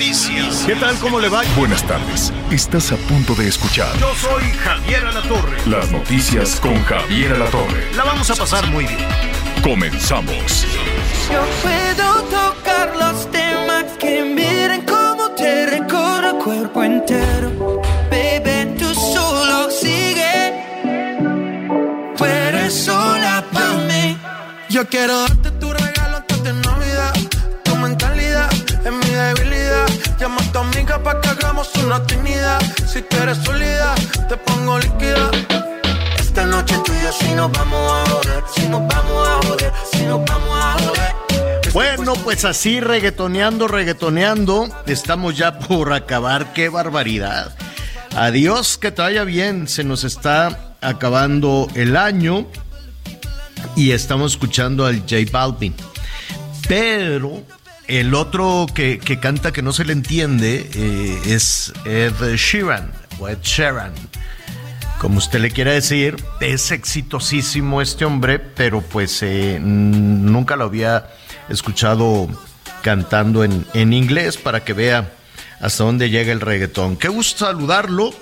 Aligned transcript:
Noticias. 0.00 0.64
¿Qué 0.66 0.74
tal? 0.76 0.96
¿Cómo 0.98 1.20
le 1.20 1.28
va? 1.28 1.42
Buenas 1.56 1.86
tardes. 1.86 2.32
Estás 2.50 2.90
a 2.90 2.96
punto 2.96 3.34
de 3.34 3.48
escuchar 3.48 3.94
Yo 3.98 4.14
soy 4.14 4.44
Javier 4.64 5.04
Alatorre. 5.04 5.58
las 5.66 5.90
noticias 5.90 6.58
con 6.58 6.82
Javier 6.84 7.34
Alatorre. 7.34 7.94
La 7.94 8.04
vamos 8.04 8.30
a 8.30 8.34
pasar 8.34 8.66
muy 8.68 8.86
bien. 8.86 9.06
Comenzamos. 9.62 10.64
Yo 11.30 11.44
puedo 11.62 12.22
tocar 12.24 12.96
los 12.96 13.30
temas 13.30 13.84
que 13.98 14.22
miren 14.24 14.86
cómo 14.86 15.32
te 15.32 15.66
recorro 15.66 16.30
el 16.30 16.36
cuerpo 16.44 16.82
entero. 16.82 17.82
Baby, 18.10 18.78
tú 18.78 18.94
solo 18.94 19.70
sigue. 19.70 20.64
Tú 22.16 22.24
eres 22.24 22.72
sola 22.72 23.44
para 23.52 23.74
mí. 23.74 24.16
Yo 24.70 24.86
quiero 24.88 25.20
darte 25.20 25.50
tu 25.50 25.70
regalo 25.70 26.16
antes 26.16 26.42
de 26.42 26.52
Navidad. 26.54 26.79
A 31.06 31.20
tu 31.20 31.20
amiga 31.20 31.20
para 31.20 31.20
que 31.20 31.28
hagamos 31.28 31.74
una 31.76 32.02
trinidad. 32.06 32.60
Si 32.86 33.02
tú 33.02 33.16
eres 33.16 33.38
sólida, 33.38 33.94
te 34.28 34.36
pongo 34.36 34.78
líquida. 34.78 35.30
Esta 36.18 36.46
noche 36.46 36.76
tú 36.84 36.92
y 36.92 37.02
yo 37.02 37.12
si 37.12 37.34
nos 37.34 37.52
vamos 37.52 37.92
a 37.92 38.10
joder. 38.10 38.44
Si 38.54 38.68
nos 38.68 38.80
vamos 38.86 39.28
a 39.28 39.46
joder. 39.46 39.72
Si 39.92 40.02
nos 40.04 40.24
vamos 40.24 40.58
a 40.58 40.72
joder. 40.78 41.72
Bueno, 41.72 42.14
pues 42.24 42.44
así 42.44 42.80
reggaetoneando, 42.80 43.68
reggaetoneando, 43.68 44.68
estamos 44.86 45.36
ya 45.36 45.58
por 45.58 45.92
acabar. 45.92 46.52
¡Qué 46.52 46.68
barbaridad! 46.68 47.54
Adiós, 48.16 48.76
que 48.76 48.90
te 48.90 49.02
vaya 49.02 49.22
bien. 49.22 49.68
Se 49.68 49.84
nos 49.84 50.02
está 50.02 50.74
acabando 50.80 51.68
el 51.74 51.96
año 51.96 52.46
y 53.76 53.92
estamos 53.92 54.32
escuchando 54.32 54.84
al 54.84 55.00
J 55.00 55.16
Balvin. 55.30 55.74
Pero 56.66 57.42
el 57.90 58.14
otro 58.14 58.66
que, 58.72 58.98
que 58.98 59.18
canta 59.18 59.52
que 59.52 59.62
no 59.62 59.72
se 59.72 59.84
le 59.84 59.92
entiende 59.92 60.70
eh, 60.74 61.20
es 61.26 61.72
Ed 61.84 62.14
Sheeran 62.36 62.92
o 63.18 63.28
Ed 63.28 63.38
Sheeran. 63.42 63.92
Como 64.98 65.18
usted 65.18 65.40
le 65.40 65.50
quiera 65.50 65.72
decir, 65.72 66.16
es 66.40 66.70
exitosísimo 66.70 67.82
este 67.82 68.04
hombre, 68.04 68.38
pero 68.38 68.80
pues 68.80 69.22
eh, 69.22 69.58
nunca 69.60 70.56
lo 70.56 70.64
había 70.64 71.08
escuchado 71.48 72.28
cantando 72.82 73.42
en, 73.42 73.66
en 73.74 73.92
inglés 73.92 74.36
para 74.36 74.62
que 74.62 74.72
vea 74.72 75.12
hasta 75.60 75.84
dónde 75.84 76.10
llega 76.10 76.32
el 76.32 76.40
reggaetón. 76.40 76.96
Qué 76.96 77.08
gusto 77.08 77.46
saludarlo 77.46 78.14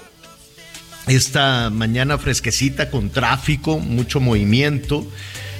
esta 1.07 1.69
mañana 1.71 2.17
fresquecita 2.17 2.91
con 2.91 3.11
tráfico, 3.11 3.79
mucho 3.79 4.21
movimiento, 4.21 5.07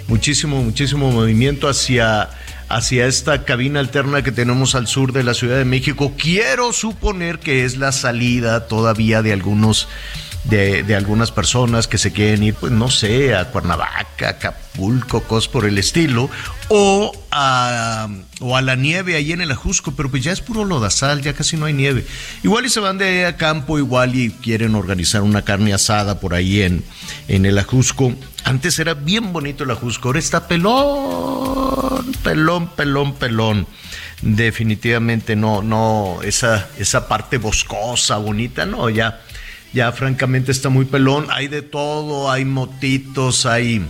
muchísimo, 0.07 0.63
muchísimo 0.63 1.11
movimiento 1.11 1.69
hacia, 1.69 2.31
hacia 2.69 3.07
esta 3.07 3.45
cabina 3.45 3.81
alterna 3.81 4.23
que 4.23 4.33
tenemos 4.33 4.75
al 4.75 4.87
sur 4.87 5.13
de 5.13 5.23
la 5.23 5.35
Ciudad 5.35 5.57
de 5.57 5.65
México. 5.65 6.13
Quiero 6.17 6.73
suponer 6.73 7.39
que 7.39 7.65
es 7.65 7.77
la 7.77 7.93
salida 7.93 8.67
todavía 8.67 9.23
de 9.23 9.33
algunos 9.33 9.89
de, 10.49 10.95
algunas 10.95 11.31
personas 11.31 11.87
que 11.87 11.99
se 11.99 12.13
quieren 12.13 12.43
ir, 12.43 12.55
pues 12.55 12.73
no 12.73 12.91
sé, 12.91 13.35
a 13.35 13.51
Cuernavaca, 13.51 14.31
Acapulco, 14.31 15.23
cosas 15.23 15.49
por 15.49 15.67
el 15.67 15.77
estilo, 15.77 16.31
o 16.69 17.13
a, 17.31 18.09
o 18.41 18.57
a 18.57 18.63
la 18.63 18.75
nieve 18.75 19.17
ahí 19.17 19.33
en 19.33 19.43
el 19.43 19.51
Ajusco, 19.51 19.93
pero 19.93 20.11
pues 20.11 20.25
ya 20.25 20.33
es 20.33 20.41
puro 20.41 20.65
lodazal, 20.65 21.21
ya 21.21 21.35
casi 21.35 21.57
no 21.57 21.67
hay 21.67 21.75
nieve. 21.75 22.07
Igual 22.43 22.65
y 22.65 22.71
se 22.71 22.81
van 22.81 22.97
de 22.97 23.27
a 23.27 23.37
campo, 23.37 23.79
igual 23.79 24.15
y 24.15 24.31
quieren 24.31 24.75
organizar 24.75 25.23
una 25.23 25.43
carne 25.43 25.75
asada 25.75 26.19
por 26.19 26.35
ahí 26.35 26.63
en, 26.63 26.83
en 27.29 27.45
el 27.45 27.59
Ajusco. 27.59 28.15
Antes 28.45 28.79
era 28.79 28.95
bien 28.95 29.33
bonito 29.35 29.65
el 29.65 29.71
Ajusco, 29.71 30.09
ahora 30.09 30.19
está 30.19 30.49
pelón, 30.49 32.13
pelón, 32.23 32.69
pelón, 32.69 33.15
pelón. 33.15 33.67
Definitivamente 34.23 35.37
no, 35.37 35.63
no, 35.63 36.21
esa, 36.23 36.69
esa 36.79 37.07
parte 37.07 37.37
boscosa, 37.37 38.17
bonita, 38.17 38.65
no, 38.65 38.89
ya 38.89 39.21
ya 39.73 39.93
francamente 39.93 40.53
está 40.53 40.69
muy 40.69 40.85
pelón. 40.85 41.27
Hay 41.31 41.49
de 41.49 41.63
todo, 41.63 42.31
hay 42.31 42.45
motitos, 42.45 43.47
hay 43.47 43.85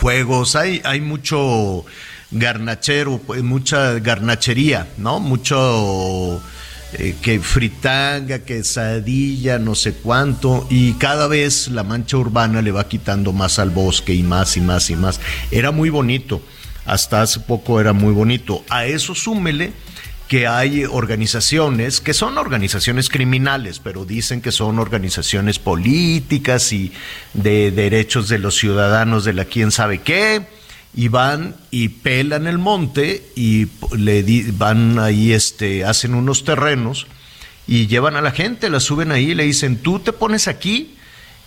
juegos, 0.00 0.56
hay, 0.56 0.80
hay 0.84 1.00
mucho 1.00 1.84
garnachero, 2.30 3.18
pues, 3.18 3.42
mucha 3.42 3.98
garnachería, 3.98 4.88
¿no? 4.98 5.20
Mucho 5.20 6.40
eh, 6.92 7.14
que 7.20 7.40
fritanga, 7.40 8.40
quesadilla, 8.40 9.58
no 9.58 9.74
sé 9.74 9.94
cuánto, 9.94 10.66
y 10.70 10.94
cada 10.94 11.26
vez 11.26 11.68
la 11.68 11.82
mancha 11.82 12.16
urbana 12.16 12.62
le 12.62 12.72
va 12.72 12.88
quitando 12.88 13.32
más 13.32 13.58
al 13.58 13.70
bosque 13.70 14.14
y 14.14 14.22
más 14.22 14.56
y 14.56 14.60
más 14.60 14.90
y 14.90 14.96
más. 14.96 15.20
Era 15.50 15.70
muy 15.70 15.90
bonito, 15.90 16.42
hasta 16.84 17.22
hace 17.22 17.40
poco 17.40 17.80
era 17.80 17.92
muy 17.92 18.12
bonito. 18.12 18.64
A 18.68 18.86
eso 18.86 19.14
súmele 19.14 19.72
que 20.28 20.46
hay 20.46 20.84
organizaciones 20.84 22.00
que 22.00 22.12
son 22.12 22.36
organizaciones 22.36 23.08
criminales, 23.08 23.78
pero 23.78 24.04
dicen 24.04 24.40
que 24.40 24.50
son 24.50 24.78
organizaciones 24.78 25.58
políticas 25.58 26.72
y 26.72 26.92
de 27.32 27.70
derechos 27.70 28.28
de 28.28 28.38
los 28.38 28.56
ciudadanos 28.56 29.24
de 29.24 29.34
la 29.34 29.44
quién 29.44 29.70
sabe 29.70 30.00
qué, 30.00 30.42
y 30.94 31.08
van 31.08 31.54
y 31.70 31.90
pelan 31.90 32.46
el 32.46 32.58
monte 32.58 33.22
y 33.36 33.68
le 33.96 34.24
van 34.52 34.98
ahí, 34.98 35.32
este, 35.32 35.84
hacen 35.84 36.14
unos 36.14 36.44
terrenos 36.44 37.06
y 37.66 37.86
llevan 37.86 38.16
a 38.16 38.22
la 38.22 38.30
gente, 38.30 38.70
la 38.70 38.80
suben 38.80 39.12
ahí 39.12 39.30
y 39.30 39.34
le 39.34 39.44
dicen, 39.44 39.76
tú 39.76 39.98
te 40.00 40.12
pones 40.12 40.48
aquí 40.48 40.95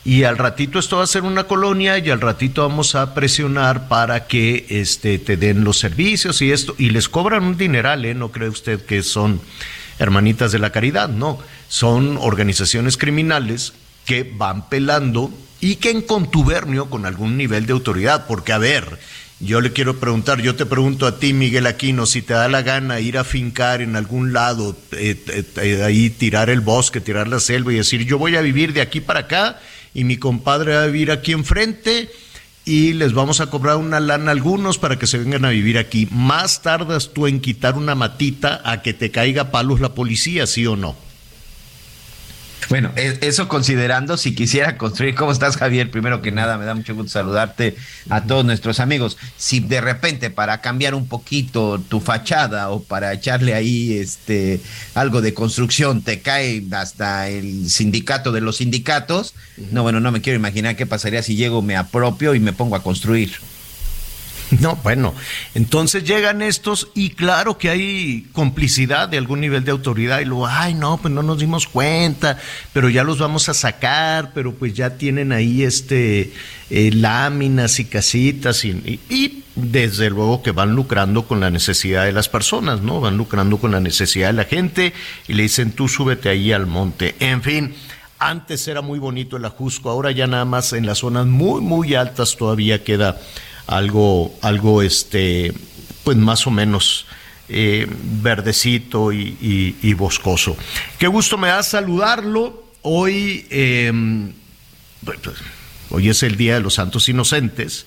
y 0.06 0.24
al 0.24 0.38
ratito 0.38 0.80
esto 0.80 0.98
va 0.98 1.04
a 1.04 1.08
ser 1.08 1.24
una 1.24 1.44
colonia 1.44 1.98
y 1.98 2.10
al 2.10 2.22
ratito 2.22 2.62
vamos 2.68 2.96
a 2.96 3.14
presionar 3.14 3.88
para 3.88 4.28
que 4.28 4.66
este 4.70 5.20
te 5.20 5.36
den 5.36 5.64
los 5.64 5.78
servicios 5.78 6.42
y 6.42 6.52
esto 6.52 6.74
y 6.78 6.90
les 6.92 7.10
cobran 7.10 7.44
un 7.44 7.58
dineral, 7.58 8.06
¿eh? 8.06 8.14
No 8.14 8.32
cree 8.32 8.50
usted 8.50 8.86
que 8.86 9.04
son 9.04 9.42
hermanitas 10.00 10.52
de 10.52 10.60
la 10.60 10.72
caridad, 10.72 11.10
no, 11.10 11.40
son 11.68 12.18
organizaciones 12.18 12.98
criminales 12.98 13.74
que 14.06 14.24
van 14.24 14.70
pelando 14.70 15.32
y 15.62 15.76
que 15.76 15.92
en 15.92 16.02
contubernio 16.02 16.90
con 16.90 17.06
algún 17.06 17.38
nivel 17.38 17.66
de 17.66 17.74
autoridad, 17.74 18.26
porque 18.26 18.54
a 18.54 18.58
ver, 18.58 18.98
yo 19.42 19.62
le 19.62 19.72
quiero 19.72 20.00
preguntar, 20.00 20.42
yo 20.42 20.56
te 20.56 20.66
pregunto 20.66 21.08
a 21.08 21.20
ti, 21.20 21.34
Miguel 21.34 21.68
Aquino, 21.68 22.06
si 22.06 22.22
te 22.22 22.34
da 22.34 22.48
la 22.48 22.62
gana 22.62 23.00
ir 23.00 23.18
a 23.18 23.24
fincar 23.24 23.82
en 23.82 23.96
algún 23.96 24.34
lado, 24.34 24.76
eh, 24.94 25.22
eh, 25.28 25.44
eh, 25.62 25.84
ahí 25.84 26.10
tirar 26.10 26.50
el 26.50 26.62
bosque, 26.62 27.02
tirar 27.02 27.28
la 27.28 27.40
selva 27.40 27.72
y 27.74 27.78
decir, 27.78 28.06
yo 28.06 28.18
voy 28.18 28.36
a 28.36 28.42
vivir 28.42 28.74
de 28.74 28.82
aquí 28.82 29.00
para 29.02 29.22
acá 29.22 29.60
y 29.94 30.04
mi 30.04 30.18
compadre 30.18 30.76
va 30.76 30.84
a 30.84 30.88
vivir 30.88 31.12
aquí 31.12 31.32
enfrente 31.32 32.10
y 32.66 32.94
les 32.94 33.14
vamos 33.14 33.42
a 33.42 33.50
cobrar 33.50 33.78
una 33.78 34.00
lana 34.00 34.28
a 34.28 34.32
algunos 34.32 34.78
para 34.78 35.00
que 35.00 35.08
se 35.08 35.18
vengan 35.18 35.46
a 35.46 35.50
vivir 35.50 35.78
aquí. 35.78 36.08
Más 36.12 36.62
tardas 36.62 37.12
tú 37.14 37.26
en 37.26 37.40
quitar 37.40 37.76
una 37.76 37.96
matita 37.96 38.62
a 38.64 38.82
que 38.82 38.94
te 38.94 39.12
caiga 39.12 39.52
palos 39.52 39.80
la 39.80 39.96
policía, 39.96 40.46
¿sí 40.46 40.68
o 40.68 40.76
no? 40.76 40.96
Bueno, 42.68 42.92
e- 42.96 43.18
eso 43.22 43.48
considerando 43.48 44.18
si 44.18 44.36
quisiera 44.36 44.78
construir, 44.78 45.16
¿cómo 45.16 45.32
estás 45.32 45.58
Javier? 45.58 45.90
Primero 45.90 46.22
que 46.22 46.32
nada, 46.32 46.58
me 46.58 46.66
da 46.66 46.76
mucho 46.76 46.94
gusto 46.94 47.10
saludarte 47.10 47.76
a 48.10 48.24
todos 48.24 48.46
nuestros 48.46 48.80
amigos. 48.80 49.18
Si 49.38 49.60
de 49.60 49.82
repente 49.82 50.30
para 50.30 50.62
cambiar 50.62 50.94
un 50.94 51.08
poquito 51.08 51.80
tu 51.80 52.00
fachada 52.00 52.70
o 52.70 52.84
para 52.84 53.14
echarle 53.14 53.54
ahí 53.54 53.94
este 53.94 54.60
algo 54.94 55.22
de 55.22 55.34
construcción 55.34 56.02
te 56.02 56.22
cae 56.22 56.64
hasta 56.72 57.30
el 57.30 57.70
sindicato 57.70 58.32
de 58.32 58.42
los 58.42 58.58
sindicatos, 58.58 59.34
no, 59.72 59.84
bueno, 59.84 60.00
no 60.00 60.12
me 60.12 60.22
quiero 60.22 60.38
imaginar 60.38 60.76
qué 60.76 60.86
pasaría 60.86 61.24
si 61.24 61.36
llego, 61.36 61.62
me 61.62 61.76
apropio 61.76 62.36
y 62.36 62.40
me 62.40 62.54
pongo 62.54 62.76
a 62.76 62.84
construir. 62.84 63.32
No, 64.62 64.76
bueno, 64.78 65.14
entonces 65.54 66.04
llegan 66.04 66.42
estos 66.42 66.88
y 66.96 67.12
claro 67.12 67.58
que 67.58 67.70
hay 67.70 68.28
complicidad 68.34 69.08
de 69.08 69.18
algún 69.20 69.42
nivel 69.42 69.64
de 69.64 69.72
autoridad 69.72 70.22
y 70.22 70.26
luego, 70.26 70.48
ay, 70.48 70.74
no, 70.74 70.98
pues 70.98 71.14
no 71.14 71.22
nos 71.22 71.38
dimos 71.40 71.68
cuenta, 71.68 72.40
pero 72.74 72.90
ya 72.90 73.04
los 73.04 73.20
vamos 73.20 73.48
a 73.48 73.54
sacar, 73.54 74.32
pero 74.34 74.54
pues 74.56 74.74
ya 74.74 74.98
tienen 74.98 75.32
ahí 75.32 75.62
este 75.64 76.34
eh, 76.72 76.92
láminas 76.94 77.80
y 77.80 77.86
casitas 77.86 78.66
y, 78.66 79.00
y- 79.10 79.44
desde 79.56 80.10
luego 80.10 80.42
que 80.42 80.52
van 80.52 80.74
lucrando 80.74 81.28
con 81.28 81.42
la 81.42 81.50
necesidad 81.50 82.06
de 82.06 82.14
las 82.14 82.30
personas, 82.30 82.82
¿no? 82.82 83.02
Van 83.02 83.18
lucrando 83.18 83.58
con 83.58 83.72
la 83.72 83.82
necesidad 83.82 84.28
de 84.28 84.34
la 84.34 84.46
gente 84.46 84.94
y 85.28 85.34
le 85.34 85.44
dicen, 85.44 85.74
tú 85.74 85.90
súbete 85.90 86.30
ahí 86.30 86.54
al 86.54 86.66
monte. 86.66 87.16
En 87.20 87.44
fin. 87.44 87.76
Antes 88.22 88.68
era 88.68 88.82
muy 88.82 89.00
bonito 89.00 89.38
el 89.38 89.46
Ajusco, 89.46 89.90
ahora 89.90 90.12
ya 90.12 90.28
nada 90.28 90.44
más 90.44 90.74
en 90.74 90.86
las 90.86 90.98
zonas 90.98 91.26
muy, 91.26 91.62
muy 91.62 91.96
altas 91.96 92.36
todavía 92.36 92.84
queda 92.84 93.18
algo, 93.70 94.36
algo 94.42 94.82
este, 94.82 95.54
pues 96.04 96.18
más 96.18 96.48
o 96.48 96.52
menos 96.52 97.06
eh, 97.48 97.88
verdecito 98.22 99.14
y, 99.14 99.94
boscoso. 99.94 100.58
Qué 100.98 101.08
gusto 101.08 101.38
me 101.38 101.50
da 101.50 101.62
saludarlo. 101.62 102.66
Hoy, 102.82 103.46
em, 103.50 104.34
pues, 105.06 105.20
pues, 105.22 105.38
hoy 105.92 106.10
es 106.10 106.24
el 106.24 106.36
Día 106.36 106.56
de 106.56 106.62
los 106.62 106.76
Santos 106.76 107.10
Inocentes. 107.10 107.86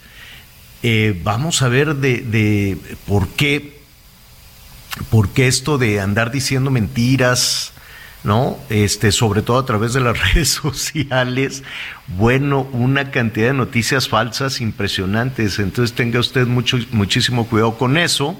Eh, 0.84 1.19
vamos 1.25 1.62
a 1.62 1.69
ver 1.69 1.96
de, 1.96 2.79
por 3.06 3.29
qué, 3.31 3.81
por 5.11 5.31
qué 5.31 5.49
esto 5.49 5.79
de 5.79 6.00
andar 6.00 6.31
diciendo 6.31 6.70
mentiras, 6.70 7.71
¿no? 8.24 8.58
Este, 8.69 9.10
sobre 9.12 9.42
todo 9.42 9.58
a 9.58 9.66
través 9.66 9.92
de 9.92 10.00
las 10.00 10.19
redes 10.34 10.50
sociales, 10.50 11.62
bueno, 12.06 12.69
una 12.72 13.10
cantidad 13.10 13.48
de 13.48 13.54
noticias 13.54 14.08
falsas 14.08 14.60
impresionantes. 14.60 15.58
Entonces 15.58 15.94
tenga 15.94 16.20
usted 16.20 16.46
mucho, 16.46 16.78
muchísimo 16.90 17.46
cuidado 17.46 17.76
con 17.76 17.96
eso. 17.96 18.36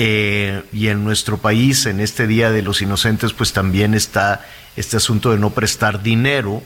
Eh, 0.00 0.62
y 0.72 0.88
en 0.88 1.02
nuestro 1.02 1.38
país, 1.38 1.84
en 1.86 2.00
este 2.00 2.28
Día 2.28 2.52
de 2.52 2.62
los 2.62 2.82
Inocentes, 2.82 3.32
pues 3.32 3.52
también 3.52 3.94
está 3.94 4.46
este 4.76 4.96
asunto 4.96 5.32
de 5.32 5.38
no 5.38 5.50
prestar 5.50 6.02
dinero. 6.02 6.62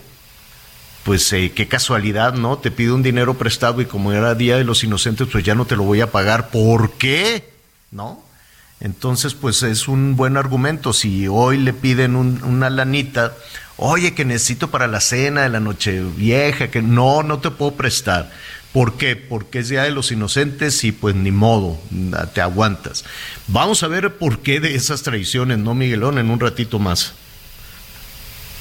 Pues 1.04 1.32
eh, 1.32 1.50
qué 1.52 1.66
casualidad, 1.66 2.34
¿no? 2.34 2.58
Te 2.58 2.70
pido 2.70 2.94
un 2.94 3.02
dinero 3.02 3.34
prestado 3.34 3.80
y 3.80 3.86
como 3.86 4.12
era 4.12 4.34
Día 4.34 4.58
de 4.58 4.64
los 4.64 4.84
Inocentes, 4.84 5.28
pues 5.32 5.44
ya 5.44 5.54
no 5.54 5.64
te 5.64 5.76
lo 5.76 5.82
voy 5.82 6.02
a 6.02 6.12
pagar. 6.12 6.50
¿Por 6.50 6.92
qué? 6.92 7.50
¿No? 7.90 8.22
Entonces, 8.82 9.34
pues 9.34 9.62
es 9.62 9.86
un 9.86 10.16
buen 10.16 10.36
argumento. 10.36 10.92
Si 10.92 11.28
hoy 11.28 11.56
le 11.56 11.72
piden 11.72 12.16
una 12.16 12.68
lanita, 12.68 13.32
oye, 13.76 14.12
que 14.12 14.24
necesito 14.24 14.72
para 14.72 14.88
la 14.88 15.00
cena 15.00 15.42
de 15.42 15.50
la 15.50 15.60
noche 15.60 16.02
vieja, 16.16 16.68
que 16.68 16.82
no, 16.82 17.22
no 17.22 17.38
te 17.38 17.52
puedo 17.52 17.74
prestar. 17.74 18.32
¿Por 18.72 18.96
qué? 18.96 19.14
Porque 19.14 19.60
es 19.60 19.68
Día 19.68 19.84
de 19.84 19.92
los 19.92 20.10
Inocentes 20.10 20.82
y 20.82 20.90
pues 20.90 21.14
ni 21.14 21.30
modo, 21.30 21.78
te 22.34 22.40
aguantas. 22.40 23.04
Vamos 23.46 23.84
a 23.84 23.88
ver 23.88 24.16
por 24.16 24.40
qué 24.40 24.58
de 24.58 24.74
esas 24.74 25.02
tradiciones, 25.02 25.58
¿no, 25.58 25.74
Miguelón? 25.74 26.18
En 26.18 26.30
un 26.30 26.40
ratito 26.40 26.80
más. 26.80 27.12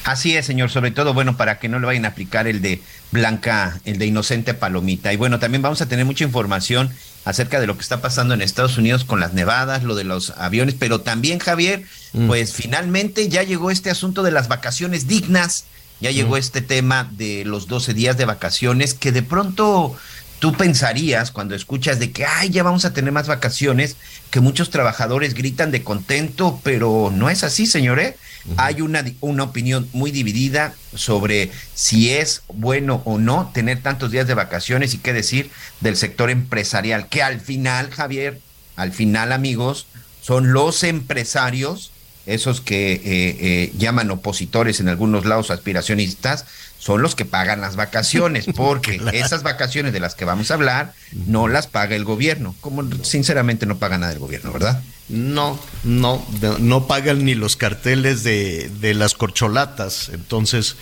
Así 0.03 0.35
es, 0.35 0.45
señor, 0.45 0.69
sobre 0.69 0.91
todo, 0.91 1.15
bueno, 1.15 1.35
para 1.35 1.57
que 1.57 1.69
no 1.69 1.79
le 1.79 1.85
vayan 1.87 2.05
a 2.05 2.09
aplicar 2.09 2.47
el 2.47 2.61
de 2.61 2.81
Blanca, 3.11 3.79
el 3.85 3.97
de 3.97 4.05
Inocente 4.05 4.53
Palomita. 4.53 5.13
Y 5.13 5.17
bueno, 5.17 5.39
también 5.39 5.61
vamos 5.63 5.81
a 5.81 5.87
tener 5.87 6.05
mucha 6.05 6.23
información 6.23 6.91
acerca 7.25 7.59
de 7.59 7.67
lo 7.67 7.75
que 7.75 7.83
está 7.83 8.01
pasando 8.01 8.33
en 8.33 8.41
Estados 8.41 8.77
Unidos 8.77 9.05
con 9.05 9.19
las 9.19 9.33
nevadas, 9.33 9.83
lo 9.83 9.95
de 9.95 10.03
los 10.03 10.31
aviones, 10.31 10.75
pero 10.77 11.01
también, 11.01 11.39
Javier, 11.39 11.83
mm. 12.13 12.27
pues 12.27 12.53
finalmente 12.53 13.29
ya 13.29 13.43
llegó 13.43 13.71
este 13.71 13.89
asunto 13.89 14.23
de 14.23 14.31
las 14.31 14.47
vacaciones 14.47 15.07
dignas 15.07 15.65
ya 16.01 16.09
llegó 16.09 16.35
este 16.35 16.61
tema 16.61 17.07
de 17.11 17.45
los 17.45 17.67
12 17.67 17.93
días 17.93 18.17
de 18.17 18.25
vacaciones 18.25 18.95
que 18.95 19.11
de 19.11 19.21
pronto 19.21 19.95
tú 20.41 20.53
pensarías 20.53 21.29
cuando 21.29 21.53
escuchas 21.53 21.99
de 21.99 22.11
que, 22.11 22.25
ay, 22.25 22.49
ya 22.49 22.63
vamos 22.63 22.83
a 22.83 22.93
tener 22.93 23.11
más 23.11 23.27
vacaciones, 23.27 23.95
que 24.31 24.39
muchos 24.39 24.71
trabajadores 24.71 25.35
gritan 25.35 25.69
de 25.69 25.83
contento, 25.83 26.59
pero 26.63 27.13
no 27.15 27.29
es 27.29 27.43
así, 27.43 27.67
señores. 27.67 28.15
¿eh? 28.15 28.17
Hay 28.57 28.81
una, 28.81 29.05
una 29.19 29.43
opinión 29.43 29.87
muy 29.93 30.09
dividida 30.09 30.73
sobre 30.95 31.51
si 31.75 32.09
es 32.09 32.41
bueno 32.51 33.03
o 33.05 33.19
no 33.19 33.51
tener 33.53 33.83
tantos 33.83 34.09
días 34.09 34.25
de 34.25 34.33
vacaciones 34.33 34.95
y 34.95 34.97
qué 34.97 35.13
decir 35.13 35.51
del 35.79 35.95
sector 35.95 36.31
empresarial, 36.31 37.07
que 37.07 37.21
al 37.21 37.39
final, 37.39 37.91
Javier, 37.91 38.41
al 38.77 38.93
final, 38.93 39.33
amigos, 39.33 39.85
son 40.23 40.53
los 40.53 40.83
empresarios 40.83 41.91
esos 42.25 42.61
que 42.61 42.93
eh, 42.93 43.01
eh, 43.05 43.73
llaman 43.77 44.11
opositores 44.11 44.79
en 44.79 44.87
algunos 44.89 45.25
lados 45.25 45.51
aspiracionistas, 45.51 46.45
son 46.81 47.03
los 47.03 47.13
que 47.13 47.25
pagan 47.25 47.61
las 47.61 47.75
vacaciones, 47.75 48.47
porque 48.55 48.99
esas 49.13 49.43
vacaciones 49.43 49.93
de 49.93 49.99
las 49.99 50.15
que 50.15 50.25
vamos 50.25 50.49
a 50.49 50.55
hablar 50.55 50.93
no 51.27 51.47
las 51.47 51.67
paga 51.67 51.95
el 51.95 52.03
gobierno, 52.03 52.55
como 52.59 52.83
sinceramente 53.03 53.67
no 53.67 53.77
paga 53.77 53.99
nada 53.99 54.11
el 54.11 54.17
gobierno, 54.17 54.51
¿verdad? 54.51 54.81
No, 55.07 55.59
no, 55.83 56.25
no 56.59 56.87
pagan 56.87 57.23
ni 57.23 57.35
los 57.35 57.55
carteles 57.55 58.23
de, 58.23 58.71
de 58.79 58.95
las 58.95 59.13
corcholatas, 59.13 60.09
entonces 60.09 60.75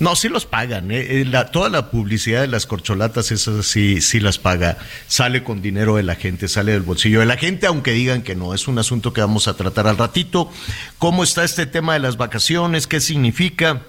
no, 0.00 0.16
sí 0.16 0.30
los 0.30 0.46
pagan. 0.46 0.90
¿eh? 0.90 1.20
eh 1.20 1.44
toda 1.52 1.68
la 1.68 1.90
publicidad 1.90 2.40
de 2.40 2.46
las 2.46 2.64
corcholatas, 2.64 3.30
esas 3.30 3.66
sí, 3.66 4.00
sí 4.00 4.20
las 4.20 4.38
paga. 4.38 4.78
Sale 5.08 5.44
con 5.44 5.60
dinero 5.60 5.96
de 5.96 6.04
la 6.04 6.14
gente, 6.14 6.48
sale 6.48 6.72
del 6.72 6.82
bolsillo 6.82 7.20
de 7.20 7.26
la 7.26 7.36
gente, 7.36 7.66
aunque 7.66 7.92
digan 7.92 8.22
que 8.22 8.34
no. 8.34 8.54
Es 8.54 8.66
un 8.66 8.78
asunto 8.78 9.12
que 9.12 9.20
vamos 9.20 9.46
a 9.46 9.54
tratar 9.54 9.86
al 9.86 9.98
ratito. 9.98 10.50
¿Cómo 10.98 11.22
está 11.22 11.44
este 11.44 11.66
tema 11.66 11.92
de 11.92 12.00
las 12.00 12.16
vacaciones? 12.16 12.86
¿Qué 12.86 13.00
significa? 13.00 13.82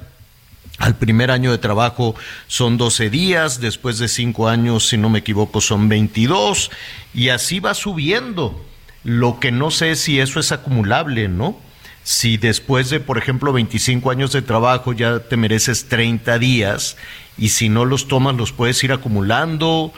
Al 0.77 0.95
primer 0.97 1.31
año 1.31 1.51
de 1.51 1.57
trabajo 1.57 2.15
son 2.47 2.77
12 2.77 3.09
días, 3.09 3.61
después 3.61 3.97
de 3.97 4.07
5 4.07 4.49
años, 4.49 4.87
si 4.87 4.97
no 4.97 5.09
me 5.09 5.19
equivoco, 5.19 5.61
son 5.61 5.87
22, 5.87 6.69
y 7.13 7.29
así 7.29 7.59
va 7.59 7.73
subiendo. 7.73 8.65
Lo 9.03 9.39
que 9.39 9.51
no 9.51 9.71
sé 9.71 9.95
si 9.95 10.19
eso 10.19 10.39
es 10.39 10.51
acumulable, 10.51 11.29
¿no? 11.29 11.57
si 12.05 12.37
después 12.37 12.91
de, 12.91 12.99
por 12.99 13.17
ejemplo, 13.17 13.51
25 13.51 14.11
años 14.11 14.31
de 14.31 14.43
trabajo 14.43 14.93
ya 14.93 15.21
te 15.21 15.37
mereces 15.37 15.89
30 15.89 16.37
días 16.37 16.97
y 17.35 17.49
si 17.49 17.67
no 17.67 17.83
los 17.83 18.07
tomas 18.07 18.35
los 18.35 18.51
puedes 18.51 18.81
ir 18.83 18.91
acumulando 18.91 19.91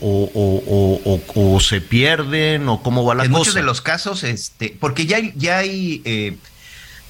o, 0.00 1.58
se 1.60 1.80
pierden 1.80 2.68
o 2.68 2.82
cómo 2.82 3.04
va 3.04 3.14
la 3.14 3.24
en 3.24 3.30
cosa. 3.30 3.38
En 3.38 3.40
muchos 3.40 3.54
de 3.54 3.62
los 3.62 3.80
casos, 3.80 4.24
este, 4.24 4.76
porque 4.80 5.06
ya 5.06 5.18
hay, 5.18 5.32
ya 5.36 5.58
hay 5.58 6.02
eh, 6.04 6.36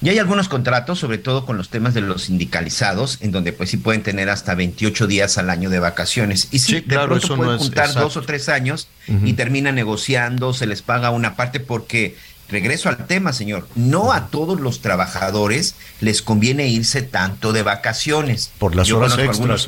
ya 0.01 0.11
hay 0.11 0.19
algunos 0.19 0.49
contratos, 0.49 0.99
sobre 0.99 1.17
todo 1.17 1.45
con 1.45 1.57
los 1.57 1.69
temas 1.69 1.93
de 1.93 2.01
los 2.01 2.23
sindicalizados, 2.23 3.19
en 3.21 3.31
donde 3.31 3.53
pues 3.53 3.69
sí 3.69 3.77
pueden 3.77 4.03
tener 4.03 4.29
hasta 4.29 4.53
28 4.53 5.07
días 5.07 5.37
al 5.37 5.49
año 5.49 5.69
de 5.69 5.79
vacaciones. 5.79 6.49
Y 6.51 6.59
sí, 6.59 6.81
de 6.81 6.99
pronto 6.99 7.35
pueden 7.35 7.57
juntar 7.57 7.93
dos 7.93 8.17
o 8.17 8.21
tres 8.21 8.49
años 8.49 8.87
y 9.07 9.33
terminan 9.33 9.75
negociando, 9.75 10.53
se 10.53 10.67
les 10.67 10.81
paga 10.81 11.11
una 11.11 11.35
parte 11.35 11.59
porque 11.59 12.15
regreso 12.49 12.89
al 12.89 13.07
tema, 13.07 13.33
señor, 13.33 13.67
no 13.75 14.11
a 14.11 14.27
todos 14.27 14.59
los 14.59 14.81
trabajadores 14.81 15.75
les 16.01 16.21
conviene 16.21 16.67
irse 16.67 17.01
tanto 17.01 17.53
de 17.53 17.63
vacaciones. 17.63 18.51
Por 18.59 18.75
las 18.75 18.91
horas 18.91 19.17
extras. 19.17 19.67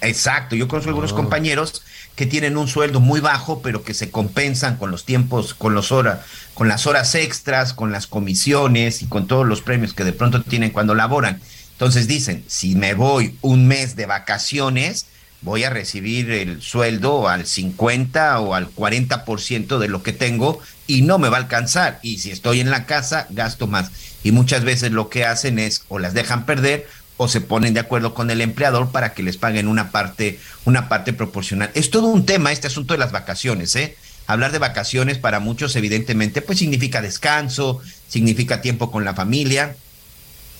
Exacto, 0.00 0.56
yo 0.56 0.68
conozco 0.68 0.88
algunos 0.88 1.12
ah. 1.12 1.16
compañeros 1.16 1.82
que 2.16 2.26
tienen 2.26 2.56
un 2.56 2.66
sueldo 2.66 2.98
muy 2.98 3.20
bajo, 3.20 3.60
pero 3.60 3.84
que 3.84 3.94
se 3.94 4.10
compensan 4.10 4.78
con 4.78 4.90
los 4.90 5.04
tiempos, 5.04 5.54
con 5.54 5.74
los 5.74 5.92
horas, 5.92 6.20
con 6.54 6.66
las 6.66 6.86
horas 6.86 7.14
extras, 7.14 7.74
con 7.74 7.92
las 7.92 8.06
comisiones 8.06 9.02
y 9.02 9.06
con 9.06 9.26
todos 9.26 9.46
los 9.46 9.60
premios 9.60 9.92
que 9.92 10.04
de 10.04 10.14
pronto 10.14 10.42
tienen 10.42 10.70
cuando 10.70 10.94
laboran. 10.94 11.40
Entonces 11.72 12.08
dicen, 12.08 12.42
si 12.48 12.74
me 12.74 12.94
voy 12.94 13.36
un 13.42 13.68
mes 13.68 13.96
de 13.96 14.06
vacaciones, 14.06 15.06
voy 15.42 15.64
a 15.64 15.70
recibir 15.70 16.30
el 16.30 16.62
sueldo 16.62 17.28
al 17.28 17.46
50 17.46 18.40
o 18.40 18.54
al 18.54 18.74
40% 18.74 19.78
de 19.78 19.88
lo 19.88 20.02
que 20.02 20.14
tengo 20.14 20.58
y 20.86 21.02
no 21.02 21.18
me 21.18 21.28
va 21.28 21.36
a 21.36 21.40
alcanzar. 21.40 22.00
Y 22.02 22.18
si 22.18 22.30
estoy 22.30 22.60
en 22.60 22.70
la 22.70 22.86
casa, 22.86 23.26
gasto 23.28 23.66
más. 23.66 23.90
Y 24.24 24.32
muchas 24.32 24.64
veces 24.64 24.90
lo 24.90 25.10
que 25.10 25.26
hacen 25.26 25.58
es 25.58 25.84
o 25.88 25.98
las 25.98 26.14
dejan 26.14 26.46
perder 26.46 26.88
o 27.16 27.28
se 27.28 27.40
ponen 27.40 27.74
de 27.74 27.80
acuerdo 27.80 28.14
con 28.14 28.30
el 28.30 28.40
empleador 28.40 28.90
para 28.90 29.12
que 29.14 29.22
les 29.22 29.36
paguen 29.36 29.68
una 29.68 29.90
parte, 29.90 30.38
una 30.64 30.88
parte 30.88 31.12
proporcional. 31.12 31.70
Es 31.74 31.90
todo 31.90 32.06
un 32.08 32.26
tema 32.26 32.52
este 32.52 32.66
asunto 32.66 32.94
de 32.94 32.98
las 32.98 33.12
vacaciones, 33.12 33.74
¿eh? 33.76 33.96
Hablar 34.26 34.52
de 34.52 34.58
vacaciones 34.58 35.18
para 35.18 35.38
muchos, 35.38 35.76
evidentemente, 35.76 36.42
pues 36.42 36.58
significa 36.58 37.00
descanso, 37.00 37.80
significa 38.08 38.60
tiempo 38.60 38.90
con 38.90 39.04
la 39.04 39.14
familia, 39.14 39.76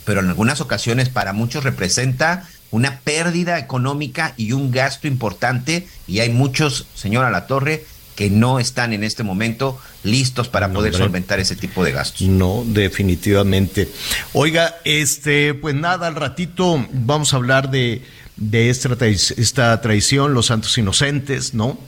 pero 0.04 0.20
en 0.20 0.28
algunas 0.28 0.60
ocasiones 0.60 1.08
para 1.08 1.32
muchos 1.32 1.64
representa 1.64 2.48
una 2.70 3.00
pérdida 3.00 3.58
económica 3.58 4.34
y 4.36 4.52
un 4.52 4.70
gasto 4.70 5.08
importante 5.08 5.86
y 6.06 6.20
hay 6.20 6.30
muchos, 6.30 6.86
señora 6.94 7.30
La 7.30 7.46
Torre, 7.46 7.84
que 8.16 8.30
no 8.30 8.58
están 8.58 8.94
en 8.94 9.04
este 9.04 9.22
momento 9.22 9.78
listos 10.02 10.48
para 10.48 10.72
poder 10.72 10.94
solventar 10.94 11.38
ese 11.38 11.54
tipo 11.54 11.84
de 11.84 11.92
gastos. 11.92 12.22
No, 12.26 12.64
definitivamente. 12.66 13.88
Oiga, 14.32 14.76
este, 14.84 15.52
pues 15.52 15.74
nada, 15.74 16.06
al 16.06 16.16
ratito 16.16 16.84
vamos 16.92 17.34
a 17.34 17.36
hablar 17.36 17.70
de, 17.70 18.02
de 18.36 18.70
esta, 18.70 18.96
esta 19.06 19.80
traición, 19.82 20.32
los 20.32 20.46
santos 20.46 20.76
inocentes, 20.78 21.52
¿no? 21.52 21.78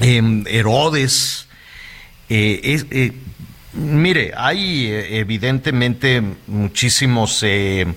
Em, 0.00 0.44
Herodes. 0.48 1.46
Eh, 2.28 2.82
eh, 2.90 3.12
mire, 3.72 4.32
hay 4.36 4.86
eh, 4.86 5.18
evidentemente 5.20 6.22
muchísimos 6.48 7.40
em, 7.44 7.94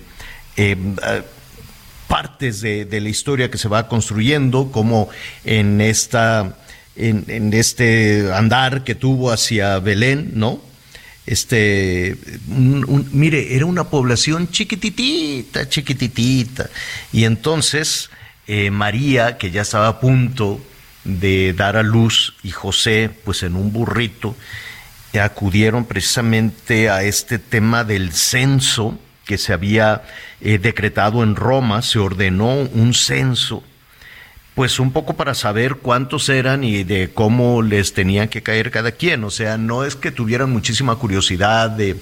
partes 2.08 2.62
de, 2.62 2.86
de, 2.86 3.02
la 3.02 3.10
historia 3.10 3.50
que 3.50 3.58
se 3.58 3.68
va 3.68 3.88
construyendo, 3.88 4.72
como 4.72 5.10
en 5.46 5.82
esta 5.82 6.58
en, 6.95 7.53
este 7.53 8.31
andar 8.33 8.83
que 8.83 8.95
tuvo 8.95 9.31
hacia 9.31 9.79
Belén, 9.79 10.31
¿no? 10.35 10.62
Este, 11.25 12.17
mire, 12.47 13.55
era 13.55 13.65
una 13.65 13.85
población 13.85 14.50
chiquititita, 14.50 15.69
chiquititita. 15.69 16.69
Y 17.13 17.23
entonces 17.23 18.09
eh, 18.45 18.71
María, 18.71 19.38
que 19.38 19.51
ya 19.51 19.62
estaba 19.62 19.88
a 19.88 20.00
punto 20.00 20.59
de 21.05 21.53
dar 21.53 21.77
a 21.77 21.83
luz, 21.83 22.35
y 22.43 22.51
José, 22.51 23.09
pues 23.23 23.43
en 23.43 23.55
un 23.55 23.71
burrito, 23.71 24.35
acudieron 25.19 25.85
precisamente 25.85 26.89
a 26.89 27.03
este 27.03 27.39
tema 27.39 27.83
del 27.83 28.12
censo 28.12 29.00
que 29.25 29.38
se 29.38 29.53
había 29.53 30.03
eh, 30.41 30.57
decretado 30.57 31.23
en 31.23 31.35
Roma, 31.35 31.81
se 31.81 32.00
ordenó 32.00 32.53
un 32.53 32.93
censo 32.93 33.63
pues 34.55 34.79
un 34.79 34.91
poco 34.91 35.15
para 35.15 35.33
saber 35.33 35.75
cuántos 35.75 36.29
eran 36.29 36.63
y 36.63 36.83
de 36.83 37.12
cómo 37.13 37.62
les 37.62 37.93
tenían 37.93 38.27
que 38.27 38.43
caer 38.43 38.72
cada 38.72 38.91
quien. 38.91 39.24
O 39.24 39.31
sea, 39.31 39.57
no 39.57 39.83
es 39.83 39.95
que 39.95 40.12
tuvieran 40.12 40.51
muchísima 40.51 40.95
curiosidad 40.95 41.69
de 41.72 42.00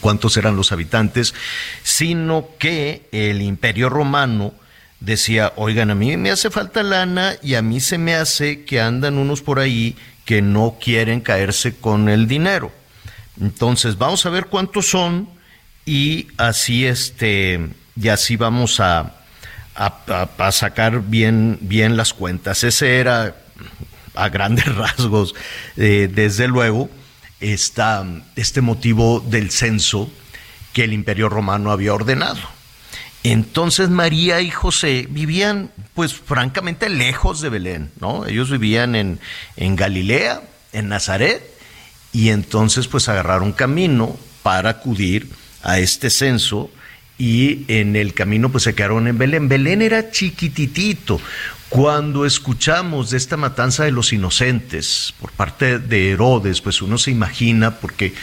cuántos 0.00 0.36
eran 0.36 0.56
los 0.56 0.72
habitantes, 0.72 1.34
sino 1.82 2.48
que 2.58 3.08
el 3.12 3.40
imperio 3.40 3.88
romano 3.88 4.52
decía, 5.00 5.52
oigan, 5.56 5.90
a 5.90 5.94
mí 5.94 6.16
me 6.16 6.30
hace 6.30 6.50
falta 6.50 6.82
lana 6.82 7.36
y 7.42 7.54
a 7.54 7.62
mí 7.62 7.80
se 7.80 7.98
me 7.98 8.14
hace 8.14 8.64
que 8.64 8.80
andan 8.80 9.16
unos 9.16 9.40
por 9.40 9.58
ahí 9.58 9.96
que 10.24 10.42
no 10.42 10.76
quieren 10.80 11.20
caerse 11.20 11.74
con 11.76 12.08
el 12.08 12.28
dinero. 12.28 12.70
Entonces, 13.40 13.96
vamos 13.96 14.26
a 14.26 14.30
ver 14.30 14.46
cuántos 14.46 14.90
son 14.90 15.28
y 15.86 16.26
así 16.36 16.84
este 16.84 17.68
y 18.00 18.08
así 18.08 18.36
vamos 18.36 18.80
a, 18.80 19.14
a, 19.78 20.52
sacar 20.52 21.02
bien, 21.08 21.58
bien 21.60 21.96
las 21.96 22.12
cuentas. 22.12 22.64
Ese 22.64 22.98
era 22.98 23.36
a 24.14 24.28
grandes 24.28 24.74
rasgos, 24.74 25.34
eh, 25.76 26.10
desde 26.12 26.48
luego, 26.48 26.90
esta, 27.40 28.04
este 28.34 28.60
motivo 28.60 29.20
del 29.20 29.50
censo 29.50 30.10
que 30.72 30.84
el 30.84 30.92
imperio 30.92 31.28
romano 31.28 31.70
había 31.70 31.94
ordenado. 31.94 32.40
Entonces 33.22 33.88
María 33.88 34.40
y 34.40 34.50
José 34.50 35.06
vivían, 35.08 35.70
pues 35.94 36.14
francamente, 36.14 36.88
lejos 36.88 37.40
de 37.40 37.48
Belén, 37.48 37.90
¿no? 38.00 38.26
Ellos 38.26 38.50
vivían 38.50 38.94
en, 38.94 39.20
en 39.56 39.76
Galilea, 39.76 40.42
en 40.72 40.88
Nazaret, 40.88 41.42
y 42.12 42.30
entonces 42.30 42.88
pues 42.88 43.08
agarraron 43.08 43.52
camino 43.52 44.16
para 44.42 44.70
acudir 44.70 45.28
a 45.62 45.78
este 45.78 46.10
censo 46.10 46.70
y 47.18 47.64
en 47.68 47.96
el 47.96 48.14
camino 48.14 48.50
pues 48.50 48.64
se 48.64 48.74
quedaron 48.74 49.08
en 49.08 49.18
Belén. 49.18 49.48
Belén 49.48 49.82
era 49.82 50.10
chiquititito. 50.10 51.20
Cuando 51.68 52.24
escuchamos 52.24 53.10
de 53.10 53.18
esta 53.18 53.36
matanza 53.36 53.84
de 53.84 53.90
los 53.90 54.12
inocentes 54.12 55.12
por 55.20 55.32
parte 55.32 55.78
de 55.78 56.12
Herodes, 56.12 56.62
pues 56.62 56.80
uno 56.80 56.96
se 56.96 57.10
imagina, 57.10 57.72
porque 57.76 58.14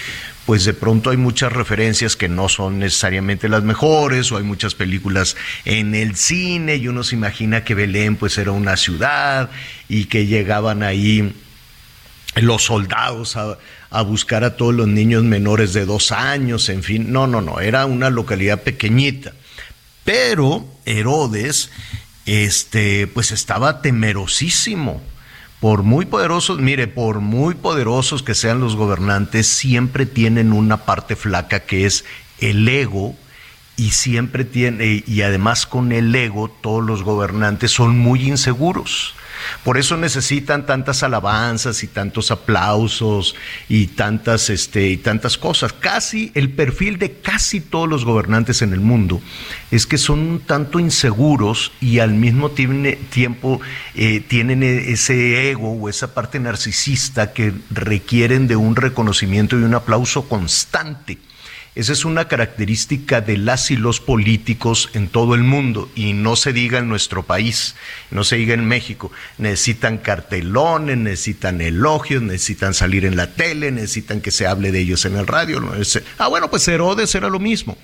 pues 0.48 0.66
de 0.66 0.74
pronto 0.74 1.10
hay 1.10 1.18
muchas 1.18 1.52
referencias 1.54 2.16
que 2.16 2.30
no 2.30 2.50
son 2.50 2.80
necesariamente 2.80 3.50
las 3.50 3.64
mejores, 3.64 4.32
o 4.32 4.38
hay 4.38 4.44
muchas 4.44 4.74
películas 4.74 5.36
en 5.64 5.94
el 5.94 6.16
cine, 6.16 6.78
y 6.78 6.88
uno 6.88 7.04
se 7.04 7.16
imagina 7.16 7.64
que 7.64 7.76
Belén 7.76 8.16
pues 8.16 8.38
era 8.38 8.52
una 8.52 8.78
ciudad 8.78 9.52
y 9.90 10.06
que 10.06 10.26
llegaban 10.26 10.82
ahí 10.82 11.34
los 12.36 12.64
soldados 12.64 13.38
a, 13.38 13.58
a 13.98 14.02
buscar 14.02 14.44
a 14.44 14.58
todos 14.58 14.74
los 14.74 14.88
niños 14.88 15.24
menores 15.24 15.74
de 15.74 15.86
dos 15.86 16.12
años, 16.12 16.70
en 16.70 16.84
fin, 16.84 17.12
no, 17.12 17.28
no, 17.28 17.42
no, 17.42 17.60
era 17.60 17.86
una 17.86 18.10
localidad 18.10 18.62
pequeñita. 18.62 19.34
Pero 20.04 20.66
Herodes, 20.86 21.72
este, 22.26 23.08
pues 23.08 23.32
estaba 23.32 23.82
temerosísimo. 23.82 25.02
Por 25.60 25.84
muy 25.84 26.06
poderosos, 26.06 26.60
mire, 26.60 26.88
por 26.88 27.22
muy 27.22 27.56
poderosos 27.56 28.22
que 28.22 28.36
sean 28.36 28.60
los 28.60 28.76
gobernantes, 28.76 29.48
siempre 29.48 30.06
tienen 30.06 30.54
una 30.54 30.86
parte 30.86 31.16
flaca 31.16 31.62
que 31.62 31.86
es 31.86 32.04
el 32.40 32.68
ego 32.68 33.16
y 33.78 33.92
siempre 33.92 34.46
tiene, 34.46 35.04
y 35.08 35.22
además 35.22 35.66
con 35.66 35.92
el 35.92 36.14
ego 36.14 36.50
todos 36.50 36.84
los 36.84 37.04
gobernantes 37.04 37.72
son 37.72 37.98
muy 37.98 38.28
inseguros. 38.28 39.16
Por 39.64 39.78
eso 39.78 39.98
necesitan 39.98 40.66
tantas 40.66 41.04
alabanzas 41.04 41.84
y 41.84 41.88
tantos 41.88 42.32
aplausos 42.32 43.36
y 43.70 43.88
tantas, 43.88 44.50
este, 44.50 44.90
y 44.90 44.98
tantas 44.98 45.38
cosas. 45.38 45.74
Casi 45.74 46.32
el 46.34 46.52
perfil 46.52 46.98
de 46.98 47.14
casi 47.14 47.62
todos 47.62 47.90
los 47.90 48.06
gobernantes 48.06 48.62
en 48.62 48.74
el 48.74 48.80
mundo 48.80 49.22
es 49.72 49.86
que 49.86 49.98
son 49.98 50.20
un 50.20 50.40
tanto 50.40 50.80
inseguros 50.80 51.72
y 51.82 52.00
al 52.00 52.14
mismo 52.14 52.52
tiempo 52.52 53.62
eh, 53.96 54.24
tienen 54.28 54.64
e, 54.64 54.92
ese 54.92 55.50
ego 55.50 55.72
o 55.72 55.90
esa 55.90 56.14
parte 56.14 56.40
narcisista 56.40 57.34
que 57.34 57.54
requieren 57.70 58.48
de 58.48 58.56
un 58.56 58.76
reconocimiento 58.76 59.60
y 59.60 59.64
un 59.64 59.76
aplauso 59.76 60.28
constante. 60.28 61.18
Esa 61.76 61.92
es 61.92 62.06
una 62.06 62.30
característica 62.30 63.20
de 63.20 63.38
las 63.38 63.70
y 63.70 63.76
los 63.76 64.00
políticos 64.00 64.90
en 64.94 65.10
todo 65.10 65.36
el 65.36 65.44
mundo 65.44 65.92
y 65.94 66.14
no 66.14 66.38
se 66.38 66.54
diga 66.54 66.80
en 66.80 66.88
nuestro 66.88 67.24
país, 67.24 67.76
no 68.12 68.24
se 68.24 68.38
diga 68.38 68.54
en 68.54 68.66
México. 68.66 69.12
Necesitan 69.38 69.98
cartelones, 69.98 70.98
necesitan 70.98 71.60
elogios, 71.60 72.22
necesitan 72.22 72.74
salir 72.74 73.04
en 73.04 73.18
la 73.18 73.34
tele, 73.34 73.72
necesitan 73.72 74.22
que 74.22 74.32
se 74.32 74.48
hable 74.48 74.72
de 74.72 74.80
ellos 74.80 75.04
en 75.04 75.18
el 75.18 75.28
radio. 75.28 75.62
Ah, 76.18 76.30
bueno, 76.30 76.50
pues 76.50 76.66
Herodes 76.70 77.14
era 77.14 77.28
lo 77.28 77.40
mismo. 77.40 77.78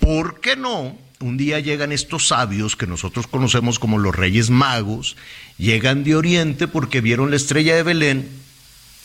¿Por 0.00 0.40
qué 0.40 0.54
no? 0.56 0.98
Un 1.20 1.38
día 1.38 1.60
llegan 1.60 1.92
estos 1.92 2.28
sabios 2.28 2.76
que 2.76 2.86
nosotros 2.86 3.26
conocemos 3.26 3.78
como 3.78 3.98
los 3.98 4.14
reyes 4.14 4.50
magos, 4.50 5.16
llegan 5.56 6.04
de 6.04 6.14
Oriente 6.14 6.68
porque 6.68 7.00
vieron 7.00 7.30
la 7.30 7.36
estrella 7.36 7.74
de 7.74 7.82
Belén 7.82 8.39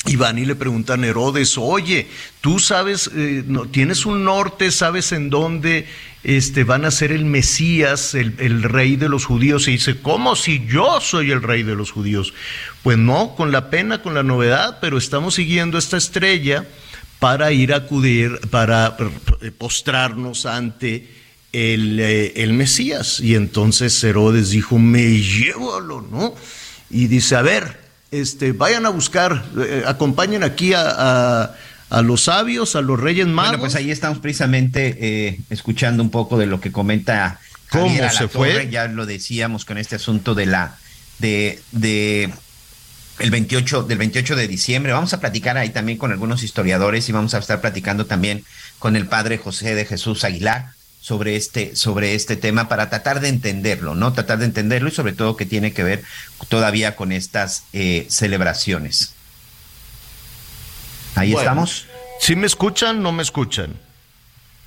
y 0.06 0.16
van 0.16 0.38
y 0.38 0.46
le 0.46 0.56
preguntan 0.56 1.04
a 1.04 1.08
Herodes, 1.08 1.58
oye, 1.58 2.08
tú 2.42 2.60
sabes, 2.60 3.10
eh, 3.16 3.44
no, 3.48 3.66
tienes 3.66 4.06
un 4.06 4.24
norte, 4.24 4.72
sabes 4.72 5.12
en 5.12 5.30
dónde 5.30 5.88
este, 6.24 6.64
van 6.64 6.86
a 6.86 6.92
ser 6.92 7.12
el 7.12 7.26
Mesías, 7.26 8.14
el, 8.14 8.36
el, 8.40 8.64
rey 8.64 8.98
de 8.98 9.10
los 9.10 9.26
judíos. 9.26 9.68
Y 9.68 9.72
dice, 9.72 10.00
¿cómo 10.02 10.36
si 10.36 10.66
yo 10.68 11.00
soy 11.02 11.32
el 11.32 11.42
rey 11.42 11.64
de 11.64 11.76
los 11.76 11.92
judíos? 11.92 12.34
Pues 12.84 12.98
no, 12.98 13.36
con 13.36 13.52
la 13.52 13.70
pena, 13.70 14.02
con 14.02 14.14
la 14.14 14.24
novedad, 14.24 14.78
pero 14.80 14.98
estamos 14.98 15.36
siguiendo 15.36 15.78
esta 15.78 15.98
estrella 15.98 16.68
para 17.20 17.52
ir 17.52 17.74
a 17.74 17.78
acudir, 17.78 18.40
para 18.52 18.96
eh, 19.42 19.52
postrarnos 19.52 20.46
ante 20.46 21.10
el, 21.52 22.00
eh, 22.00 22.34
el 22.44 22.54
Mesías. 22.54 23.20
Y 23.20 23.36
entonces 23.36 24.04
Herodes 24.04 24.52
dijo, 24.52 24.78
me 24.78 25.20
llévalo, 25.20 26.02
¿no? 26.12 26.36
Y 26.92 27.08
dice, 27.08 27.36
a 27.36 27.42
ver, 27.42 27.85
este, 28.22 28.52
vayan 28.52 28.86
a 28.86 28.90
buscar, 28.90 29.44
eh, 29.58 29.84
acompañen 29.86 30.44
aquí 30.44 30.74
a, 30.76 31.52
los 32.04 32.24
sabios, 32.24 32.76
a 32.76 32.82
los 32.82 33.00
reyes 33.00 33.28
magos. 33.28 33.52
Bueno, 33.52 33.62
pues 33.62 33.76
ahí 33.76 33.92
estamos 33.92 34.20
precisamente 34.20 34.98
eh, 35.00 35.40
escuchando 35.50 36.04
un 36.04 36.10
poco 36.10 36.38
de 36.38 36.46
lo 36.46 36.60
que 36.60 36.72
comenta 36.72 37.40
¿Cómo 37.70 38.10
se 38.10 38.28
fue? 38.28 38.70
Ya 38.70 38.88
lo 38.88 39.06
decíamos 39.06 39.66
con 39.66 39.78
este 39.78 39.96
asunto 39.96 40.36
de 40.36 40.46
la 40.46 40.78
de, 41.20 41.60
de 41.72 42.34
el 43.20 43.32
28 43.32 43.84
del 43.84 43.98
28 43.98 44.36
de 44.36 44.48
diciembre. 44.48 44.94
Vamos 44.94 45.14
a 45.14 45.20
platicar 45.20 45.58
ahí 45.58 45.70
también 45.70 45.98
con 45.98 46.12
algunos 46.12 46.44
historiadores 46.44 47.08
y 47.10 47.12
vamos 47.12 47.34
a 47.34 47.40
estar 47.40 47.62
platicando 47.62 48.06
también 48.06 48.44
con 48.80 48.96
el 48.96 49.08
padre 49.08 49.38
José 49.38 49.76
de 49.76 49.86
Jesús 49.86 50.24
Aguilar 50.24 50.75
sobre 51.06 51.36
este, 51.36 51.76
sobre 51.76 52.16
este 52.16 52.36
tema 52.36 52.68
para 52.68 52.90
tratar 52.90 53.20
de 53.20 53.28
entenderlo, 53.28 53.94
¿no? 53.94 54.12
Tratar 54.14 54.40
de 54.40 54.46
entenderlo 54.46 54.90
y 54.90 54.92
sobre 54.92 55.14
todo 55.14 55.38
que 55.38 55.46
tiene 55.46 55.72
que 55.72 55.84
ver 55.84 56.04
todavía 56.48 56.96
con 56.96 57.12
estas 57.12 57.66
eh, 57.74 58.08
celebraciones. 58.10 59.14
Ahí 61.14 61.36
estamos. 61.36 61.86
¿Sí 62.20 62.36
me 62.36 62.48
escuchan? 62.48 63.04
¿No 63.04 63.12
me 63.12 63.22
escuchan? 63.22 63.80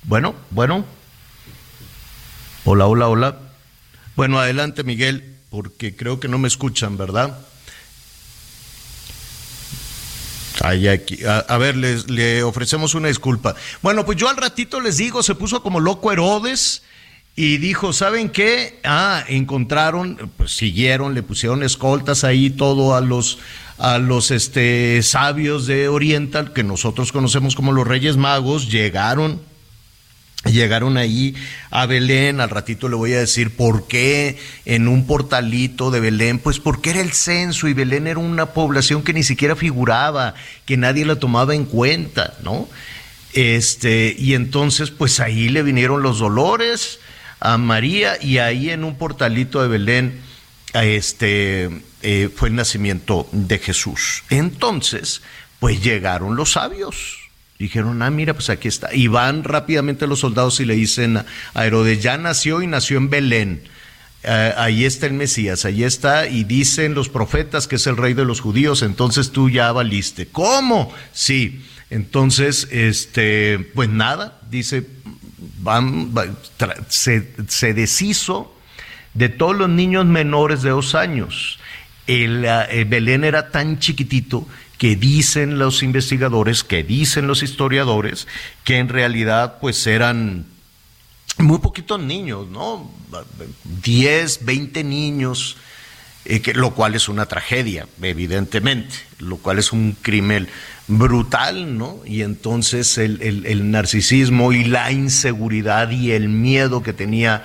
Bueno, 0.03 0.33
bueno. 0.51 0.85
Hola, 2.63 2.87
hola, 2.87 3.09
hola. 3.09 3.37
Bueno, 4.15 4.39
adelante 4.39 4.85
Miguel, 4.85 5.35
porque 5.49 5.93
creo 5.93 6.21
que 6.21 6.29
no 6.29 6.37
me 6.37 6.47
escuchan, 6.47 6.95
¿verdad? 6.95 7.37
Aquí. 10.61 11.19
A, 11.25 11.57
ver, 11.57 11.75
les, 11.75 12.09
le 12.09 12.43
ofrecemos 12.43 12.95
una 12.95 13.07
disculpa. 13.07 13.55
Bueno, 13.81 14.05
pues 14.05 14.17
yo 14.17 14.29
al 14.29 14.37
ratito 14.37 14.79
les 14.79 14.97
digo, 14.97 15.23
se 15.23 15.35
puso 15.35 15.61
como 15.63 15.79
loco 15.79 16.11
Herodes 16.11 16.83
y 17.35 17.57
dijo, 17.57 17.93
¿saben 17.93 18.29
qué? 18.29 18.79
Ah, 18.83 19.23
encontraron, 19.27 20.31
pues 20.37 20.51
siguieron, 20.51 21.13
le 21.13 21.23
pusieron 21.23 21.63
escoltas 21.63 22.23
ahí 22.23 22.49
todo 22.49 22.95
a 22.95 23.01
los 23.01 23.39
a 23.77 23.97
los 23.97 24.29
este 24.31 25.01
sabios 25.03 25.65
de 25.65 25.87
Oriental 25.87 26.51
que 26.51 26.65
nosotros 26.65 27.13
conocemos 27.13 27.55
como 27.55 27.71
los 27.71 27.87
Reyes 27.87 28.17
Magos, 28.17 28.69
llegaron 28.69 29.39
Llegaron 30.45 30.95
ahí 30.95 31.35
a 31.69 31.85
Belén, 31.85 32.39
al 32.39 32.49
ratito 32.49 32.87
le 32.87 32.95
voy 32.95 33.13
a 33.13 33.19
decir 33.19 33.55
por 33.57 33.87
qué 33.87 34.37
en 34.63 34.87
un 34.87 35.05
portalito 35.05 35.91
de 35.91 35.99
Belén, 35.99 36.39
pues 36.39 36.59
porque 36.59 36.91
era 36.91 37.01
el 37.01 37.11
censo 37.11 37.67
y 37.67 37.73
Belén 37.73 38.07
era 38.07 38.19
una 38.19 38.47
población 38.47 39.03
que 39.03 39.11
ni 39.11 39.23
siquiera 39.23 39.57
figuraba, 39.57 40.35
que 40.65 40.77
nadie 40.77 41.05
la 41.05 41.17
tomaba 41.17 41.55
en 41.55 41.65
cuenta, 41.65 42.35
¿no? 42.41 42.69
Este, 43.33 44.15
y 44.17 44.33
entonces 44.33 44.91
pues 44.91 45.19
ahí 45.19 45.49
le 45.49 45.61
vinieron 45.61 46.03
los 46.03 46.19
dolores 46.19 46.99
a 47.41 47.57
María 47.57 48.17
y 48.21 48.37
ahí 48.37 48.69
en 48.69 48.85
un 48.85 48.95
portalito 48.95 49.61
de 49.61 49.67
Belén 49.67 50.21
este, 50.73 51.69
eh, 52.01 52.29
fue 52.33 52.47
el 52.47 52.55
nacimiento 52.55 53.27
de 53.33 53.59
Jesús. 53.59 54.23
Entonces, 54.29 55.21
pues 55.59 55.83
llegaron 55.83 56.37
los 56.37 56.53
sabios 56.53 57.18
Dijeron, 57.59 58.01
ah, 58.01 58.09
mira, 58.09 58.33
pues 58.33 58.49
aquí 58.49 58.69
está. 58.69 58.95
Y 58.95 59.07
van 59.07 59.43
rápidamente 59.43 60.07
los 60.07 60.21
soldados 60.21 60.61
y 60.61 60.65
le 60.65 60.75
dicen 60.75 61.17
a 61.17 61.65
Herodes, 61.65 62.01
ya 62.01 62.17
nació 62.17 62.61
y 62.61 62.67
nació 62.67 62.97
en 62.97 63.09
Belén. 63.09 63.63
Eh, 64.23 64.53
ahí 64.55 64.85
está 64.85 65.07
el 65.07 65.13
Mesías, 65.13 65.65
ahí 65.65 65.83
está, 65.83 66.27
y 66.27 66.45
dicen 66.45 66.93
los 66.93 67.09
profetas 67.09 67.67
que 67.67 67.75
es 67.75 67.85
el 67.85 67.97
rey 67.97 68.13
de 68.13 68.23
los 68.23 68.39
judíos, 68.39 68.81
entonces 68.81 69.31
tú 69.31 69.49
ya 69.49 69.73
valiste. 69.73 70.27
¿Cómo? 70.27 70.93
Sí. 71.11 71.65
Entonces, 71.89 72.67
este, 72.71 73.59
pues 73.75 73.89
nada, 73.89 74.39
dice, 74.49 74.85
van, 75.59 76.13
se, 76.87 77.29
se 77.47 77.73
deshizo 77.73 78.55
de 79.13 79.27
todos 79.27 79.57
los 79.57 79.69
niños 79.69 80.05
menores 80.05 80.61
de 80.61 80.69
dos 80.69 80.95
años. 80.95 81.59
El, 82.07 82.45
eh, 82.45 82.85
Belén 82.87 83.23
era 83.23 83.51
tan 83.51 83.79
chiquitito 83.79 84.47
que 84.79 84.95
dicen 84.95 85.59
los 85.59 85.83
investigadores, 85.83 86.63
que 86.63 86.83
dicen 86.83 87.27
los 87.27 87.43
historiadores, 87.43 88.27
que 88.63 88.77
en 88.77 88.87
realidad 88.87 89.57
pues 89.59 89.85
eran 89.85 90.45
muy 91.37 91.59
poquitos 91.59 91.99
niños, 91.99 92.47
¿no? 92.47 92.89
10, 93.83 94.45
20 94.45 94.83
niños, 94.85 95.57
eh, 96.23 96.41
lo 96.55 96.73
cual 96.73 96.95
es 96.95 97.09
una 97.09 97.25
tragedia, 97.25 97.87
evidentemente, 98.01 98.95
lo 99.19 99.37
cual 99.37 99.59
es 99.59 99.73
un 99.73 99.97
crimen 100.01 100.47
brutal, 100.87 101.77
¿no? 101.77 101.99
Y 102.05 102.21
entonces 102.21 102.97
el 102.97 103.71
narcisismo 103.71 104.53
y 104.53 104.63
la 104.63 104.93
inseguridad 104.93 105.91
y 105.91 106.11
el 106.13 106.29
miedo 106.29 106.81
que 106.83 106.93
tenía 106.93 107.43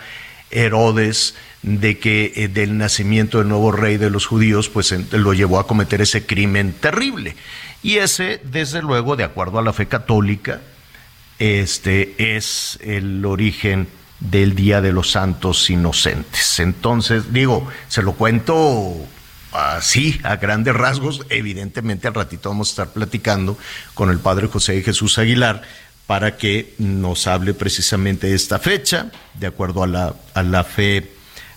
Herodes 0.53 1.35
de 1.65 1.99
que 1.99 2.33
eh, 2.37 2.49
del 2.49 2.77
nacimiento 2.77 3.39
del 3.39 3.49
nuevo 3.49 3.73
rey 3.73 3.97
de 3.97 4.11
los 4.11 4.27
judíos, 4.27 4.69
pues 4.69 4.95
lo 5.13 5.33
llevó 5.33 5.59
a 5.59 5.67
cometer 5.67 6.03
ese 6.03 6.27
crimen 6.27 6.75
terrible. 6.75 7.37
Y 7.83 7.97
ese, 7.97 8.41
desde 8.45 8.83
luego, 8.83 9.17
de 9.17 9.25
acuerdo 9.25 9.59
a 9.59 9.63
la 9.63 9.73
fe 9.73 9.87
católica, 9.87 10.61
este 11.39 12.37
es 12.37 12.79
el 12.83 13.25
origen 13.25 13.89
del 14.21 14.55
Día 14.55 14.81
de 14.83 14.93
los 14.93 15.11
Santos 15.11 15.69
Inocentes. 15.71 16.61
Entonces, 16.61 17.33
digo, 17.33 17.67
se 17.89 18.03
lo 18.03 18.13
cuento 18.13 18.95
así, 19.53 20.21
a 20.23 20.37
grandes 20.37 20.75
rasgos. 20.75 21.23
Evidentemente, 21.31 22.09
al 22.09 22.15
ratito 22.15 22.51
vamos 22.51 22.69
a 22.69 22.73
estar 22.73 22.89
platicando 22.93 23.57
con 23.95 24.11
el 24.11 24.19
Padre 24.19 24.49
José 24.49 24.83
Jesús 24.83 25.19
Aguilar 25.19 25.63
para 26.07 26.37
que 26.37 26.75
nos 26.77 27.27
hable 27.27 27.55
precisamente 27.55 28.27
de 28.27 28.35
esta 28.35 28.59
fecha, 28.59 29.11
de 29.33 29.47
acuerdo 29.47 29.83
a 29.83 29.87
la, 29.87 30.15
a 30.35 30.43
la 30.43 30.63
fe 30.63 31.15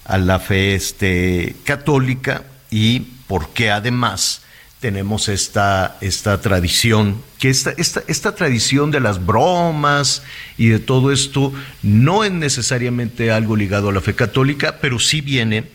a 0.07 0.17
la 0.17 0.39
fe 0.39 0.73
este, 0.73 1.55
católica 1.63 2.43
y 2.71 3.01
porque 3.27 3.69
además 3.71 4.41
tenemos 4.79 5.27
esta, 5.27 5.97
esta 6.01 6.39
tradición, 6.39 7.21
que 7.39 7.49
esta, 7.49 7.71
esta, 7.77 8.03
esta 8.07 8.35
tradición 8.35 8.91
de 8.91 8.99
las 8.99 9.25
bromas 9.25 10.23
y 10.57 10.67
de 10.67 10.79
todo 10.79 11.11
esto 11.11 11.51
no 11.81 12.23
es 12.23 12.31
necesariamente 12.31 13.31
algo 13.31 13.55
ligado 13.55 13.89
a 13.89 13.93
la 13.93 14.01
fe 14.01 14.15
católica, 14.15 14.77
pero 14.79 14.99
sí 14.99 15.21
viene 15.21 15.69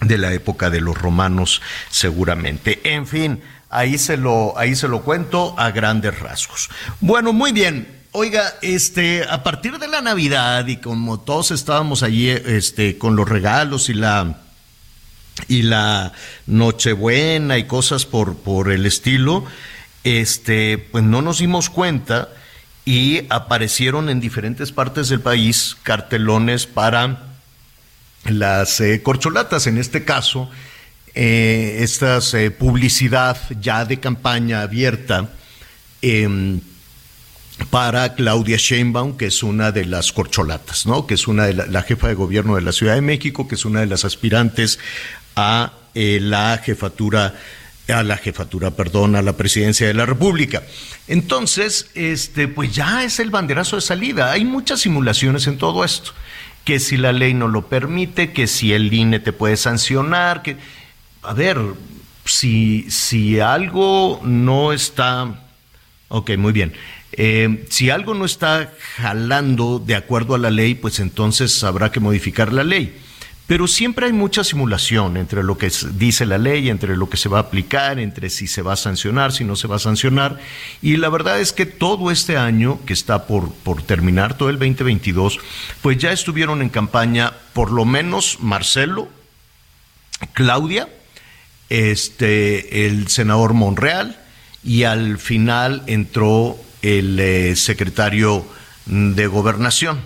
de 0.00 0.18
la 0.18 0.32
época 0.32 0.70
de 0.70 0.80
los 0.80 0.96
romanos 0.96 1.60
seguramente. 1.90 2.80
En 2.84 3.06
fin, 3.06 3.40
ahí 3.68 3.98
se 3.98 4.16
lo, 4.16 4.56
ahí 4.56 4.74
se 4.74 4.88
lo 4.88 5.02
cuento 5.02 5.54
a 5.58 5.70
grandes 5.70 6.18
rasgos. 6.18 6.70
Bueno, 7.00 7.32
muy 7.32 7.52
bien. 7.52 7.97
Oiga, 8.12 8.54
este, 8.62 9.24
a 9.28 9.42
partir 9.42 9.78
de 9.78 9.86
la 9.86 10.00
Navidad 10.00 10.66
y 10.66 10.78
como 10.78 11.20
todos 11.20 11.50
estábamos 11.50 12.02
allí, 12.02 12.30
este, 12.30 12.96
con 12.96 13.16
los 13.16 13.28
regalos 13.28 13.88
y 13.90 13.94
la 13.94 14.40
y 15.46 15.62
la 15.62 16.12
Nochebuena 16.46 17.58
y 17.58 17.64
cosas 17.64 18.06
por, 18.06 18.36
por 18.36 18.72
el 18.72 18.86
estilo, 18.86 19.44
este, 20.02 20.78
pues 20.78 21.04
no 21.04 21.22
nos 21.22 21.38
dimos 21.38 21.70
cuenta 21.70 22.30
y 22.84 23.22
aparecieron 23.28 24.08
en 24.08 24.20
diferentes 24.20 24.72
partes 24.72 25.10
del 25.10 25.20
país 25.20 25.76
cartelones 25.82 26.66
para 26.66 27.24
las 28.24 28.80
eh, 28.80 29.02
corcholatas, 29.02 29.66
en 29.66 29.78
este 29.78 30.04
caso, 30.04 30.50
eh, 31.14 31.78
esta 31.80 32.18
eh, 32.32 32.50
publicidad 32.50 33.36
ya 33.60 33.84
de 33.84 34.00
campaña 34.00 34.62
abierta. 34.62 35.28
Para 37.70 38.14
Claudia 38.14 38.56
Sheinbaum, 38.56 39.16
que 39.16 39.26
es 39.26 39.42
una 39.42 39.72
de 39.72 39.84
las 39.84 40.12
corcholatas, 40.12 40.86
¿no? 40.86 41.06
Que 41.06 41.14
es 41.14 41.26
una 41.28 41.46
de 41.46 41.54
la, 41.54 41.82
jefa 41.82 42.08
de 42.08 42.14
gobierno 42.14 42.54
de 42.54 42.62
la 42.62 42.72
Ciudad 42.72 42.94
de 42.94 43.00
México, 43.00 43.48
que 43.48 43.56
es 43.56 43.64
una 43.64 43.80
de 43.80 43.86
las 43.86 44.04
aspirantes 44.04 44.78
a 45.36 45.72
eh, 45.94 46.18
la 46.22 46.60
jefatura 46.64 47.34
a 47.88 48.02
la 48.02 48.18
jefatura, 48.18 48.72
perdón, 48.72 49.16
a 49.16 49.22
la 49.22 49.36
presidencia 49.36 49.86
de 49.86 49.94
la 49.94 50.04
República. 50.04 50.62
Entonces, 51.06 51.90
este, 51.94 52.46
pues 52.46 52.74
ya 52.74 53.02
es 53.02 53.18
el 53.18 53.30
banderazo 53.30 53.76
de 53.76 53.82
salida. 53.82 54.30
Hay 54.30 54.44
muchas 54.44 54.80
simulaciones 54.80 55.46
en 55.46 55.56
todo 55.56 55.84
esto. 55.84 56.12
Que 56.64 56.80
si 56.80 56.98
la 56.98 57.12
ley 57.12 57.32
no 57.32 57.48
lo 57.48 57.66
permite, 57.66 58.32
que 58.32 58.46
si 58.46 58.74
el 58.74 58.92
INE 58.92 59.20
te 59.20 59.32
puede 59.32 59.56
sancionar, 59.56 60.42
que 60.42 60.58
a 61.22 61.32
ver, 61.32 61.58
si, 62.24 62.90
si 62.90 63.40
algo 63.40 64.20
no 64.22 64.72
está. 64.72 65.46
Ok, 66.08 66.36
muy 66.36 66.52
bien. 66.52 66.74
Eh, 67.20 67.64
si 67.68 67.90
algo 67.90 68.14
no 68.14 68.24
está 68.24 68.72
jalando 68.96 69.82
de 69.84 69.96
acuerdo 69.96 70.36
a 70.36 70.38
la 70.38 70.50
ley, 70.50 70.76
pues 70.76 71.00
entonces 71.00 71.64
habrá 71.64 71.90
que 71.90 71.98
modificar 71.98 72.52
la 72.52 72.62
ley. 72.62 72.96
Pero 73.48 73.66
siempre 73.66 74.06
hay 74.06 74.12
mucha 74.12 74.44
simulación 74.44 75.16
entre 75.16 75.42
lo 75.42 75.58
que 75.58 75.72
dice 75.94 76.26
la 76.26 76.38
ley, 76.38 76.68
entre 76.68 76.96
lo 76.96 77.10
que 77.10 77.16
se 77.16 77.28
va 77.28 77.38
a 77.38 77.40
aplicar, 77.40 77.98
entre 77.98 78.30
si 78.30 78.46
se 78.46 78.62
va 78.62 78.74
a 78.74 78.76
sancionar, 78.76 79.32
si 79.32 79.42
no 79.42 79.56
se 79.56 79.66
va 79.66 79.76
a 79.76 79.80
sancionar. 79.80 80.38
Y 80.80 80.96
la 80.96 81.08
verdad 81.08 81.40
es 81.40 81.52
que 81.52 81.66
todo 81.66 82.12
este 82.12 82.36
año 82.36 82.78
que 82.86 82.92
está 82.92 83.26
por, 83.26 83.52
por 83.52 83.82
terminar, 83.82 84.36
todo 84.36 84.50
el 84.50 84.58
2022, 84.58 85.40
pues 85.82 85.98
ya 85.98 86.12
estuvieron 86.12 86.62
en 86.62 86.68
campaña 86.68 87.32
por 87.52 87.72
lo 87.72 87.84
menos 87.84 88.38
Marcelo, 88.40 89.08
Claudia, 90.34 90.88
este, 91.68 92.86
el 92.86 93.08
senador 93.08 93.54
Monreal, 93.54 94.20
y 94.62 94.84
al 94.84 95.18
final 95.18 95.82
entró 95.86 96.58
el 96.82 97.18
eh, 97.18 97.56
secretario 97.56 98.44
de 98.86 99.26
gobernación. 99.26 100.00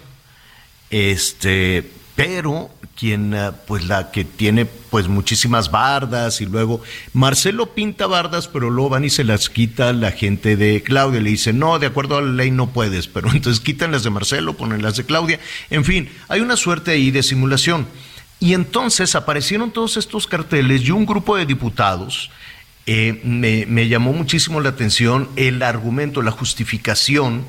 Este, 0.91 1.91
pero 2.15 2.71
quien 2.99 3.33
eh, 3.35 3.53
pues 3.67 3.87
la 3.87 4.11
que 4.11 4.25
tiene 4.25 4.67
pues 4.67 5.09
muchísimas 5.09 5.71
bardas 5.71 6.41
y 6.41 6.47
luego 6.47 6.83
Marcelo 7.15 7.75
pinta 7.75 8.07
bardas 8.07 8.49
pero 8.49 8.69
luego 8.69 8.91
van 8.91 9.05
y 9.05 9.11
se 9.11 9.25
las 9.25 9.49
quita 9.49 9.93
la 9.93 10.13
gente 10.13 10.57
de 10.57 10.83
Claudia. 10.83 11.21
Le 11.21 11.31
dice 11.31 11.53
no 11.53 11.79
de 11.79 11.87
acuerdo 11.87 12.19
a 12.19 12.23
la 12.23 12.33
ley 12.33 12.51
no 12.51 12.71
puedes 12.71 13.09
pero 13.09 13.31
entonces 13.33 13.61
quitan 13.61 13.93
las 13.93 14.03
de 14.03 14.11
Marcelo 14.11 14.55
ponen 14.55 14.83
las 14.83 14.97
de 14.97 15.05
Claudia. 15.05 15.41
En 15.71 15.85
fin 15.85 16.11
hay 16.29 16.41
una 16.41 16.57
suerte 16.57 16.93
ahí 16.93 17.11
de 17.11 17.23
simulación. 17.23 17.87
Y 18.41 18.55
entonces 18.55 19.15
aparecieron 19.15 19.71
todos 19.71 19.97
estos 19.97 20.27
carteles 20.27 20.83
y 20.83 20.91
un 20.91 21.07
grupo 21.07 21.37
de 21.37 21.47
diputados 21.47 22.29
eh, 22.87 23.21
me, 23.25 23.89
llamó 23.89 24.13
muchísimo 24.13 24.61
la 24.61 24.71
atención 24.71 25.29
el 25.37 25.63
argumento, 25.63 26.23
la 26.23 26.33
justificación 26.33 27.45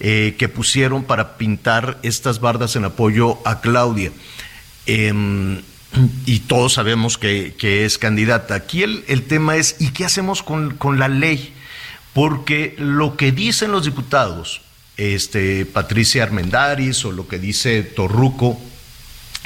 eh, 0.00 0.34
que 0.38 0.48
pusieron 0.48 1.04
para 1.04 1.38
pintar 1.38 1.98
estas 2.02 2.40
bardas 2.40 2.76
en 2.76 2.84
apoyo 2.84 3.38
a 3.46 3.60
Claudia. 3.60 4.12
Em, 4.86 5.62
y 6.26 6.40
todos 6.40 6.74
sabemos 6.74 7.16
que, 7.16 7.54
es 7.84 7.98
candidata. 7.98 8.54
Aquí 8.54 8.82
el, 8.82 9.22
tema 9.22 9.56
es, 9.56 9.76
¿y 9.78 9.90
qué 9.90 10.04
hacemos 10.04 10.42
con, 10.42 10.76
con, 10.76 10.98
la 10.98 11.08
ley? 11.08 11.54
Porque 12.12 12.74
lo 12.78 13.16
que 13.16 13.32
dicen 13.32 13.72
los 13.72 13.84
diputados, 13.84 14.60
este, 14.96 15.66
Patricia 15.66 16.22
Armendaris 16.22 17.04
o 17.04 17.12
lo 17.12 17.26
que 17.26 17.38
dice 17.38 17.82
Torruco, 17.82 18.60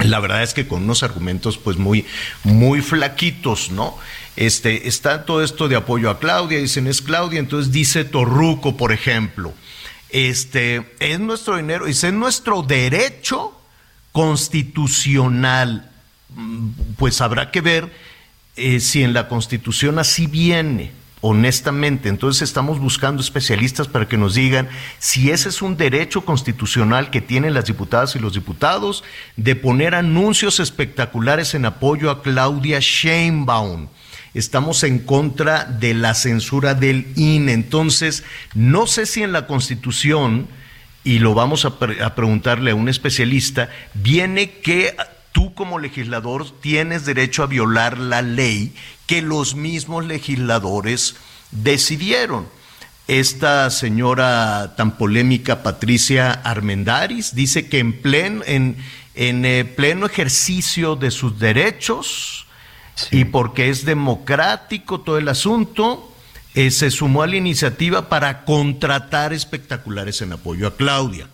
la 0.05 0.21
verdad 0.21 0.43
es 0.43 0.55
que 0.55 0.67
con 0.67 0.85
unos 0.85 1.03
argumentos 1.03 1.59
pues 1.59 1.77
muy, 1.77 2.07
muy 2.45 2.83
flaquitos, 2.83 3.71
¿no? 3.71 3.97
Este, 4.39 4.87
está 4.87 5.25
todo 5.25 5.43
esto 5.43 5.67
de 5.67 5.75
apoyo 5.75 6.11
a 6.11 6.21
Claudia, 6.21 6.61
dicen 6.61 6.87
es 6.87 7.03
Claudia, 7.03 7.41
entonces 7.41 7.73
dice 7.73 8.05
Torruco, 8.05 8.77
por 8.77 8.93
ejemplo, 8.93 9.53
este, 10.11 10.95
es 11.01 11.19
nuestro 11.19 11.57
dinero, 11.57 11.89
es 11.89 12.05
nuestro 12.13 12.63
derecho 12.63 13.61
constitucional. 14.13 15.91
Mm, 16.37 16.69
pues 16.97 17.21
habrá 17.21 17.51
que 17.51 17.61
ver 17.63 17.93
eh, 18.55 18.79
si 18.79 19.03
en 19.03 19.13
la 19.13 19.27
constitución 19.27 19.99
así 19.99 20.29
viene 20.29 20.93
honestamente. 21.21 22.09
Entonces 22.09 22.43
estamos 22.43 22.79
buscando 22.79 23.21
especialistas 23.21 23.89
para 23.89 24.07
que 24.07 24.19
nos 24.19 24.37
digan 24.37 24.69
si 25.01 25.33
ese 25.33 25.49
es 25.49 25.63
un 25.63 25.77
derecho 25.77 26.25
constitucional 26.25 27.11
que 27.11 27.21
tienen 27.21 27.55
las 27.55 27.65
diputadas 27.65 28.15
y 28.15 28.21
los 28.21 28.35
diputados 28.35 29.03
de 29.35 29.57
poner 29.57 29.97
anuncios 29.97 30.61
espectaculares 30.61 31.55
en 31.55 31.65
apoyo 31.65 32.09
a 32.09 32.23
Claudia 32.23 32.79
Sheinbaum 32.79 33.89
estamos 34.35 34.83
en 34.85 34.99
contra 34.99 35.65
de 35.65 35.95
la 35.95 36.15
censura 36.15 36.75
del 36.75 37.07
INE. 37.17 37.53
Entonces, 37.53 38.25
no 38.55 38.87
sé 38.87 39.07
si 39.07 39.23
en 39.23 39.33
la 39.33 39.47
Constitución, 39.47 40.49
y 41.05 41.21
lo 41.21 41.35
vamos 41.35 41.65
a, 41.65 41.79
preguntarle 41.79 42.73
a 42.73 42.75
un 42.75 42.89
especialista, 42.89 43.71
viene 43.95 44.51
que 44.51 44.95
tú 45.33 45.55
como 45.55 45.79
legislador 45.79 46.47
tienes 46.61 47.05
derecho 47.05 47.43
a 47.43 47.47
violar 47.47 47.99
la 47.99 48.23
ley 48.23 48.75
que 49.07 49.23
los 49.23 49.55
mismos 49.55 50.05
legisladores 50.05 51.17
decidieron. 51.51 52.47
Esta 53.07 53.71
señora 53.71 54.75
tan 54.77 54.99
polémica, 54.99 55.63
Patricia 55.63 56.31
Armendaris, 56.31 57.35
dice 57.35 57.69
que 57.71 57.79
en 57.79 57.99
en, 58.47 58.77
en 59.15 59.45
eh, 59.47 59.65
pleno 59.65 60.05
ejercicio 60.05 60.95
de 60.95 61.11
sus 61.11 61.39
derechos, 61.39 62.38
y 63.11 63.25
porque 63.25 63.69
es 63.71 63.85
democrático 63.85 65.01
todo 65.01 65.19
el 65.19 65.29
asunto, 65.29 66.13
eh, 66.55 66.71
se 66.71 66.91
sumó 66.91 67.23
a 67.23 67.27
la 67.27 67.37
iniciativa 67.37 68.09
para 68.09 68.45
contratar 68.45 69.33
espectaculares 69.33 70.21
en 70.23 70.33
apoyo 70.33 70.67
a 70.67 70.77
Claudia. 70.77 71.29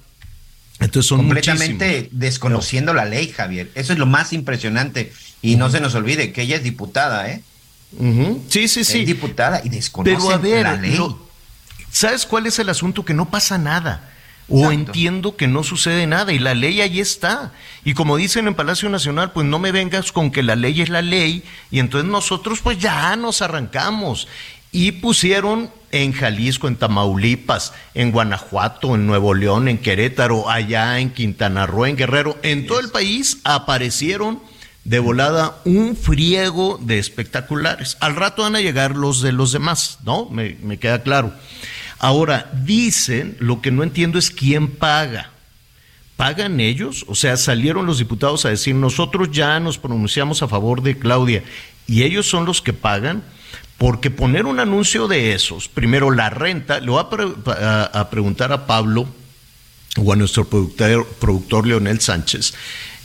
Entonces 0.80 1.08
son 1.08 1.18
completamente 1.18 1.86
muchísimos. 1.86 2.20
desconociendo 2.20 2.94
la 2.94 3.04
ley, 3.04 3.28
Javier. 3.28 3.70
Eso 3.74 3.92
es 3.92 3.98
lo 3.98 4.06
más 4.06 4.32
impresionante. 4.32 5.12
Y 5.40 5.56
no 5.56 5.70
se 5.70 5.80
nos 5.80 5.94
olvide 5.94 6.32
que 6.32 6.42
ella 6.42 6.56
es 6.56 6.62
diputada, 6.64 7.30
¿eh? 7.30 7.42
Sí, 8.48 8.66
sí, 8.68 8.82
sí. 8.84 9.00
Es 9.02 9.06
diputada 9.06 9.60
y 9.64 9.68
desconoce 9.68 10.62
la 10.62 10.76
ley. 10.76 10.96
lo- 10.96 11.28
¿sabes 11.92 12.26
cuál 12.26 12.46
es 12.46 12.58
el 12.58 12.68
asunto? 12.68 13.04
Que 13.04 13.14
no 13.14 13.30
pasa 13.30 13.56
nada. 13.56 14.10
O 14.48 14.70
entiendo 14.70 15.36
que 15.36 15.48
no 15.48 15.62
sucede 15.62 16.06
nada 16.06 16.32
y 16.32 16.38
la 16.38 16.54
ley 16.54 16.80
ahí 16.82 17.00
está. 17.00 17.52
Y 17.84 17.94
como 17.94 18.16
dicen 18.16 18.46
en 18.46 18.54
Palacio 18.54 18.90
Nacional, 18.90 19.32
pues 19.32 19.46
no 19.46 19.58
me 19.58 19.72
vengas 19.72 20.12
con 20.12 20.30
que 20.30 20.42
la 20.42 20.54
ley 20.54 20.82
es 20.82 20.90
la 20.90 21.00
ley 21.00 21.42
y 21.70 21.78
entonces 21.78 22.10
nosotros 22.10 22.60
pues 22.62 22.78
ya 22.78 23.16
nos 23.16 23.40
arrancamos. 23.40 24.28
Y 24.70 24.92
pusieron 24.92 25.70
en 25.92 26.12
Jalisco, 26.12 26.68
en 26.68 26.76
Tamaulipas, 26.76 27.72
en 27.94 28.10
Guanajuato, 28.10 28.94
en 28.96 29.06
Nuevo 29.06 29.32
León, 29.32 29.68
en 29.68 29.78
Querétaro, 29.78 30.50
allá 30.50 30.98
en 30.98 31.10
Quintana 31.10 31.66
Roo, 31.66 31.86
en 31.86 31.96
Guerrero, 31.96 32.36
en 32.42 32.66
todo 32.66 32.80
el 32.80 32.90
país 32.90 33.38
aparecieron 33.44 34.40
de 34.84 34.98
volada 34.98 35.56
un 35.64 35.96
friego 35.96 36.78
de 36.82 36.98
espectaculares. 36.98 37.96
Al 38.00 38.16
rato 38.16 38.42
van 38.42 38.56
a 38.56 38.60
llegar 38.60 38.96
los 38.96 39.22
de 39.22 39.32
los 39.32 39.52
demás, 39.52 39.98
¿no? 40.04 40.26
Me, 40.26 40.56
me 40.62 40.78
queda 40.78 41.02
claro. 41.02 41.32
Ahora, 41.98 42.50
dicen, 42.64 43.36
lo 43.40 43.60
que 43.60 43.70
no 43.70 43.82
entiendo 43.82 44.18
es 44.18 44.30
quién 44.30 44.68
paga. 44.68 45.30
¿Pagan 46.16 46.60
ellos? 46.60 47.04
O 47.08 47.14
sea, 47.14 47.36
salieron 47.36 47.86
los 47.86 47.98
diputados 47.98 48.44
a 48.44 48.50
decir, 48.50 48.74
nosotros 48.74 49.30
ya 49.32 49.58
nos 49.60 49.78
pronunciamos 49.78 50.42
a 50.42 50.48
favor 50.48 50.82
de 50.82 50.98
Claudia 50.98 51.42
y 51.86 52.02
ellos 52.02 52.28
son 52.28 52.44
los 52.44 52.62
que 52.62 52.72
pagan. 52.72 53.22
Porque 53.76 54.08
poner 54.08 54.46
un 54.46 54.60
anuncio 54.60 55.08
de 55.08 55.32
esos, 55.32 55.66
primero 55.66 56.12
la 56.12 56.30
renta, 56.30 56.78
le 56.78 56.92
voy 56.92 57.04
a, 57.46 57.82
a 57.92 58.08
preguntar 58.08 58.52
a 58.52 58.66
Pablo 58.68 59.08
o 59.96 60.12
a 60.12 60.16
nuestro 60.16 60.44
productor, 60.48 61.06
productor 61.18 61.66
Leonel 61.66 62.00
Sánchez, 62.00 62.54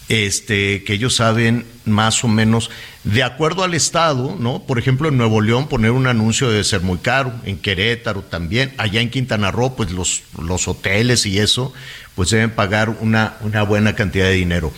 este, 0.10 0.84
que 0.84 0.94
ellos 0.94 1.16
saben 1.16 1.66
más 1.86 2.24
o 2.24 2.28
menos, 2.28 2.70
de 3.04 3.24
acuerdo 3.24 3.64
al 3.64 3.76
Estado, 3.76 4.36
¿no? 4.40 4.64
Por 4.64 4.80
ejemplo, 4.80 5.08
en 5.08 5.18
Nuevo 5.18 5.40
León 5.40 5.68
poner 5.68 5.92
un 5.92 6.08
anuncio 6.08 6.50
debe 6.50 6.64
ser 6.64 6.82
muy 6.82 6.98
caro, 6.98 7.34
en 7.46 7.60
Querétaro 7.60 8.24
también, 8.24 8.74
allá 8.78 9.02
en 9.02 9.12
Quintana 9.12 9.52
Roo, 9.52 9.76
pues 9.76 9.92
los, 9.92 10.24
los 10.42 10.68
hoteles 10.68 11.26
y 11.28 11.40
eso, 11.40 11.74
pues 12.16 12.32
deben 12.32 12.50
pagar 12.50 12.90
una, 12.90 13.36
una 13.42 13.62
buena 13.64 13.96
cantidad 13.96 14.26
de 14.26 14.34
dinero. 14.34 14.74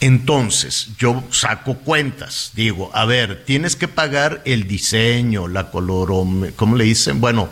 Entonces, 0.00 0.90
yo 0.98 1.24
saco 1.30 1.78
cuentas, 1.78 2.52
digo, 2.54 2.90
a 2.94 3.06
ver, 3.06 3.44
tienes 3.44 3.76
que 3.76 3.88
pagar 3.88 4.42
el 4.44 4.68
diseño, 4.68 5.48
la 5.48 5.70
colorom, 5.70 6.52
¿cómo 6.54 6.76
le 6.76 6.84
dicen? 6.84 7.20
Bueno, 7.20 7.48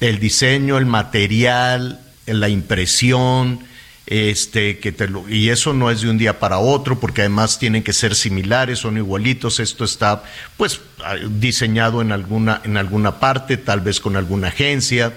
el 0.00 0.20
diseño, 0.20 0.78
el 0.78 0.86
material, 0.86 2.00
la 2.26 2.48
impresión, 2.48 3.66
este, 4.10 4.78
que 4.78 4.90
te 4.90 5.06
lo- 5.06 5.28
y 5.28 5.50
eso 5.50 5.74
no 5.74 5.90
es 5.90 6.00
de 6.00 6.08
un 6.08 6.16
día 6.16 6.38
para 6.40 6.58
otro, 6.58 6.98
porque 6.98 7.20
además 7.20 7.58
tienen 7.58 7.82
que 7.82 7.92
ser 7.92 8.14
similares, 8.14 8.78
son 8.78 8.96
igualitos, 8.96 9.60
esto 9.60 9.84
está 9.84 10.24
pues 10.56 10.80
ah, 11.04 11.16
diseñado 11.28 12.00
en 12.00 12.12
alguna, 12.12 12.62
en 12.64 12.78
alguna 12.78 13.20
parte, 13.20 13.58
tal 13.58 13.80
vez 13.80 14.00
con 14.00 14.16
alguna 14.16 14.48
agencia, 14.48 15.12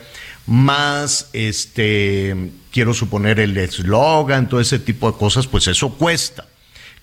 más 0.45 1.29
este, 1.31 2.51
quiero 2.71 2.93
suponer 2.93 3.39
el 3.39 3.57
eslogan, 3.57 4.49
todo 4.49 4.59
ese 4.59 4.79
tipo 4.79 5.09
de 5.11 5.17
cosas, 5.17 5.47
pues 5.47 5.67
eso 5.67 5.93
cuesta. 5.93 6.45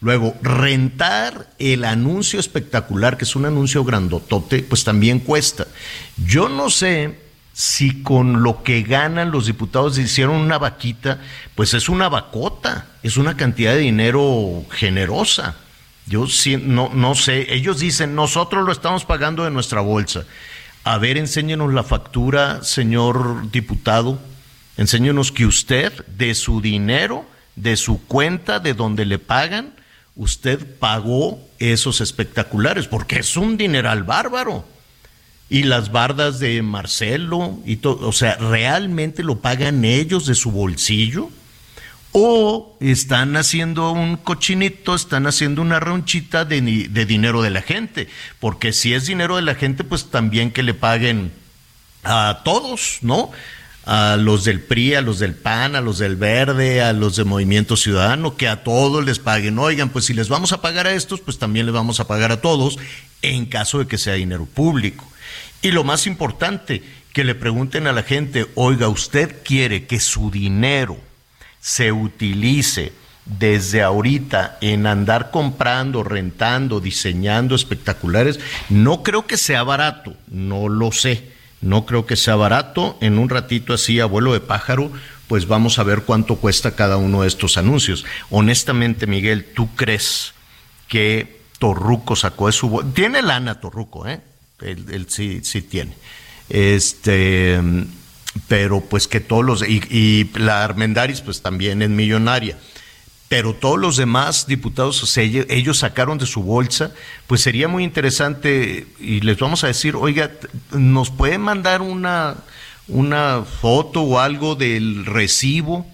Luego, 0.00 0.36
rentar 0.42 1.50
el 1.58 1.84
anuncio 1.84 2.38
espectacular, 2.38 3.16
que 3.16 3.24
es 3.24 3.34
un 3.34 3.46
anuncio 3.46 3.82
grandotote, 3.82 4.62
pues 4.62 4.84
también 4.84 5.18
cuesta. 5.20 5.66
Yo 6.24 6.48
no 6.48 6.70
sé 6.70 7.18
si 7.58 8.04
con 8.04 8.44
lo 8.44 8.62
que 8.62 8.82
ganan 8.82 9.32
los 9.32 9.46
diputados 9.46 9.98
hicieron 9.98 10.36
una 10.36 10.58
vaquita, 10.58 11.18
pues 11.56 11.74
es 11.74 11.88
una 11.88 12.08
vacota, 12.08 12.86
es 13.02 13.16
una 13.16 13.36
cantidad 13.36 13.72
de 13.72 13.80
dinero 13.80 14.64
generosa. 14.70 15.56
Yo 16.06 16.26
no, 16.60 16.92
no 16.94 17.16
sé, 17.16 17.52
ellos 17.52 17.80
dicen, 17.80 18.14
nosotros 18.14 18.64
lo 18.64 18.70
estamos 18.70 19.04
pagando 19.04 19.42
de 19.42 19.50
nuestra 19.50 19.80
bolsa. 19.80 20.24
A 20.84 20.98
ver, 20.98 21.16
enséñenos 21.18 21.74
la 21.74 21.82
factura, 21.82 22.62
señor 22.62 23.50
diputado. 23.50 24.20
Enséñenos 24.76 25.32
que 25.32 25.44
usted, 25.44 26.06
de 26.06 26.36
su 26.36 26.60
dinero, 26.60 27.26
de 27.56 27.76
su 27.76 28.06
cuenta, 28.06 28.60
de 28.60 28.74
donde 28.74 29.04
le 29.04 29.18
pagan, 29.18 29.74
usted 30.14 30.64
pagó 30.78 31.40
esos 31.58 32.00
espectaculares, 32.02 32.86
porque 32.86 33.18
es 33.18 33.36
un 33.36 33.56
dineral 33.56 34.04
bárbaro. 34.04 34.64
Y 35.50 35.62
las 35.62 35.92
bardas 35.92 36.38
de 36.40 36.60
Marcelo, 36.62 37.58
y 37.64 37.76
todo, 37.76 38.06
o 38.06 38.12
sea, 38.12 38.36
¿realmente 38.36 39.22
lo 39.22 39.40
pagan 39.40 39.84
ellos 39.84 40.26
de 40.26 40.34
su 40.34 40.50
bolsillo? 40.50 41.30
¿O 42.12 42.76
están 42.80 43.36
haciendo 43.36 43.92
un 43.92 44.16
cochinito, 44.16 44.94
están 44.94 45.26
haciendo 45.26 45.62
una 45.62 45.80
ronchita 45.80 46.44
de, 46.44 46.88
de 46.90 47.06
dinero 47.06 47.42
de 47.42 47.50
la 47.50 47.62
gente? 47.62 48.08
Porque 48.40 48.72
si 48.72 48.92
es 48.92 49.06
dinero 49.06 49.36
de 49.36 49.42
la 49.42 49.54
gente, 49.54 49.84
pues 49.84 50.10
también 50.10 50.50
que 50.50 50.62
le 50.62 50.74
paguen 50.74 51.32
a 52.04 52.40
todos, 52.44 52.98
¿no? 53.02 53.30
A 53.84 54.16
los 54.16 54.44
del 54.44 54.60
PRI, 54.60 54.94
a 54.94 55.00
los 55.00 55.18
del 55.18 55.34
PAN, 55.34 55.74
a 55.76 55.80
los 55.80 55.98
del 55.98 56.16
Verde, 56.16 56.82
a 56.82 56.92
los 56.92 57.16
de 57.16 57.24
Movimiento 57.24 57.76
Ciudadano, 57.76 58.36
que 58.36 58.48
a 58.48 58.62
todos 58.62 59.04
les 59.04 59.18
paguen. 59.18 59.58
Oigan, 59.58 59.88
pues 59.88 60.04
si 60.04 60.14
les 60.14 60.28
vamos 60.28 60.52
a 60.52 60.60
pagar 60.60 60.86
a 60.86 60.92
estos, 60.92 61.20
pues 61.20 61.38
también 61.38 61.64
les 61.64 61.74
vamos 61.74 62.00
a 62.00 62.06
pagar 62.06 62.32
a 62.32 62.40
todos, 62.40 62.78
en 63.22 63.46
caso 63.46 63.78
de 63.78 63.86
que 63.86 63.96
sea 63.96 64.14
dinero 64.14 64.44
público. 64.44 65.10
Y 65.62 65.70
lo 65.72 65.84
más 65.84 66.06
importante, 66.06 66.82
que 67.12 67.24
le 67.24 67.34
pregunten 67.34 67.86
a 67.86 67.92
la 67.92 68.02
gente, 68.02 68.46
oiga, 68.54 68.88
¿usted 68.88 69.42
quiere 69.42 69.86
que 69.86 70.00
su 70.00 70.30
dinero 70.30 70.98
se 71.60 71.92
utilice 71.92 72.92
desde 73.28 73.82
ahorita 73.82 74.58
en 74.60 74.86
andar 74.86 75.30
comprando, 75.30 76.02
rentando, 76.02 76.80
diseñando 76.80 77.54
espectaculares, 77.54 78.40
no 78.68 79.02
creo 79.02 79.26
que 79.26 79.36
sea 79.36 79.62
barato, 79.62 80.14
no 80.28 80.68
lo 80.68 80.92
sé, 80.92 81.30
no 81.60 81.84
creo 81.84 82.06
que 82.06 82.16
sea 82.16 82.36
barato. 82.36 82.96
En 83.00 83.18
un 83.18 83.28
ratito 83.28 83.74
así, 83.74 84.00
abuelo 84.00 84.32
de 84.32 84.40
pájaro, 84.40 84.90
pues 85.26 85.46
vamos 85.46 85.78
a 85.78 85.82
ver 85.82 86.02
cuánto 86.02 86.36
cuesta 86.36 86.74
cada 86.74 86.96
uno 86.96 87.22
de 87.22 87.28
estos 87.28 87.58
anuncios. 87.58 88.06
Honestamente, 88.30 89.06
Miguel, 89.06 89.44
¿tú 89.54 89.68
crees 89.76 90.32
que 90.88 91.40
Torruco 91.58 92.16
sacó 92.16 92.46
de 92.46 92.52
su... 92.52 92.82
Tiene 92.94 93.20
lana 93.20 93.60
Torruco, 93.60 94.06
¿eh? 94.06 94.20
Él, 94.60 95.06
sí, 95.08 95.40
tiene. 95.62 95.92
Este, 96.48 97.60
pero 98.48 98.80
pues 98.80 99.06
que 99.06 99.20
todos 99.20 99.44
los... 99.44 99.68
Y, 99.68 100.30
la 100.34 100.64
Armendaris 100.64 101.20
pues 101.20 101.42
también 101.42 101.82
es 101.82 101.90
millonaria. 101.90 102.58
Pero 103.28 103.54
todos 103.54 103.78
los 103.78 103.96
demás 103.96 104.46
diputados, 104.46 105.16
ellos, 105.18 105.78
sacaron 105.78 106.16
de 106.16 106.24
su 106.26 106.42
bolsa, 106.42 106.92
pues 107.26 107.42
sería 107.42 107.68
muy 107.68 107.84
interesante 107.84 108.86
y 108.98 109.20
les 109.20 109.38
vamos 109.38 109.64
a 109.64 109.66
decir, 109.66 109.96
oiga, 109.96 110.30
¿nos 110.72 111.10
puede 111.10 111.36
mandar 111.36 111.82
una, 111.82 112.36
una 112.88 113.42
foto 113.42 114.02
o 114.02 114.18
algo 114.18 114.54
del 114.54 115.04
recibo? 115.04 115.86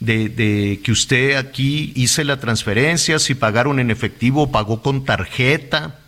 de, 0.00 0.28
de 0.28 0.80
que 0.84 0.92
usted 0.92 1.36
aquí 1.36 1.92
hice 1.94 2.24
la 2.24 2.38
transferencia, 2.38 3.18
si 3.18 3.34
pagaron 3.34 3.78
en 3.80 3.90
efectivo 3.90 4.42
o 4.42 4.52
pagó 4.52 4.82
con 4.82 5.04
tarjeta. 5.04 6.03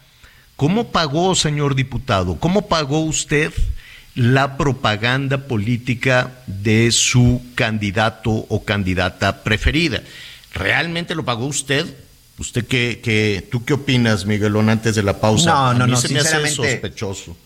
¿Cómo 0.56 0.88
pagó, 0.88 1.34
señor 1.34 1.74
diputado? 1.74 2.36
¿Cómo 2.36 2.66
pagó 2.68 3.00
usted 3.00 3.52
la 4.14 4.56
propaganda 4.56 5.46
política 5.46 6.32
de 6.46 6.90
su 6.92 7.42
candidato 7.54 8.30
o 8.30 8.64
candidata 8.64 9.42
preferida? 9.42 10.02
¿Realmente 10.54 11.14
lo 11.14 11.24
pagó 11.24 11.44
usted? 11.46 11.84
¿Usted 12.38 12.66
qué, 12.66 13.00
qué, 13.02 13.46
tú 13.50 13.64
qué 13.64 13.74
opinas, 13.74 14.24
Miguelón, 14.24 14.70
antes 14.70 14.94
de 14.94 15.02
la 15.02 15.20
pausa? 15.20 15.50
No, 15.50 15.74
no, 15.74 15.84
A 15.84 15.86
mí 15.86 15.92
no, 15.92 15.98
se 16.00 16.08
me 16.08 16.20
hace 16.20 16.28
sinceramente- 16.30 16.72
sospechoso. 16.72 17.36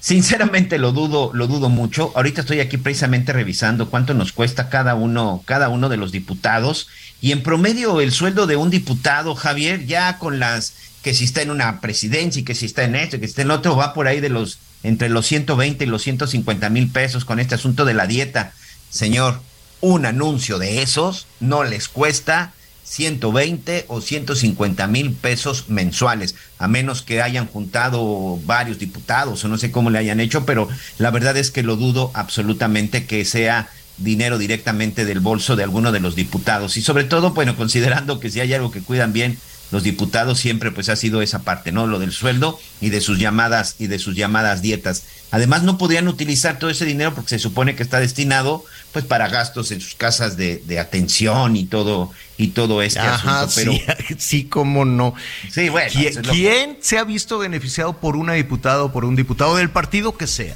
Sinceramente 0.00 0.78
lo 0.78 0.90
dudo, 0.90 1.30
lo 1.32 1.46
dudo 1.46 1.68
mucho. 1.68 2.12
Ahorita 2.16 2.40
estoy 2.40 2.58
aquí 2.58 2.76
precisamente 2.76 3.32
revisando 3.32 3.88
cuánto 3.88 4.14
nos 4.14 4.32
cuesta 4.32 4.68
cada 4.68 4.96
uno, 4.96 5.42
cada 5.46 5.68
uno 5.68 5.88
de 5.88 5.96
los 5.96 6.10
diputados. 6.10 6.88
Y 7.20 7.30
en 7.30 7.44
promedio 7.44 8.00
el 8.00 8.10
sueldo 8.10 8.48
de 8.48 8.56
un 8.56 8.68
diputado, 8.68 9.36
Javier, 9.36 9.86
ya 9.86 10.18
con 10.18 10.40
las 10.40 10.74
que 11.02 11.14
si 11.14 11.24
está 11.24 11.42
en 11.42 11.50
una 11.50 11.80
presidencia 11.80 12.40
y 12.40 12.44
que 12.44 12.54
si 12.54 12.66
está 12.66 12.84
en 12.84 12.94
esto 12.94 13.16
y 13.16 13.20
que 13.20 13.26
si 13.26 13.32
está 13.32 13.42
en 13.42 13.50
otro, 13.50 13.76
va 13.76 13.94
por 13.94 14.06
ahí 14.06 14.20
de 14.20 14.28
los 14.28 14.58
entre 14.82 15.08
los 15.08 15.26
120 15.26 15.84
y 15.84 15.86
los 15.86 16.02
150 16.02 16.68
mil 16.70 16.88
pesos 16.88 17.24
con 17.24 17.38
este 17.38 17.54
asunto 17.54 17.84
de 17.84 17.94
la 17.94 18.06
dieta. 18.06 18.52
Señor, 18.90 19.40
un 19.80 20.06
anuncio 20.06 20.58
de 20.58 20.82
esos 20.82 21.26
no 21.40 21.64
les 21.64 21.88
cuesta 21.88 22.52
120 22.84 23.86
o 23.88 24.00
150 24.00 24.86
mil 24.88 25.12
pesos 25.12 25.68
mensuales, 25.68 26.34
a 26.58 26.68
menos 26.68 27.02
que 27.02 27.22
hayan 27.22 27.46
juntado 27.46 28.38
varios 28.44 28.78
diputados 28.78 29.44
o 29.44 29.48
no 29.48 29.56
sé 29.56 29.70
cómo 29.70 29.90
le 29.90 29.98
hayan 29.98 30.20
hecho, 30.20 30.44
pero 30.44 30.68
la 30.98 31.10
verdad 31.10 31.36
es 31.36 31.50
que 31.50 31.62
lo 31.62 31.76
dudo 31.76 32.10
absolutamente 32.14 33.06
que 33.06 33.24
sea 33.24 33.68
dinero 33.98 34.38
directamente 34.38 35.04
del 35.04 35.20
bolso 35.20 35.54
de 35.56 35.62
alguno 35.62 35.92
de 35.92 36.00
los 36.00 36.16
diputados. 36.16 36.76
Y 36.76 36.82
sobre 36.82 37.04
todo, 37.04 37.30
bueno, 37.30 37.56
considerando 37.56 38.20
que 38.20 38.30
si 38.30 38.40
hay 38.40 38.52
algo 38.52 38.70
que 38.70 38.82
cuidan 38.82 39.12
bien 39.12 39.38
los 39.72 39.82
diputados 39.82 40.38
siempre 40.38 40.70
pues 40.70 40.88
ha 40.88 40.94
sido 40.96 41.22
esa 41.22 41.40
parte, 41.42 41.72
¿no? 41.72 41.86
Lo 41.88 41.98
del 41.98 42.12
sueldo 42.12 42.60
y 42.80 42.90
de 42.90 43.00
sus 43.00 43.18
llamadas 43.18 43.74
y 43.80 43.88
de 43.88 43.98
sus 43.98 44.14
llamadas 44.14 44.62
dietas. 44.62 45.02
Además, 45.32 45.62
no 45.62 45.78
podían 45.78 46.08
utilizar 46.08 46.58
todo 46.58 46.68
ese 46.70 46.84
dinero 46.84 47.14
porque 47.14 47.30
se 47.30 47.38
supone 47.38 47.74
que 47.74 47.82
está 47.82 47.98
destinado 47.98 48.64
pues 48.92 49.04
para 49.06 49.28
gastos 49.28 49.70
en 49.72 49.80
sus 49.80 49.94
casas 49.94 50.36
de, 50.36 50.62
de 50.66 50.78
atención 50.78 51.56
y 51.56 51.64
todo 51.64 52.12
y 52.36 52.48
todo 52.48 52.82
este 52.82 53.00
Ajá, 53.00 53.40
asunto. 53.42 53.54
Pero 53.56 53.72
sí, 54.06 54.14
sí, 54.18 54.44
cómo 54.44 54.84
no. 54.84 55.14
Sí, 55.50 55.70
bueno, 55.70 55.90
¿Quién, 56.30 56.70
lo- 56.74 56.76
se 56.82 56.98
ha 56.98 57.04
visto 57.04 57.38
beneficiado 57.38 57.94
por 57.98 58.16
una 58.16 58.34
diputada 58.34 58.84
o 58.84 58.92
por 58.92 59.06
un 59.06 59.16
diputado 59.16 59.56
del 59.56 59.70
partido 59.70 60.16
que 60.18 60.26
sea? 60.26 60.54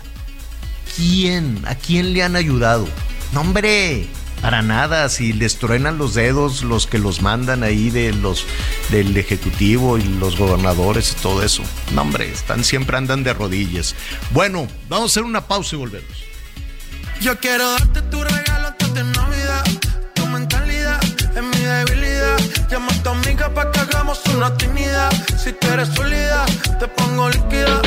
¿Quién? 0.96 1.62
¿A 1.66 1.74
quién 1.74 2.12
le 2.12 2.22
han 2.22 2.36
ayudado? 2.36 2.86
No, 3.32 3.40
hombre, 3.40 4.06
para 4.40 4.62
nada. 4.62 5.08
Si 5.08 5.32
les 5.32 5.58
truenan 5.58 5.98
los 5.98 6.14
dedos 6.14 6.62
los 6.62 6.86
que 6.86 6.98
los 6.98 7.22
mandan 7.22 7.62
ahí 7.62 7.90
de 7.90 8.12
los 8.12 8.46
del 8.90 9.16
ejecutivo 9.16 9.98
y 9.98 10.02
los 10.02 10.36
gobernadores 10.36 11.12
y 11.12 11.22
todo 11.22 11.42
eso. 11.42 11.62
No, 11.92 12.02
hombre, 12.02 12.30
están 12.30 12.64
siempre 12.64 12.96
andan 12.96 13.22
de 13.24 13.34
rodillas. 13.34 13.94
Bueno, 14.30 14.68
vamos 14.88 15.10
a 15.10 15.12
hacer 15.12 15.22
una 15.22 15.46
pausa 15.46 15.76
y 15.76 15.78
volvemos. 15.78 16.24
Yo 17.20 17.38
quiero 17.38 17.70
darte 17.72 18.02
tu 18.02 18.22
regalo 18.22 18.68
antes 18.68 18.94
de 18.94 19.04
Navidad. 19.04 19.64
Tu 20.14 20.26
mentalidad 20.26 21.00
es 21.02 21.42
mi 21.42 21.58
debilidad. 21.58 22.38
Llama 22.70 22.92
a 22.92 23.02
tu 23.02 23.10
amiga 23.10 23.52
para 23.54 23.70
que 23.70 23.80
hagamos 23.80 24.20
una 24.34 24.48
actividad. 24.48 25.10
Si 25.42 25.52
tú 25.52 25.66
eres 25.68 25.88
sólida, 25.88 26.44
te 26.78 26.88
pongo 26.88 27.30
líquida. 27.30 27.80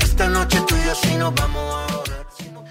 Esta 0.00 0.28
noche 0.28 0.60
tú 0.66 0.74
y 0.76 0.86
yo 0.86 0.94
sí 0.94 1.14
nos 1.16 1.34
vamos 1.34 1.74
a. 1.74 1.87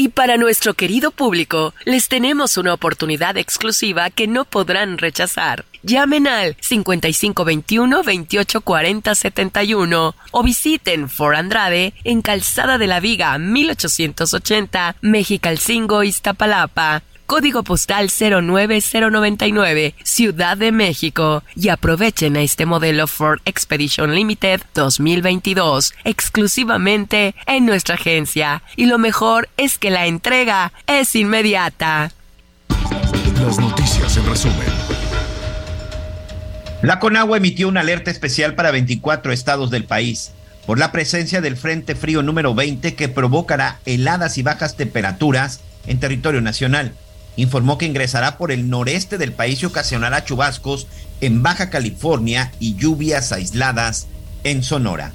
Y 0.00 0.08
para 0.08 0.38
nuestro 0.38 0.72
querido 0.72 1.10
público, 1.10 1.74
les 1.84 2.08
tenemos 2.08 2.56
una 2.56 2.72
oportunidad 2.72 3.36
exclusiva 3.36 4.08
que 4.08 4.26
no 4.26 4.46
podrán 4.46 4.96
rechazar. 4.96 5.66
Llamen 5.82 6.26
al 6.26 6.56
5521 6.58 7.96
2840 7.96 9.14
71 9.14 10.14
o 10.30 10.42
visiten 10.42 11.10
For 11.10 11.34
Andrade 11.36 11.92
en 12.04 12.22
Calzada 12.22 12.78
de 12.78 12.86
la 12.86 13.00
Viga 13.00 13.36
1880, 13.36 14.96
Mexicalcingo, 15.02 16.02
Iztapalapa. 16.02 17.02
Código 17.30 17.62
postal 17.62 18.10
09099, 18.10 19.94
Ciudad 20.02 20.56
de 20.56 20.72
México. 20.72 21.44
Y 21.54 21.68
aprovechen 21.68 22.36
a 22.36 22.42
este 22.42 22.66
modelo 22.66 23.06
Ford 23.06 23.38
Expedition 23.44 24.16
Limited 24.16 24.62
2022 24.74 25.94
exclusivamente 26.02 27.36
en 27.46 27.66
nuestra 27.66 27.94
agencia. 27.94 28.64
Y 28.74 28.86
lo 28.86 28.98
mejor 28.98 29.48
es 29.56 29.78
que 29.78 29.90
la 29.90 30.06
entrega 30.06 30.72
es 30.88 31.14
inmediata. 31.14 32.10
Las 33.40 33.60
noticias 33.60 34.16
en 34.16 34.26
resumen. 34.26 34.66
La 36.82 36.98
Conagua 36.98 37.36
emitió 37.36 37.68
una 37.68 37.82
alerta 37.82 38.10
especial 38.10 38.56
para 38.56 38.72
24 38.72 39.30
estados 39.30 39.70
del 39.70 39.84
país 39.84 40.32
por 40.66 40.80
la 40.80 40.90
presencia 40.90 41.40
del 41.40 41.56
Frente 41.56 41.94
Frío 41.94 42.24
número 42.24 42.56
20 42.56 42.96
que 42.96 43.08
provocará 43.08 43.78
heladas 43.86 44.36
y 44.36 44.42
bajas 44.42 44.76
temperaturas 44.76 45.60
en 45.86 46.00
territorio 46.00 46.40
nacional. 46.40 46.92
Informó 47.40 47.78
que 47.78 47.86
ingresará 47.86 48.36
por 48.36 48.52
el 48.52 48.68
noreste 48.68 49.16
del 49.16 49.32
país 49.32 49.62
y 49.62 49.64
ocasionará 49.64 50.26
chubascos 50.26 50.86
en 51.22 51.42
Baja 51.42 51.70
California 51.70 52.52
y 52.60 52.74
lluvias 52.74 53.32
aisladas 53.32 54.08
en 54.44 54.62
Sonora. 54.62 55.14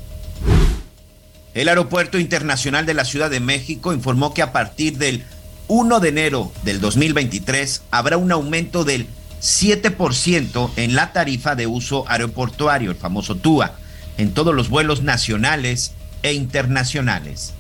El 1.54 1.70
Aeropuerto 1.70 2.18
Internacional 2.18 2.88
de 2.88 2.96
la 2.96 3.06
Ciudad 3.06 3.30
de 3.30 3.42
México 3.42 3.94
informó 3.94 4.34
que 4.34 4.42
a 4.42 4.52
partir 4.52 4.98
del 4.98 5.24
1 5.68 6.00
de 6.00 6.10
enero 6.10 6.52
del 6.64 6.82
2023 6.82 7.84
habrá 7.92 8.18
un 8.18 8.32
aumento 8.32 8.84
del 8.84 9.06
7% 9.44 10.72
en 10.78 10.96
la 10.96 11.14
tarifa 11.14 11.54
de 11.54 11.68
uso 11.68 12.06
aeroportuario, 12.08 12.90
el 12.90 12.98
famoso 12.98 13.36
TUA, 13.36 13.76
en 14.18 14.34
todos 14.34 14.56
los 14.56 14.70
vuelos 14.70 15.04
nacionales 15.04 15.92
e 16.24 16.34
internacionales. 16.34 17.54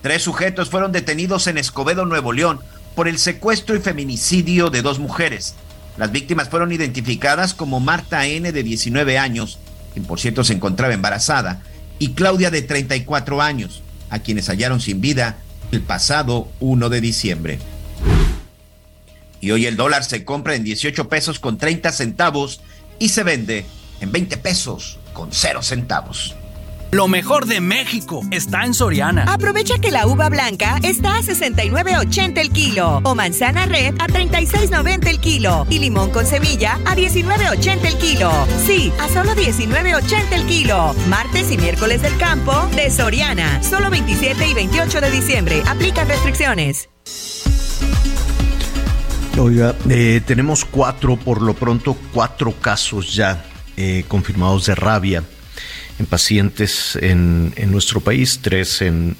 Tres 0.00 0.22
sujetos 0.22 0.70
fueron 0.70 0.90
detenidos 0.90 1.48
en 1.48 1.58
Escobedo, 1.58 2.06
Nuevo 2.06 2.32
León, 2.32 2.60
por 2.94 3.08
el 3.08 3.18
secuestro 3.18 3.74
y 3.74 3.80
feminicidio 3.80 4.70
de 4.70 4.82
dos 4.82 4.98
mujeres. 4.98 5.54
Las 5.96 6.12
víctimas 6.12 6.48
fueron 6.48 6.72
identificadas 6.72 7.54
como 7.54 7.80
Marta 7.80 8.26
N. 8.26 8.50
de 8.50 8.62
19 8.62 9.18
años, 9.18 9.58
quien 9.92 10.04
por 10.04 10.20
cierto 10.20 10.44
se 10.44 10.54
encontraba 10.54 10.94
embarazada, 10.94 11.62
y 11.98 12.12
Claudia 12.12 12.50
de 12.50 12.62
34 12.62 13.42
años, 13.42 13.82
a 14.10 14.18
quienes 14.18 14.48
hallaron 14.48 14.80
sin 14.80 15.00
vida 15.00 15.36
el 15.70 15.80
pasado 15.80 16.50
1 16.60 16.88
de 16.88 17.00
diciembre. 17.00 17.58
Y 19.40 19.50
hoy 19.50 19.66
el 19.66 19.76
dólar 19.76 20.04
se 20.04 20.24
compra 20.24 20.54
en 20.54 20.64
18 20.64 21.08
pesos 21.08 21.38
con 21.38 21.58
30 21.58 21.90
centavos 21.92 22.60
y 22.98 23.08
se 23.08 23.22
vende 23.24 23.66
en 24.00 24.12
20 24.12 24.36
pesos 24.38 24.98
con 25.12 25.30
0 25.32 25.62
centavos. 25.62 26.36
Lo 26.94 27.08
mejor 27.08 27.46
de 27.46 27.62
México 27.62 28.20
está 28.30 28.66
en 28.66 28.74
Soriana. 28.74 29.24
Aprovecha 29.26 29.78
que 29.78 29.90
la 29.90 30.06
uva 30.06 30.28
blanca 30.28 30.78
está 30.82 31.16
a 31.16 31.22
69.80 31.22 32.36
el 32.36 32.50
kilo 32.50 33.00
o 33.04 33.14
manzana 33.14 33.64
red 33.64 33.94
a 33.98 34.06
36.90 34.08 35.08
el 35.08 35.18
kilo 35.18 35.66
y 35.70 35.78
limón 35.78 36.10
con 36.10 36.26
semilla 36.26 36.74
a 36.84 36.94
19.80 36.94 37.86
el 37.86 37.96
kilo. 37.96 38.30
Sí, 38.66 38.92
a 39.00 39.08
solo 39.08 39.32
19.80 39.32 40.32
el 40.32 40.44
kilo. 40.44 40.94
Martes 41.08 41.50
y 41.50 41.56
miércoles 41.56 42.02
del 42.02 42.14
campo 42.18 42.52
de 42.76 42.90
Soriana. 42.90 43.62
Solo 43.62 43.88
27 43.88 44.46
y 44.46 44.52
28 44.52 45.00
de 45.00 45.10
diciembre. 45.10 45.62
Aplican 45.66 46.06
restricciones. 46.06 46.90
Oiga, 49.38 49.74
eh, 49.88 50.20
tenemos 50.26 50.66
cuatro, 50.66 51.16
por 51.16 51.40
lo 51.40 51.54
pronto, 51.54 51.96
cuatro 52.12 52.52
casos 52.60 53.14
ya 53.14 53.46
eh, 53.78 54.04
confirmados 54.08 54.66
de 54.66 54.74
rabia 54.74 55.24
en 55.98 56.06
pacientes 56.06 56.96
en, 56.96 57.52
en, 57.56 57.70
nuestro 57.70 58.00
país, 58.00 58.40
tres 58.42 58.82
en, 58.82 59.16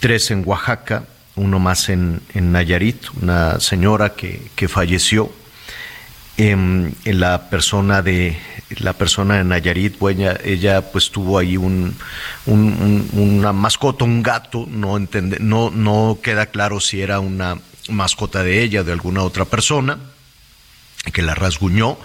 tres 0.00 0.30
en 0.30 0.42
Oaxaca, 0.46 1.04
uno 1.36 1.58
más 1.58 1.88
en, 1.88 2.20
en 2.34 2.52
Nayarit, 2.52 3.06
una 3.20 3.60
señora 3.60 4.14
que, 4.14 4.42
que 4.54 4.68
falleció. 4.68 5.32
En, 6.36 6.96
en, 7.04 7.20
la 7.20 7.48
persona 7.48 8.02
de 8.02 8.36
la 8.80 8.92
persona 8.92 9.36
de 9.36 9.44
Nayarit, 9.44 9.98
bueno, 10.00 10.32
ella 10.42 10.90
pues 10.90 11.10
tuvo 11.12 11.38
ahí 11.38 11.56
un, 11.56 11.94
un, 12.46 13.08
un, 13.12 13.38
una 13.38 13.52
mascota, 13.52 14.04
un 14.04 14.20
gato, 14.20 14.66
no 14.68 14.96
entiende, 14.96 15.38
no, 15.40 15.70
no 15.70 16.18
queda 16.20 16.46
claro 16.46 16.80
si 16.80 17.00
era 17.00 17.20
una 17.20 17.60
mascota 17.88 18.42
de 18.42 18.62
ella, 18.62 18.82
de 18.82 18.90
alguna 18.90 19.22
otra 19.22 19.44
persona, 19.44 19.98
que 21.12 21.22
la 21.22 21.34
rasguñó, 21.34 21.98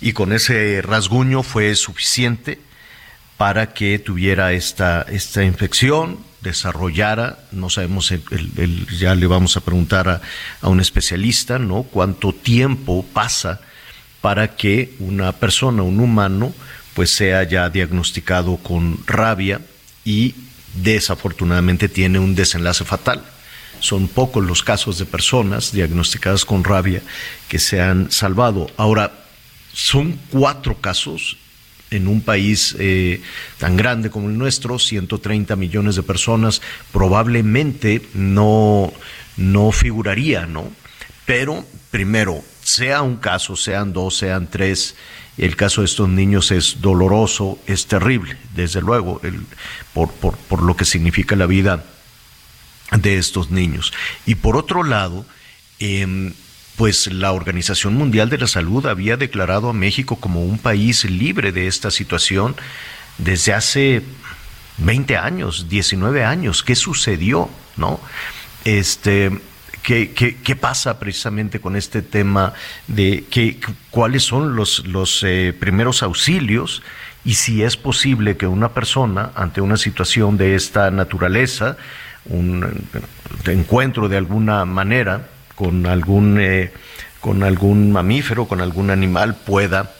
y 0.00 0.12
con 0.12 0.32
ese 0.32 0.80
rasguño 0.82 1.42
fue 1.42 1.74
suficiente 1.74 2.58
para 3.36 3.74
que 3.74 3.98
tuviera 3.98 4.52
esta, 4.52 5.02
esta 5.02 5.44
infección, 5.44 6.18
desarrollara, 6.40 7.38
no 7.52 7.68
sabemos, 7.70 8.12
el, 8.12 8.86
ya 8.98 9.14
le 9.14 9.26
vamos 9.26 9.56
a 9.56 9.60
preguntar 9.60 10.08
a, 10.08 10.20
a, 10.60 10.68
un 10.68 10.80
especialista, 10.80 11.58
¿no? 11.58 11.82
Cuánto 11.82 12.32
tiempo 12.32 13.04
pasa 13.12 13.60
para 14.20 14.56
que 14.56 14.94
una 15.00 15.32
persona, 15.32 15.82
un 15.82 16.00
humano, 16.00 16.54
pues 16.94 17.10
sea 17.10 17.42
ya 17.42 17.68
diagnosticado 17.68 18.56
con 18.56 19.06
rabia 19.06 19.60
y 20.04 20.34
desafortunadamente 20.74 21.88
tiene 21.88 22.18
un 22.18 22.34
desenlace 22.34 22.84
fatal. 22.84 23.22
Son 23.80 24.08
pocos 24.08 24.42
los 24.42 24.62
casos 24.62 24.98
de 24.98 25.04
personas 25.04 25.72
diagnosticadas 25.72 26.44
con 26.46 26.64
rabia 26.64 27.02
que 27.48 27.58
se 27.58 27.82
han 27.82 28.10
salvado. 28.10 28.70
Ahora, 28.78 29.12
son 29.72 30.18
cuatro 30.30 30.80
casos 30.80 31.36
en 31.90 32.08
un 32.08 32.20
país 32.20 32.76
eh, 32.78 33.20
tan 33.58 33.76
grande 33.76 34.10
como 34.10 34.28
el 34.28 34.38
nuestro, 34.38 34.78
130 34.78 35.56
millones 35.56 35.96
de 35.96 36.02
personas, 36.02 36.62
probablemente 36.92 38.02
no, 38.14 38.92
no 39.36 39.72
figuraría, 39.72 40.46
¿no? 40.46 40.70
Pero, 41.24 41.64
primero, 41.90 42.42
sea 42.62 43.02
un 43.02 43.16
caso, 43.16 43.56
sean 43.56 43.92
dos, 43.92 44.16
sean 44.16 44.48
tres, 44.48 44.96
el 45.38 45.56
caso 45.56 45.82
de 45.82 45.86
estos 45.86 46.08
niños 46.08 46.50
es 46.50 46.80
doloroso, 46.80 47.58
es 47.66 47.86
terrible, 47.86 48.36
desde 48.54 48.80
luego, 48.80 49.20
el, 49.22 49.40
por, 49.92 50.10
por, 50.10 50.36
por 50.36 50.62
lo 50.62 50.76
que 50.76 50.84
significa 50.84 51.36
la 51.36 51.46
vida 51.46 51.84
de 52.92 53.18
estos 53.18 53.50
niños. 53.50 53.92
Y 54.24 54.36
por 54.36 54.56
otro 54.56 54.82
lado, 54.82 55.26
eh, 55.78 56.32
pues 56.76 57.12
la 57.12 57.32
Organización 57.32 57.94
Mundial 57.94 58.28
de 58.28 58.38
la 58.38 58.46
Salud 58.46 58.86
había 58.86 59.16
declarado 59.16 59.70
a 59.70 59.72
México 59.72 60.16
como 60.16 60.44
un 60.44 60.58
país 60.58 61.04
libre 61.04 61.52
de 61.52 61.66
esta 61.66 61.90
situación 61.90 62.54
desde 63.18 63.54
hace 63.54 64.02
20 64.78 65.16
años, 65.16 65.68
19 65.68 66.24
años. 66.24 66.62
¿Qué 66.62 66.74
sucedió? 66.74 67.48
¿No? 67.76 68.00
este, 68.66 69.30
¿qué, 69.82 70.58
pasa 70.60 70.98
precisamente 70.98 71.60
con 71.60 71.76
este 71.76 72.02
tema 72.02 72.52
de 72.88 73.24
que, 73.30 73.60
cuáles 73.90 74.24
son 74.24 74.56
los, 74.56 74.84
los 74.86 75.22
eh, 75.22 75.54
primeros 75.58 76.02
auxilios 76.02 76.82
y 77.24 77.34
si 77.34 77.62
es 77.62 77.76
posible 77.76 78.36
que 78.36 78.46
una 78.46 78.70
persona 78.70 79.30
ante 79.34 79.60
una 79.60 79.76
situación 79.76 80.36
de 80.36 80.56
esta 80.56 80.90
naturaleza, 80.90 81.76
un 82.24 82.86
encuentro 83.46 84.08
de 84.08 84.16
alguna 84.16 84.64
manera 84.64 85.28
con 85.56 85.86
algún, 85.86 86.38
eh, 86.40 86.72
con 87.20 87.42
algún 87.42 87.90
mamífero, 87.90 88.46
con 88.46 88.60
algún 88.60 88.90
animal, 88.90 89.34
pueda 89.34 89.90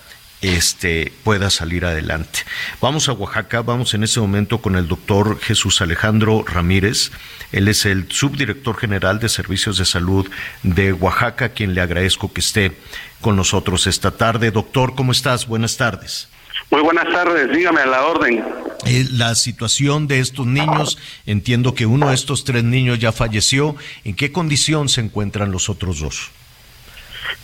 este, 0.42 1.12
pueda 1.24 1.50
salir 1.50 1.84
adelante. 1.84 2.40
Vamos 2.80 3.08
a 3.08 3.12
Oaxaca, 3.12 3.62
vamos 3.62 3.94
en 3.94 4.04
este 4.04 4.20
momento 4.20 4.60
con 4.60 4.76
el 4.76 4.86
doctor 4.86 5.40
Jesús 5.40 5.80
Alejandro 5.80 6.44
Ramírez. 6.46 7.10
Él 7.52 7.68
es 7.68 7.86
el 7.86 8.10
subdirector 8.12 8.76
general 8.76 9.18
de 9.18 9.28
Servicios 9.28 9.78
de 9.78 9.84
Salud 9.84 10.28
de 10.62 10.92
Oaxaca, 10.92 11.48
quien 11.48 11.74
le 11.74 11.80
agradezco 11.80 12.32
que 12.32 12.40
esté 12.40 12.76
con 13.20 13.34
nosotros 13.34 13.86
esta 13.86 14.12
tarde. 14.12 14.50
Doctor, 14.50 14.94
¿cómo 14.94 15.12
estás? 15.12 15.46
Buenas 15.46 15.76
tardes. 15.76 16.28
Muy 16.70 16.82
buenas 16.82 17.08
tardes, 17.12 17.50
dígame 17.50 17.80
a 17.80 17.86
la 17.86 18.06
orden. 18.06 18.44
Eh, 18.86 19.04
la 19.12 19.34
situación 19.34 20.08
de 20.08 20.20
estos 20.20 20.46
niños, 20.46 20.98
entiendo 21.26 21.74
que 21.74 21.86
uno 21.86 22.08
de 22.08 22.14
estos 22.14 22.44
tres 22.44 22.64
niños 22.64 22.98
ya 22.98 23.12
falleció. 23.12 23.76
¿En 24.04 24.14
qué 24.14 24.32
condición 24.32 24.88
se 24.88 25.00
encuentran 25.00 25.52
los 25.52 25.68
otros 25.68 26.00
dos? 26.00 26.30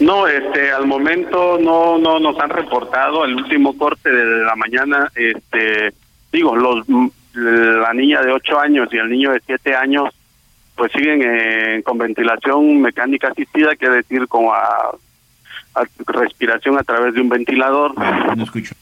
No, 0.00 0.26
este, 0.26 0.72
al 0.72 0.86
momento 0.86 1.58
no, 1.58 1.98
no 1.98 2.18
nos 2.18 2.38
han 2.40 2.50
reportado 2.50 3.24
el 3.24 3.34
último 3.34 3.76
corte 3.76 4.10
de 4.10 4.44
la 4.44 4.56
mañana. 4.56 5.10
Este, 5.14 5.92
digo, 6.32 6.56
los, 6.56 6.84
la 7.34 7.92
niña 7.94 8.22
de 8.22 8.32
8 8.32 8.58
años 8.58 8.88
y 8.92 8.98
el 8.98 9.08
niño 9.08 9.32
de 9.32 9.40
7 9.46 9.74
años, 9.74 10.12
pues 10.74 10.90
siguen 10.92 11.22
eh, 11.24 11.82
con 11.84 11.98
ventilación 11.98 12.80
mecánica 12.80 13.28
asistida, 13.28 13.76
quiere 13.76 13.96
decir 13.96 14.26
con 14.26 14.46
a 14.46 14.90
respiración 16.06 16.78
a 16.78 16.82
través 16.82 17.14
de 17.14 17.20
un 17.20 17.28
ventilador. 17.28 17.94
No 18.36 18.44
escucho. 18.44 18.74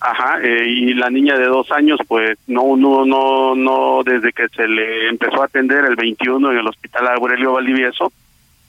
ajá, 0.00 0.40
eh, 0.42 0.66
y 0.66 0.94
la 0.94 1.10
niña 1.10 1.36
de 1.36 1.46
dos 1.46 1.70
años, 1.72 1.98
pues 2.06 2.38
no, 2.46 2.76
no, 2.76 3.04
no, 3.04 3.54
no, 3.54 4.02
desde 4.04 4.32
que 4.32 4.48
se 4.48 4.66
le 4.68 5.08
empezó 5.08 5.42
a 5.42 5.46
atender 5.46 5.84
el 5.84 5.96
21 5.96 6.52
en 6.52 6.58
el 6.58 6.66
hospital 6.66 7.08
Aurelio 7.08 7.52
Valdivieso, 7.52 8.12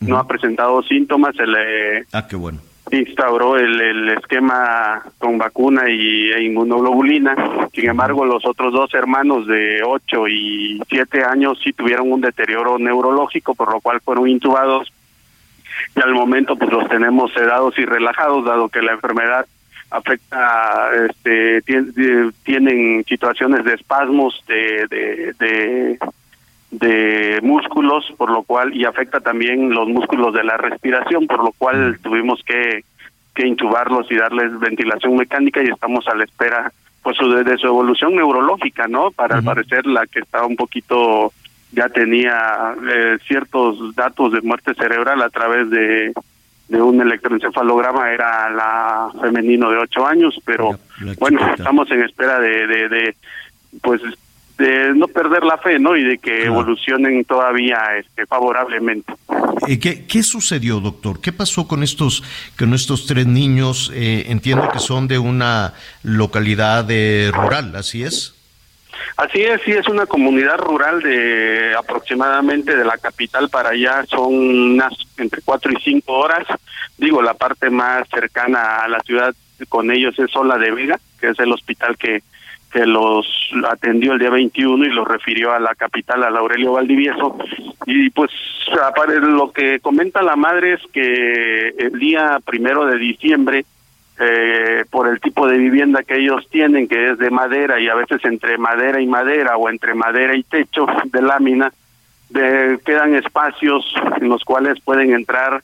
no 0.01 0.17
ha 0.17 0.27
presentado 0.27 0.81
síntomas, 0.83 1.35
se 1.35 1.47
le 1.47 2.05
ah, 2.13 2.27
qué 2.27 2.35
bueno. 2.35 2.59
instauró 2.91 3.57
el, 3.57 3.81
el 3.81 4.09
esquema 4.09 5.03
con 5.17 5.37
vacuna 5.37 5.89
y 5.89 6.31
e 6.31 6.43
inmunoglobulina. 6.43 7.35
Sin 7.73 7.89
embargo, 7.89 8.25
los 8.25 8.45
otros 8.45 8.73
dos 8.73 8.93
hermanos 8.93 9.47
de 9.47 9.81
8 9.83 10.27
y 10.27 10.79
7 10.87 11.23
años 11.23 11.59
sí 11.63 11.73
tuvieron 11.73 12.11
un 12.11 12.21
deterioro 12.21 12.77
neurológico, 12.77 13.55
por 13.55 13.71
lo 13.71 13.81
cual 13.81 14.01
fueron 14.01 14.29
intubados 14.29 14.91
y 15.95 16.01
al 16.01 16.13
momento 16.13 16.55
pues 16.55 16.71
los 16.71 16.87
tenemos 16.87 17.31
sedados 17.33 17.77
y 17.77 17.85
relajados 17.85 18.45
dado 18.45 18.69
que 18.69 18.81
la 18.81 18.93
enfermedad 18.93 19.45
afecta 19.89 20.89
este 21.09 21.61
tienen 22.43 23.03
situaciones 23.05 23.63
de 23.63 23.73
espasmos 23.73 24.43
de, 24.47 24.87
de, 24.89 25.33
de 25.39 25.99
de 26.71 27.39
músculos, 27.43 28.05
por 28.17 28.29
lo 28.29 28.43
cual, 28.43 28.75
y 28.75 28.85
afecta 28.85 29.19
también 29.21 29.69
los 29.69 29.87
músculos 29.87 30.33
de 30.33 30.43
la 30.43 30.57
respiración, 30.57 31.27
por 31.27 31.43
lo 31.43 31.51
cual 31.53 31.97
tuvimos 32.01 32.43
que, 32.43 32.83
que 33.33 33.47
intubarlos 33.47 34.11
y 34.11 34.15
darles 34.15 34.59
ventilación 34.59 35.15
mecánica 35.15 35.61
y 35.63 35.67
estamos 35.67 36.07
a 36.07 36.15
la 36.15 36.25
espera 36.25 36.71
pues 37.03 37.17
de, 37.19 37.43
de 37.45 37.57
su 37.57 37.67
evolución 37.67 38.15
neurológica, 38.15 38.87
¿no? 38.87 39.11
Para 39.11 39.37
al 39.37 39.43
parecer 39.43 39.85
la 39.85 40.05
que 40.07 40.19
estaba 40.19 40.45
un 40.45 40.57
poquito 40.57 41.31
ya 41.71 41.89
tenía 41.89 42.75
eh, 42.89 43.17
ciertos 43.27 43.95
datos 43.95 44.33
de 44.33 44.41
muerte 44.41 44.73
cerebral 44.73 45.21
a 45.21 45.29
través 45.29 45.69
de, 45.69 46.13
de 46.67 46.81
un 46.81 47.01
electroencefalograma, 47.01 48.11
era 48.11 48.49
la 48.49 49.09
femenino 49.21 49.69
de 49.69 49.77
8 49.77 50.07
años, 50.07 50.39
pero 50.45 50.79
bueno, 51.19 51.39
estamos 51.53 51.89
en 51.91 52.03
espera 52.03 52.39
de, 52.39 52.67
de, 52.67 52.89
de, 52.89 53.15
pues 53.81 54.01
de 54.57 54.93
no 54.95 55.07
perder 55.07 55.43
la 55.43 55.57
fe, 55.57 55.79
¿no? 55.79 55.95
Y 55.95 56.03
de 56.03 56.17
que 56.17 56.45
evolucionen 56.45 57.23
todavía 57.25 57.77
este, 57.99 58.25
favorablemente. 58.25 59.13
¿Qué, 59.79 60.05
¿Qué 60.07 60.23
sucedió, 60.23 60.79
doctor? 60.79 61.21
¿Qué 61.21 61.31
pasó 61.31 61.67
con 61.67 61.83
estos, 61.83 62.23
con 62.57 62.73
estos 62.73 63.05
tres 63.05 63.27
niños? 63.27 63.91
Eh, 63.93 64.25
entiendo 64.29 64.67
que 64.71 64.79
son 64.79 65.07
de 65.07 65.19
una 65.19 65.73
localidad 66.03 66.87
eh, 66.89 67.29
rural, 67.31 67.75
¿así 67.75 68.03
es? 68.03 68.36
Así 69.17 69.41
es, 69.41 69.61
sí, 69.63 69.71
es 69.71 69.87
una 69.87 70.05
comunidad 70.05 70.57
rural 70.57 71.01
de 71.01 71.73
aproximadamente 71.77 72.75
de 72.75 72.85
la 72.85 72.97
capital 72.97 73.49
para 73.49 73.69
allá, 73.69 74.05
son 74.05 74.33
unas 74.33 74.93
entre 75.17 75.41
cuatro 75.41 75.71
y 75.71 75.81
cinco 75.81 76.13
horas. 76.13 76.45
Digo, 76.97 77.21
la 77.21 77.33
parte 77.33 77.69
más 77.69 78.07
cercana 78.09 78.83
a 78.83 78.87
la 78.87 78.99
ciudad 78.99 79.33
con 79.69 79.91
ellos 79.91 80.17
es 80.19 80.31
Sola 80.31 80.57
de 80.57 80.71
Vega, 80.71 80.99
que 81.19 81.29
es 81.29 81.39
el 81.39 81.51
hospital 81.51 81.97
que, 81.97 82.21
que 82.71 82.85
los 82.85 83.25
atendió 83.69 84.13
el 84.13 84.19
día 84.19 84.29
21 84.29 84.85
y 84.85 84.89
los 84.89 85.07
refirió 85.07 85.51
a 85.51 85.59
la 85.59 85.73
capital, 85.75 86.23
a 86.23 86.27
Aurelio 86.27 86.73
Valdivieso. 86.73 87.37
Y 87.85 88.09
pues 88.11 88.31
lo 89.21 89.51
que 89.51 89.79
comenta 89.79 90.21
la 90.21 90.35
madre 90.35 90.73
es 90.73 90.81
que 90.91 91.69
el 91.69 91.97
día 91.97 92.39
primero 92.45 92.85
de 92.85 92.97
diciembre, 92.97 93.65
eh, 94.19 94.83
por 94.89 95.07
el 95.07 95.19
tipo 95.19 95.47
de 95.47 95.57
vivienda 95.57 96.01
que 96.01 96.17
ellos 96.17 96.47
tienen, 96.49 96.87
que 96.87 97.11
es 97.11 97.19
de 97.19 97.29
madera 97.29 97.79
y 97.79 97.87
a 97.87 97.93
veces 97.93 98.23
entre 98.25 98.57
madera 98.57 98.99
y 98.99 99.05
madera 99.05 99.57
o 99.57 99.69
entre 99.69 99.93
madera 99.93 100.35
y 100.35 100.41
techo 100.41 100.87
de 101.05 101.21
lámina, 101.21 101.71
de, 102.29 102.79
quedan 102.83 103.13
espacios 103.13 103.85
en 104.19 104.29
los 104.29 104.43
cuales 104.43 104.79
pueden 104.81 105.13
entrar 105.13 105.61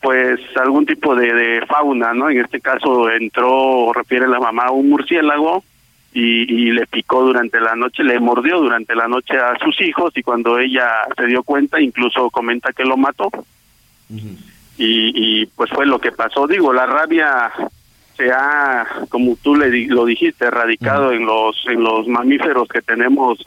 pues 0.00 0.40
algún 0.56 0.86
tipo 0.86 1.16
de, 1.16 1.34
de 1.34 1.66
fauna, 1.66 2.14
¿no? 2.14 2.30
En 2.30 2.40
este 2.40 2.60
caso 2.60 3.10
entró, 3.10 3.92
refiere 3.92 4.28
la 4.28 4.38
mamá, 4.38 4.70
un 4.70 4.88
murciélago 4.88 5.64
y, 6.14 6.68
y, 6.68 6.70
le 6.70 6.86
picó 6.86 7.22
durante 7.22 7.60
la 7.60 7.74
noche, 7.74 8.04
le 8.04 8.18
mordió 8.18 8.60
durante 8.60 8.94
la 8.94 9.08
noche 9.08 9.36
a 9.36 9.58
sus 9.58 9.80
hijos 9.82 10.16
y 10.16 10.22
cuando 10.22 10.58
ella 10.58 10.88
se 11.16 11.26
dio 11.26 11.42
cuenta 11.42 11.80
incluso 11.80 12.30
comenta 12.30 12.72
que 12.72 12.84
lo 12.84 12.96
mató. 12.96 13.30
y, 14.08 14.22
y 14.78 15.46
pues 15.46 15.70
fue 15.70 15.86
lo 15.86 15.98
que 15.98 16.12
pasó. 16.12 16.46
Digo, 16.46 16.72
la 16.72 16.86
rabia 16.86 17.52
se 18.20 18.30
ha, 18.30 18.86
como 19.08 19.36
tú 19.42 19.56
le 19.56 19.86
lo 19.86 20.04
dijiste, 20.04 20.44
erradicado 20.44 21.12
en 21.12 21.24
los 21.24 21.56
en 21.66 21.82
los 21.82 22.06
mamíferos 22.06 22.68
que 22.68 22.82
tenemos 22.82 23.38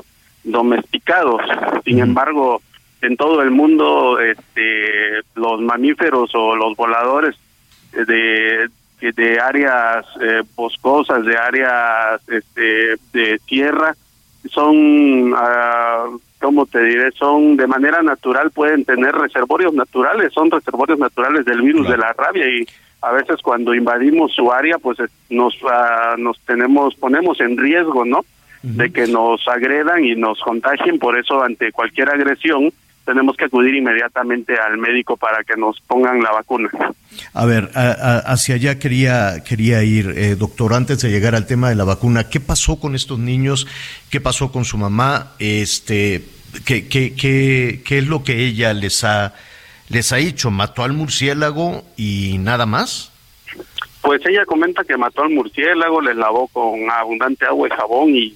domesticados. 0.43 1.41
Sin 1.85 1.99
embargo, 1.99 2.59
en 3.01 3.15
todo 3.15 3.43
el 3.43 3.51
mundo, 3.51 4.19
este, 4.19 5.21
los 5.35 5.61
mamíferos 5.61 6.31
o 6.33 6.55
los 6.55 6.75
voladores 6.75 7.35
de 7.91 8.67
de 8.99 9.39
áreas 9.39 10.05
eh, 10.21 10.43
boscosas, 10.55 11.25
de 11.25 11.37
áreas 11.37 12.21
este, 12.29 12.95
de 13.11 13.37
tierra, 13.45 13.93
son, 14.49 15.33
uh, 15.33 16.19
¿cómo 16.39 16.65
te 16.65 16.81
diré? 16.83 17.11
Son 17.11 17.57
de 17.57 17.67
manera 17.67 18.01
natural, 18.01 18.51
pueden 18.51 18.85
tener 18.85 19.13
reservorios 19.13 19.73
naturales, 19.73 20.31
son 20.33 20.49
reservorios 20.49 20.99
naturales 20.99 21.45
del 21.45 21.61
virus 21.61 21.89
de 21.89 21.97
la 21.97 22.13
rabia 22.13 22.47
y 22.47 22.65
a 23.03 23.11
veces 23.11 23.41
cuando 23.43 23.75
invadimos 23.75 24.33
su 24.33 24.51
área, 24.51 24.77
pues 24.77 24.97
nos, 25.29 25.53
uh, 25.61 26.17
nos 26.17 26.39
tenemos, 26.45 26.95
ponemos 26.95 27.39
en 27.41 27.57
riesgo, 27.57 28.05
¿no? 28.05 28.25
De 28.61 28.93
que 28.93 29.07
nos 29.07 29.45
agredan 29.45 30.05
y 30.05 30.15
nos 30.15 30.39
contagien, 30.39 30.97
por 30.97 31.19
eso 31.19 31.43
ante 31.43 31.73
cualquier 31.73 32.09
agresión, 32.09 32.71
tenemos 33.05 33.35
que 33.35 33.43
acudir 33.43 33.75
inmediatamente 33.75 34.55
al 34.57 34.77
médico 34.77 35.17
para 35.17 35.43
que 35.43 35.57
nos 35.57 35.81
pongan 35.81 36.23
la 36.23 36.31
vacuna. 36.31 36.69
A 37.33 37.45
ver, 37.45 37.71
hacia 37.75 38.55
allá 38.55 38.79
quería, 38.79 39.43
quería 39.43 39.83
ir, 39.83 40.13
eh, 40.15 40.35
doctor, 40.37 40.73
antes 40.73 41.01
de 41.01 41.11
llegar 41.11 41.35
al 41.35 41.45
tema 41.45 41.67
de 41.67 41.75
la 41.75 41.83
vacuna, 41.83 42.29
¿qué 42.29 42.39
pasó 42.39 42.79
con 42.79 42.95
estos 42.95 43.19
niños? 43.19 43.67
¿Qué 44.09 44.21
pasó 44.21 44.49
con 44.49 44.63
su 44.63 44.77
mamá? 44.77 45.33
Este, 45.39 46.23
¿qué, 46.65 46.87
qué, 46.87 47.13
qué, 47.15 47.81
qué 47.83 47.97
es 47.97 48.07
lo 48.07 48.23
que 48.23 48.45
ella 48.45 48.73
les 48.73 49.03
ha, 49.03 49.33
les 49.93 50.11
ha 50.11 50.19
hecho? 50.19 50.51
¿Mató 50.51 50.83
al 50.83 50.93
murciélago 50.93 51.83
y 51.95 52.37
nada 52.39 52.65
más? 52.65 53.11
Pues 54.01 54.25
ella 54.25 54.45
comenta 54.45 54.83
que 54.83 54.97
mató 54.97 55.23
al 55.23 55.29
murciélago, 55.29 56.01
le 56.01 56.15
lavó 56.15 56.47
con 56.49 56.89
abundante 56.89 57.45
agua 57.45 57.67
y 57.67 57.71
jabón 57.71 58.09
y, 58.15 58.35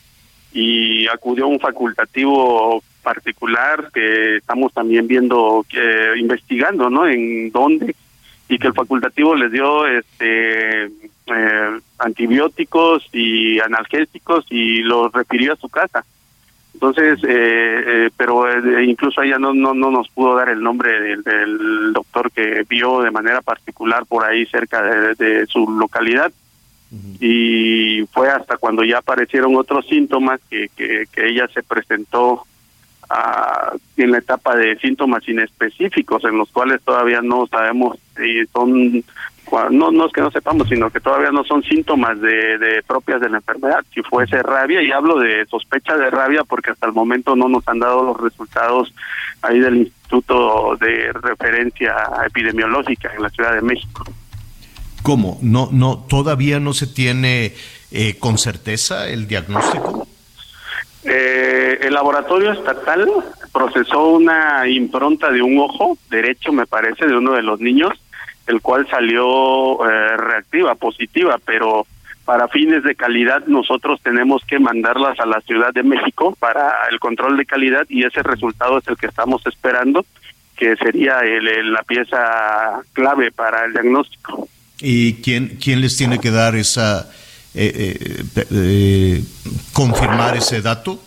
y 0.53 1.07
acudió 1.07 1.45
a 1.45 1.47
un 1.47 1.59
facultativo 1.59 2.81
particular 3.03 3.89
que 3.93 4.37
estamos 4.37 4.71
también 4.73 5.07
viendo, 5.07 5.65
investigando, 6.17 6.89
¿no? 6.89 7.07
En 7.07 7.51
dónde 7.51 7.95
y 8.49 8.57
que 8.57 8.67
el 8.67 8.73
facultativo 8.73 9.35
les 9.35 9.51
dio 9.51 9.85
este 9.87 10.85
eh, 10.85 11.79
antibióticos 11.99 13.05
y 13.11 13.59
analgésicos 13.59 14.45
y 14.49 14.79
los 14.79 15.11
refirió 15.11 15.53
a 15.53 15.57
su 15.57 15.67
casa. 15.69 16.05
Entonces, 16.77 17.17
eh, 17.23 17.83
eh, 17.87 18.09
pero 18.15 18.45
incluso 18.83 19.23
ella 19.23 19.39
no, 19.39 19.51
no, 19.51 19.73
no 19.73 19.89
nos 19.89 20.07
pudo 20.09 20.35
dar 20.35 20.49
el 20.49 20.61
nombre 20.61 21.17
del, 21.23 21.91
doctor 21.91 22.31
que 22.31 22.63
vio 22.69 23.01
de 23.01 23.09
manera 23.09 23.41
particular 23.41 24.05
por 24.05 24.23
ahí 24.23 24.45
cerca 24.45 24.83
de, 24.83 25.47
su 25.47 25.67
localidad. 25.71 26.31
Y 27.19 28.05
fue 28.11 28.29
hasta 28.29 28.57
cuando 28.57 28.83
ya 28.83 28.99
aparecieron 28.99 29.55
otros 29.55 29.87
síntomas 29.87 30.39
que, 30.51 30.69
que, 30.77 31.05
que 31.11 31.29
ella 31.29 31.47
se 31.51 31.63
presentó 31.63 32.43
ah, 33.09 33.73
en 33.97 34.11
la 34.11 34.19
etapa 34.19 34.55
de 34.55 34.77
síntomas 34.77 35.27
inespecíficos, 35.27 36.23
en 36.25 36.37
los 36.37 36.51
cuales 36.51 36.79
todavía 36.83 37.23
no 37.23 37.47
sabemos 37.47 37.97
si 38.15 38.45
son 38.53 39.03
no, 39.71 39.91
no 39.91 40.05
es 40.05 40.13
que 40.13 40.21
no 40.21 40.31
sepamos, 40.31 40.67
sino 40.67 40.89
que 40.89 40.99
todavía 40.99 41.31
no 41.31 41.43
son 41.43 41.63
síntomas 41.63 42.19
de, 42.19 42.57
de, 42.57 42.83
propias 42.85 43.21
de 43.21 43.29
la 43.29 43.37
enfermedad. 43.37 43.83
Si 43.93 44.01
fuese 44.01 44.41
rabia, 44.43 44.81
y 44.81 44.91
hablo 44.91 45.19
de 45.19 45.45
sospecha 45.45 45.95
de 45.97 46.09
rabia 46.09 46.43
porque 46.43 46.71
hasta 46.71 46.87
el 46.87 46.93
momento 46.93 47.35
no 47.35 47.47
nos 47.47 47.67
han 47.67 47.79
dado 47.79 48.03
los 48.03 48.19
resultados 48.19 48.93
ahí 49.41 49.59
del 49.59 49.77
Instituto 49.77 50.77
de 50.79 51.11
Referencia 51.13 51.95
Epidemiológica 52.25 53.11
en 53.15 53.23
la 53.23 53.29
Ciudad 53.29 53.53
de 53.53 53.61
México. 53.61 54.03
¿Cómo? 55.03 55.37
¿No, 55.41 55.69
no, 55.71 56.05
¿Todavía 56.09 56.59
no 56.59 56.73
se 56.73 56.87
tiene 56.87 57.53
eh, 57.91 58.17
con 58.19 58.37
certeza 58.37 59.07
el 59.09 59.27
diagnóstico? 59.27 60.07
Eh, 61.03 61.79
el 61.83 61.93
laboratorio 61.93 62.51
estatal 62.51 63.09
procesó 63.53 64.07
una 64.07 64.67
impronta 64.67 65.31
de 65.31 65.41
un 65.41 65.57
ojo 65.59 65.97
derecho, 66.09 66.51
me 66.51 66.65
parece, 66.65 67.05
de 67.05 67.15
uno 67.15 67.33
de 67.33 67.43
los 67.43 67.61
niños, 67.61 67.93
el 68.47 68.61
cual 68.61 68.87
salió 68.89 69.85
eh, 69.85 70.17
reactiva, 70.17 70.75
positiva, 70.75 71.37
pero 71.45 71.85
para 72.25 72.47
fines 72.47 72.83
de 72.83 72.95
calidad 72.95 73.45
nosotros 73.47 74.01
tenemos 74.01 74.41
que 74.45 74.59
mandarlas 74.59 75.19
a 75.19 75.25
la 75.25 75.39
Ciudad 75.41 75.73
de 75.73 75.83
México 75.83 76.35
para 76.39 76.73
el 76.91 76.99
control 76.99 77.37
de 77.37 77.45
calidad 77.45 77.85
y 77.87 78.05
ese 78.05 78.21
resultado 78.23 78.79
es 78.79 78.87
el 78.87 78.97
que 78.97 79.07
estamos 79.07 79.45
esperando, 79.45 80.05
que 80.57 80.75
sería 80.75 81.19
el, 81.19 81.71
la 81.71 81.83
pieza 81.83 82.81
clave 82.93 83.31
para 83.31 83.65
el 83.65 83.73
diagnóstico. 83.73 84.49
¿Y 84.79 85.13
quién, 85.21 85.57
quién 85.61 85.81
les 85.81 85.95
tiene 85.95 86.19
que 86.19 86.31
dar 86.31 86.55
esa, 86.55 87.09
eh, 87.53 88.23
eh, 88.51 89.23
confirmar 89.73 90.35
ese 90.35 90.61
dato? 90.61 91.01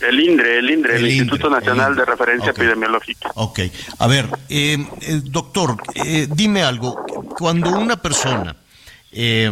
El 0.00 0.20
INDRE, 0.20 0.58
el 0.58 0.70
INDRE, 0.70 0.96
el, 0.96 1.06
Instituto 1.08 1.50
Nacional 1.50 1.94
de 1.94 2.04
Referencia 2.04 2.50
Epidemiológica. 2.50 3.30
Ok. 3.34 3.60
A 3.98 4.06
ver, 4.06 4.26
eh, 4.48 4.78
eh 5.00 5.20
doctor, 5.24 5.76
eh, 5.94 6.26
dime 6.34 6.62
algo. 6.62 7.04
Cuando 7.38 7.70
una 7.70 8.00
persona, 8.00 8.56
eh, 9.12 9.50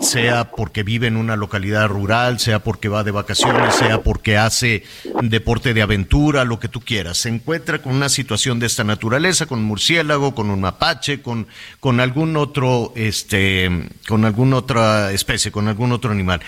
sea 0.00 0.52
porque 0.52 0.84
vive 0.84 1.08
en 1.08 1.16
una 1.16 1.34
localidad 1.34 1.88
rural, 1.88 2.38
sea 2.38 2.60
porque 2.60 2.88
va 2.88 3.02
de 3.02 3.10
vacaciones, 3.10 3.74
sea 3.74 4.02
porque 4.02 4.38
hace 4.38 4.84
deporte 5.22 5.74
de 5.74 5.82
aventura, 5.82 6.44
lo 6.44 6.60
que 6.60 6.68
tú 6.68 6.80
quieras, 6.80 7.18
se 7.18 7.28
encuentra 7.28 7.82
con 7.82 7.94
una 7.94 8.08
situación 8.08 8.60
de 8.60 8.66
esta 8.66 8.84
naturaleza, 8.84 9.46
con 9.46 9.58
un 9.58 9.64
murciélago, 9.64 10.34
con 10.34 10.48
un 10.50 10.60
mapache, 10.60 11.22
con, 11.22 11.48
con 11.80 11.98
algún 11.98 12.36
otro, 12.36 12.92
este, 12.94 13.88
con 14.06 14.24
alguna 14.24 14.56
otra 14.56 15.12
especie, 15.12 15.50
con 15.50 15.66
algún 15.66 15.92
otro 15.92 16.12
animal 16.12 16.40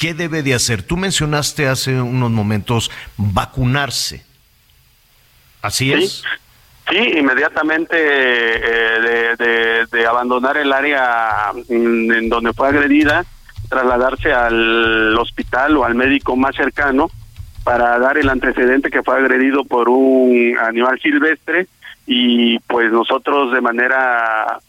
¿Qué 0.00 0.14
debe 0.14 0.42
de 0.42 0.54
hacer? 0.54 0.82
Tú 0.82 0.96
mencionaste 0.96 1.68
hace 1.68 2.00
unos 2.00 2.30
momentos 2.30 2.90
vacunarse. 3.18 4.24
¿Así 5.60 5.92
es? 5.92 6.24
Sí, 6.88 6.96
inmediatamente 6.96 7.96
eh, 7.98 9.36
de, 9.92 10.06
abandonar 10.06 10.56
el 10.56 10.72
área 10.72 11.52
mm, 11.68 12.12
en 12.12 12.28
donde 12.30 12.54
fue 12.54 12.68
agredida, 12.68 13.26
trasladarse 13.68 14.32
al 14.32 15.18
hospital 15.18 15.76
o 15.76 15.84
al 15.84 15.94
médico 15.94 16.34
más 16.34 16.56
cercano 16.56 17.10
para 17.62 17.98
dar 17.98 18.16
el 18.16 18.30
antecedente 18.30 18.88
que 18.88 19.02
fue 19.02 19.18
agredido 19.18 19.66
por 19.66 19.90
un 19.90 20.56
animal 20.58 20.98
silvestre 21.02 21.66
y 22.06 22.58
pues 22.60 22.90
nosotros 22.90 23.52
de 23.52 23.60
manera 23.60 24.60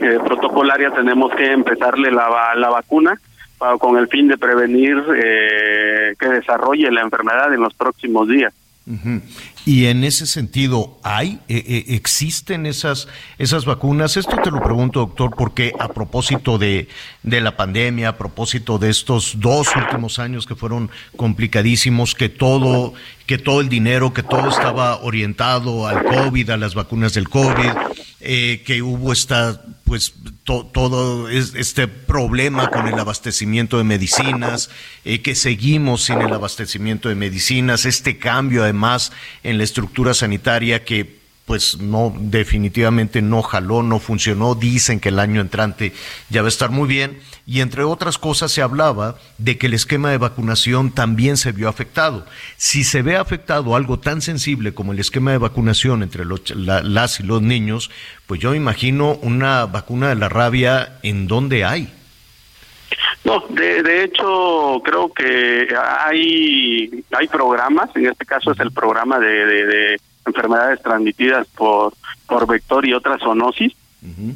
eh, 0.00 0.20
protocolaria 0.24 0.92
tenemos 0.92 1.34
que 1.34 1.50
empezarle 1.50 2.12
la, 2.12 2.54
la 2.54 2.68
vacuna 2.70 3.18
con 3.78 3.96
el 3.98 4.08
fin 4.08 4.28
de 4.28 4.38
prevenir 4.38 4.96
eh, 5.16 6.14
que 6.18 6.28
desarrolle 6.28 6.90
la 6.90 7.02
enfermedad 7.02 7.52
en 7.52 7.60
los 7.60 7.74
próximos 7.74 8.28
días. 8.28 8.52
Y 9.66 9.86
en 9.86 10.02
ese 10.04 10.26
sentido, 10.26 10.98
¿hay, 11.04 11.38
eh, 11.48 11.62
eh, 11.64 11.84
existen 11.88 12.66
esas, 12.66 13.08
esas 13.38 13.64
vacunas? 13.64 14.16
Esto 14.16 14.36
te 14.42 14.50
lo 14.50 14.60
pregunto, 14.60 15.00
doctor, 15.00 15.34
porque 15.36 15.72
a 15.78 15.88
propósito 15.88 16.58
de, 16.58 16.88
de 17.22 17.40
la 17.40 17.56
pandemia, 17.56 18.08
a 18.08 18.18
propósito 18.18 18.78
de 18.78 18.90
estos 18.90 19.38
dos 19.38 19.68
últimos 19.76 20.18
años 20.18 20.46
que 20.46 20.56
fueron 20.56 20.90
complicadísimos, 21.16 22.14
que 22.14 22.30
todo, 22.30 22.94
que 23.30 23.38
todo 23.38 23.60
el 23.60 23.68
dinero, 23.68 24.12
que 24.12 24.24
todo 24.24 24.48
estaba 24.48 24.96
orientado 25.02 25.86
al 25.86 26.02
COVID, 26.02 26.50
a 26.50 26.56
las 26.56 26.74
vacunas 26.74 27.14
del 27.14 27.28
COVID, 27.28 27.70
eh, 28.18 28.64
que 28.66 28.82
hubo 28.82 29.12
esta, 29.12 29.62
pues, 29.84 30.14
todo 30.42 31.28
este 31.28 31.86
problema 31.86 32.70
con 32.70 32.88
el 32.88 32.98
abastecimiento 32.98 33.78
de 33.78 33.84
medicinas, 33.84 34.68
eh, 35.04 35.22
que 35.22 35.36
seguimos 35.36 36.02
sin 36.02 36.20
el 36.20 36.32
abastecimiento 36.32 37.08
de 37.08 37.14
medicinas, 37.14 37.86
este 37.86 38.18
cambio 38.18 38.64
además 38.64 39.12
en 39.44 39.58
la 39.58 39.62
estructura 39.62 40.12
sanitaria 40.12 40.82
que 40.82 41.19
pues 41.50 41.80
no, 41.80 42.14
definitivamente 42.16 43.22
no 43.22 43.42
jaló, 43.42 43.82
no 43.82 43.98
funcionó. 43.98 44.54
Dicen 44.54 45.00
que 45.00 45.08
el 45.08 45.18
año 45.18 45.40
entrante 45.40 45.92
ya 46.28 46.42
va 46.42 46.46
a 46.46 46.48
estar 46.48 46.70
muy 46.70 46.86
bien. 46.86 47.18
Y 47.44 47.60
entre 47.60 47.82
otras 47.82 48.18
cosas 48.18 48.52
se 48.52 48.62
hablaba 48.62 49.16
de 49.36 49.58
que 49.58 49.66
el 49.66 49.74
esquema 49.74 50.12
de 50.12 50.18
vacunación 50.18 50.92
también 50.92 51.36
se 51.36 51.50
vio 51.50 51.68
afectado. 51.68 52.24
Si 52.56 52.84
se 52.84 53.02
ve 53.02 53.16
afectado 53.16 53.74
algo 53.74 53.98
tan 53.98 54.22
sensible 54.22 54.74
como 54.74 54.92
el 54.92 55.00
esquema 55.00 55.32
de 55.32 55.38
vacunación 55.38 56.04
entre 56.04 56.24
los, 56.24 56.48
las 56.54 57.18
y 57.18 57.24
los 57.24 57.42
niños, 57.42 57.90
pues 58.28 58.38
yo 58.38 58.54
imagino 58.54 59.14
una 59.14 59.66
vacuna 59.66 60.10
de 60.10 60.14
la 60.14 60.28
rabia 60.28 61.00
en 61.02 61.26
dónde 61.26 61.64
hay. 61.64 61.92
No, 63.24 63.44
de, 63.48 63.82
de 63.82 64.04
hecho 64.04 64.80
creo 64.84 65.12
que 65.12 65.66
hay 66.06 67.04
hay 67.10 67.26
programas, 67.26 67.90
en 67.96 68.06
este 68.06 68.24
caso 68.24 68.52
es 68.52 68.60
el 68.60 68.70
programa 68.70 69.18
de 69.18 69.98
enfermedades 70.30 70.82
transmitidas 70.82 71.46
por, 71.48 71.92
por 72.26 72.46
vector 72.46 72.86
y 72.86 72.94
otras 72.94 73.20
zoonosis, 73.20 73.74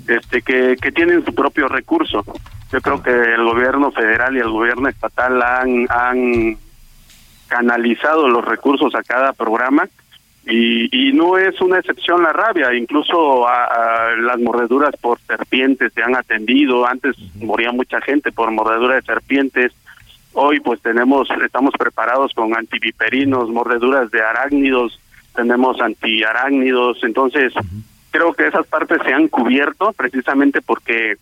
este, 0.09 0.43
que, 0.43 0.77
que 0.81 0.93
tienen 0.93 1.25
su 1.25 1.35
propio 1.35 1.69
recurso. 1.69 2.23
Yo 2.71 2.81
creo 2.81 3.03
que 3.03 3.11
el 3.11 3.45
gobierno 3.45 3.91
federal 3.93 4.37
y 4.37 4.41
el 4.41 4.51
gobierno 4.51 4.89
estatal 4.89 5.41
han, 5.43 5.87
han 5.89 6.59
canalizado 7.49 8.29
los 8.29 8.45
recursos 8.45 8.95
a 8.95 9.03
cada 9.03 9.33
programa 9.33 9.89
y, 10.47 11.09
y 11.09 11.13
no 11.13 11.39
es 11.39 11.59
una 11.61 11.79
excepción 11.79 12.23
la 12.23 12.33
rabia, 12.33 12.75
incluso 12.75 13.49
a, 13.49 14.15
las 14.21 14.39
mordeduras 14.41 14.95
por 15.01 15.19
serpientes 15.21 15.93
se 15.95 16.03
han 16.03 16.15
atendido, 16.15 16.87
antes 16.87 17.17
moría 17.37 17.73
mucha 17.73 18.01
gente 18.03 18.31
por 18.31 18.51
mordedura 18.51 18.97
de 18.97 19.03
serpientes, 19.03 19.73
hoy 20.35 20.61
pues 20.61 20.83
tenemos, 20.83 21.29
estamos 21.45 21.73
preparados 21.79 22.33
con 22.35 22.55
antiviperinos, 22.55 23.49
mordeduras 23.49 24.11
de 24.11 24.21
arácnidos, 24.21 25.01
tenemos 25.35 25.81
antiarácnidos, 25.81 27.03
entonces 27.03 27.53
creo 28.11 28.33
que 28.33 28.47
esas 28.47 28.67
partes 28.67 29.01
se 29.05 29.13
han 29.13 29.29
cubierto 29.29 29.93
precisamente 29.93 30.63
porque 30.63 31.17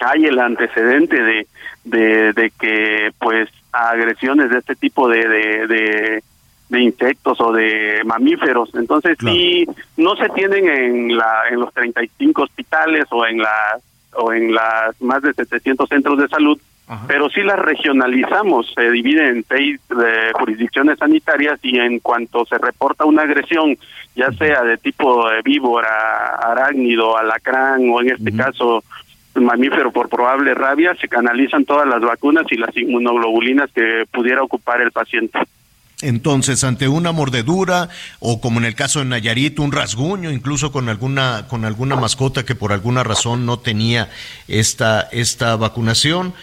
hay 0.00 0.24
el 0.26 0.38
antecedente 0.38 1.16
de, 1.22 1.46
de, 1.84 2.52
que 2.58 3.12
pues 3.18 3.48
agresiones 3.72 4.50
de 4.50 4.58
este 4.58 4.74
tipo 4.74 5.08
de, 5.08 5.28
de, 5.28 6.22
de, 6.68 6.80
insectos 6.80 7.40
o 7.40 7.52
de 7.52 8.02
mamíferos. 8.04 8.70
Entonces 8.74 9.16
sí, 9.20 9.64
no 9.96 10.16
se 10.16 10.28
tienen 10.30 10.68
en, 10.68 11.16
la, 11.16 11.48
en 11.50 11.60
los 11.60 11.72
35 11.72 12.42
hospitales 12.42 13.04
o 13.10 13.24
en, 13.24 13.38
las 13.38 13.82
o 14.16 14.32
en 14.32 14.52
las 14.52 15.00
más 15.00 15.22
de 15.22 15.32
700 15.32 15.88
centros 15.88 16.18
de 16.18 16.28
salud, 16.28 16.58
pero 17.06 17.30
sí 17.30 17.42
las 17.42 17.58
regionalizamos, 17.58 18.72
se 18.74 18.90
divide 18.90 19.28
en 19.28 19.44
seis 19.48 19.80
eh, 19.90 20.32
jurisdicciones 20.34 20.98
sanitarias 20.98 21.58
y 21.62 21.78
en 21.78 21.98
cuanto 22.00 22.44
se 22.44 22.58
reporta 22.58 23.04
una 23.04 23.22
agresión, 23.22 23.76
ya 24.14 24.30
sea 24.32 24.62
de 24.62 24.76
tipo 24.76 25.28
de 25.30 25.40
víbora, 25.42 26.36
arácnido, 26.42 27.16
alacrán 27.16 27.88
o 27.90 28.00
en 28.02 28.10
este 28.10 28.32
caso 28.36 28.84
mamífero 29.34 29.90
por 29.92 30.08
probable 30.08 30.54
rabia, 30.54 30.94
se 31.00 31.08
canalizan 31.08 31.64
todas 31.64 31.88
las 31.88 32.00
vacunas 32.00 32.44
y 32.50 32.56
las 32.56 32.76
inmunoglobulinas 32.76 33.70
que 33.72 34.04
pudiera 34.12 34.42
ocupar 34.42 34.80
el 34.80 34.92
paciente. 34.92 35.38
Entonces, 36.02 36.64
ante 36.64 36.88
una 36.88 37.12
mordedura 37.12 37.88
o 38.18 38.40
como 38.40 38.58
en 38.58 38.66
el 38.66 38.74
caso 38.74 38.98
de 38.98 39.06
Nayarit, 39.06 39.58
un 39.58 39.72
rasguño, 39.72 40.30
incluso 40.30 40.70
con 40.70 40.88
alguna 40.88 41.46
con 41.48 41.64
alguna 41.64 41.96
mascota 41.96 42.44
que 42.44 42.54
por 42.54 42.72
alguna 42.72 43.04
razón 43.04 43.46
no 43.46 43.58
tenía 43.58 44.10
esta 44.46 45.00
esta 45.12 45.56
vacunación, 45.56 46.34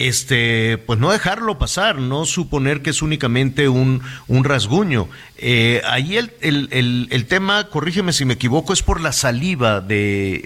este, 0.00 0.78
pues 0.78 0.98
no 0.98 1.12
dejarlo 1.12 1.58
pasar, 1.58 1.98
no 1.98 2.24
suponer 2.24 2.80
que 2.80 2.90
es 2.90 3.02
únicamente 3.02 3.68
un, 3.68 4.02
un 4.28 4.44
rasguño. 4.44 5.08
Eh, 5.36 5.82
ahí 5.84 6.16
el, 6.16 6.32
el, 6.40 7.08
el, 7.10 7.26
tema, 7.26 7.68
corrígeme 7.68 8.12
si 8.12 8.24
me 8.24 8.34
equivoco, 8.34 8.72
es 8.72 8.82
por 8.82 9.00
la 9.00 9.12
saliva 9.12 9.80
de, 9.80 10.44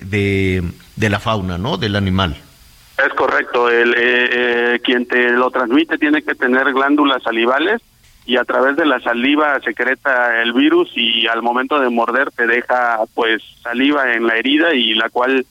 de, 0.97 1.09
la 1.09 1.21
fauna, 1.21 1.57
¿no? 1.57 1.77
Del 1.77 1.95
animal. 1.95 2.37
Es 2.99 3.15
correcto, 3.15 3.71
el, 3.71 3.95
eh, 3.95 3.95
eh, 4.33 4.81
quien 4.83 5.07
te 5.07 5.31
lo 5.31 5.51
transmite 5.51 5.99
tiene 5.99 6.23
que 6.23 6.35
tener 6.35 6.73
glándulas 6.73 7.23
salivales 7.23 7.81
y 8.27 8.37
a 8.37 8.45
través 8.45 8.77
de 8.77 8.87
la 8.87 9.01
saliva 9.01 9.61
secreta 9.61 10.43
el 10.43 10.53
virus 10.53 10.91
y 10.97 11.27
al 11.27 11.43
momento 11.43 11.79
de 11.79 11.91
morder 11.91 12.31
te 12.31 12.47
deja 12.47 12.99
pues 13.15 13.43
saliva 13.63 14.15
en 14.15 14.27
la 14.27 14.37
herida 14.37 14.75
y 14.75 14.95
la 14.95 15.11
cual 15.11 15.45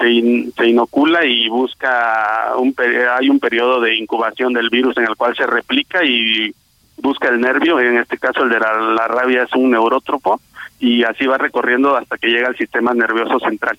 se, 0.00 0.66
inocula 0.66 1.24
y 1.24 1.48
busca 1.48 2.52
un 2.56 2.74
hay 3.18 3.28
un 3.28 3.38
periodo 3.38 3.80
de 3.80 3.96
incubación 3.96 4.52
del 4.52 4.70
virus 4.70 4.96
en 4.96 5.04
el 5.04 5.16
cual 5.16 5.36
se 5.36 5.46
replica 5.46 6.04
y 6.04 6.54
busca 6.98 7.28
el 7.28 7.40
nervio, 7.40 7.80
en 7.80 7.98
este 7.98 8.18
caso 8.18 8.42
el 8.42 8.50
de 8.50 8.58
la, 8.58 9.08
rabia 9.08 9.44
es 9.44 9.52
un 9.54 9.70
neurótropo, 9.70 10.40
y 10.78 11.02
así 11.02 11.26
va 11.26 11.38
recorriendo 11.38 11.96
hasta 11.96 12.16
que 12.18 12.28
llega 12.28 12.48
al 12.48 12.56
sistema 12.56 12.92
nervioso 12.94 13.38
central. 13.40 13.78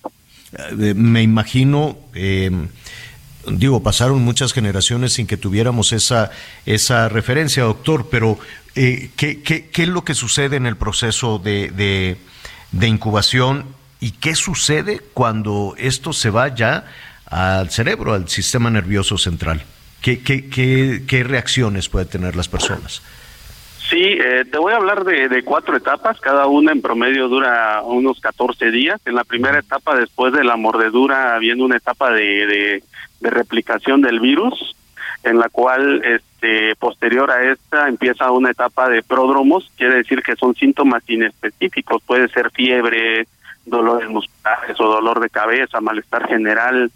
Eh, 0.80 0.94
me 0.94 1.22
imagino, 1.22 1.96
eh, 2.14 2.50
digo, 3.46 3.82
pasaron 3.82 4.22
muchas 4.22 4.52
generaciones 4.52 5.14
sin 5.14 5.26
que 5.26 5.36
tuviéramos 5.36 5.92
esa, 5.92 6.30
esa 6.66 7.08
referencia, 7.08 7.64
doctor, 7.64 8.08
pero 8.10 8.38
eh, 8.74 9.10
¿qué, 9.16 9.42
qué, 9.42 9.68
qué 9.68 9.82
es 9.82 9.88
lo 9.88 10.04
que 10.04 10.14
sucede 10.14 10.56
en 10.56 10.66
el 10.66 10.76
proceso 10.76 11.38
de, 11.38 11.70
de, 11.70 12.16
de 12.72 12.88
incubación 12.88 13.66
y 14.02 14.10
qué 14.10 14.34
sucede 14.34 15.00
cuando 15.14 15.74
esto 15.78 16.12
se 16.12 16.28
va 16.28 16.48
ya 16.48 16.86
al 17.24 17.70
cerebro, 17.70 18.14
al 18.14 18.28
sistema 18.28 18.68
nervioso 18.68 19.16
central? 19.16 19.62
¿Qué, 20.02 20.24
qué, 20.24 20.50
qué, 20.50 21.02
qué 21.06 21.22
reacciones 21.22 21.88
pueden 21.88 22.08
tener 22.08 22.34
las 22.34 22.48
personas? 22.48 23.00
Sí, 23.88 24.02
eh, 24.02 24.44
te 24.50 24.58
voy 24.58 24.72
a 24.72 24.78
hablar 24.78 25.04
de, 25.04 25.28
de, 25.28 25.44
cuatro 25.44 25.76
etapas, 25.76 26.18
cada 26.18 26.46
una 26.46 26.72
en 26.72 26.82
promedio 26.82 27.28
dura 27.28 27.80
unos 27.84 28.18
14 28.20 28.72
días. 28.72 29.00
En 29.04 29.14
la 29.14 29.22
primera 29.22 29.60
etapa, 29.60 29.94
después 29.94 30.32
de 30.32 30.42
la 30.42 30.56
mordedura, 30.56 31.38
viene 31.38 31.62
una 31.62 31.76
etapa 31.76 32.10
de, 32.10 32.46
de, 32.46 32.84
de 33.20 33.30
replicación 33.30 34.00
del 34.00 34.18
virus, 34.18 34.74
en 35.22 35.38
la 35.38 35.48
cual, 35.48 36.02
este, 36.04 36.74
posterior 36.74 37.30
a 37.30 37.52
esta, 37.52 37.86
empieza 37.86 38.32
una 38.32 38.50
etapa 38.50 38.88
de 38.88 39.04
pródromos, 39.04 39.70
quiere 39.76 39.98
decir 39.98 40.22
que 40.22 40.34
son 40.34 40.56
síntomas 40.56 41.08
inespecíficos, 41.08 42.02
puede 42.02 42.26
ser 42.28 42.50
fiebre, 42.50 43.28
dolores 43.64 44.08
musculares 44.08 44.78
o 44.80 44.84
dolor 44.84 45.20
de 45.20 45.30
cabeza, 45.30 45.80
malestar 45.80 46.28
general, 46.28 46.90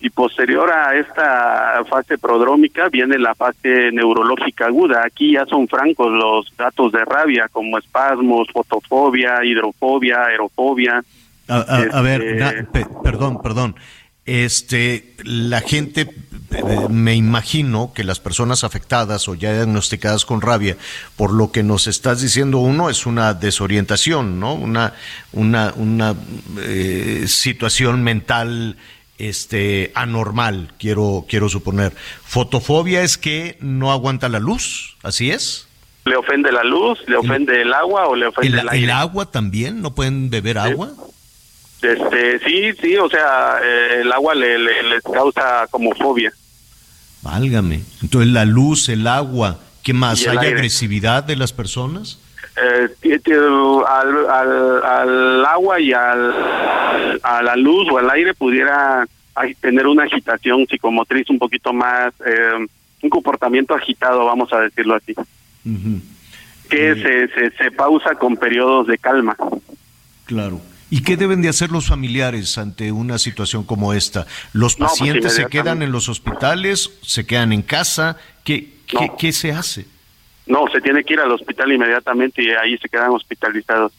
y 0.00 0.08
posterior 0.08 0.70
a 0.72 0.96
esta 0.96 1.84
fase 1.88 2.16
prodrómica 2.16 2.88
viene 2.88 3.18
la 3.18 3.34
fase 3.34 3.92
neurológica 3.92 4.66
aguda. 4.66 5.04
Aquí 5.04 5.32
ya 5.32 5.44
son 5.44 5.68
francos 5.68 6.10
los 6.10 6.56
datos 6.56 6.90
de 6.92 7.04
rabia 7.04 7.48
como 7.52 7.76
espasmos, 7.76 8.48
fotofobia, 8.50 9.44
hidrofobia, 9.44 10.24
aerofobia. 10.24 11.04
A, 11.48 11.56
a, 11.56 11.82
este... 11.82 11.96
a 11.96 12.00
ver, 12.00 12.36
na, 12.36 12.52
pe, 12.72 12.86
perdón, 13.02 13.42
perdón. 13.42 13.74
Este, 14.30 15.16
la 15.24 15.60
gente, 15.60 16.08
me 16.88 17.16
imagino 17.16 17.90
que 17.92 18.04
las 18.04 18.20
personas 18.20 18.62
afectadas 18.62 19.26
o 19.26 19.34
ya 19.34 19.52
diagnosticadas 19.52 20.24
con 20.24 20.40
rabia, 20.40 20.76
por 21.16 21.32
lo 21.32 21.50
que 21.50 21.64
nos 21.64 21.88
estás 21.88 22.20
diciendo 22.20 22.58
uno, 22.58 22.90
es 22.90 23.06
una 23.06 23.34
desorientación, 23.34 24.38
¿no? 24.38 24.54
Una, 24.54 24.94
una, 25.32 25.74
una 25.74 26.14
eh, 26.60 27.24
situación 27.26 28.04
mental 28.04 28.76
este 29.18 29.90
anormal, 29.96 30.74
quiero 30.78 31.26
quiero 31.28 31.48
suponer. 31.48 31.92
Fotofobia 32.22 33.02
es 33.02 33.18
que 33.18 33.58
no 33.58 33.90
aguanta 33.90 34.28
la 34.28 34.38
luz, 34.38 34.96
¿así 35.02 35.32
es? 35.32 35.66
Le 36.04 36.14
ofende 36.14 36.52
la 36.52 36.62
luz, 36.62 37.00
le 37.08 37.16
ofende 37.16 37.54
el, 37.54 37.62
el 37.62 37.74
agua 37.74 38.06
o 38.06 38.14
le 38.14 38.28
ofende 38.28 38.46
el, 38.46 38.58
el, 38.60 38.68
aire. 38.68 38.84
el 38.84 38.90
agua 38.92 39.32
también, 39.32 39.82
no 39.82 39.96
pueden 39.96 40.30
beber 40.30 40.56
Sí. 40.56 41.19
Este, 41.82 42.38
sí, 42.40 42.72
sí, 42.80 42.96
o 42.96 43.08
sea, 43.08 43.58
eh, 43.62 44.00
el 44.02 44.12
agua 44.12 44.34
le, 44.34 44.58
le, 44.58 45.00
causa 45.02 45.66
como 45.70 45.94
fobia. 45.94 46.32
Válgame. 47.22 47.80
Entonces 48.02 48.30
la 48.30 48.44
luz, 48.44 48.88
el 48.88 49.06
agua, 49.06 49.58
¿qué 49.82 49.94
más? 49.94 50.26
¿Hay 50.26 50.36
aire. 50.36 50.54
agresividad 50.54 51.24
de 51.24 51.36
las 51.36 51.52
personas? 51.52 52.18
Eh, 52.56 52.88
al, 53.88 54.28
al, 54.28 54.84
al 54.84 55.46
agua 55.46 55.80
y 55.80 55.92
al, 55.92 56.34
a 57.22 57.42
la 57.42 57.56
luz 57.56 57.88
o 57.90 57.98
al 57.98 58.10
aire 58.10 58.34
pudiera 58.34 59.06
tener 59.60 59.86
una 59.86 60.04
agitación 60.04 60.66
psicomotriz 60.66 61.30
un 61.30 61.38
poquito 61.38 61.72
más, 61.72 62.12
eh, 62.26 62.66
un 63.02 63.10
comportamiento 63.10 63.74
agitado, 63.74 64.26
vamos 64.26 64.52
a 64.52 64.60
decirlo 64.60 64.96
así, 64.96 65.14
que 66.68 66.94
se, 66.96 67.28
se, 67.28 67.56
se 67.56 67.70
pausa 67.70 68.14
con 68.16 68.36
periodos 68.36 68.86
de 68.86 68.98
calma. 68.98 69.36
Claro. 70.26 70.60
¿Y 70.90 71.02
qué 71.02 71.16
deben 71.16 71.40
de 71.40 71.48
hacer 71.48 71.70
los 71.70 71.86
familiares 71.86 72.58
ante 72.58 72.90
una 72.90 73.18
situación 73.18 73.62
como 73.64 73.92
esta? 73.94 74.26
¿Los 74.52 74.78
No, 74.78 74.86
pues, 74.86 74.98
pacientes 74.98 75.34
se 75.34 75.46
quedan 75.46 75.82
en 75.82 75.92
los 75.92 76.08
hospitales? 76.08 76.90
¿Se 77.02 77.24
quedan 77.24 77.52
en 77.52 77.62
casa? 77.62 78.16
¿Qué, 78.44 78.74
qué, 78.86 79.06
No. 79.06 79.16
qué 79.16 79.32
se 79.32 79.52
hace? 79.52 79.86
No, 80.46 80.64
se 80.72 80.80
tiene 80.80 81.04
que 81.04 81.14
ir 81.14 81.20
al 81.20 81.30
hospital 81.30 81.70
inmediatamente 81.72 82.42
y 82.42 82.48
ahí 82.50 82.76
se 82.78 82.88
quedan 82.88 83.10
hospitalizados. 83.12 83.92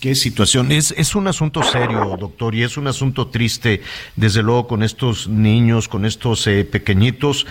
Qué 0.00 0.14
situación. 0.14 0.70
Es, 0.72 0.90
es 0.98 1.14
un 1.14 1.28
asunto 1.28 1.62
serio, 1.62 2.16
doctor, 2.18 2.54
y 2.54 2.62
es 2.64 2.76
un 2.76 2.88
asunto 2.88 3.28
triste, 3.28 3.82
desde 4.16 4.42
luego, 4.42 4.66
con 4.66 4.82
estos 4.82 5.28
niños, 5.28 5.88
con 5.88 6.04
estos 6.04 6.46
eh, 6.48 6.64
pequeñitos. 6.64 7.46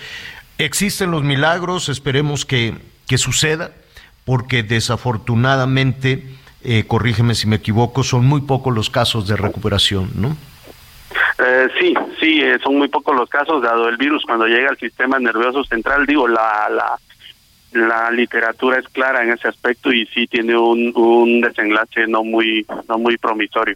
Existen 0.57 1.09
los 1.11 1.23
milagros, 1.23 1.87
esperemos 1.89 2.45
que, 2.45 2.75
que 3.07 3.17
suceda, 3.17 3.71
porque 4.25 4.63
desafortunadamente, 4.63 6.25
eh, 6.63 6.85
corrígeme 6.87 7.35
si 7.35 7.47
me 7.47 7.57
equivoco, 7.57 8.03
son 8.03 8.25
muy 8.25 8.41
pocos 8.41 8.73
los 8.73 8.89
casos 8.89 9.27
de 9.27 9.35
recuperación, 9.35 10.11
¿no? 10.15 10.37
Eh, 11.43 11.67
sí, 11.79 11.93
sí, 12.19 12.41
eh, 12.41 12.57
son 12.63 12.77
muy 12.77 12.87
pocos 12.87 13.15
los 13.15 13.29
casos, 13.29 13.63
dado 13.63 13.89
el 13.89 13.97
virus 13.97 14.23
cuando 14.25 14.45
llega 14.45 14.69
al 14.69 14.77
sistema 14.77 15.19
nervioso 15.19 15.63
central, 15.63 16.05
digo, 16.05 16.27
la, 16.27 16.69
la, 16.69 16.99
la 17.73 18.11
literatura 18.11 18.79
es 18.79 18.87
clara 18.89 19.23
en 19.23 19.31
ese 19.31 19.47
aspecto 19.47 19.91
y 19.91 20.05
sí 20.07 20.27
tiene 20.27 20.55
un, 20.55 20.91
un 20.95 21.41
desenlace 21.41 22.05
no 22.07 22.23
muy, 22.23 22.65
no 22.87 22.97
muy 22.97 23.17
promisorio. 23.17 23.75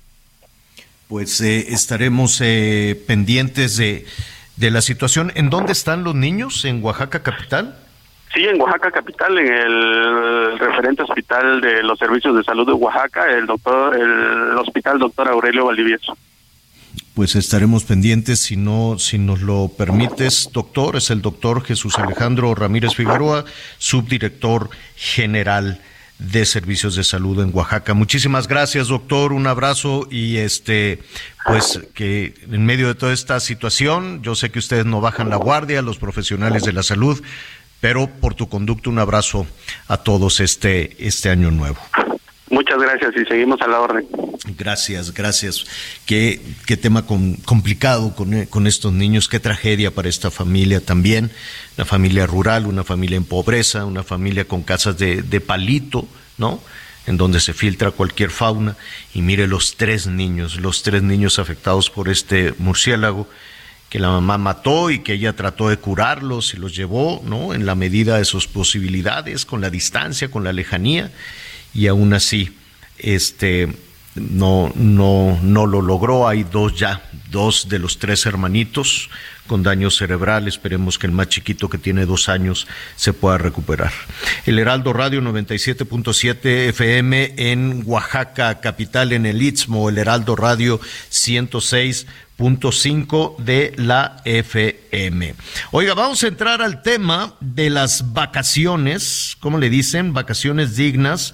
Pues 1.07 1.39
eh, 1.41 1.73
estaremos 1.73 2.39
eh, 2.41 3.01
pendientes 3.07 3.77
de, 3.77 4.05
de 4.57 4.71
la 4.71 4.81
situación. 4.81 5.31
¿En 5.35 5.49
dónde 5.49 5.71
están 5.71 6.03
los 6.03 6.15
niños? 6.15 6.65
¿En 6.65 6.83
Oaxaca 6.83 7.23
capital? 7.23 7.77
Sí, 8.35 8.43
en 8.43 8.59
Oaxaca 8.59 8.91
capital, 8.91 9.37
en 9.37 9.47
el 9.47 10.59
referente 10.59 11.03
hospital 11.03 11.61
de 11.61 11.81
los 11.83 11.97
servicios 11.97 12.35
de 12.35 12.43
salud 12.43 12.67
de 12.67 12.73
Oaxaca, 12.73 13.31
el 13.31 13.45
doctor, 13.45 13.95
el 13.95 14.57
hospital 14.57 14.99
doctor 14.99 15.29
Aurelio 15.29 15.65
Valdivieso. 15.65 16.17
Pues 17.13 17.37
estaremos 17.37 17.85
pendientes, 17.85 18.41
si 18.41 18.57
no, 18.57 18.99
si 18.99 19.17
nos 19.17 19.39
lo 19.39 19.69
permites, 19.69 20.49
doctor, 20.51 20.97
es 20.97 21.11
el 21.11 21.21
doctor 21.21 21.63
Jesús 21.63 21.97
Alejandro 21.97 22.53
Ramírez 22.55 22.93
Figueroa, 22.93 23.45
subdirector 23.77 24.69
general 24.97 25.79
de 26.19 26.45
Servicios 26.45 26.95
de 26.95 27.03
Salud 27.03 27.41
en 27.41 27.51
Oaxaca. 27.53 27.93
Muchísimas 27.93 28.47
gracias, 28.47 28.87
doctor, 28.87 29.33
un 29.33 29.47
abrazo 29.47 30.07
y 30.09 30.37
este, 30.37 30.99
pues 31.45 31.81
que 31.93 32.33
en 32.49 32.65
medio 32.65 32.87
de 32.87 32.95
toda 32.95 33.13
esta 33.13 33.39
situación, 33.39 34.21
yo 34.21 34.35
sé 34.35 34.49
que 34.49 34.59
ustedes 34.59 34.85
no 34.85 35.01
bajan 35.01 35.29
la 35.29 35.35
guardia, 35.37 35.81
los 35.81 35.97
profesionales 35.97 36.63
de 36.63 36.73
la 36.73 36.83
salud, 36.83 37.21
pero 37.81 38.07
por 38.07 38.33
tu 38.33 38.47
conducto 38.49 38.89
un 38.89 38.99
abrazo 38.99 39.45
a 39.87 39.97
todos 39.97 40.39
este, 40.39 40.95
este 41.05 41.29
año 41.29 41.51
nuevo. 41.51 41.77
Muchas 42.49 42.77
gracias 42.79 43.11
y 43.21 43.25
seguimos 43.25 43.59
a 43.61 43.67
la 43.67 43.79
orden. 43.79 44.07
Gracias, 44.57 45.11
gracias. 45.13 45.65
Qué, 46.05 46.39
qué 46.67 46.77
tema 46.77 47.05
con- 47.05 47.35
complicado 47.37 48.15
con, 48.15 48.33
eh, 48.33 48.47
con 48.47 48.67
estos 48.67 48.93
niños, 48.93 49.27
qué 49.27 49.39
tragedia 49.39 49.91
para 49.91 50.07
esta 50.09 50.29
familia 50.29 50.79
también. 50.79 51.31
Una 51.77 51.85
familia 51.85 52.27
rural, 52.27 52.67
una 52.67 52.83
familia 52.83 53.17
en 53.17 53.25
pobreza, 53.25 53.85
una 53.85 54.03
familia 54.03 54.45
con 54.45 54.61
casas 54.61 54.97
de, 54.97 55.23
de 55.23 55.41
palito, 55.41 56.07
¿no? 56.37 56.61
En 57.07 57.17
donde 57.17 57.39
se 57.39 57.53
filtra 57.53 57.91
cualquier 57.91 58.29
fauna. 58.29 58.77
Y 59.13 59.21
mire 59.21 59.47
los 59.47 59.75
tres 59.75 60.05
niños, 60.07 60.57
los 60.57 60.83
tres 60.83 61.01
niños 61.01 61.39
afectados 61.39 61.89
por 61.89 62.09
este 62.09 62.53
murciélago 62.59 63.27
que 63.95 64.01
la 64.01 64.09
mamá 64.09 64.37
mató 64.37 64.89
y 64.89 64.99
que 64.99 65.13
ella 65.13 65.37
trató 65.37 65.69
de 65.69 65.77
curarlos 65.77 66.53
y 66.53 66.57
los 66.57 66.75
llevó, 66.75 67.23
¿no? 67.23 67.53
En 67.53 67.65
la 67.65 67.75
medida 67.75 68.17
de 68.17 68.25
sus 68.25 68.45
posibilidades, 68.45 69.45
con 69.45 69.61
la 69.61 69.69
distancia, 69.69 70.29
con 70.29 70.43
la 70.43 70.51
lejanía, 70.51 71.13
y 71.73 71.87
aún 71.87 72.13
así, 72.13 72.57
este, 72.97 73.69
no, 74.15 74.73
no, 74.75 75.39
no 75.41 75.65
lo 75.65 75.81
logró. 75.81 76.27
Hay 76.27 76.43
dos 76.43 76.77
ya, 76.77 77.09
dos 77.31 77.69
de 77.69 77.79
los 77.79 77.97
tres 77.97 78.25
hermanitos 78.25 79.09
con 79.47 79.63
daño 79.63 79.89
cerebral. 79.89 80.47
Esperemos 80.47 80.97
que 80.97 81.07
el 81.07 81.13
más 81.13 81.29
chiquito 81.29 81.69
que 81.69 81.77
tiene 81.77 82.05
dos 82.05 82.29
años 82.29 82.67
se 82.95 83.13
pueda 83.13 83.37
recuperar. 83.37 83.93
El 84.45 84.59
Heraldo 84.59 84.91
Radio 84.91 85.21
97.7 85.21 86.69
FM 86.69 87.33
en 87.37 87.83
Oaxaca, 87.85 88.59
capital 88.59 89.13
en 89.13 89.25
el 89.25 89.41
Istmo. 89.41 89.87
El 89.89 89.97
Heraldo 89.97 90.35
Radio 90.35 90.79
106.5 92.37 93.37
de 93.37 93.73
la 93.77 94.21
FM. 94.25 95.35
Oiga, 95.71 95.93
vamos 95.93 96.23
a 96.23 96.27
entrar 96.27 96.61
al 96.61 96.81
tema 96.81 97.35
de 97.39 97.69
las 97.69 98.13
vacaciones, 98.13 99.37
¿cómo 99.39 99.57
le 99.57 99.69
dicen? 99.69 100.13
Vacaciones 100.13 100.75
dignas. 100.75 101.33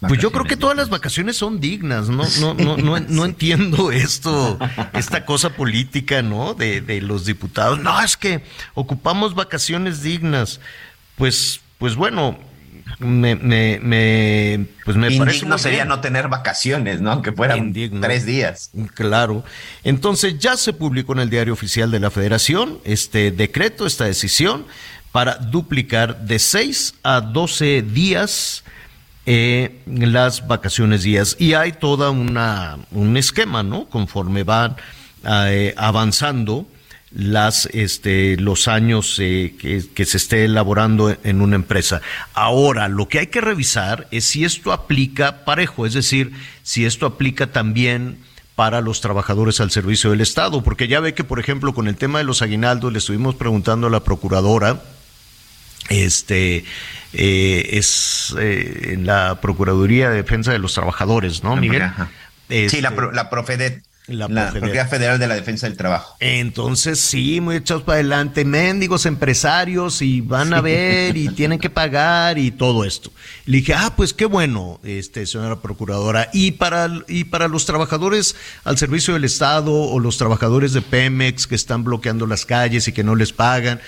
Pues 0.00 0.20
yo 0.20 0.32
creo 0.32 0.44
que 0.44 0.56
todas 0.56 0.76
las 0.76 0.90
vacaciones 0.90 1.36
son 1.36 1.60
dignas, 1.60 2.08
no, 2.10 2.24
no, 2.40 2.54
no, 2.54 2.76
no, 2.76 3.00
no 3.00 3.24
entiendo 3.24 3.90
esto, 3.92 4.58
esta 4.92 5.24
cosa 5.24 5.50
política, 5.50 6.20
¿no? 6.20 6.54
De, 6.54 6.80
de 6.80 7.00
los 7.00 7.24
diputados. 7.24 7.78
No, 7.78 8.02
es 8.02 8.16
que 8.16 8.44
ocupamos 8.74 9.34
vacaciones 9.34 10.02
dignas. 10.02 10.60
Pues, 11.16 11.60
pues 11.78 11.94
bueno, 11.94 12.38
me, 13.04 13.36
me, 13.36 13.78
me 13.82 14.66
pues 14.84 14.96
me 14.96 15.08
parece 15.10 15.36
Indigno 15.36 15.54
muy 15.54 15.58
sería 15.58 15.78
bien. 15.78 15.88
no 15.88 16.00
tener 16.00 16.28
vacaciones, 16.28 17.00
¿no? 17.00 17.12
Aunque 17.12 17.32
fueran 17.32 17.58
Indigno. 17.58 18.00
tres 18.00 18.26
días. 18.26 18.70
Claro. 18.94 19.44
Entonces 19.84 20.38
ya 20.38 20.56
se 20.56 20.72
publicó 20.72 21.12
en 21.12 21.20
el 21.20 21.30
diario 21.30 21.52
oficial 21.52 21.90
de 21.90 22.00
la 22.00 22.10
Federación 22.10 22.78
este 22.84 23.30
decreto, 23.30 23.86
esta 23.86 24.04
decisión 24.04 24.66
para 25.12 25.36
duplicar 25.36 26.22
de 26.26 26.38
6 26.40 26.94
a 27.04 27.20
12 27.20 27.82
días 27.82 28.64
eh, 29.26 29.80
las 29.86 30.46
vacaciones 30.46 31.02
días. 31.04 31.36
Y 31.38 31.54
hay 31.54 31.72
toda 31.72 32.10
una 32.10 32.78
un 32.90 33.16
esquema, 33.16 33.62
¿no? 33.62 33.86
Conforme 33.88 34.42
van 34.42 34.76
eh, 35.24 35.72
avanzando 35.76 36.66
las 37.14 37.66
este 37.72 38.36
los 38.36 38.66
años 38.66 39.18
eh, 39.20 39.54
que, 39.58 39.84
que, 39.94 40.04
se 40.04 40.16
esté 40.16 40.44
elaborando 40.44 41.16
en 41.22 41.40
una 41.40 41.56
empresa. 41.56 42.02
Ahora, 42.34 42.88
lo 42.88 43.08
que 43.08 43.20
hay 43.20 43.26
que 43.28 43.40
revisar 43.40 44.08
es 44.10 44.24
si 44.24 44.44
esto 44.44 44.72
aplica 44.72 45.44
parejo, 45.44 45.86
es 45.86 45.94
decir, 45.94 46.32
si 46.62 46.84
esto 46.84 47.06
aplica 47.06 47.52
también 47.52 48.18
para 48.56 48.80
los 48.80 49.00
trabajadores 49.00 49.60
al 49.60 49.70
servicio 49.70 50.10
del 50.10 50.20
Estado, 50.20 50.62
porque 50.62 50.88
ya 50.88 51.00
ve 51.00 51.14
que, 51.14 51.24
por 51.24 51.40
ejemplo, 51.40 51.74
con 51.74 51.88
el 51.88 51.96
tema 51.96 52.18
de 52.18 52.24
los 52.24 52.42
aguinaldos, 52.42 52.92
le 52.92 52.98
estuvimos 52.98 53.34
preguntando 53.34 53.88
a 53.88 53.90
la 53.90 54.00
procuradora, 54.00 54.82
este, 55.88 56.64
eh, 57.12 57.68
es 57.72 58.34
eh, 58.38 58.92
en 58.92 59.06
la 59.06 59.40
Procuraduría 59.40 60.08
de 60.08 60.16
Defensa 60.16 60.52
de 60.52 60.58
los 60.58 60.74
Trabajadores, 60.74 61.42
¿no, 61.42 61.56
Miguel? 61.56 61.82
sí, 62.48 62.80
la, 62.80 62.90
este, 62.90 63.12
la 63.12 63.30
Profedet. 63.30 63.82
La, 64.06 64.28
la 64.28 64.86
Federal 64.86 65.18
de 65.18 65.26
la 65.26 65.34
Defensa 65.34 65.66
del 65.66 65.78
Trabajo. 65.78 66.14
Entonces, 66.20 67.00
sí, 67.00 67.40
muy 67.40 67.56
echados 67.56 67.84
para 67.84 67.96
adelante, 67.96 68.44
mendigos 68.44 69.06
empresarios 69.06 70.02
y 70.02 70.20
van 70.20 70.52
a 70.52 70.60
ver 70.60 71.16
y 71.16 71.28
tienen 71.34 71.58
que 71.58 71.70
pagar 71.70 72.36
y 72.36 72.50
todo 72.50 72.84
esto. 72.84 73.10
Le 73.46 73.58
dije, 73.58 73.72
ah, 73.72 73.94
pues 73.96 74.12
qué 74.12 74.26
bueno, 74.26 74.78
este, 74.84 75.24
señora 75.24 75.62
procuradora. 75.62 76.28
Y 76.34 76.52
para, 76.52 76.90
y 77.08 77.24
para 77.24 77.48
los 77.48 77.64
trabajadores 77.64 78.36
al 78.64 78.76
servicio 78.76 79.14
del 79.14 79.24
Estado 79.24 79.72
o 79.72 79.98
los 79.98 80.18
trabajadores 80.18 80.74
de 80.74 80.82
Pemex 80.82 81.46
que 81.46 81.54
están 81.54 81.82
bloqueando 81.82 82.26
las 82.26 82.44
calles 82.44 82.86
y 82.86 82.92
que 82.92 83.04
no 83.04 83.14
les 83.14 83.32
pagan. 83.32 83.80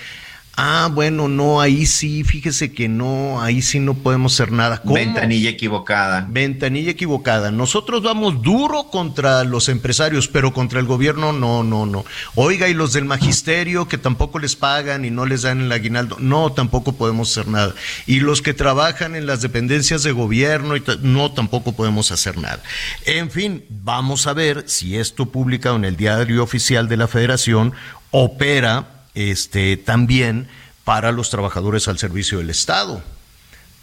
Ah, 0.59 0.89
bueno, 0.91 1.27
no, 1.27 1.61
ahí 1.61 1.85
sí, 1.85 2.23
fíjese 2.23 2.73
que 2.73 2.89
no, 2.89 3.39
ahí 3.39 3.61
sí 3.61 3.79
no 3.79 3.93
podemos 3.93 4.33
hacer 4.33 4.51
nada. 4.51 4.81
¿Cómo? 4.81 4.95
Ventanilla 4.95 5.51
equivocada. 5.51 6.25
Ventanilla 6.27 6.89
equivocada. 6.89 7.51
Nosotros 7.51 8.01
vamos 8.01 8.41
duro 8.41 8.85
contra 8.85 9.43
los 9.43 9.69
empresarios, 9.69 10.27
pero 10.27 10.53
contra 10.53 10.79
el 10.79 10.87
gobierno 10.87 11.31
no, 11.31 11.61
no, 11.61 11.85
no. 11.85 12.05
Oiga, 12.33 12.67
y 12.69 12.73
los 12.73 12.91
del 12.93 13.05
magisterio 13.05 13.87
que 13.87 13.99
tampoco 13.99 14.39
les 14.39 14.55
pagan 14.55 15.05
y 15.05 15.11
no 15.11 15.27
les 15.27 15.43
dan 15.43 15.61
el 15.61 15.71
aguinaldo, 15.71 16.17
no, 16.19 16.51
tampoco 16.51 16.93
podemos 16.93 17.29
hacer 17.29 17.47
nada. 17.47 17.75
Y 18.07 18.21
los 18.21 18.41
que 18.41 18.55
trabajan 18.55 19.15
en 19.15 19.27
las 19.27 19.43
dependencias 19.43 20.01
de 20.01 20.11
gobierno, 20.11 20.73
no, 21.03 21.31
tampoco 21.33 21.73
podemos 21.73 22.11
hacer 22.11 22.35
nada. 22.39 22.63
En 23.05 23.29
fin, 23.29 23.63
vamos 23.69 24.25
a 24.25 24.33
ver 24.33 24.63
si 24.65 24.97
esto 24.97 25.27
publicado 25.27 25.75
en 25.75 25.85
el 25.85 25.97
diario 25.97 26.41
oficial 26.41 26.89
de 26.89 26.97
la 26.97 27.07
Federación 27.07 27.73
opera 28.09 28.96
este, 29.17 29.77
también 29.77 30.47
para 30.83 31.11
los 31.11 31.29
trabajadores 31.29 31.87
al 31.87 31.97
servicio 31.97 32.37
del 32.37 32.49
Estado. 32.49 33.03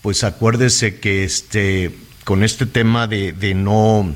Pues 0.00 0.22
acuérdese 0.22 1.00
que 1.00 1.24
este, 1.24 1.94
con 2.24 2.44
este 2.44 2.66
tema 2.66 3.06
de, 3.06 3.32
de 3.32 3.54
no 3.54 4.14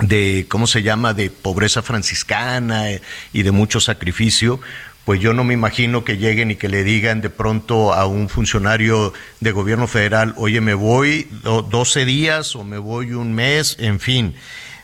de 0.00 0.46
cómo 0.48 0.66
se 0.66 0.82
llama 0.82 1.12
de 1.12 1.28
pobreza 1.28 1.82
franciscana 1.82 2.86
y 3.32 3.42
de 3.42 3.50
mucho 3.50 3.78
sacrificio, 3.78 4.58
pues 5.04 5.20
yo 5.20 5.34
no 5.34 5.44
me 5.44 5.54
imagino 5.54 6.04
que 6.04 6.16
lleguen 6.16 6.50
y 6.52 6.56
que 6.56 6.68
le 6.68 6.84
digan 6.84 7.20
de 7.20 7.30
pronto 7.30 7.92
a 7.92 8.06
un 8.06 8.28
funcionario 8.28 9.12
de 9.40 9.52
gobierno 9.52 9.86
federal, 9.86 10.34
oye, 10.36 10.60
me 10.60 10.74
voy 10.74 11.28
12 11.42 12.04
días 12.04 12.54
o 12.54 12.64
me 12.64 12.78
voy 12.78 13.12
un 13.12 13.34
mes, 13.34 13.76
en 13.80 13.98
fin. 14.00 14.34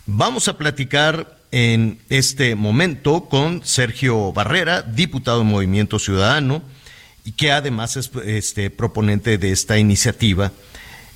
Vamos 0.07 0.49
a 0.49 0.59
platicar 0.59 1.38
en 1.51 1.99
este 2.09 2.55
momento 2.55 3.27
con 3.29 3.65
Sergio 3.65 4.33
Barrera, 4.33 4.83
diputado 4.83 5.39
de 5.39 5.45
Movimiento 5.45 5.99
Ciudadano, 5.99 6.63
y 7.25 7.33
que 7.33 7.53
además 7.53 7.97
es 7.97 8.11
este, 8.25 8.71
proponente 8.71 9.39
de 9.39 9.51
esta 9.51 9.79
iniciativa. 9.79 10.53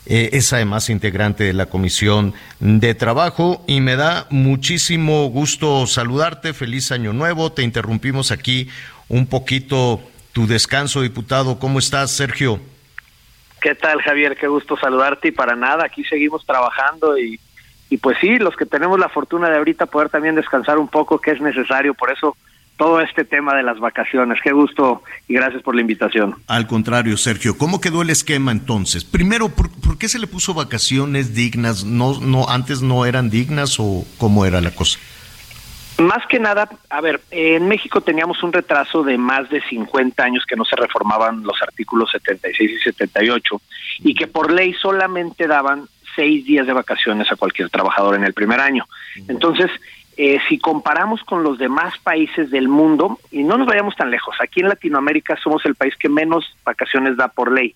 Eh, 0.05 0.31
es 0.33 0.53
además 0.53 0.91
integrante 0.91 1.45
de 1.45 1.53
la 1.53 1.67
Comisión 1.67 2.35
de 2.59 2.95
Trabajo 2.95 3.65
y 3.69 3.81
me 3.81 3.95
da 3.95 4.27
muchísimo 4.31 5.27
gusto 5.29 5.87
saludarte. 5.87 6.55
Feliz 6.55 6.91
año 6.91 7.13
nuevo. 7.13 7.53
Te 7.53 7.63
interrumpimos 7.63 8.33
aquí 8.33 8.69
un 9.09 9.27
poquito 9.27 10.03
tu 10.33 10.47
descanso, 10.47 11.03
diputado. 11.03 11.59
¿Cómo 11.59 11.79
estás, 11.79 12.11
Sergio? 12.11 12.61
¿Qué 13.61 13.77
tal, 13.77 14.03
Javier? 14.03 14.37
Qué 14.37 14.49
gusto 14.49 14.77
saludarte 14.77 15.29
y 15.29 15.31
para 15.31 15.55
nada, 15.55 15.85
aquí 15.85 16.03
seguimos 16.05 16.45
trabajando 16.45 17.17
y 17.17 17.39
y 17.93 17.99
pues 17.99 18.17
sí, 18.23 18.39
los 18.39 18.57
que 18.57 18.65
tenemos 18.65 18.99
la 18.99 19.11
fortuna 19.11 19.51
de 19.51 19.59
ahorita 19.59 19.85
poder 19.85 20.09
también 20.09 20.35
descansar 20.35 20.79
un 20.79 20.89
poco, 20.89 21.21
que 21.21 21.33
es 21.33 21.43
necesario, 21.43 21.93
por 21.93 22.11
eso 22.11 22.39
todo 22.79 23.03
este 23.03 23.23
tema 23.27 23.55
de 23.55 23.63
las 23.63 23.81
vacaciones. 23.81 24.39
Qué 24.43 24.51
gusto 24.51 25.03
y 25.29 25.35
gracias 25.35 25.63
por 25.63 25.75
la 25.75 25.83
invitación. 25.83 26.37
Al 26.47 26.67
contrario, 26.67 27.19
Sergio, 27.19 27.59
¿cómo 27.59 27.83
quedó 27.83 28.01
el 28.01 28.09
esquema 28.09 28.51
entonces? 28.51 29.05
Primero, 29.05 29.51
¿por, 29.51 29.69
qué 29.99 30.09
se 30.09 30.19
le 30.19 30.27
puso 30.27 30.55
vacaciones 30.55 31.35
dignas? 31.35 31.85
¿No, 31.85 32.19
no, 32.19 32.49
antes 32.49 32.81
no 32.81 33.05
eran 33.05 33.29
dignas 33.29 33.77
o 33.79 34.07
cómo 34.17 34.47
era 34.47 34.63
la 34.63 34.71
cosa? 34.71 34.99
Más 35.99 36.27
que 36.31 36.41
nada, 36.41 36.71
a 36.89 37.03
ver, 37.03 37.21
en 37.31 37.69
México 37.69 38.01
teníamos 38.01 38.43
un 38.43 38.55
retraso 38.55 39.03
de 39.03 39.19
más 39.19 39.51
de 39.51 39.61
50 39.69 40.25
años 40.25 40.45
que 40.49 40.57
no 40.57 40.65
se 40.65 40.77
reformaban 40.77 41.43
los 41.43 41.61
artículos 41.61 42.11
76 42.11 42.71
y 42.71 42.79
78 42.85 43.61
y 43.99 44.15
que 44.15 44.29
por 44.29 44.51
ley 44.51 44.73
solamente 44.73 45.47
daban 45.47 45.89
seis 46.15 46.45
días 46.45 46.67
de 46.67 46.73
vacaciones 46.73 47.31
a 47.31 47.37
cualquier 47.37 47.71
trabajador 47.71 48.15
en 48.17 48.25
el 48.25 48.33
primer 48.33 48.61
año. 48.61 48.87
Entonces, 49.29 49.71
eh, 50.17 50.39
si 50.49 50.59
comparamos 50.59 51.23
con 51.25 51.43
los 51.43 51.59
demás 51.59 51.99
países 51.99 52.51
del 52.51 52.69
mundo, 52.69 53.19
y 53.31 53.43
no 53.45 53.57
nos 53.57 53.67
vayamos 53.67 53.97
tan 53.97 54.11
lejos, 54.11 54.37
aquí 54.41 54.61
en 54.61 54.69
Latinoamérica 54.69 55.37
somos 55.43 55.65
el 55.65 55.75
país 55.75 55.95
que 55.97 56.09
menos 56.09 56.57
vacaciones 56.65 57.17
da 57.17 57.29
por 57.29 57.51
ley. 57.51 57.75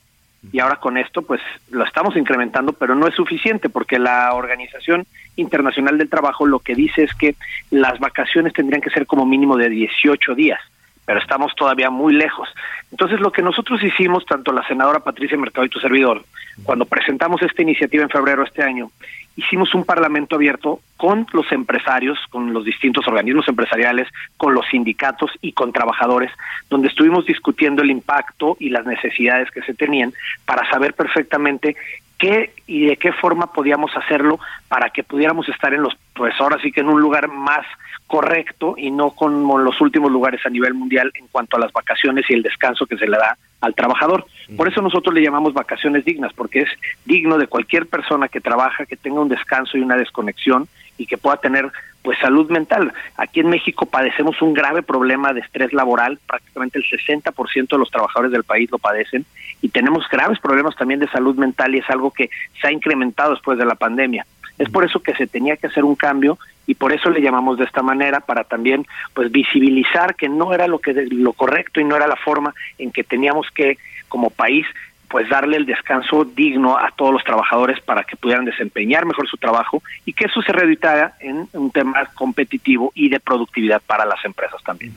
Y 0.52 0.60
ahora 0.60 0.76
con 0.76 0.96
esto, 0.96 1.22
pues 1.22 1.40
lo 1.70 1.84
estamos 1.84 2.16
incrementando, 2.16 2.72
pero 2.72 2.94
no 2.94 3.08
es 3.08 3.14
suficiente, 3.14 3.68
porque 3.68 3.98
la 3.98 4.32
Organización 4.34 5.06
Internacional 5.34 5.98
del 5.98 6.10
Trabajo 6.10 6.46
lo 6.46 6.60
que 6.60 6.74
dice 6.74 7.04
es 7.04 7.14
que 7.14 7.34
las 7.70 7.98
vacaciones 7.98 8.52
tendrían 8.52 8.82
que 8.82 8.90
ser 8.90 9.06
como 9.06 9.26
mínimo 9.26 9.56
de 9.56 9.68
18 9.70 10.34
días 10.34 10.60
pero 11.06 11.20
estamos 11.20 11.54
todavía 11.54 11.88
muy 11.88 12.12
lejos. 12.12 12.48
Entonces, 12.96 13.20
lo 13.20 13.30
que 13.30 13.42
nosotros 13.42 13.82
hicimos, 13.82 14.24
tanto 14.24 14.52
la 14.52 14.66
senadora 14.66 15.00
Patricia 15.00 15.36
Mercado 15.36 15.66
y 15.66 15.68
tu 15.68 15.78
servidor, 15.78 16.24
cuando 16.62 16.86
presentamos 16.86 17.42
esta 17.42 17.60
iniciativa 17.60 18.02
en 18.02 18.08
febrero 18.08 18.40
de 18.40 18.48
este 18.48 18.62
año, 18.62 18.90
hicimos 19.36 19.74
un 19.74 19.84
parlamento 19.84 20.36
abierto 20.36 20.80
con 20.96 21.26
los 21.34 21.52
empresarios, 21.52 22.18
con 22.30 22.54
los 22.54 22.64
distintos 22.64 23.06
organismos 23.06 23.46
empresariales, 23.48 24.08
con 24.38 24.54
los 24.54 24.64
sindicatos 24.68 25.30
y 25.42 25.52
con 25.52 25.74
trabajadores, 25.74 26.32
donde 26.70 26.88
estuvimos 26.88 27.26
discutiendo 27.26 27.82
el 27.82 27.90
impacto 27.90 28.56
y 28.58 28.70
las 28.70 28.86
necesidades 28.86 29.50
que 29.50 29.60
se 29.60 29.74
tenían 29.74 30.14
para 30.46 30.66
saber 30.70 30.94
perfectamente 30.94 31.76
qué 32.18 32.54
y 32.66 32.86
de 32.86 32.96
qué 32.96 33.12
forma 33.12 33.52
podíamos 33.52 33.94
hacerlo 33.94 34.38
para 34.68 34.88
que 34.88 35.04
pudiéramos 35.04 35.48
estar 35.50 35.74
en 35.74 35.82
los, 35.82 35.94
pues 36.14 36.34
ahora 36.40 36.58
sí 36.62 36.72
que 36.72 36.80
en 36.80 36.88
un 36.88 37.00
lugar 37.00 37.28
más 37.28 37.66
correcto 38.06 38.74
y 38.76 38.90
no 38.90 39.10
como 39.10 39.58
los 39.58 39.80
últimos 39.80 40.10
lugares 40.10 40.44
a 40.46 40.50
nivel 40.50 40.74
mundial 40.74 41.10
en 41.14 41.26
cuanto 41.28 41.56
a 41.56 41.60
las 41.60 41.72
vacaciones 41.72 42.24
y 42.28 42.34
el 42.34 42.42
descanso 42.42 42.85
que 42.86 42.96
se 42.96 43.06
le 43.06 43.16
da 43.16 43.36
al 43.60 43.74
trabajador. 43.74 44.26
Por 44.56 44.68
eso 44.68 44.82
nosotros 44.82 45.14
le 45.14 45.22
llamamos 45.22 45.54
vacaciones 45.54 46.04
dignas, 46.04 46.32
porque 46.32 46.60
es 46.60 46.68
digno 47.04 47.38
de 47.38 47.46
cualquier 47.46 47.86
persona 47.86 48.28
que 48.28 48.40
trabaja, 48.40 48.86
que 48.86 48.96
tenga 48.96 49.20
un 49.20 49.28
descanso 49.28 49.76
y 49.76 49.80
una 49.80 49.96
desconexión 49.96 50.68
y 50.98 51.06
que 51.06 51.18
pueda 51.18 51.36
tener 51.36 51.70
pues 52.02 52.18
salud 52.20 52.48
mental. 52.50 52.92
Aquí 53.16 53.40
en 53.40 53.48
México 53.48 53.86
padecemos 53.86 54.40
un 54.40 54.54
grave 54.54 54.82
problema 54.82 55.32
de 55.32 55.40
estrés 55.40 55.72
laboral, 55.72 56.20
prácticamente 56.24 56.78
el 56.78 56.84
60% 56.84 57.68
de 57.68 57.78
los 57.78 57.90
trabajadores 57.90 58.30
del 58.30 58.44
país 58.44 58.70
lo 58.70 58.78
padecen 58.78 59.26
y 59.60 59.70
tenemos 59.70 60.08
graves 60.08 60.38
problemas 60.38 60.76
también 60.76 61.00
de 61.00 61.08
salud 61.08 61.34
mental 61.36 61.74
y 61.74 61.78
es 61.78 61.90
algo 61.90 62.12
que 62.12 62.30
se 62.60 62.68
ha 62.68 62.72
incrementado 62.72 63.32
después 63.32 63.58
de 63.58 63.66
la 63.66 63.74
pandemia. 63.74 64.24
Es 64.58 64.68
por 64.70 64.84
eso 64.84 65.00
que 65.00 65.14
se 65.14 65.26
tenía 65.26 65.56
que 65.56 65.66
hacer 65.66 65.84
un 65.84 65.96
cambio 65.96 66.38
y 66.66 66.74
por 66.74 66.92
eso 66.92 67.10
le 67.10 67.20
llamamos 67.20 67.58
de 67.58 67.64
esta 67.64 67.82
manera 67.82 68.20
para 68.20 68.44
también 68.44 68.86
pues 69.14 69.30
visibilizar 69.30 70.14
que 70.14 70.28
no 70.28 70.52
era 70.52 70.66
lo 70.66 70.78
que 70.78 70.92
lo 71.10 71.32
correcto 71.32 71.80
y 71.80 71.84
no 71.84 71.96
era 71.96 72.06
la 72.06 72.16
forma 72.16 72.54
en 72.78 72.90
que 72.90 73.04
teníamos 73.04 73.46
que 73.54 73.78
como 74.08 74.30
país 74.30 74.66
pues 75.08 75.28
darle 75.28 75.56
el 75.56 75.66
descanso 75.66 76.24
digno 76.24 76.76
a 76.76 76.90
todos 76.96 77.12
los 77.12 77.22
trabajadores 77.22 77.80
para 77.80 78.02
que 78.04 78.16
pudieran 78.16 78.44
desempeñar 78.44 79.06
mejor 79.06 79.28
su 79.28 79.36
trabajo 79.36 79.82
y 80.04 80.12
que 80.12 80.24
eso 80.24 80.42
se 80.42 80.52
reeditara 80.52 81.16
en 81.20 81.48
un 81.52 81.70
tema 81.70 82.06
competitivo 82.14 82.90
y 82.94 83.08
de 83.08 83.20
productividad 83.20 83.80
para 83.86 84.04
las 84.04 84.24
empresas 84.24 84.60
también. 84.64 84.92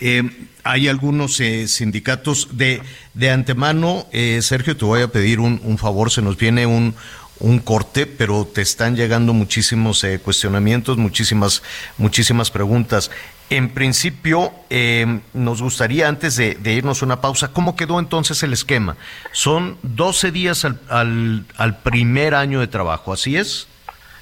Eh, 0.00 0.22
hay 0.64 0.88
algunos 0.88 1.38
eh, 1.40 1.68
sindicatos 1.68 2.56
de, 2.56 2.80
de 3.14 3.30
antemano, 3.30 4.06
eh, 4.12 4.40
Sergio, 4.40 4.76
te 4.76 4.84
voy 4.84 5.02
a 5.02 5.08
pedir 5.08 5.38
un, 5.38 5.60
un 5.62 5.76
favor, 5.76 6.10
se 6.10 6.22
nos 6.22 6.38
viene 6.38 6.64
un, 6.64 6.94
un 7.42 7.58
corte, 7.58 8.06
pero 8.06 8.46
te 8.46 8.62
están 8.62 8.94
llegando 8.94 9.32
muchísimos 9.32 10.04
eh, 10.04 10.20
cuestionamientos, 10.22 10.96
muchísimas, 10.96 11.62
muchísimas 11.98 12.50
preguntas. 12.52 13.10
En 13.50 13.68
principio, 13.70 14.52
eh, 14.70 15.20
nos 15.34 15.60
gustaría, 15.60 16.08
antes 16.08 16.36
de, 16.36 16.56
irnos 16.64 17.02
a 17.02 17.04
una 17.04 17.20
pausa, 17.20 17.52
¿cómo 17.52 17.74
quedó 17.74 17.98
entonces 17.98 18.42
el 18.44 18.52
esquema? 18.52 18.96
Son 19.32 19.76
12 19.82 20.30
días 20.30 20.64
al, 20.64 21.44
al, 21.56 21.78
primer 21.78 22.36
año 22.36 22.60
de 22.60 22.68
trabajo, 22.68 23.12
¿así 23.12 23.36
es? 23.36 23.66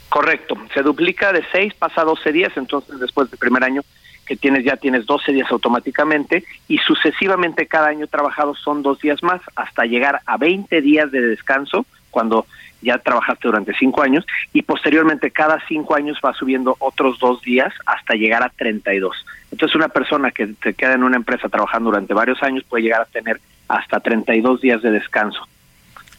Correcto, 0.08 0.56
se 0.74 0.82
duplica 0.82 1.32
de 1.32 1.44
6, 1.52 1.74
pasa 1.74 2.00
a 2.00 2.04
12 2.04 2.32
días, 2.32 2.52
entonces 2.56 2.98
después 2.98 3.30
del 3.30 3.38
primer 3.38 3.62
año 3.62 3.82
que 4.26 4.36
tienes 4.36 4.64
ya 4.64 4.76
tienes 4.76 5.06
12 5.06 5.32
días 5.32 5.50
automáticamente 5.50 6.44
y 6.68 6.78
sucesivamente 6.78 7.66
cada 7.66 7.88
año 7.88 8.06
trabajado 8.06 8.54
son 8.54 8.82
dos 8.82 9.00
días 9.00 9.22
más 9.22 9.40
hasta 9.56 9.84
llegar 9.84 10.20
a 10.24 10.36
20 10.36 10.80
días 10.80 11.10
de 11.10 11.20
descanso 11.20 11.84
cuando 12.10 12.46
ya 12.82 12.98
trabajaste 12.98 13.48
durante 13.48 13.74
cinco 13.74 14.02
años 14.02 14.24
y 14.52 14.62
posteriormente 14.62 15.30
cada 15.30 15.62
cinco 15.68 15.94
años 15.94 16.18
va 16.24 16.34
subiendo 16.34 16.76
otros 16.78 17.18
dos 17.18 17.40
días 17.42 17.72
hasta 17.86 18.14
llegar 18.14 18.42
a 18.42 18.48
32. 18.50 19.24
Entonces 19.50 19.74
una 19.76 19.88
persona 19.88 20.30
que 20.30 20.54
se 20.62 20.74
queda 20.74 20.94
en 20.94 21.04
una 21.04 21.16
empresa 21.16 21.48
trabajando 21.48 21.90
durante 21.90 22.14
varios 22.14 22.42
años 22.42 22.64
puede 22.64 22.84
llegar 22.84 23.02
a 23.02 23.06
tener 23.06 23.40
hasta 23.68 24.00
32 24.00 24.60
días 24.60 24.82
de 24.82 24.90
descanso 24.90 25.46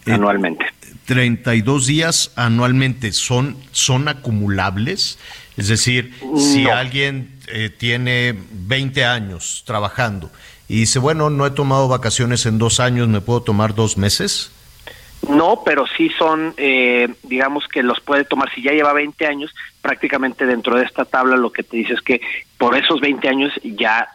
Eh, 0.06 0.14
anualmente. 0.14 0.66
32 1.06 1.86
días 1.86 2.32
anualmente 2.36 3.12
son, 3.12 3.58
son 3.72 4.08
acumulables. 4.08 5.20
Es 5.58 5.68
decir, 5.68 6.14
si 6.38 6.68
alguien 6.70 7.40
eh, 7.48 7.70
tiene 7.70 8.36
20 8.52 9.06
años 9.06 9.64
trabajando 9.66 10.32
y 10.68 10.78
dice, 10.78 11.00
bueno, 11.00 11.30
no 11.30 11.46
he 11.46 11.52
tomado 11.52 11.88
vacaciones 11.88 12.46
en 12.46 12.58
dos 12.58 12.80
años, 12.80 13.08
¿me 13.10 13.22
puedo 13.22 13.42
tomar 13.44 13.76
dos 13.76 13.98
meses? 13.98 14.52
No, 15.30 15.62
pero 15.66 15.86
sí 15.98 16.10
son, 16.18 16.54
eh, 16.58 17.08
digamos 17.24 17.68
que 17.68 17.84
los 17.84 18.00
puede 18.00 18.24
tomar, 18.26 18.52
si 18.54 18.62
ya 18.64 18.72
lleva 18.72 18.92
20 18.94 19.26
años, 19.28 19.54
prácticamente 19.82 20.46
dentro 20.46 20.76
de 20.78 20.86
esta 20.86 21.06
tabla 21.06 21.38
lo 21.38 21.52
que 21.52 21.64
te 21.64 21.78
dice 21.78 21.94
es 21.94 22.02
que 22.02 22.22
por 22.58 22.76
esos 22.76 23.00
20 23.02 23.28
años 23.30 23.52
ya 23.64 24.08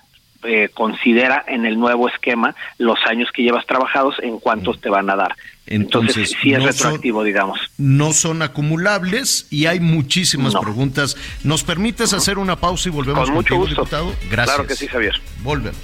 eh, 0.42 0.68
considera 0.74 1.44
en 1.48 1.64
el 1.64 1.78
nuevo 1.78 2.08
esquema 2.08 2.54
los 2.78 2.98
años 3.06 3.30
que 3.32 3.42
llevas 3.42 3.66
trabajados 3.66 4.16
en 4.22 4.38
cuántos 4.38 4.80
te 4.80 4.88
van 4.90 5.08
a 5.10 5.16
dar. 5.16 5.34
Entonces, 5.66 6.16
Entonces, 6.16 6.38
sí 6.40 6.52
es 6.52 6.58
no 6.58 6.64
son- 6.66 6.72
retroactivo, 6.72 7.24
digamos. 7.24 7.58
No 7.78 8.12
son 8.12 8.42
acumulables 8.42 9.48
y 9.50 9.66
hay 9.66 9.80
muchísimas 9.80 10.54
No. 10.54 10.60
preguntas. 10.60 11.16
¿Nos 11.42 11.64
permites 11.64 12.12
hacer 12.12 12.38
una 12.38 12.54
pausa 12.56 12.88
y 12.88 12.92
volvemos 12.92 13.24
Con 13.24 13.34
mucho 13.34 13.56
contigo, 13.56 13.60
gusto. 13.60 13.74
diputado? 13.82 14.12
Gracias. 14.30 14.54
Claro 14.56 14.68
que 14.68 14.76
sí, 14.76 14.86
Javier. 14.86 15.20
Volvemos. 15.42 15.80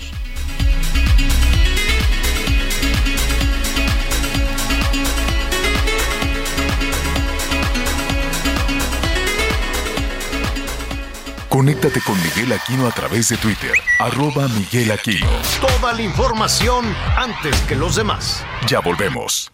Conéctate 11.57 12.01
con 12.01 12.17
Miguel 12.23 12.51
Aquino 12.55 12.87
a 12.87 12.91
través 12.93 13.29
de 13.29 13.37
Twitter, 13.37 13.73
arroba 13.99 14.49
Miguel 14.49 14.91
Aquino. 14.91 15.27
Toda 15.61 15.93
la 15.93 16.01
información 16.01 16.83
antes 17.15 17.55
que 17.69 17.77
los 17.77 17.95
demás. 17.97 18.43
Ya 18.67 18.81
volvemos. 18.81 19.51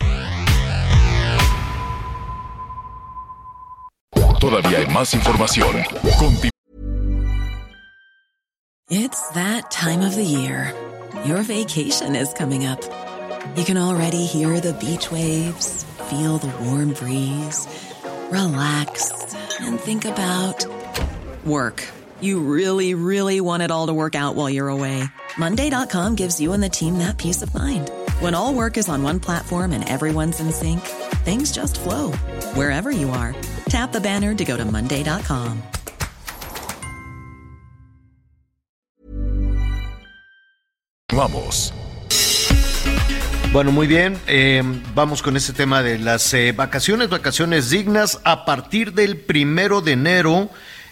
Todavía 4.38 4.78
hay 4.78 4.86
más 4.86 5.12
información. 5.12 5.74
Conti- 6.20 6.51
It's 8.90 9.18
that 9.34 9.68
time 9.72 10.07
of 10.07 10.14
the 10.14 10.24
year. 10.24 10.72
Your 11.26 11.42
vacation 11.42 12.14
is 12.14 12.28
coming 12.32 12.64
up. 12.64 12.78
You 13.57 13.64
can 13.64 13.76
already 13.76 14.24
hear 14.24 14.61
the 14.61 14.72
beach 14.74 15.11
waves, 15.11 15.84
feel 16.09 16.38
the 16.38 16.46
warm 16.64 16.92
breeze, 16.94 17.66
relax, 18.30 19.11
and 19.61 19.80
think 19.80 20.05
about 20.05 20.64
work. 21.49 21.84
You 22.20 22.40
really, 22.40 22.94
really 22.94 23.40
want 23.40 23.62
it 23.62 23.70
all 23.70 23.86
to 23.88 23.94
work 23.94 24.14
out 24.14 24.34
while 24.34 24.49
you're 24.49 24.68
away. 24.68 25.05
Monday.com 25.36 26.14
gives 26.14 26.40
you 26.40 26.53
and 26.53 26.62
the 26.62 26.68
team 26.68 26.99
that 26.99 27.18
peace 27.18 27.42
of 27.42 27.55
mind. 27.55 27.90
When 28.20 28.34
all 28.34 28.55
work 28.55 28.76
is 28.78 28.88
on 28.88 29.03
one 29.03 29.20
platform 29.20 29.72
and 29.72 29.88
everyone's 29.88 30.40
in 30.40 30.51
sync, 30.51 30.80
things 31.24 31.53
just 31.53 31.78
flow 31.78 32.12
wherever 32.55 32.90
you 32.90 33.11
are. 33.11 33.34
Tap 33.68 33.92
the 33.92 34.01
banner 34.01 34.34
to 34.34 34.44
go 34.44 34.57
to 34.57 34.64
Monday.com. 34.64 35.62
Vamos. 41.12 41.72
Bueno, 43.53 43.72
muy 43.72 43.86
bien. 43.86 44.18
eh, 44.26 44.62
vamos 44.94 45.22
con 45.22 45.36
este 45.36 45.53
tema 45.53 45.82
de 45.82 45.99
las 45.99 46.34
eh, 46.34 46.53
vacaciones, 46.53 47.09
vacaciones 47.09 47.70
dignas 47.70 48.20
a 48.24 48.44
partir 48.44 48.92
del 48.92 49.16
primero 49.16 49.80
de 49.80 49.92
enero 49.92 50.51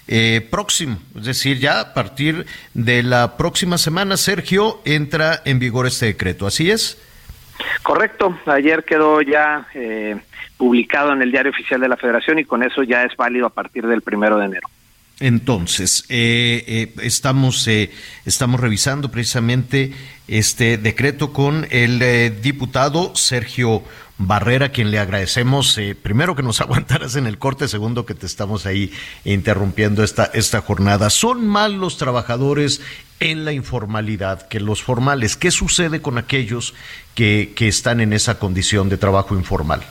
eh, 0.09 0.47
próximo. 0.51 0.99
Es 1.17 1.25
decir, 1.25 1.59
ya 1.59 1.81
a 1.81 1.95
partir 1.95 2.47
de 2.75 3.03
la 3.03 3.37
próxima 3.37 3.79
semana, 3.79 4.17
Sergio, 4.17 4.81
entra 4.85 5.43
en 5.45 5.59
vigor 5.59 5.87
este 5.87 6.07
decreto. 6.07 6.47
¿Así 6.47 6.71
es? 6.71 6.99
Correcto, 7.83 8.39
ayer 8.47 8.85
quedó 8.85 9.23
ya 9.23 9.67
eh, 9.75 10.17
publicado 10.57 11.13
en 11.13 11.23
el 11.23 11.31
diario 11.31 11.51
oficial 11.51 11.81
de 11.81 11.89
la 11.89 11.97
Federación 11.97 12.39
y 12.39 12.45
con 12.45 12.63
eso 12.63 12.83
ya 12.83 13.03
es 13.03 13.17
válido 13.17 13.47
a 13.47 13.51
partir 13.51 13.87
del 13.87 14.03
primero 14.03 14.39
de 14.39 14.47
enero. 14.47 14.69
Entonces, 15.19 16.05
eh, 16.11 16.63
eh, 16.67 16.93
estamos, 17.03 17.67
eh, 17.69 17.91
estamos 18.27 18.61
revisando 18.61 19.11
precisamente 19.11 19.93
este 20.29 20.77
decreto 20.77 21.33
con 21.33 21.67
el 21.71 22.43
diputado 22.43 23.15
Sergio 23.15 23.83
Barrera, 24.19 24.71
quien 24.71 24.91
le 24.91 24.99
agradecemos 24.99 25.77
eh, 25.77 25.95
primero 25.95 26.35
que 26.35 26.43
nos 26.43 26.61
aguantaras 26.63 27.17
en 27.17 27.27
el 27.27 27.39
corte, 27.39 27.69
segundo 27.69 28.07
que 28.07 28.15
te 28.15 28.27
estamos 28.27 28.67
ahí 28.67 28.93
interrumpiendo 29.25 30.03
esta, 30.03 30.25
esta 30.33 30.61
jornada. 30.61 31.11
¿Son 31.11 31.47
más 31.47 31.71
los 31.71 31.99
trabajadores 31.99 32.83
en 33.21 33.45
la 33.45 33.53
informalidad 33.53 34.49
que 34.49 34.61
los 34.61 34.83
formales? 34.83 35.37
¿Qué 35.37 35.51
sucede 35.51 36.01
con 36.01 36.19
aquellos 36.19 36.75
que, 37.15 37.53
que 37.55 37.69
están 37.69 38.01
en 38.01 38.13
esa 38.13 38.39
condición 38.39 38.89
de 38.89 38.97
trabajo 38.97 39.35
informal? 39.35 39.83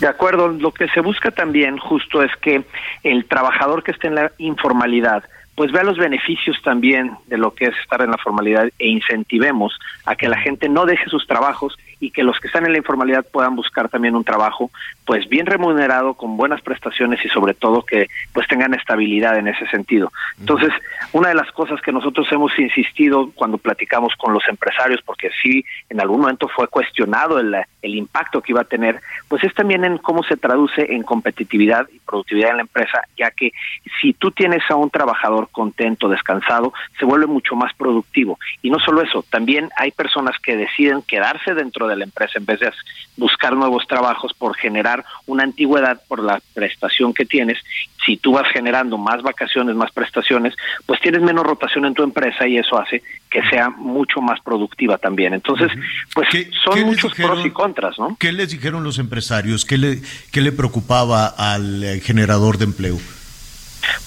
De 0.00 0.06
acuerdo, 0.06 0.48
lo 0.48 0.72
que 0.72 0.88
se 0.88 1.00
busca 1.00 1.30
también 1.30 1.76
justo 1.76 2.22
es 2.22 2.30
que 2.40 2.64
el 3.02 3.24
trabajador 3.26 3.82
que 3.82 3.90
esté 3.90 4.06
en 4.06 4.14
la 4.14 4.32
informalidad 4.38 5.24
pues 5.58 5.72
vea 5.72 5.82
los 5.82 5.98
beneficios 5.98 6.56
también 6.62 7.18
de 7.26 7.36
lo 7.36 7.52
que 7.52 7.64
es 7.64 7.74
estar 7.82 8.00
en 8.00 8.12
la 8.12 8.16
formalidad 8.18 8.68
e 8.78 8.86
incentivemos 8.86 9.76
a 10.04 10.14
que 10.14 10.28
la 10.28 10.38
gente 10.38 10.68
no 10.68 10.86
deje 10.86 11.10
sus 11.10 11.26
trabajos 11.26 11.76
y 12.00 12.10
que 12.10 12.22
los 12.22 12.38
que 12.38 12.46
están 12.46 12.66
en 12.66 12.72
la 12.72 12.78
informalidad 12.78 13.26
puedan 13.30 13.56
buscar 13.56 13.88
también 13.88 14.14
un 14.14 14.24
trabajo 14.24 14.70
pues 15.04 15.28
bien 15.28 15.46
remunerado 15.46 16.14
con 16.14 16.36
buenas 16.36 16.60
prestaciones 16.60 17.24
y 17.24 17.28
sobre 17.28 17.54
todo 17.54 17.82
que 17.82 18.08
pues 18.32 18.46
tengan 18.46 18.74
estabilidad 18.74 19.38
en 19.38 19.48
ese 19.48 19.66
sentido. 19.68 20.12
Entonces, 20.38 20.70
una 21.12 21.28
de 21.28 21.34
las 21.34 21.50
cosas 21.52 21.80
que 21.80 21.92
nosotros 21.92 22.26
hemos 22.30 22.56
insistido 22.58 23.30
cuando 23.34 23.58
platicamos 23.58 24.14
con 24.16 24.32
los 24.32 24.46
empresarios 24.48 25.00
porque 25.04 25.30
sí 25.42 25.64
en 25.88 26.00
algún 26.00 26.20
momento 26.20 26.48
fue 26.48 26.68
cuestionado 26.68 27.38
el, 27.38 27.54
el 27.82 27.94
impacto 27.94 28.40
que 28.42 28.52
iba 28.52 28.60
a 28.60 28.64
tener, 28.64 29.00
pues 29.28 29.42
es 29.44 29.54
también 29.54 29.84
en 29.84 29.98
cómo 29.98 30.22
se 30.22 30.36
traduce 30.36 30.92
en 30.92 31.02
competitividad 31.02 31.88
y 31.92 31.98
productividad 32.00 32.50
en 32.50 32.56
la 32.56 32.62
empresa, 32.62 33.02
ya 33.16 33.30
que 33.30 33.52
si 34.00 34.12
tú 34.12 34.30
tienes 34.30 34.62
a 34.70 34.76
un 34.76 34.90
trabajador 34.90 35.48
contento, 35.50 36.08
descansado, 36.08 36.72
se 36.98 37.04
vuelve 37.04 37.26
mucho 37.26 37.56
más 37.56 37.72
productivo. 37.74 38.38
Y 38.62 38.70
no 38.70 38.78
solo 38.78 39.02
eso, 39.02 39.24
también 39.30 39.68
hay 39.76 39.90
personas 39.90 40.38
que 40.38 40.56
deciden 40.56 41.02
quedarse 41.02 41.54
dentro 41.54 41.87
de 41.88 41.96
la 41.96 42.04
empresa 42.04 42.38
en 42.38 42.46
vez 42.46 42.60
de 42.60 42.70
buscar 43.16 43.54
nuevos 43.54 43.86
trabajos 43.86 44.32
por 44.32 44.56
generar 44.56 45.04
una 45.26 45.44
antigüedad 45.44 46.00
por 46.06 46.22
la 46.22 46.40
prestación 46.54 47.12
que 47.12 47.24
tienes. 47.24 47.58
Si 48.04 48.16
tú 48.16 48.32
vas 48.32 48.46
generando 48.52 48.96
más 48.96 49.22
vacaciones, 49.22 49.74
más 49.74 49.90
prestaciones, 49.92 50.54
pues 50.86 51.00
tienes 51.00 51.22
menos 51.22 51.44
rotación 51.44 51.84
en 51.84 51.94
tu 51.94 52.02
empresa 52.02 52.46
y 52.46 52.58
eso 52.58 52.80
hace 52.80 53.02
que 53.30 53.42
sea 53.50 53.70
mucho 53.70 54.20
más 54.20 54.40
productiva 54.40 54.98
también. 54.98 55.34
Entonces, 55.34 55.70
pues 56.14 56.28
son 56.64 56.80
muchos 56.82 57.12
dijeron? 57.12 57.32
pros 57.32 57.46
y 57.46 57.50
contras, 57.50 57.98
¿no? 57.98 58.16
¿Qué 58.18 58.32
les 58.32 58.50
dijeron 58.50 58.84
los 58.84 58.98
empresarios? 58.98 59.64
¿Qué 59.64 59.76
le, 59.76 60.00
qué 60.32 60.40
le 60.40 60.52
preocupaba 60.52 61.26
al 61.26 61.84
eh, 61.84 62.00
generador 62.00 62.58
de 62.58 62.64
empleo? 62.64 62.98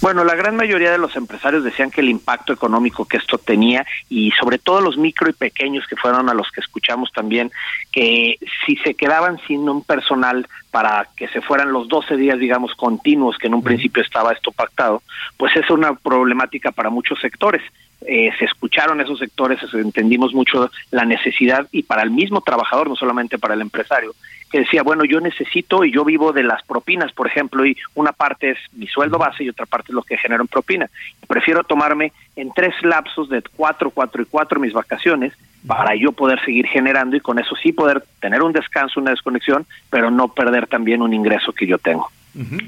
Bueno, 0.02 0.24
la 0.24 0.36
gran 0.36 0.56
mayoría 0.56 0.92
de 0.92 0.98
los 0.98 1.16
empresarios 1.16 1.64
decían 1.64 1.92
que 1.92 2.02
el 2.02 2.10
impacto 2.10 2.54
económico 2.54 3.06
que 3.06 3.18
esto 3.18 3.38
tenía 3.38 3.86
y 4.10 4.32
sobre 4.32 4.58
todo 4.58 4.82
los 4.82 4.98
micro 4.98 5.30
y 5.30 5.34
pequeños 5.34 5.86
que 5.88 5.96
fueron 5.96 6.30
a 6.30 6.34
los 6.34 6.52
que 6.52 6.62
escuchamos 6.62 7.12
también, 7.12 7.52
que 7.92 8.38
si 8.66 8.76
se 8.78 8.96
quedaban 8.96 9.40
sin 9.48 9.68
un 9.70 9.84
personal 9.84 10.48
para 10.72 11.08
que 11.16 11.28
se 11.28 11.42
fueran 11.42 11.72
los 11.72 11.88
12 11.88 12.16
días, 12.18 12.40
digamos, 12.40 12.74
continuos, 12.76 13.38
que 13.38 13.48
en 13.48 13.56
un 13.56 13.64
principio 13.64 14.02
estaba 14.02 14.32
esto 14.32 14.52
pactado, 14.52 15.04
pues 15.38 15.56
es 15.56 15.70
una 15.70 15.94
problemática 15.94 16.72
para 16.72 16.90
muchos 16.90 17.20
sectores. 17.20 17.62
Eh, 18.08 18.32
se 18.40 18.46
escucharon 18.46 19.00
esos 19.00 19.20
sectores, 19.20 19.60
entendimos 19.74 20.34
mucho 20.34 20.72
la 20.90 21.06
necesidad 21.06 21.68
y 21.72 21.84
para 21.84 22.02
el 22.02 22.10
mismo 22.10 22.42
trabajador, 22.42 22.90
no 22.90 22.96
solamente 22.96 23.38
para 23.38 23.54
el 23.54 23.62
empresario, 23.62 24.16
que 24.52 24.60
decía, 24.60 24.84
bueno, 24.84 25.06
yo 25.06 25.20
necesito 25.20 25.86
y 25.86 25.92
yo 25.92 26.04
vivo 26.04 26.34
de 26.34 26.44
las 26.44 26.62
propinas, 26.64 27.12
por 27.14 27.28
ejemplo, 27.28 27.66
y 27.66 27.78
una 27.96 28.12
parte 28.12 28.52
es 28.52 28.58
mi 28.74 28.88
sueldo 28.88 29.18
base 29.18 29.44
y 29.44 29.50
otra 29.50 29.66
parte 29.66 29.92
es 29.92 29.96
lo 29.96 30.04
que 30.04 30.18
genero 30.18 30.42
en 30.42 30.48
propina. 30.48 30.90
Prefiero 31.28 31.64
tomarme 31.64 32.12
en 32.36 32.52
tres 32.54 32.74
lapsos 32.84 33.30
de 33.30 33.42
cuatro, 33.56 33.90
cuatro 33.90 34.22
y 34.22 34.26
cuatro 34.26 34.60
mis 34.60 34.74
vacaciones 34.74 35.34
para 35.66 35.96
yo 35.96 36.12
poder 36.12 36.44
seguir 36.44 36.68
generando 36.68 37.16
y 37.16 37.22
con 37.22 37.40
eso 37.40 37.56
sí 37.56 37.72
poder 37.72 38.04
tener 38.20 38.42
un 38.42 38.52
descanso, 38.52 39.00
una 39.00 39.12
desconexión, 39.12 39.66
pero 39.90 40.12
no 40.12 40.28
perder 40.30 40.68
también 40.68 41.02
un 41.02 41.14
ingreso 41.14 41.54
que 41.54 41.68
yo 41.68 41.78
tengo. 41.78 42.10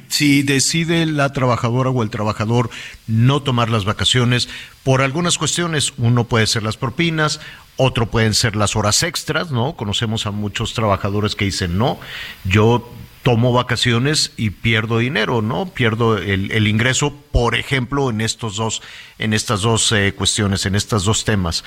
Si 0.08 0.44
decide 0.44 1.06
la 1.06 1.32
trabajadora 1.32 1.90
o 1.90 2.04
el 2.04 2.10
trabajador 2.10 2.70
no 3.08 3.42
tomar 3.42 3.70
las 3.70 3.86
vacaciones 3.86 4.50
por 4.84 5.02
algunas 5.02 5.38
cuestiones, 5.38 5.94
uno 5.98 6.26
puede 6.26 6.48
ser 6.48 6.64
las 6.64 6.76
propinas, 6.76 7.40
otro 7.78 8.08
pueden 8.10 8.34
ser 8.34 8.56
las 8.56 8.76
horas 8.76 9.04
extras, 9.04 9.52
¿no? 9.52 9.74
Conocemos 9.76 10.26
a 10.26 10.32
muchos 10.32 10.74
trabajadores 10.74 11.36
que 11.36 11.46
dicen, 11.46 11.78
no, 11.78 12.00
yo 12.44 12.90
tomo 13.24 13.54
vacaciones 13.54 14.34
y 14.38 14.50
pierdo 14.50 14.98
dinero, 15.00 15.42
¿no? 15.42 15.68
Pierdo 15.68 16.18
el, 16.18 16.52
el 16.52 16.68
ingreso, 16.68 17.14
por 17.32 17.56
ejemplo, 17.56 18.10
en 18.10 18.22
estos 18.22 18.58
dos, 18.58 18.82
en 19.18 19.34
estas 19.34 19.62
dos 19.62 19.92
eh, 19.94 20.14
cuestiones, 20.16 20.66
en 20.66 20.76
estos 20.76 21.06
dos 21.06 21.24
temas. 21.24 21.64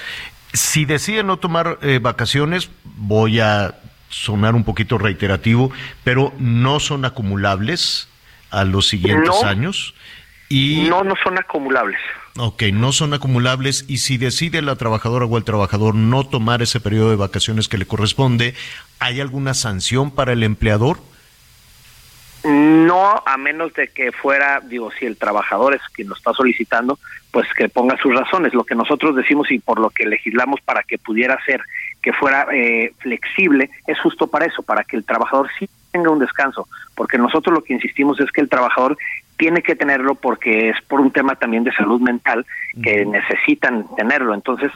Si 0.52 0.84
decide 0.84 1.22
no 1.24 1.38
tomar 1.38 1.78
eh, 1.82 1.98
vacaciones, 2.00 2.68
voy 2.84 3.40
a 3.40 3.74
sonar 4.10 4.54
un 4.54 4.64
poquito 4.64 4.98
reiterativo, 4.98 5.70
pero 6.04 6.32
no 6.38 6.78
son 6.78 7.04
acumulables 7.04 8.08
a 8.50 8.64
los 8.64 8.86
siguientes 8.86 9.34
No. 9.42 9.48
años. 9.48 9.94
Y 10.48 10.86
No, 10.88 11.02
no 11.02 11.14
son 11.22 11.38
acumulables. 11.38 11.98
Ok, 12.38 12.64
no 12.72 12.92
son 12.92 13.14
acumulables 13.14 13.84
y 13.88 13.98
si 13.98 14.18
decide 14.18 14.60
la 14.60 14.76
trabajadora 14.76 15.24
o 15.24 15.38
el 15.38 15.44
trabajador 15.44 15.94
no 15.94 16.24
tomar 16.26 16.60
ese 16.60 16.80
periodo 16.80 17.10
de 17.10 17.16
vacaciones 17.16 17.68
que 17.68 17.78
le 17.78 17.86
corresponde, 17.86 18.54
¿hay 19.00 19.20
alguna 19.20 19.54
sanción 19.54 20.10
para 20.10 20.32
el 20.32 20.42
empleador? 20.42 20.98
No, 22.44 23.22
a 23.26 23.36
menos 23.38 23.72
de 23.72 23.88
que 23.88 24.12
fuera, 24.12 24.60
digo, 24.60 24.92
si 24.92 25.06
el 25.06 25.16
trabajador 25.16 25.74
es 25.74 25.82
quien 25.92 26.08
lo 26.08 26.14
está 26.14 26.32
solicitando, 26.32 26.98
pues 27.32 27.48
que 27.54 27.68
ponga 27.68 27.96
sus 28.00 28.14
razones. 28.14 28.54
Lo 28.54 28.64
que 28.64 28.76
nosotros 28.76 29.16
decimos 29.16 29.50
y 29.50 29.58
por 29.58 29.80
lo 29.80 29.90
que 29.90 30.06
legislamos 30.06 30.60
para 30.60 30.82
que 30.82 30.96
pudiera 30.98 31.36
ser 31.44 31.60
que 32.02 32.12
fuera 32.12 32.46
eh, 32.52 32.92
flexible 32.98 33.70
es 33.86 33.98
justo 33.98 34.28
para 34.28 34.46
eso, 34.46 34.62
para 34.62 34.84
que 34.84 34.96
el 34.96 35.04
trabajador 35.04 35.48
sí 35.58 35.68
tenga 35.90 36.10
un 36.10 36.20
descanso, 36.20 36.68
porque 36.94 37.18
nosotros 37.18 37.52
lo 37.52 37.64
que 37.64 37.72
insistimos 37.72 38.20
es 38.20 38.30
que 38.30 38.42
el 38.42 38.48
trabajador 38.48 38.96
tiene 39.36 39.62
que 39.62 39.76
tenerlo 39.76 40.14
porque 40.14 40.70
es 40.70 40.76
por 40.88 41.00
un 41.00 41.10
tema 41.10 41.36
también 41.36 41.64
de 41.64 41.72
salud 41.72 42.00
mental 42.00 42.46
que 42.82 43.04
necesitan 43.04 43.86
tenerlo. 43.96 44.34
Entonces, 44.34 44.70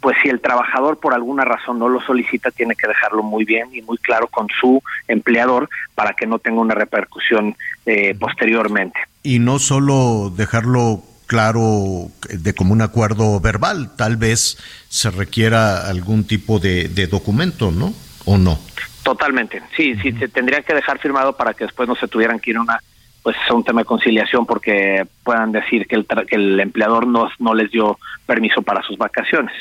pues 0.00 0.16
si 0.22 0.28
el 0.28 0.40
trabajador 0.40 0.98
por 0.98 1.14
alguna 1.14 1.44
razón 1.44 1.78
no 1.78 1.88
lo 1.88 2.00
solicita, 2.00 2.50
tiene 2.50 2.74
que 2.74 2.88
dejarlo 2.88 3.22
muy 3.22 3.44
bien 3.44 3.68
y 3.72 3.82
muy 3.82 3.98
claro 3.98 4.26
con 4.28 4.48
su 4.60 4.82
empleador 5.08 5.68
para 5.94 6.14
que 6.14 6.26
no 6.26 6.38
tenga 6.38 6.60
una 6.60 6.74
repercusión 6.74 7.56
eh, 7.86 8.14
posteriormente. 8.18 8.98
Y 9.22 9.38
no 9.38 9.58
solo 9.58 10.32
dejarlo 10.34 11.02
claro 11.26 12.10
de 12.28 12.54
común 12.54 12.82
acuerdo 12.82 13.40
verbal, 13.40 13.96
tal 13.96 14.16
vez 14.16 14.58
se 14.88 15.10
requiera 15.10 15.88
algún 15.88 16.26
tipo 16.26 16.58
de, 16.58 16.88
de 16.88 17.06
documento, 17.06 17.70
¿no? 17.70 17.94
¿O 18.26 18.36
no? 18.36 18.58
Totalmente, 19.02 19.62
sí, 19.76 19.96
sí, 19.96 20.12
se 20.12 20.28
tendría 20.28 20.62
que 20.62 20.74
dejar 20.74 20.98
firmado 21.00 21.36
para 21.36 21.54
que 21.54 21.64
después 21.64 21.88
no 21.88 21.96
se 21.96 22.06
tuvieran 22.06 22.38
que 22.38 22.50
ir 22.50 22.56
a 22.56 22.60
una, 22.60 22.80
pues 23.22 23.36
a 23.48 23.54
un 23.54 23.62
tema 23.62 23.82
de 23.82 23.84
conciliación 23.84 24.44
porque 24.46 25.06
puedan 25.22 25.52
decir 25.52 25.86
que 25.86 25.94
el, 25.94 26.06
tra- 26.08 26.26
que 26.26 26.34
el 26.36 26.58
empleador 26.58 27.06
no, 27.06 27.28
no 27.38 27.54
les 27.54 27.70
dio 27.70 27.98
permiso 28.26 28.62
para 28.62 28.82
sus 28.82 28.98
vacaciones. 28.98 29.52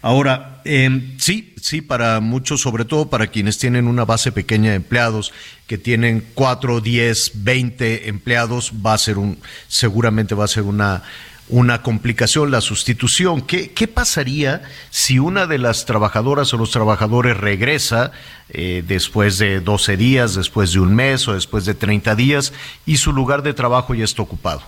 Ahora, 0.00 0.60
eh, 0.64 0.88
sí, 1.18 1.54
sí, 1.60 1.80
para 1.82 2.20
muchos, 2.20 2.60
sobre 2.60 2.84
todo 2.84 3.10
para 3.10 3.26
quienes 3.26 3.58
tienen 3.58 3.88
una 3.88 4.04
base 4.04 4.30
pequeña 4.30 4.70
de 4.70 4.76
empleados, 4.76 5.32
que 5.66 5.76
tienen 5.78 6.24
4, 6.34 6.80
10, 6.80 7.32
20 7.44 8.08
empleados, 8.08 8.72
va 8.84 8.94
a 8.94 8.98
ser 8.98 9.18
un, 9.18 9.38
seguramente 9.66 10.34
va 10.34 10.44
a 10.44 10.48
ser 10.48 10.62
una, 10.62 11.02
una 11.48 11.82
complicación 11.82 12.50
la 12.50 12.60
sustitución. 12.60 13.42
¿Qué, 13.42 13.72
qué 13.72 13.88
pasaría 13.88 14.62
si 14.90 15.18
una 15.18 15.46
de 15.46 15.58
las 15.58 15.86
trabajadoras 15.86 16.52
o 16.54 16.58
los 16.58 16.70
trabajadores 16.70 17.36
regresa 17.36 18.12
eh, 18.50 18.82
después 18.86 19.38
de 19.38 19.60
12 19.60 19.96
días, 19.96 20.34
después 20.34 20.72
de 20.72 20.80
un 20.80 20.94
mes 20.94 21.26
o 21.28 21.34
después 21.34 21.64
de 21.64 21.74
30 21.74 22.14
días 22.14 22.52
y 22.86 22.96
su 22.96 23.12
lugar 23.12 23.42
de 23.42 23.54
trabajo 23.54 23.94
ya 23.94 24.04
está 24.04 24.22
ocupado? 24.22 24.62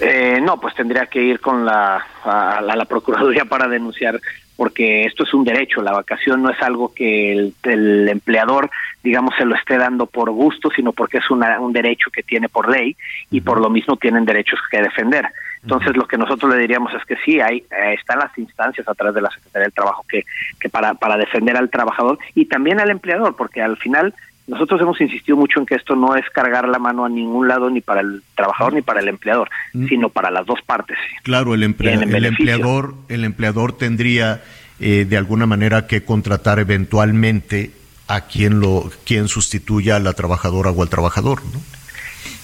Eh, 0.00 0.40
no, 0.42 0.60
pues 0.60 0.74
tendría 0.74 1.06
que 1.06 1.22
ir 1.22 1.40
con 1.40 1.64
la, 1.64 2.04
a, 2.24 2.60
la, 2.60 2.76
la 2.76 2.84
Procuraduría 2.84 3.44
para 3.44 3.68
denunciar, 3.68 4.20
porque 4.56 5.04
esto 5.04 5.24
es 5.24 5.34
un 5.34 5.44
derecho, 5.44 5.82
la 5.82 5.92
vacación 5.92 6.42
no 6.42 6.50
es 6.50 6.60
algo 6.62 6.92
que 6.94 7.32
el, 7.32 7.54
el 7.64 8.08
empleador, 8.08 8.70
digamos, 9.02 9.34
se 9.36 9.44
lo 9.44 9.54
esté 9.54 9.76
dando 9.76 10.06
por 10.06 10.30
gusto, 10.30 10.70
sino 10.74 10.92
porque 10.92 11.18
es 11.18 11.30
una, 11.30 11.60
un 11.60 11.72
derecho 11.72 12.10
que 12.10 12.22
tiene 12.22 12.48
por 12.48 12.70
ley 12.70 12.96
y 13.30 13.40
por 13.42 13.60
lo 13.60 13.70
mismo 13.70 13.96
tienen 13.96 14.24
derechos 14.24 14.58
que 14.70 14.82
defender. 14.82 15.26
Entonces, 15.62 15.96
lo 15.96 16.06
que 16.06 16.16
nosotros 16.16 16.54
le 16.54 16.60
diríamos 16.60 16.94
es 16.94 17.04
que 17.04 17.16
sí, 17.24 17.40
hay, 17.40 17.58
eh, 17.58 17.94
están 17.98 18.20
las 18.20 18.36
instancias 18.38 18.88
a 18.88 18.94
través 18.94 19.16
de 19.16 19.22
la 19.22 19.30
Secretaría 19.30 19.64
del 19.64 19.72
Trabajo 19.72 20.04
que, 20.08 20.24
que 20.60 20.68
para, 20.68 20.94
para 20.94 21.16
defender 21.16 21.56
al 21.56 21.70
trabajador 21.70 22.18
y 22.34 22.46
también 22.46 22.78
al 22.80 22.90
empleador, 22.90 23.34
porque 23.36 23.60
al 23.60 23.76
final 23.76 24.14
nosotros 24.46 24.80
hemos 24.80 25.00
insistido 25.00 25.36
mucho 25.36 25.58
en 25.60 25.66
que 25.66 25.74
esto 25.74 25.96
no 25.96 26.14
es 26.14 26.28
cargar 26.30 26.68
la 26.68 26.78
mano 26.78 27.04
a 27.04 27.08
ningún 27.08 27.48
lado, 27.48 27.68
ni 27.70 27.80
para 27.80 28.00
el 28.00 28.22
trabajador 28.34 28.74
ni 28.74 28.82
para 28.82 29.00
el 29.00 29.08
empleador, 29.08 29.48
sino 29.88 30.08
para 30.08 30.30
las 30.30 30.46
dos 30.46 30.60
partes. 30.64 30.96
Claro, 31.22 31.54
el, 31.54 31.62
emplea- 31.64 32.00
el 32.02 32.24
empleador, 32.24 32.94
el 33.08 33.24
empleador 33.24 33.76
tendría 33.76 34.42
eh, 34.78 35.04
de 35.08 35.16
alguna 35.16 35.46
manera 35.46 35.86
que 35.86 36.04
contratar 36.04 36.58
eventualmente 36.58 37.72
a 38.08 38.20
quien 38.22 38.60
lo, 38.60 38.90
quien 39.04 39.26
sustituya 39.26 39.96
a 39.96 39.98
la 40.00 40.12
trabajadora 40.12 40.70
o 40.70 40.82
al 40.82 40.88
trabajador, 40.88 41.42
¿no? 41.44 41.60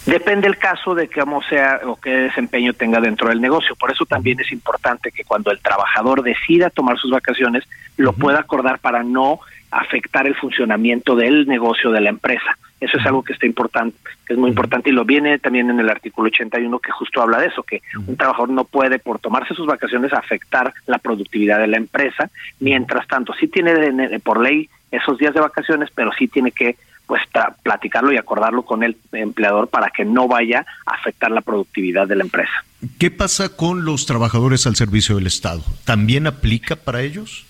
Depende 0.05 0.48
el 0.48 0.59
caso 0.59 0.96
de 0.96 1.09
cómo 1.09 1.40
sea 1.44 1.80
o 1.86 1.94
qué 1.94 2.11
desempeño 2.11 2.72
tenga 2.72 2.98
dentro 3.00 3.28
del 3.28 3.40
negocio. 3.40 3.76
Por 3.76 3.92
eso 3.92 4.05
también 4.05 4.40
es 4.40 4.50
importante 4.50 5.12
que 5.12 5.22
cuando 5.22 5.53
el 5.53 5.61
trabajador 5.61 6.24
decida 6.24 6.70
tomar 6.70 6.98
sus 6.98 7.12
vacaciones, 7.12 7.62
lo 7.96 8.12
pueda 8.12 8.40
acordar 8.40 8.80
para 8.80 9.05
no 9.05 9.38
afectar 9.72 10.26
el 10.26 10.34
funcionamiento 10.36 11.16
del 11.16 11.46
negocio 11.46 11.90
de 11.90 12.00
la 12.00 12.10
empresa. 12.10 12.56
Eso 12.80 12.98
es 12.98 13.06
algo 13.06 13.22
que 13.22 13.32
está 13.32 13.46
importante, 13.46 13.96
que 14.26 14.34
es 14.34 14.38
muy 14.38 14.50
importante 14.50 14.90
y 14.90 14.92
lo 14.92 15.04
viene 15.04 15.38
también 15.38 15.70
en 15.70 15.80
el 15.80 15.88
artículo 15.88 16.26
81 16.26 16.78
que 16.80 16.90
justo 16.90 17.22
habla 17.22 17.38
de 17.38 17.46
eso, 17.46 17.62
que 17.62 17.80
un 18.06 18.16
trabajador 18.16 18.50
no 18.50 18.64
puede 18.64 18.98
por 18.98 19.18
tomarse 19.18 19.54
sus 19.54 19.66
vacaciones 19.66 20.12
afectar 20.12 20.74
la 20.86 20.98
productividad 20.98 21.58
de 21.58 21.68
la 21.68 21.76
empresa. 21.76 22.28
Mientras 22.60 23.06
tanto, 23.06 23.32
sí 23.34 23.48
tiene 23.48 24.20
por 24.20 24.40
ley 24.40 24.68
esos 24.90 25.16
días 25.18 25.32
de 25.32 25.40
vacaciones, 25.40 25.90
pero 25.94 26.10
sí 26.18 26.28
tiene 26.28 26.50
que 26.50 26.76
pues 27.06 27.22
platicarlo 27.62 28.12
y 28.12 28.16
acordarlo 28.16 28.62
con 28.62 28.82
el 28.82 28.96
empleador 29.12 29.68
para 29.68 29.90
que 29.90 30.04
no 30.04 30.28
vaya 30.28 30.64
a 30.86 30.94
afectar 30.94 31.30
la 31.30 31.40
productividad 31.40 32.06
de 32.08 32.16
la 32.16 32.24
empresa. 32.24 32.64
¿Qué 32.98 33.10
pasa 33.10 33.56
con 33.56 33.84
los 33.84 34.06
trabajadores 34.06 34.66
al 34.66 34.76
servicio 34.76 35.16
del 35.16 35.26
Estado? 35.26 35.62
¿También 35.84 36.26
aplica 36.26 36.76
para 36.76 37.02
ellos? 37.02 37.46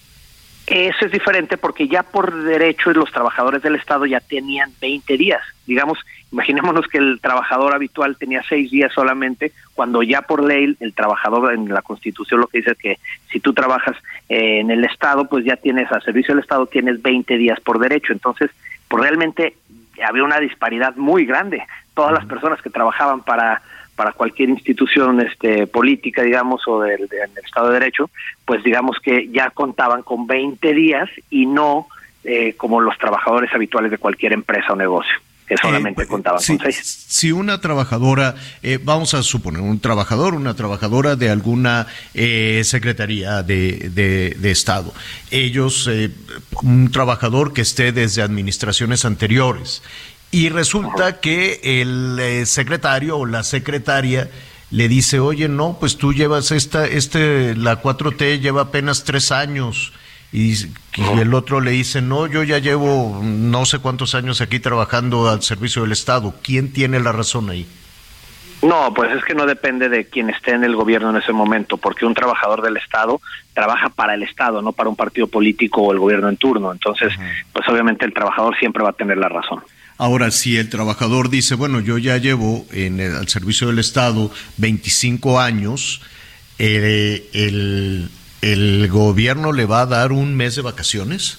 Eso 0.67 1.07
es 1.07 1.13
diferente 1.13 1.57
porque 1.57 1.89
ya 1.89 2.03
por 2.05 2.33
derecho 2.45 2.93
los 2.93 3.11
trabajadores 3.11 3.63
del 3.63 3.75
Estado 3.75 4.07
ya 4.07 4.21
tenían 4.21 4.71
20 4.81 5.17
días. 5.17 5.43
Digamos, 5.67 5.99
imaginémonos 6.31 6.87
que 6.87 6.99
el 6.99 7.21
trabajador 7.21 7.75
habitual 7.75 8.17
tenía 8.17 8.43
seis 8.49 8.71
días 8.71 8.93
solamente, 8.93 9.53
cuando 9.75 10.03
ya 10.03 10.23
por 10.23 10.43
ley 10.43 10.77
el 10.79 10.95
trabajador 10.95 11.53
en 11.53 11.69
la 11.69 11.83
Constitución 11.83 12.41
lo 12.41 12.47
que 12.47 12.59
dice 12.59 12.73
es 12.73 12.79
que 12.79 12.99
si 13.31 13.41
tú 13.41 13.53
trabajas 13.53 13.97
eh, 14.29 14.61
en 14.61 14.71
el 14.71 14.85
Estado, 14.85 15.29
pues 15.29 15.45
ya 15.45 15.57
tienes 15.57 15.91
al 15.91 16.03
servicio 16.03 16.35
del 16.35 16.43
Estado 16.43 16.67
tienes 16.67 17.03
20 17.03 17.37
días 17.37 17.59
por 17.61 17.81
derecho. 17.81 18.13
Entonces, 18.13 18.51
pues 18.89 19.03
realmente 19.03 19.57
había 20.07 20.25
una 20.25 20.39
disparidad 20.39 20.95
muy 20.97 21.27
grande. 21.27 21.63
Todas 21.95 22.13
las 22.13 22.25
personas 22.25 22.63
que 22.63 22.71
trabajaban 22.71 23.23
para 23.23 23.63
para 23.97 24.13
cualquier 24.13 24.49
institución 24.49 25.21
este, 25.21 25.67
política, 25.67 26.23
digamos, 26.23 26.63
o 26.67 26.81
del, 26.81 27.09
del 27.09 27.31
Estado 27.45 27.69
de 27.69 27.75
Derecho, 27.81 28.11
pues 28.45 28.63
digamos 28.65 28.97
que 29.03 29.29
ya 29.31 29.51
contaban 29.51 30.03
con 30.03 30.27
20 30.27 30.73
días 30.75 31.09
y 31.31 31.47
no 31.47 31.87
eh, 32.25 32.55
como 32.57 32.81
los 32.81 32.97
trabajadores 32.99 33.53
habituales 33.53 33.91
de 33.91 33.99
cualquier 33.99 34.33
empresa 34.33 34.73
o 34.73 34.77
negocio, 34.77 35.13
que 35.47 35.57
solamente 35.57 36.07
contaban 36.07 36.41
Si, 36.41 36.57
con 36.57 36.65
seis. 36.73 37.05
si 37.09 37.33
una 37.33 37.61
trabajadora, 37.61 38.37
eh, 38.63 38.79
vamos 38.83 39.13
a 39.15 39.23
suponer, 39.25 39.61
un 39.61 39.81
trabajador, 39.81 40.35
una 40.35 40.55
trabajadora 40.55 41.17
de 41.17 41.31
alguna 41.31 41.89
eh, 42.15 42.63
secretaría 42.65 43.43
de, 43.43 43.91
de- 43.91 44.37
de 44.39 44.51
Estado, 44.53 44.95
ellos, 45.33 45.89
eh, 45.93 46.11
un 46.63 46.91
trabajador 46.93 47.53
que 47.53 47.61
esté 47.63 47.91
desde 47.93 48.23
administraciones 48.23 49.05
anteriores, 49.05 49.83
y 50.33 50.49
resulta 50.49 51.21
que 51.21 51.61
el 51.63 52.19
eh, 52.19 52.47
secretario 52.47 53.19
o 53.19 53.27
la 53.27 53.43
secretaria 53.43 54.31
le 54.71 54.89
dice, 54.89 55.21
oye, 55.21 55.47
no, 55.47 55.77
pues 55.79 55.99
tú 55.99 56.15
llevas 56.15 56.51
esta, 56.51 56.87
este, 56.87 57.55
la 57.55 57.83
4T 57.83 58.41
lleva 58.41 58.63
apenas 58.63 59.05
tres 59.05 59.31
años. 59.31 59.93
Y, 60.33 60.55
y 60.97 61.21
el 61.21 61.35
otro 61.35 61.61
le 61.61 61.73
dice, 61.73 62.01
no, 62.01 62.27
yo 62.27 62.43
ya 62.43 62.59
llevo 62.59 63.21
no 63.23 63.67
sé 63.67 63.81
cuántos 63.81 64.15
años 64.15 64.41
aquí 64.41 64.59
trabajando 64.59 65.29
al 65.29 65.43
servicio 65.43 65.83
del 65.83 65.93
Estado. 65.93 66.35
¿Quién 66.43 66.73
tiene 66.73 66.99
la 67.01 67.13
razón 67.13 67.51
ahí? 67.51 67.67
No, 68.63 68.95
pues 68.95 69.13
es 69.13 69.23
que 69.25 69.35
no 69.35 69.45
depende 69.45 69.91
de 69.91 70.07
quien 70.07 70.31
esté 70.31 70.53
en 70.53 70.65
el 70.65 70.75
gobierno 70.75 71.11
en 71.11 71.17
ese 71.17 71.33
momento, 71.33 71.77
porque 71.77 72.07
un 72.07 72.15
trabajador 72.15 72.63
del 72.63 72.79
Estado 72.79 73.21
trabaja 73.53 73.91
para 73.91 74.15
el 74.15 74.23
Estado, 74.23 74.63
no 74.63 74.73
para 74.73 74.89
un 74.89 74.97
partido 74.97 75.27
político 75.27 75.83
o 75.83 75.93
el 75.93 75.99
gobierno 75.99 76.31
en 76.31 76.39
turno. 76.39 76.73
Entonces, 76.73 77.13
pues 77.53 77.69
obviamente 77.69 78.07
el 78.07 78.15
trabajador 78.15 78.57
siempre 78.57 78.83
va 78.83 78.91
a 78.91 78.95
tener 78.95 79.19
la 79.19 79.29
razón. 79.29 79.63
Ahora, 80.03 80.33
si 80.33 80.57
el 80.57 80.69
trabajador 80.69 81.31
dice, 81.31 81.55
bueno, 81.55 81.79
yo 81.79 81.97
ya 81.97 82.17
llevo 82.17 82.67
en 82.73 82.99
el, 82.99 83.15
al 83.15 83.29
servicio 83.29 83.69
del 83.69 83.79
Estado 83.79 84.33
25 84.57 85.39
años, 85.39 86.03
eh, 86.59 87.31
el, 87.33 88.11
¿el 88.41 88.89
gobierno 88.89 89.53
le 89.53 89.65
va 89.65 89.83
a 89.83 89.87
dar 89.87 90.11
un 90.11 90.35
mes 90.37 90.57
de 90.57 90.63
vacaciones? 90.63 91.39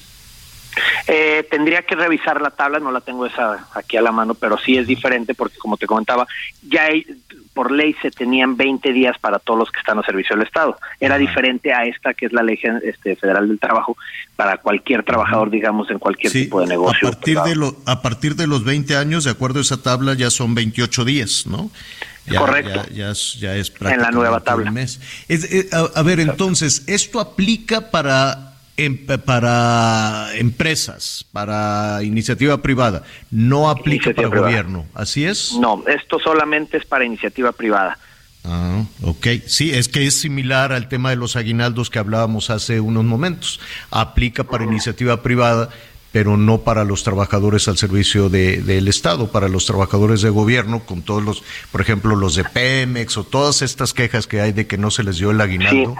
Eh, 1.08 1.46
tendría 1.52 1.82
que 1.82 1.96
revisar 1.96 2.42
la 2.42 2.52
tabla, 2.52 2.80
no 2.80 2.94
la 2.94 3.02
tengo 3.02 3.26
esa 3.26 3.68
aquí 3.74 3.98
a 3.98 4.02
la 4.02 4.14
mano, 4.14 4.34
pero 4.34 4.58
sí 4.58 4.78
es 4.78 4.88
diferente 4.88 5.34
porque 5.34 5.58
como 5.58 5.76
te 5.76 5.86
comentaba, 5.86 6.26
ya 6.62 6.84
hay, 6.84 7.06
por 7.54 7.72
ley 7.72 7.96
se 8.02 8.12
tenían 8.12 8.58
20 8.58 8.92
días 8.94 9.18
para 9.20 9.40
todos 9.40 9.60
los 9.60 9.72
que 9.72 9.80
están 9.80 9.98
al 9.98 10.06
servicio 10.06 10.36
del 10.36 10.46
Estado. 10.46 10.78
Era 11.00 11.18
diferente 11.18 11.74
a 11.74 11.86
esta 11.86 12.14
que 12.14 12.26
es 12.26 12.34
la 12.34 12.44
ley 12.44 12.60
este, 12.84 13.16
federal 13.16 13.48
del 13.48 13.60
trabajo 13.60 13.96
para 14.36 14.58
cualquier 14.58 15.04
trabajador, 15.04 15.50
digamos, 15.50 15.90
en 15.90 16.00
cualquier 16.00 16.34
tipo 16.34 16.60
de 16.60 16.68
negocio. 16.68 17.08
A 17.08 17.12
partir 17.12 17.40
de, 17.40 17.56
lo, 17.56 17.76
a 17.86 18.02
partir 18.02 18.36
de 18.36 18.48
los 18.48 18.64
20 18.64 18.96
años, 18.96 19.24
de 19.24 19.32
acuerdo 19.32 19.60
a 19.60 19.62
esa 19.62 19.82
tabla, 19.82 20.14
ya 20.14 20.30
son 20.30 20.56
28 20.56 21.06
días, 21.06 21.46
¿no? 21.48 21.70
Correcto. 22.38 22.86
Ya, 22.94 23.12
es, 23.12 23.34
ya 23.40 23.56
es 23.56 23.72
en 23.82 24.02
la 24.02 24.12
nueva 24.12 24.40
tabla. 24.40 24.72
Mes. 24.72 25.00
Eh, 25.28 25.70
a, 25.72 26.02
ver, 26.04 26.20
entonces, 26.20 26.84
¿esto 26.88 27.20
aplica 27.20 27.92
para, 27.92 28.53
em, 28.78 28.98
para 28.98 30.30
empresas, 30.36 31.26
para 31.32 32.02
iniciativa 32.04 32.62
privada? 32.62 33.04
No 33.32 33.70
aplica 33.70 34.14
para 34.14 34.28
gobierno, 34.28 34.86
¿así 34.94 35.26
es? 35.26 35.54
No, 35.60 35.84
esto 35.88 36.20
solamente 36.20 36.78
es 36.78 36.86
para 36.86 37.06
iniciativa 37.06 37.52
privada. 37.52 37.98
Ah, 38.46 38.84
ok. 39.04 39.28
Sí, 39.46 39.72
es 39.72 39.88
que 39.88 40.06
es 40.06 40.20
similar 40.20 40.74
al 40.74 40.90
tema 40.90 41.12
de 41.12 41.16
los 41.16 41.36
aguinaldos 41.36 41.90
que 41.90 42.00
hablábamos 42.00 42.50
hace 42.50 42.80
unos 42.80 43.06
momentos. 43.06 43.60
Aplica 43.90 44.44
para 44.44 44.66
iniciativa 44.66 45.22
privada, 45.22 45.70
pero 46.12 46.36
no 46.36 46.60
para 46.60 46.84
los 46.84 47.04
trabajadores 47.04 47.68
al 47.68 47.78
servicio 47.78 48.30
de, 48.30 48.62
del 48.62 48.88
Estado, 48.88 49.32
para 49.32 49.48
los 49.48 49.66
trabajadores 49.66 50.22
de 50.22 50.30
gobierno, 50.30 50.82
con 50.82 51.02
todos 51.02 51.24
los, 51.24 51.44
por 51.72 51.82
ejemplo, 51.82 52.16
los 52.16 52.36
de 52.36 52.44
Pemex 52.44 53.18
o 53.18 53.24
todas 53.24 53.62
estas 53.62 53.94
quejas 53.94 54.28
que 54.28 54.42
hay 54.42 54.52
de 54.52 54.68
que 54.68 54.78
no 54.78 54.92
se 54.92 55.04
les 55.04 55.18
dio 55.18 55.32
el 55.32 55.40
aguinaldo, 55.40 55.96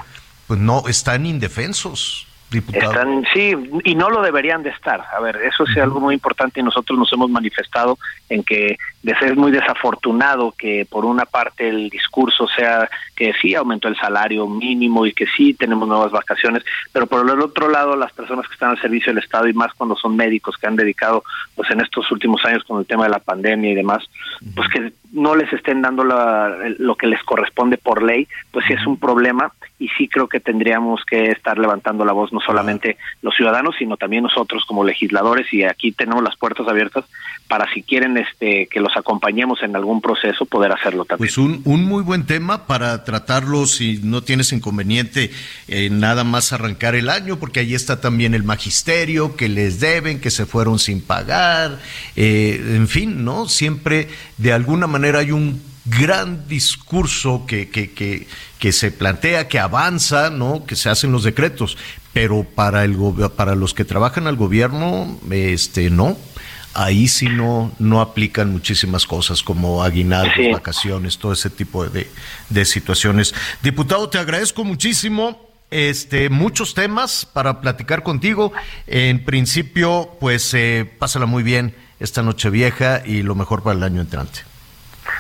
pues 0.48 0.60
no, 0.60 0.84
están 0.88 1.26
indefensos. 1.26 2.28
Están, 2.54 3.26
sí, 3.34 3.54
y 3.84 3.96
no 3.96 4.10
lo 4.10 4.22
deberían 4.22 4.64
de 4.64 4.70
estar. 4.70 5.02
A 5.16 5.20
ver, 5.22 5.38
eso 5.38 5.64
es 5.64 5.78
algo 5.78 6.00
muy 6.00 6.16
importante 6.16 6.60
y 6.60 6.64
nosotros 6.64 6.98
nos 6.98 7.12
hemos 7.14 7.30
manifestado 7.30 7.98
en 8.30 8.44
que 8.44 8.78
es 9.04 9.36
muy 9.36 9.52
desafortunado 9.52 10.54
que 10.58 10.88
por 10.90 11.06
una 11.06 11.26
parte 11.26 11.68
el 11.68 11.90
discurso 11.90 12.48
sea 12.48 12.90
que 13.16 13.34
sí 13.42 13.54
aumentó 13.54 13.88
el 13.88 13.98
salario 13.98 14.48
mínimo 14.48 15.06
y 15.06 15.14
que 15.14 15.26
sí 15.36 15.54
tenemos 15.54 15.88
nuevas 15.88 16.12
vacaciones, 16.12 16.64
pero 16.92 17.08
por 17.08 17.30
el 17.30 17.42
otro 17.42 17.70
lado 17.70 17.96
las 17.96 18.14
personas 18.14 18.48
que 18.48 18.54
están 18.54 18.72
al 18.72 18.82
servicio 18.82 19.14
del 19.14 19.24
Estado 19.24 19.48
y 19.48 19.54
más 19.54 19.74
cuando 19.74 19.96
son 19.96 20.16
médicos 20.16 20.58
que 20.58 20.68
han 20.68 20.76
dedicado 20.76 21.24
pues 21.56 21.70
en 21.72 21.82
estos 21.82 22.10
últimos 22.12 22.44
años 22.46 22.64
con 22.64 22.80
el 22.80 22.86
tema 22.86 23.04
de 23.04 23.10
la 23.10 23.20
pandemia 23.20 23.72
y 23.72 23.76
demás, 23.76 24.04
pues 24.56 24.70
que 24.70 24.94
no 25.12 25.36
les 25.36 25.52
estén 25.54 25.82
dando 25.82 26.04
lo 26.04 26.96
que 26.96 27.08
les 27.08 27.22
corresponde 27.24 27.78
por 27.78 28.02
ley, 28.02 28.28
pues 28.52 28.66
sí 28.66 28.74
es 28.74 28.86
un 28.88 28.98
problema 28.98 29.52
y 29.84 29.90
sí 29.98 30.08
creo 30.08 30.30
que 30.30 30.40
tendríamos 30.40 31.02
que 31.04 31.32
estar 31.32 31.60
levantando 31.60 32.06
la 32.06 32.14
voz 32.14 32.32
no 32.32 32.40
solamente 32.40 32.98
los 33.22 33.36
ciudadanos, 33.36 33.76
sino 33.78 33.98
también 33.98 34.24
nosotros 34.24 34.64
como 34.66 34.86
legisladores 34.86 35.52
y 35.52 35.64
aquí 35.64 35.92
tenemos 35.92 36.24
las 36.24 36.38
puertas 36.38 36.66
abiertas 36.70 37.04
para 37.50 37.70
si 37.74 37.84
quieren 37.84 38.18
este 38.18 38.68
que 38.68 38.80
los 38.80 38.96
acompañemos 38.96 39.62
en 39.62 39.76
algún 39.76 40.00
proceso 40.00 40.46
poder 40.46 40.72
hacerlo 40.72 41.04
también. 41.04 41.28
Pues 41.28 41.38
un, 41.38 41.62
un 41.66 41.84
muy 41.84 42.02
buen 42.02 42.26
tema 42.26 42.66
para 42.66 43.04
tratarlo 43.04 43.66
si 43.66 44.00
no 44.02 44.22
tienes 44.22 44.54
inconveniente 44.54 45.32
en 45.68 46.00
nada 46.00 46.24
más 46.24 46.54
arrancar 46.54 46.96
el 46.96 47.10
año, 47.10 47.38
porque 47.38 47.60
ahí 47.60 47.74
está 47.74 48.00
también 48.00 48.34
el 48.36 48.44
magisterio 48.44 49.36
que 49.36 49.50
les 49.50 49.82
deben, 49.82 50.22
que 50.22 50.32
se 50.32 50.46
fueron 50.46 50.80
sin 50.80 51.02
pagar, 51.02 51.80
eh, 52.16 52.76
en 52.76 52.88
fin, 52.88 53.26
¿no? 53.26 53.50
Siempre 53.50 54.08
de 54.38 54.54
alguna 54.54 54.88
manera 54.88 55.20
hay 55.20 55.32
un 55.32 55.73
gran 55.86 56.48
discurso 56.48 57.46
que, 57.46 57.70
que, 57.70 57.92
que, 57.92 58.28
que, 58.60 58.72
se 58.72 58.92
plantea, 58.92 59.48
que 59.48 59.60
avanza, 59.60 60.30
¿no? 60.30 60.66
que 60.66 60.76
se 60.76 60.90
hacen 60.90 61.12
los 61.12 61.24
decretos, 61.24 61.78
pero 62.14 62.44
para, 62.44 62.84
el, 62.84 62.98
para 63.36 63.56
los 63.56 63.74
que 63.74 63.86
trabajan 63.86 64.28
al 64.28 64.36
gobierno, 64.36 65.20
este, 65.32 65.90
no. 65.90 66.18
Ahí 66.76 67.08
sí 67.08 67.28
no, 67.28 67.72
no 67.78 68.02
aplican 68.02 68.52
muchísimas 68.52 69.06
cosas 69.06 69.44
como 69.44 69.84
aguinaldos, 69.84 70.52
vacaciones, 70.52 71.20
todo 71.20 71.34
ese 71.34 71.52
tipo 71.52 71.86
de, 71.88 72.10
de 72.50 72.66
situaciones. 72.66 73.36
Diputado, 73.62 74.10
te 74.10 74.18
agradezco 74.18 74.64
muchísimo 74.64 75.54
este, 75.74 76.30
muchos 76.30 76.74
temas 76.74 77.26
para 77.26 77.60
platicar 77.62 78.04
contigo. 78.04 78.54
En 78.88 79.24
principio, 79.26 80.18
pues 80.20 80.54
eh, 80.54 80.90
pásala 81.00 81.26
muy 81.26 81.44
bien 81.44 81.76
esta 82.00 82.22
noche 82.22 82.50
vieja 82.50 83.02
y 83.06 83.24
lo 83.24 83.36
mejor 83.36 83.64
para 83.64 83.78
el 83.78 83.84
año 83.84 84.02
entrante. 84.02 84.42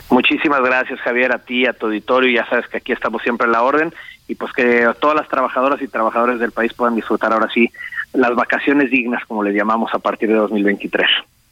Muchísimas 0.10 0.62
gracias, 0.62 1.00
Javier, 1.02 1.32
a 1.32 1.40
ti, 1.40 1.66
a 1.66 1.74
tu 1.74 1.88
auditorio. 1.88 2.34
Ya 2.34 2.48
sabes 2.50 2.68
que 2.68 2.78
aquí 2.78 2.92
estamos 2.92 3.22
siempre 3.22 3.46
en 3.46 3.54
la 3.54 3.64
orden 3.64 3.94
y 4.28 4.36
pues 4.36 4.54
que 4.54 4.88
todas 5.00 5.16
las 5.16 5.28
trabajadoras 5.28 5.82
y 5.82 5.88
trabajadores 5.88 6.40
del 6.40 6.52
país 6.52 6.74
puedan 6.74 6.96
disfrutar 6.96 7.34
ahora 7.34 7.50
sí 7.54 7.70
las 8.14 8.36
vacaciones 8.36 8.92
dignas, 8.92 9.24
como 9.28 9.44
les 9.44 9.56
llamamos, 9.56 9.94
a 9.94 10.00
partir 10.00 10.30
de 10.30 10.36
2023. 10.36 11.08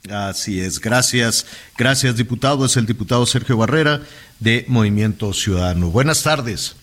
Así 0.10 0.62
es, 0.62 0.80
gracias, 0.80 1.46
gracias 1.78 2.16
diputado, 2.16 2.66
es 2.66 2.76
el 2.76 2.86
diputado 2.86 3.26
Sergio 3.26 3.58
Barrera 3.58 4.02
de 4.40 4.66
Movimiento 4.68 5.32
Ciudadano. 5.34 5.90
Buenas 5.90 6.24
tardes. 6.24 6.76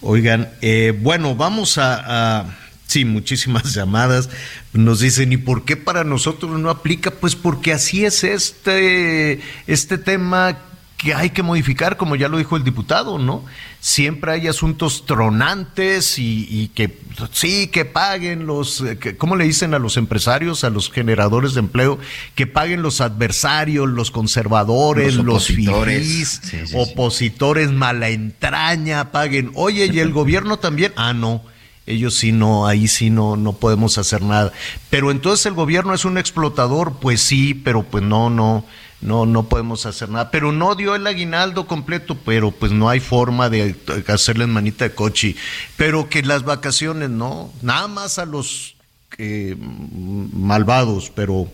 Oigan, 0.00 0.48
eh, 0.60 0.96
bueno, 0.96 1.34
vamos 1.34 1.76
a 1.78 2.46
Sí, 2.88 3.04
muchísimas 3.04 3.74
llamadas. 3.74 4.30
Nos 4.72 5.00
dicen, 5.00 5.32
¿y 5.32 5.36
por 5.36 5.64
qué 5.64 5.76
para 5.76 6.04
nosotros 6.04 6.58
no 6.58 6.70
aplica? 6.70 7.12
Pues 7.12 7.36
porque 7.36 7.72
así 7.72 8.04
es 8.04 8.24
este, 8.24 9.40
este 9.66 9.98
tema 9.98 10.58
que 10.96 11.14
hay 11.14 11.30
que 11.30 11.44
modificar, 11.44 11.96
como 11.96 12.16
ya 12.16 12.28
lo 12.28 12.38
dijo 12.38 12.56
el 12.56 12.64
diputado, 12.64 13.18
¿no? 13.18 13.44
Siempre 13.78 14.32
hay 14.32 14.48
asuntos 14.48 15.06
tronantes 15.06 16.18
y, 16.18 16.72
que 16.74 16.98
sí, 17.30 17.68
que 17.68 17.84
paguen 17.84 18.46
los, 18.46 18.82
¿cómo 19.18 19.36
le 19.36 19.44
dicen 19.44 19.74
a 19.74 19.78
los 19.78 19.96
empresarios, 19.96 20.64
a 20.64 20.70
los 20.70 20.90
generadores 20.90 21.54
de 21.54 21.60
empleo? 21.60 22.00
Que 22.34 22.48
paguen 22.48 22.82
los 22.82 23.00
adversarios, 23.00 23.88
los 23.88 24.10
conservadores, 24.10 25.14
los, 25.14 25.44
opositores, 25.50 26.40
los 26.72 26.74
opositores 26.74 27.70
mala 27.70 28.08
entraña, 28.08 29.12
paguen. 29.12 29.52
Oye, 29.54 29.90
¿y 29.92 30.00
el 30.00 30.10
gobierno 30.10 30.58
también? 30.58 30.92
Ah, 30.96 31.12
no 31.12 31.44
ellos 31.88 32.14
sí 32.14 32.32
no, 32.32 32.66
ahí 32.66 32.86
sí 32.86 33.10
no, 33.10 33.36
no 33.36 33.54
podemos 33.54 33.98
hacer 33.98 34.22
nada. 34.22 34.52
Pero 34.90 35.10
entonces 35.10 35.46
el 35.46 35.54
gobierno 35.54 35.94
es 35.94 36.04
un 36.04 36.18
explotador, 36.18 36.98
pues 37.00 37.22
sí, 37.22 37.54
pero 37.54 37.82
pues 37.82 38.04
no, 38.04 38.28
no, 38.28 38.64
no, 39.00 39.26
no 39.26 39.48
podemos 39.48 39.86
hacer 39.86 40.10
nada. 40.10 40.30
Pero 40.30 40.52
no 40.52 40.74
dio 40.74 40.94
el 40.94 41.06
aguinaldo 41.06 41.66
completo, 41.66 42.16
pero 42.24 42.50
pues 42.50 42.72
no 42.72 42.88
hay 42.88 43.00
forma 43.00 43.48
de 43.48 43.74
hacerles 44.08 44.48
manita 44.48 44.84
de 44.84 44.94
coche. 44.94 45.36
Pero 45.76 46.08
que 46.08 46.22
las 46.22 46.44
vacaciones, 46.44 47.08
no, 47.08 47.52
nada 47.62 47.88
más 47.88 48.18
a 48.18 48.26
los 48.26 48.76
eh, 49.16 49.56
malvados, 49.58 51.10
pero 51.14 51.50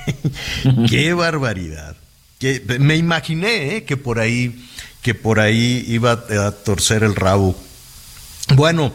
qué 0.88 1.14
barbaridad. 1.14 1.96
Que, 2.38 2.62
me 2.78 2.96
imaginé 2.96 3.76
eh, 3.76 3.84
que 3.84 3.96
por 3.96 4.18
ahí, 4.18 4.68
que 5.00 5.14
por 5.14 5.40
ahí 5.40 5.84
iba 5.88 6.12
a 6.12 6.52
torcer 6.52 7.02
el 7.02 7.14
rabo. 7.14 7.56
Bueno, 8.54 8.92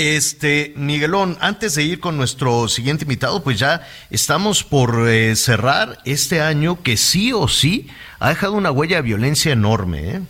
este, 0.00 0.72
Miguelón, 0.76 1.36
antes 1.40 1.74
de 1.74 1.82
ir 1.82 2.00
con 2.00 2.16
nuestro 2.16 2.68
siguiente 2.68 3.04
invitado, 3.04 3.42
pues 3.42 3.58
ya 3.58 3.86
estamos 4.10 4.64
por 4.64 5.08
eh, 5.08 5.36
cerrar 5.36 5.98
este 6.04 6.40
año 6.40 6.82
que 6.82 6.96
sí 6.96 7.32
o 7.32 7.48
sí 7.48 7.88
ha 8.18 8.30
dejado 8.30 8.54
una 8.54 8.70
huella 8.70 8.96
de 8.96 9.02
violencia 9.02 9.52
enorme. 9.52 10.10
¿eh? 10.10 10.20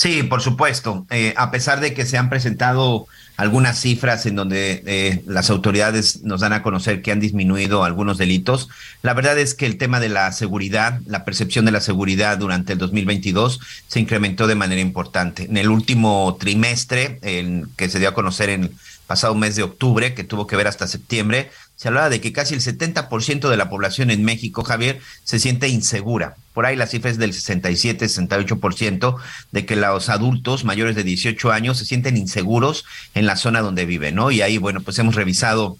Sí, 0.00 0.22
por 0.22 0.40
supuesto. 0.40 1.04
Eh, 1.10 1.34
a 1.36 1.50
pesar 1.50 1.80
de 1.80 1.92
que 1.92 2.06
se 2.06 2.16
han 2.16 2.30
presentado 2.30 3.06
algunas 3.36 3.78
cifras 3.78 4.24
en 4.24 4.34
donde 4.34 4.82
eh, 4.86 5.22
las 5.26 5.50
autoridades 5.50 6.22
nos 6.22 6.40
dan 6.40 6.54
a 6.54 6.62
conocer 6.62 7.02
que 7.02 7.12
han 7.12 7.20
disminuido 7.20 7.84
algunos 7.84 8.16
delitos. 8.16 8.70
La 9.02 9.12
verdad 9.12 9.38
es 9.38 9.54
que 9.54 9.66
el 9.66 9.76
tema 9.76 10.00
de 10.00 10.08
la 10.08 10.32
seguridad, 10.32 11.00
la 11.04 11.26
percepción 11.26 11.66
de 11.66 11.72
la 11.72 11.82
seguridad 11.82 12.38
durante 12.38 12.72
el 12.72 12.78
2022 12.78 13.60
se 13.88 14.00
incrementó 14.00 14.46
de 14.46 14.54
manera 14.54 14.80
importante. 14.80 15.44
En 15.44 15.58
el 15.58 15.68
último 15.68 16.34
trimestre, 16.40 17.18
en, 17.20 17.68
que 17.76 17.90
se 17.90 17.98
dio 17.98 18.08
a 18.08 18.14
conocer 18.14 18.48
en 18.48 18.64
el 18.64 18.70
pasado 19.06 19.34
mes 19.34 19.54
de 19.54 19.64
octubre, 19.64 20.14
que 20.14 20.24
tuvo 20.24 20.46
que 20.46 20.56
ver 20.56 20.66
hasta 20.66 20.86
septiembre, 20.86 21.50
se 21.76 21.88
hablaba 21.88 22.08
de 22.08 22.22
que 22.22 22.32
casi 22.32 22.54
el 22.54 22.62
70% 22.62 23.50
de 23.50 23.56
la 23.58 23.68
población 23.68 24.10
en 24.10 24.24
México, 24.24 24.64
Javier, 24.64 24.98
se 25.24 25.38
siente 25.38 25.68
insegura. 25.68 26.36
Por 26.52 26.66
ahí 26.66 26.76
la 26.76 26.86
cifra 26.86 27.10
es 27.10 27.18
del 27.18 27.32
67, 27.32 28.06
68% 28.06 29.16
de 29.52 29.66
que 29.66 29.76
los 29.76 30.08
adultos 30.08 30.64
mayores 30.64 30.96
de 30.96 31.04
18 31.04 31.52
años 31.52 31.78
se 31.78 31.84
sienten 31.84 32.16
inseguros 32.16 32.84
en 33.14 33.26
la 33.26 33.36
zona 33.36 33.60
donde 33.60 33.86
viven, 33.86 34.16
¿no? 34.16 34.30
Y 34.30 34.42
ahí, 34.42 34.58
bueno, 34.58 34.80
pues 34.80 34.98
hemos 34.98 35.14
revisado 35.14 35.78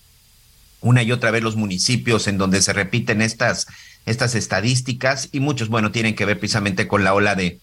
una 0.80 1.02
y 1.02 1.12
otra 1.12 1.30
vez 1.30 1.42
los 1.42 1.56
municipios 1.56 2.28
en 2.28 2.38
donde 2.38 2.62
se 2.62 2.72
repiten 2.72 3.20
estas, 3.20 3.66
estas 4.06 4.34
estadísticas 4.34 5.28
y 5.32 5.40
muchos, 5.40 5.68
bueno, 5.68 5.90
tienen 5.90 6.14
que 6.14 6.24
ver 6.24 6.38
precisamente 6.38 6.86
con 6.86 7.04
la 7.04 7.14
ola 7.14 7.34
de, 7.34 7.58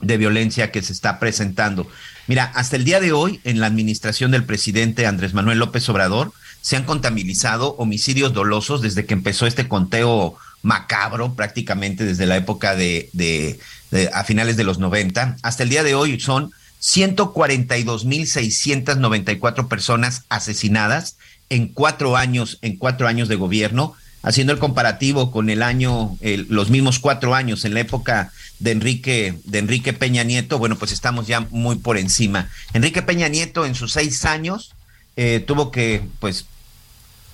de 0.00 0.16
violencia 0.16 0.70
que 0.70 0.82
se 0.82 0.92
está 0.92 1.18
presentando. 1.18 1.88
Mira, 2.26 2.44
hasta 2.54 2.76
el 2.76 2.84
día 2.84 3.00
de 3.00 3.12
hoy, 3.12 3.40
en 3.44 3.60
la 3.60 3.66
administración 3.66 4.30
del 4.30 4.44
presidente 4.44 5.06
Andrés 5.06 5.34
Manuel 5.34 5.58
López 5.58 5.88
Obrador, 5.88 6.32
se 6.60 6.76
han 6.76 6.84
contabilizado 6.84 7.76
homicidios 7.78 8.32
dolosos 8.32 8.82
desde 8.82 9.06
que 9.06 9.14
empezó 9.14 9.46
este 9.46 9.68
conteo 9.68 10.36
macabro 10.66 11.32
prácticamente 11.34 12.04
desde 12.04 12.26
la 12.26 12.36
época 12.36 12.74
de, 12.74 13.08
a 14.12 14.24
finales 14.24 14.56
de 14.56 14.64
los 14.64 14.80
90. 14.80 15.36
Hasta 15.42 15.62
el 15.62 15.68
día 15.68 15.84
de 15.84 15.94
hoy 15.94 16.18
son 16.18 16.50
142.694 16.82 19.68
personas 19.68 20.24
asesinadas 20.28 21.18
en 21.50 21.68
cuatro 21.68 22.16
años, 22.16 22.58
en 22.62 22.76
cuatro 22.76 23.06
años 23.06 23.28
de 23.28 23.36
gobierno 23.36 23.94
haciendo 24.22 24.52
el 24.52 24.58
comparativo 24.58 25.30
con 25.30 25.50
el 25.50 25.62
año, 25.62 26.18
los 26.48 26.68
mismos 26.68 26.98
cuatro 26.98 27.36
años 27.36 27.64
en 27.64 27.74
la 27.74 27.80
época 27.80 28.32
de 28.58 28.72
Enrique, 28.72 29.38
de 29.44 29.58
Enrique 29.58 29.92
Peña 29.92 30.24
Nieto, 30.24 30.58
bueno, 30.58 30.74
pues 30.76 30.90
estamos 30.90 31.28
ya 31.28 31.42
muy 31.50 31.76
por 31.76 31.96
encima. 31.96 32.50
Enrique 32.72 33.02
Peña 33.02 33.28
Nieto 33.28 33.66
en 33.66 33.76
sus 33.76 33.92
seis 33.92 34.24
años 34.24 34.74
eh, 35.14 35.44
tuvo 35.46 35.70
que, 35.70 36.02
pues, 36.18 36.46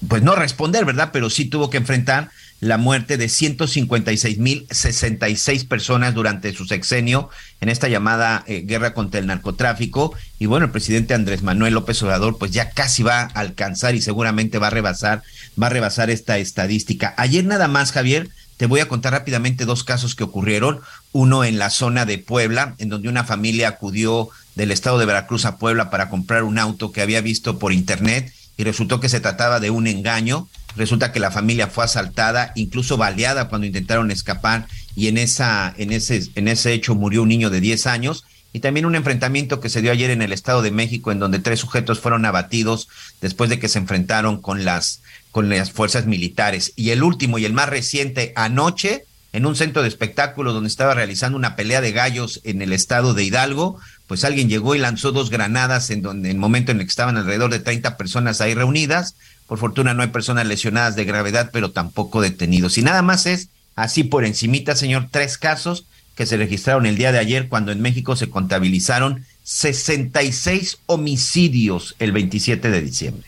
pues 0.07 0.23
no 0.23 0.35
responder, 0.35 0.85
¿verdad? 0.85 1.09
Pero 1.15 1.31
sí 1.31 1.47
tuvo 1.47 1.71
que 1.71 1.79
enfrentar 1.79 2.29
la 2.63 2.79
muerte 2.79 3.19
de 3.19 3.27
156.066 3.27 5.67
personas 5.67 6.15
durante 6.15 6.55
su 6.55 6.65
sexenio 6.65 7.29
en 7.61 7.69
esta 7.69 7.89
llamada 7.89 8.45
eh, 8.47 8.63
guerra 8.65 8.95
contra 8.95 9.19
el 9.19 9.27
narcotráfico. 9.27 10.15
Y 10.39 10.47
bueno, 10.47 10.67
el 10.67 10.71
presidente 10.71 11.13
Andrés 11.13 11.43
Manuel 11.43 11.75
López 11.75 12.01
Obrador 12.05 12.39
pues 12.39 12.53
ya 12.53 12.71
casi 12.71 13.03
va 13.03 13.23
a 13.23 13.25
alcanzar 13.25 13.97
y 13.97 14.01
seguramente 14.01 14.59
va 14.59 14.69
a 14.69 14.71
rebasar, 14.71 15.25
va 15.61 15.67
a 15.67 15.71
rebasar 15.71 16.09
esta 16.09 16.39
estadística. 16.39 17.15
Ayer 17.17 17.45
nada 17.45 17.67
más, 17.67 17.91
Javier, 17.91 18.29
te 18.59 18.67
voy 18.67 18.79
a 18.79 18.87
contar 18.87 19.13
rápidamente 19.13 19.65
dos 19.65 19.83
casos 19.83 20.15
que 20.15 20.23
ocurrieron. 20.23 20.83
Uno 21.11 21.43
en 21.43 21.59
la 21.59 21.69
zona 21.69 22.07
de 22.07 22.19
Puebla, 22.19 22.77
en 22.79 22.91
donde 22.91 23.09
una 23.09 23.25
familia 23.25 23.71
acudió 23.71 24.29
del 24.55 24.71
estado 24.71 25.01
de 25.01 25.07
Veracruz 25.07 25.47
a 25.47 25.57
Puebla 25.57 25.91
para 25.91 26.09
comprar 26.09 26.45
un 26.45 26.61
auto 26.61 26.93
que 26.93 27.03
había 27.03 27.23
visto 27.23 27.59
por 27.59 27.73
internet 27.73 28.33
y 28.57 28.65
resultó 28.65 29.01
que 29.01 29.09
se 29.09 29.21
trataba 29.21 29.61
de 29.61 29.71
un 29.71 29.87
engaño. 29.87 30.49
Resulta 30.77 31.13
que 31.13 31.21
la 31.21 31.31
familia 31.31 31.67
fue 31.67 31.85
asaltada, 31.85 32.53
incluso 32.55 32.97
baleada 32.97 33.49
cuando 33.49 33.67
intentaron 33.67 34.11
escapar 34.11 34.67
y 34.95 35.09
en 35.09 35.19
esa 35.19 35.75
en 35.77 35.93
ese 35.93 36.29
en 36.35 36.49
ese 36.49 36.73
hecho 36.73 36.95
murió 36.95 37.23
un 37.23 37.29
niño 37.29 37.51
de 37.51 37.61
10 37.61 37.87
años 37.87 38.25
y 38.53 38.61
también 38.61 38.87
un 38.87 38.95
enfrentamiento 38.95 39.61
que 39.61 39.71
se 39.71 39.81
dio 39.81 39.93
ayer 39.93 40.11
en 40.11 40.23
el 40.23 40.33
Estado 40.33 40.63
de 40.63 40.71
México 40.71 41.11
en 41.11 41.19
donde 41.19 41.39
tres 41.39 41.61
sujetos 41.61 42.01
fueron 42.01 42.25
abatidos 42.25 42.89
después 43.21 43.49
de 43.49 43.59
que 43.59 43.69
se 43.69 43.79
enfrentaron 43.79 44.41
con 44.41 44.65
las 44.65 45.03
con 45.31 45.49
las 45.49 45.73
fuerzas 45.73 46.07
militares 46.07 46.73
y 46.77 46.91
el 46.91 47.03
último 47.03 47.39
y 47.39 47.45
el 47.45 47.55
más 47.55 47.69
reciente 47.69 48.33
anoche 48.37 49.07
en 49.33 49.47
un 49.47 49.57
centro 49.57 49.83
de 49.83 49.89
espectáculo 49.89 50.53
donde 50.53 50.69
estaba 50.69 50.95
realizando 50.95 51.39
una 51.39 51.57
pelea 51.57 51.81
de 51.81 51.93
gallos 51.93 52.41
en 52.45 52.61
el 52.61 52.73
estado 52.73 53.15
de 53.15 53.25
Hidalgo, 53.25 53.81
pues 54.13 54.25
alguien 54.25 54.51
llegó 54.51 54.75
y 54.75 54.79
lanzó 54.79 55.11
dos 55.11 55.31
granadas 55.31 55.89
en 55.89 56.03
donde 56.03 56.29
en 56.29 56.37
el 56.37 56.39
momento 56.39 56.71
en 56.71 56.81
el 56.81 56.85
que 56.85 56.91
estaban 56.91 57.17
alrededor 57.17 57.51
de 57.51 57.61
30 57.61 57.97
personas 57.97 58.43
ahí 58.43 58.53
reunidas. 58.53 59.15
Por 59.47 59.57
fortuna 59.57 59.95
no 59.95 60.03
hay 60.03 60.09
personas 60.09 60.47
lesionadas 60.47 60.97
de 60.97 61.07
gravedad, 61.07 61.49
pero 61.51 61.71
tampoco 61.71 62.21
detenidos. 62.21 62.77
Y 62.77 62.83
nada 62.83 63.01
más 63.01 63.25
es 63.25 63.49
así 63.75 64.05
por 64.05 64.27
encimita, 64.27 64.77
señor, 64.77 65.09
tres 65.11 65.39
casos 65.39 65.87
que 66.15 66.27
se 66.27 66.37
registraron 66.37 66.85
el 66.85 66.99
día 66.99 67.11
de 67.11 67.21
ayer 67.21 67.49
cuando 67.49 67.73
en 67.73 67.81
México 67.81 68.15
se 68.15 68.29
contabilizaron 68.29 69.25
66 69.45 70.81
homicidios 70.85 71.97
el 71.99 72.13
27 72.13 72.71
de 72.71 72.83
diciembre. 72.83 73.27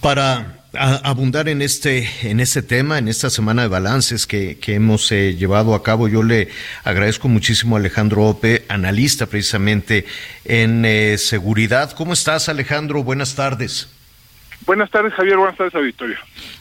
Para 0.00 0.63
abundar 0.78 1.48
en 1.48 1.62
este, 1.62 2.08
en 2.22 2.40
este 2.40 2.62
tema, 2.62 2.98
en 2.98 3.08
esta 3.08 3.30
semana 3.30 3.62
de 3.62 3.68
balances 3.68 4.26
que, 4.26 4.58
hemos 4.66 5.10
eh, 5.12 5.34
llevado 5.36 5.74
a 5.74 5.82
cabo. 5.82 6.08
Yo 6.08 6.22
le 6.22 6.48
agradezco 6.84 7.28
muchísimo 7.28 7.76
a 7.76 7.78
Alejandro 7.78 8.24
Ope, 8.24 8.64
analista 8.68 9.26
precisamente 9.26 10.06
en 10.44 10.84
eh, 10.84 11.16
seguridad. 11.18 11.92
¿Cómo 11.92 12.12
estás, 12.12 12.48
Alejandro? 12.48 13.02
Buenas 13.02 13.34
tardes. 13.34 13.88
Buenas 14.66 14.90
tardes, 14.90 15.12
Javier. 15.14 15.36
Buenas 15.36 15.56
tardes, 15.56 15.74
auditorio. 15.74 16.16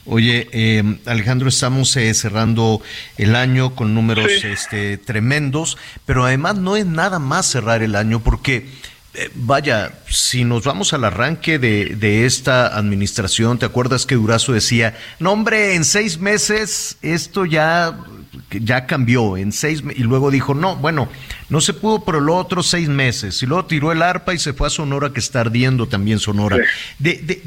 Oye, 0.06 0.50
eh, 0.52 0.84
Alejandro, 1.06 1.48
estamos 1.48 1.92
cerrando 1.92 2.82
el 3.18 3.36
año 3.36 3.76
con 3.76 3.94
números 3.94 4.44
este, 4.44 4.98
tremendos, 4.98 5.78
pero 6.06 6.26
además 6.26 6.58
no 6.58 6.76
es 6.76 6.86
nada 6.86 7.20
más 7.20 7.46
cerrar 7.46 7.82
el 7.82 7.96
año 7.96 8.20
porque 8.20 8.68
eh, 9.16 9.30
vaya, 9.36 9.94
si 10.10 10.44
nos 10.44 10.64
vamos 10.64 10.92
al 10.94 11.04
arranque 11.04 11.60
de, 11.60 11.96
de, 11.96 12.26
esta 12.26 12.76
administración, 12.76 13.60
¿te 13.60 13.66
acuerdas 13.68 14.08
que 14.08 14.16
Durazo 14.16 14.54
decía, 14.54 14.98
no 15.20 15.32
hombre, 15.32 15.76
en 15.76 15.86
seis 15.86 16.18
meses 16.18 16.98
esto 17.04 17.46
ya, 17.46 17.96
ya 18.50 18.88
cambió, 18.88 19.38
en 19.38 19.52
seis 19.52 19.84
y 19.96 20.02
luego 20.02 20.32
dijo, 20.32 20.56
no, 20.56 20.78
bueno, 20.78 21.10
no 21.50 21.62
se 21.62 21.74
pudo 21.74 22.04
por 22.04 22.20
los 22.20 22.36
otros 22.36 22.66
seis 22.66 22.90
meses, 22.90 23.44
y 23.44 23.46
luego 23.46 23.66
tiró 23.66 23.92
el 23.92 24.02
arpa 24.02 24.34
y 24.34 24.40
se 24.40 24.54
fue 24.54 24.66
a 24.66 24.72
Sonora 24.72 25.14
que 25.14 25.20
está 25.20 25.42
ardiendo 25.42 25.88
también 25.88 26.18
Sonora. 26.18 26.58
De, 26.98 27.14
de, 27.14 27.44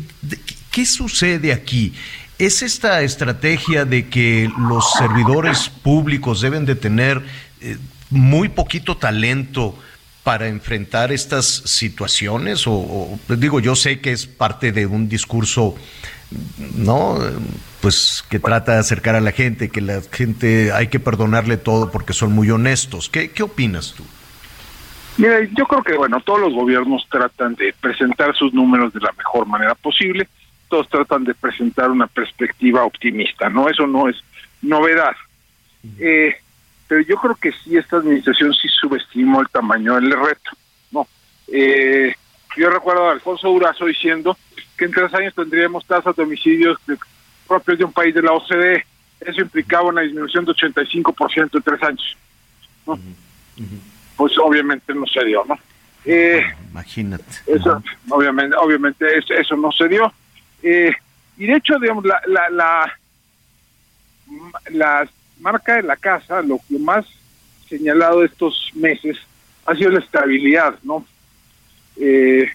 ¿Qué 0.71 0.87
sucede 0.87 1.53
aquí? 1.53 1.95
¿Es 2.39 2.62
esta 2.62 3.03
estrategia 3.03 3.85
de 3.85 4.09
que 4.09 4.49
los 4.69 4.93
servidores 4.93 5.69
públicos 5.69 6.43
deben 6.43 6.64
de 6.64 6.77
tener 6.77 7.23
eh, 7.61 7.77
muy 8.11 8.51
poquito 8.51 8.97
talento? 8.97 9.77
Para 10.27 10.49
enfrentar 10.49 11.12
estas 11.12 11.47
situaciones? 11.47 12.64
O, 12.66 13.16
pues 13.29 13.39
digo, 13.39 13.61
yo 13.61 13.77
sé 13.77 14.01
que 14.01 14.11
es 14.11 14.27
parte 14.27 14.72
de 14.72 14.85
un 14.85 15.09
discurso, 15.09 15.77
¿no? 16.74 17.16
Pues 17.81 18.24
que 18.29 18.41
trata 18.41 18.72
de 18.72 18.79
acercar 18.81 19.14
a 19.14 19.20
la 19.20 19.31
gente, 19.31 19.68
que 19.68 19.81
la 19.81 20.03
gente 20.11 20.72
hay 20.72 20.89
que 20.89 20.99
perdonarle 20.99 21.59
todo 21.59 21.93
porque 21.93 22.12
son 22.12 22.33
muy 22.33 22.51
honestos. 22.51 23.09
¿Qué, 23.09 23.31
qué 23.31 23.45
opinas 23.45 23.95
tú? 23.97 24.03
Mira, 25.16 25.45
yo 25.57 25.64
creo 25.64 25.85
que, 25.85 25.97
bueno, 25.97 26.20
todos 26.20 26.41
los 26.41 26.55
gobiernos 26.55 27.07
tratan 27.09 27.55
de 27.55 27.72
presentar 27.81 28.35
sus 28.35 28.53
números 28.53 28.93
de 28.93 28.99
la 28.99 29.12
mejor 29.16 29.47
manera 29.47 29.77
posible, 29.77 30.27
todos 30.68 30.89
tratan 30.89 31.22
de 31.22 31.35
presentar 31.35 31.89
una 31.89 32.09
perspectiva 32.09 32.83
optimista, 32.83 33.49
¿no? 33.49 33.68
Eso 33.68 33.87
no 33.87 34.09
es 34.09 34.16
novedad. 34.61 35.14
Eh, 36.01 36.35
pero 36.89 37.01
yo 37.03 37.16
creo 37.16 37.34
que 37.34 37.53
sí 37.53 37.76
esta 37.76 37.97
administración 37.97 38.53
sí 38.55 38.68
subestimó 38.68 39.41
el 39.41 39.49
tamaño 39.49 39.95
del 39.97 40.11
reto, 40.11 40.51
¿no? 40.91 41.07
Eh, 41.49 42.14
yo 42.57 42.70
recuerdo 42.70 43.09
a 43.09 43.12
Alfonso 43.12 43.49
Durazo 43.49 43.87
diciendo 43.87 44.37
que 44.76 44.87
en 44.87 44.93
tres 44.93 45.12
años 45.14 45.34
tendríamos 45.34 45.84
tasas 45.87 46.14
de 46.16 46.22
homicidios 46.22 46.78
propios 47.47 47.78
de 47.78 47.84
un 47.84 47.93
país 47.93 48.14
de 48.14 48.22
la 48.22 48.32
OCDE. 48.32 48.84
Eso 49.20 49.41
implicaba 49.41 49.89
una 49.89 50.03
disminución 50.03 50.45
de 50.45 50.53
85% 50.53 51.51
en 51.55 51.62
tres 51.62 51.82
años. 51.82 52.16
¿no? 52.87 52.99
Pues 54.16 54.39
obviamente 54.39 54.95
no 54.95 55.07
se 55.07 55.24
dio, 55.24 55.45
¿no? 55.47 55.59
Eh, 56.05 56.43
Imagínate. 56.70 57.24
Eso, 57.47 57.82
obviamente, 58.09 58.57
obviamente 58.57 59.07
eso, 59.18 59.57
no 59.57 59.72
se 59.72 59.89
dio. 59.89 60.12
Eh, 60.62 60.93
y 61.37 61.47
de 61.47 61.57
hecho, 61.57 61.78
digamos, 61.78 62.05
la, 62.05 62.20
la, 62.26 62.49
la, 62.51 62.99
las 64.70 65.11
marca 65.41 65.76
de 65.76 65.82
la 65.82 65.97
casa, 65.97 66.43
lo 66.43 66.59
que 66.68 66.78
más 66.78 67.07
señalado 67.68 68.24
estos 68.24 68.70
meses 68.74 69.16
ha 69.66 69.74
sido 69.74 69.91
la 69.91 70.01
estabilidad, 70.01 70.78
¿no? 70.82 71.05
Eh, 71.97 72.51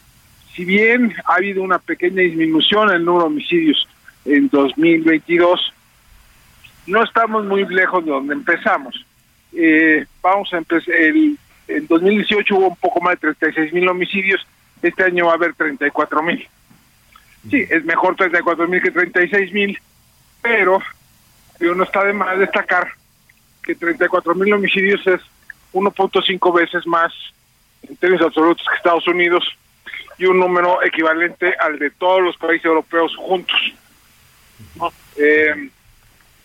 si 0.56 0.66
bien 0.66 1.14
ha 1.26 1.36
habido 1.36 1.64
una 1.64 1.80
pequeña 1.80 2.22
disminución 2.22 2.90
en 2.90 2.96
el 2.98 3.06
número 3.06 3.26
de 3.26 3.34
homicidios 3.34 3.88
en 4.26 4.50
2022, 4.50 5.74
no 6.88 7.04
estamos 7.04 7.46
muy 7.46 7.66
lejos 7.66 8.04
de 8.06 8.12
donde 8.12 8.34
empezamos. 8.34 9.06
Eh, 9.54 10.06
vamos 10.22 10.54
a 10.54 10.58
empezar, 10.58 10.94
el, 10.94 11.38
en 11.68 11.88
2018 11.88 12.56
hubo 12.56 12.68
un 12.68 12.76
poco 12.76 13.02
más 13.02 13.14
de 13.14 13.34
36 13.34 13.74
mil 13.74 13.88
homicidios, 13.88 14.46
este 14.82 15.04
año 15.04 15.28
va 15.28 15.34
a 15.34 15.36
haber 15.36 15.54
34 15.54 16.24
mil. 16.24 16.48
Sí, 17.50 17.66
es 17.70 17.84
mejor 17.86 18.16
34 18.16 18.68
mil 18.68 18.82
que 18.82 18.92
36 18.92 19.52
mil, 19.54 19.80
pero 20.42 20.80
pero 21.62 21.76
no 21.76 21.84
está 21.84 22.04
de 22.04 22.12
más 22.12 22.40
destacar 22.40 22.92
que 23.62 23.76
34 23.76 24.34
mil 24.34 24.52
homicidios 24.52 25.06
es 25.06 25.22
1.5 25.74 26.54
veces 26.56 26.88
más 26.88 27.14
en 27.84 27.96
términos 27.98 28.26
absolutos 28.26 28.66
que 28.68 28.78
Estados 28.78 29.08
Unidos 29.08 29.46
y 30.18 30.26
un 30.26 30.40
número 30.40 30.84
equivalente 30.84 31.54
al 31.60 31.78
de 31.78 31.92
todos 31.92 32.24
los 32.24 32.36
países 32.38 32.66
europeos 32.66 33.16
juntos. 33.16 33.56
Eh, 35.18 35.70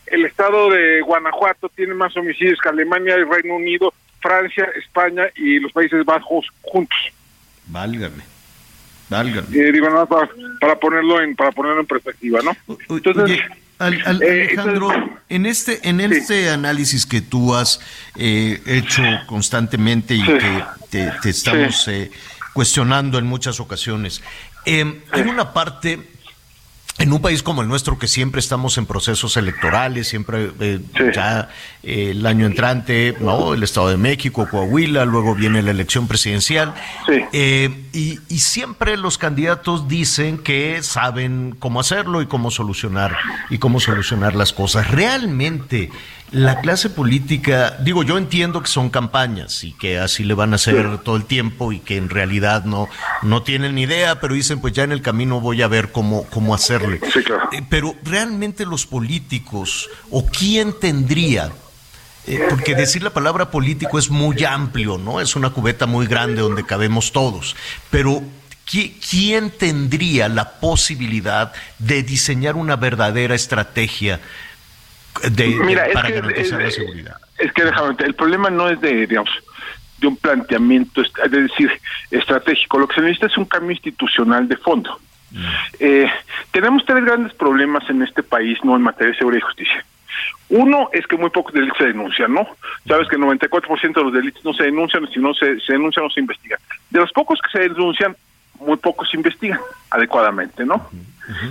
el 0.05 0.25
estado 0.27 0.69
de 0.69 1.01
Guanajuato 1.01 1.71
tiene 1.71 1.95
más 1.95 2.15
homicidios 2.15 2.61
que 2.61 2.69
Alemania, 2.69 3.15
el 3.15 3.27
Reino 3.27 3.55
Unido, 3.55 3.95
Francia, 4.21 4.69
España 4.77 5.29
y 5.35 5.61
los 5.61 5.73
Países 5.73 6.05
Bajos 6.05 6.47
juntos. 6.61 6.99
Válgame. 7.69 8.23
Válgame. 9.09 9.47
Eh, 9.57 9.73
digo, 9.73 9.89
nada 9.89 10.05
para, 10.05 10.29
para, 10.61 10.79
ponerlo 10.79 11.23
en 11.23 11.35
para 11.35 11.53
ponerlo 11.53 11.81
en 11.81 11.87
perspectiva, 11.87 12.41
¿no? 12.43 12.55
Entonces, 12.91 13.41
al, 13.79 14.23
eh, 14.23 14.49
Alejandro, 14.49 14.91
en 15.29 15.47
este, 15.47 15.89
en 15.89 16.01
este 16.01 16.51
análisis 16.51 17.07
que 17.07 17.21
tú 17.21 17.55
has 17.55 17.81
eh, 18.17 18.61
hecho 18.67 19.03
constantemente 19.27 20.15
y 20.15 20.25
que 20.25 20.65
te, 20.91 21.29
estamos 21.29 21.87
eh, 21.89 22.11
cuestionando 22.53 23.19
en 23.19 23.27
muchas 23.27 23.61
ocasiones, 23.61 24.23
hay 24.67 25.21
una 25.23 25.53
parte 25.53 26.16
en 26.99 27.13
un 27.13 27.21
país 27.21 27.43
como 27.43 27.61
el 27.61 27.69
nuestro, 27.69 27.99
que 27.99 28.09
siempre 28.09 28.39
estamos 28.39 28.79
en 28.79 28.87
procesos 28.87 29.37
electorales, 29.37 30.09
siempre 30.09 30.51
eh, 30.61 30.81
ya 31.15 31.51
eh, 31.83 32.13
el 32.13 32.25
año 32.25 32.47
entrante, 32.47 33.15
¿no? 33.21 33.53
El 33.53 33.63
Estado 33.63 33.91
de 33.91 33.99
México, 33.99 34.49
Coahuila, 34.51 35.05
luego 35.05 35.35
viene 35.35 35.61
la 35.63 35.73
elección 35.73 36.09
presidencial. 36.09 36.75
Eh, 37.33 37.85
y, 37.93 38.19
y, 38.29 38.39
siempre 38.39 38.97
los 38.97 39.19
candidatos 39.19 39.89
dicen 39.89 40.39
que 40.39 40.83
saben 40.83 41.55
cómo 41.59 41.81
hacerlo 41.81 42.23
y 42.23 42.27
cómo 42.27 42.51
solucionar, 42.51 43.17
y 43.51 43.59
cómo 43.59 43.79
solucionar 43.79 44.35
las 44.35 44.55
cosas. 44.55 44.91
Realmente 44.91 45.91
La 46.33 46.61
clase 46.61 46.91
política, 46.91 47.77
digo, 47.81 48.03
yo 48.03 48.19
entiendo 48.19 48.61
que 48.61 48.69
son 48.69 48.91
campañas 48.91 49.63
y 49.63 49.73
que 49.73 49.99
así 49.99 50.25
le 50.25 50.35
van 50.35 50.53
a 50.53 50.57
hacer 50.57 50.99
todo 50.99 51.17
el 51.17 51.25
tiempo 51.25 51.73
y 51.73 51.79
que 51.79 51.97
en 51.97 52.11
realidad 52.11 52.65
no, 52.65 52.89
no 53.23 53.43
tienen 53.43 53.77
ni 53.77 53.83
idea, 53.83 54.21
pero 54.21 54.35
dicen, 54.35 54.61
pues 54.61 54.73
ya 54.73 54.83
en 54.83 54.93
el 54.93 55.03
camino 55.03 55.41
voy 55.41 55.63
a 55.63 55.69
ver 55.69 55.93
cómo, 55.93 56.25
cómo 56.25 56.55
hacerle. 56.55 57.01
Eh, 57.53 57.63
pero 57.69 57.95
realmente 58.03 58.67
los 58.67 58.87
políticos, 58.87 59.89
o 60.11 60.27
quién 60.27 60.73
tendría 60.79 61.53
eh, 62.27 62.45
porque 62.51 62.75
decir 62.75 63.05
la 63.05 63.11
palabra 63.11 63.51
político 63.51 63.99
es 63.99 64.11
muy 64.11 64.45
amplio, 64.45 64.99
¿no? 64.99 65.21
Es 65.21 65.37
una 65.37 65.51
cubeta 65.51 65.87
muy 65.87 66.07
grande 66.07 66.43
donde 66.43 66.67
cabemos 66.67 67.13
todos. 67.13 67.55
Pero 67.91 68.23
¿quién 68.65 69.51
tendría 69.51 70.29
la 70.29 70.59
posibilidad 70.59 71.53
de 71.79 72.03
diseñar 72.03 72.57
una 72.57 72.75
verdadera 72.75 73.37
estrategia 73.37 74.21
de, 75.31 75.91
para 75.93 76.11
garantizar 76.11 76.61
la 76.61 76.71
seguridad? 76.71 77.17
Es 77.39 77.53
que 77.53 77.65
déjame, 77.65 77.95
el 77.99 78.15
problema 78.15 78.51
no 78.51 78.69
es 78.69 78.81
de, 78.81 79.07
digamos, 79.07 79.31
de 79.99 80.07
un 80.07 80.17
planteamiento, 80.17 81.03
es 81.03 81.31
decir, 81.31 81.71
estratégico. 82.11 82.79
Lo 82.79 82.89
que 82.89 82.97
se 82.97 83.01
necesita 83.01 83.27
es 83.27 83.37
un 83.37 83.47
cambio 83.47 83.73
institucional 83.73 84.49
de 84.49 84.57
fondo. 84.57 84.99
Mm. 85.31 85.45
Eh, 85.81 86.11
tenemos 86.51 86.85
tres 86.85 87.05
grandes 87.05 87.33
problemas 87.35 87.89
en 87.91 88.03
este 88.03 88.23
país, 88.23 88.59
no 88.63 88.77
en 88.77 88.83
materia 88.83 89.13
de 89.13 89.19
seguridad 89.19 89.43
y 89.43 89.47
justicia. 89.47 89.85
Uno 90.49 90.89
es 90.93 91.07
que 91.07 91.17
muy 91.17 91.31
pocos 91.31 91.53
delitos 91.53 91.79
se 91.79 91.87
denuncian, 91.87 92.33
¿no? 92.33 92.47
Sabes 92.87 93.09
que 93.09 93.17
el 93.17 93.23
94% 93.23 93.95
de 93.95 94.03
los 94.03 94.13
delitos 94.13 94.45
no 94.45 94.55
se 94.55 94.65
denuncian, 94.65 95.07
si 95.13 95.19
no 95.19 95.35
se, 95.35 95.61
se 95.61 95.73
denuncian 95.73 96.05
no 96.05 96.11
se 96.11 96.21
investigan. 96.21 96.59
De 96.91 97.01
los 97.01 97.13
pocos 97.13 97.41
que 97.43 97.51
se 97.51 97.69
denuncian, 97.69 98.17
muy 98.61 98.77
pocos 98.77 99.11
se 99.11 99.17
investigan 99.17 99.61
adecuadamente, 99.91 100.65
¿no? 100.65 100.89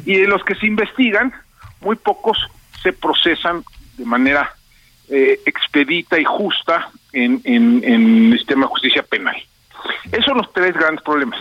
Y 0.06 0.16
de 0.16 0.28
los 0.28 0.44
que 0.44 0.56
se 0.56 0.66
investigan, 0.66 1.34
muy 1.82 1.98
pocos 1.98 2.38
se 2.86 2.94
procesan 2.94 3.64
de 3.98 4.06
manera 4.06 4.54
eh, 5.10 5.40
expedita 5.46 6.20
y 6.20 6.24
justa 6.24 6.92
en, 7.12 7.42
en, 7.44 7.84
en, 7.84 8.32
el 8.32 8.38
sistema 8.38 8.68
de 8.68 8.70
justicia 8.70 9.02
penal. 9.02 9.36
Esos 10.12 10.26
son 10.26 10.38
los 10.38 10.54
tres 10.54 10.74
grandes 10.76 11.04
problemas. 11.04 11.40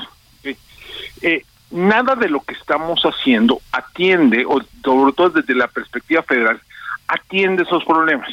Eh, 1.20 1.44
nada 1.70 2.14
de 2.14 2.30
lo 2.30 2.40
que 2.40 2.54
estamos 2.54 3.02
haciendo 3.02 3.60
atiende, 3.72 4.46
o 4.46 4.62
sobre 4.82 5.12
todo 5.12 5.30
desde 5.30 5.54
la 5.54 5.68
perspectiva 5.68 6.22
federal, 6.22 6.60
atiende 7.08 7.64
esos 7.64 7.84
problemas. 7.84 8.30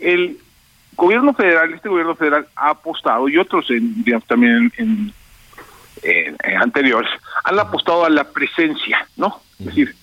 El 0.00 0.38
gobierno 0.96 1.34
federal, 1.34 1.72
este 1.72 1.88
gobierno 1.88 2.16
federal 2.16 2.48
ha 2.56 2.70
apostado, 2.70 3.28
y 3.28 3.38
otros 3.38 3.66
digamos, 3.68 4.26
también 4.26 4.72
en, 4.76 5.12
anteriores, 6.60 7.10
han 7.44 7.58
apostado 7.60 8.04
a 8.04 8.10
la 8.10 8.24
presencia, 8.24 9.06
¿no? 9.16 9.40
Es 9.60 9.66
decir, 9.66 9.94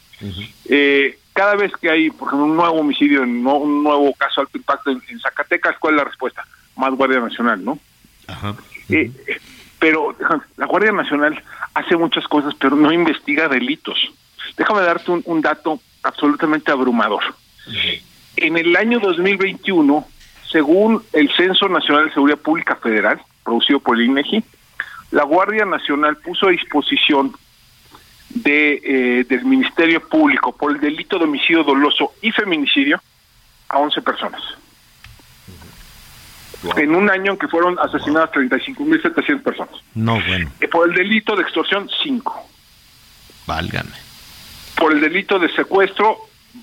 eh, 0.70 1.18
cada 1.36 1.56
vez 1.56 1.74
que 1.82 1.90
hay, 1.90 2.10
por 2.10 2.30
ejemplo, 2.30 2.46
un 2.46 2.56
nuevo 2.56 2.80
homicidio, 2.80 3.24
un 3.24 3.84
nuevo 3.84 4.14
caso 4.14 4.40
de 4.40 4.46
alto 4.46 4.58
impacto 4.58 4.90
en, 4.90 5.20
Zacatecas, 5.20 5.78
¿cuál 5.80 5.96
es 5.96 5.98
la 5.98 6.06
respuesta? 6.06 6.46
Más 6.78 6.94
Guardia 6.94 7.20
Nacional, 7.20 7.64
¿no? 7.64 7.78
Eh, 8.88 9.12
pero 9.78 10.16
la 10.56 10.66
Guardia 10.66 10.94
Nacional 10.94 11.44
hace 11.74 11.98
muchas 11.98 12.26
cosas, 12.30 12.54
pero 12.58 12.78
no 12.78 12.90
investiga 12.90 13.50
delitos. 13.50 13.98
Déjame 14.56 14.82
darte 14.82 15.12
un 15.12 15.42
dato 15.42 15.82
absolutamente 16.04 16.72
abrumador. 16.72 17.22
En 18.38 18.58
el 18.58 18.74
año 18.78 19.00
2021, 19.02 20.08
según 20.50 21.04
el 21.12 21.30
Censo 21.36 21.68
Nacional 21.68 22.06
de 22.06 22.14
Seguridad 22.14 22.38
Pública 22.38 22.78
Federal, 22.78 23.22
producido 23.44 23.82
por 23.82 23.98
el 23.98 24.06
INEGI, 24.06 24.42
la 25.12 25.24
Guardia 25.24 25.66
Nacional 25.66 26.16
puso 26.18 26.48
a 26.48 26.52
disposición 26.52 27.34
de, 28.36 28.82
eh, 28.84 29.24
del 29.24 29.46
Ministerio 29.46 30.02
Público 30.08 30.56
por 30.56 30.72
el 30.72 30.80
delito 30.80 31.18
de 31.18 31.24
homicidio 31.24 31.64
doloso 31.64 32.14
y 32.22 32.32
feminicidio 32.32 33.02
a 33.70 33.80
11 33.80 34.02
personas. 34.02 34.42
En 36.78 36.96
un 36.96 37.10
año 37.10 37.34
en 37.34 37.38
que 37.38 37.48
fueron 37.48 37.78
asesinadas 37.80 38.32
35.700 38.32 39.44
personas. 39.44 39.76
No, 39.94 40.20
bueno. 40.28 40.52
Eh, 40.60 40.68
por 40.68 40.90
el 40.90 40.96
delito 40.96 41.36
de 41.36 41.44
extorsión, 41.44 41.90
5. 42.04 42.50
Válgame. 43.46 43.92
Por 44.76 44.92
el 44.92 45.00
delito 45.00 45.38
de 45.38 45.50
secuestro, 45.54 46.18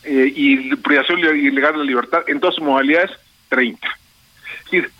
eh, 0.04 0.32
y 0.34 0.74
privación 0.76 1.20
ilegal 1.20 1.72
de 1.72 1.78
la 1.78 1.84
libertad 1.84 2.22
en 2.26 2.40
dos 2.40 2.58
modalidades, 2.60 3.10
30. 3.48 3.86
Es 3.86 4.64
decir, 4.64 4.90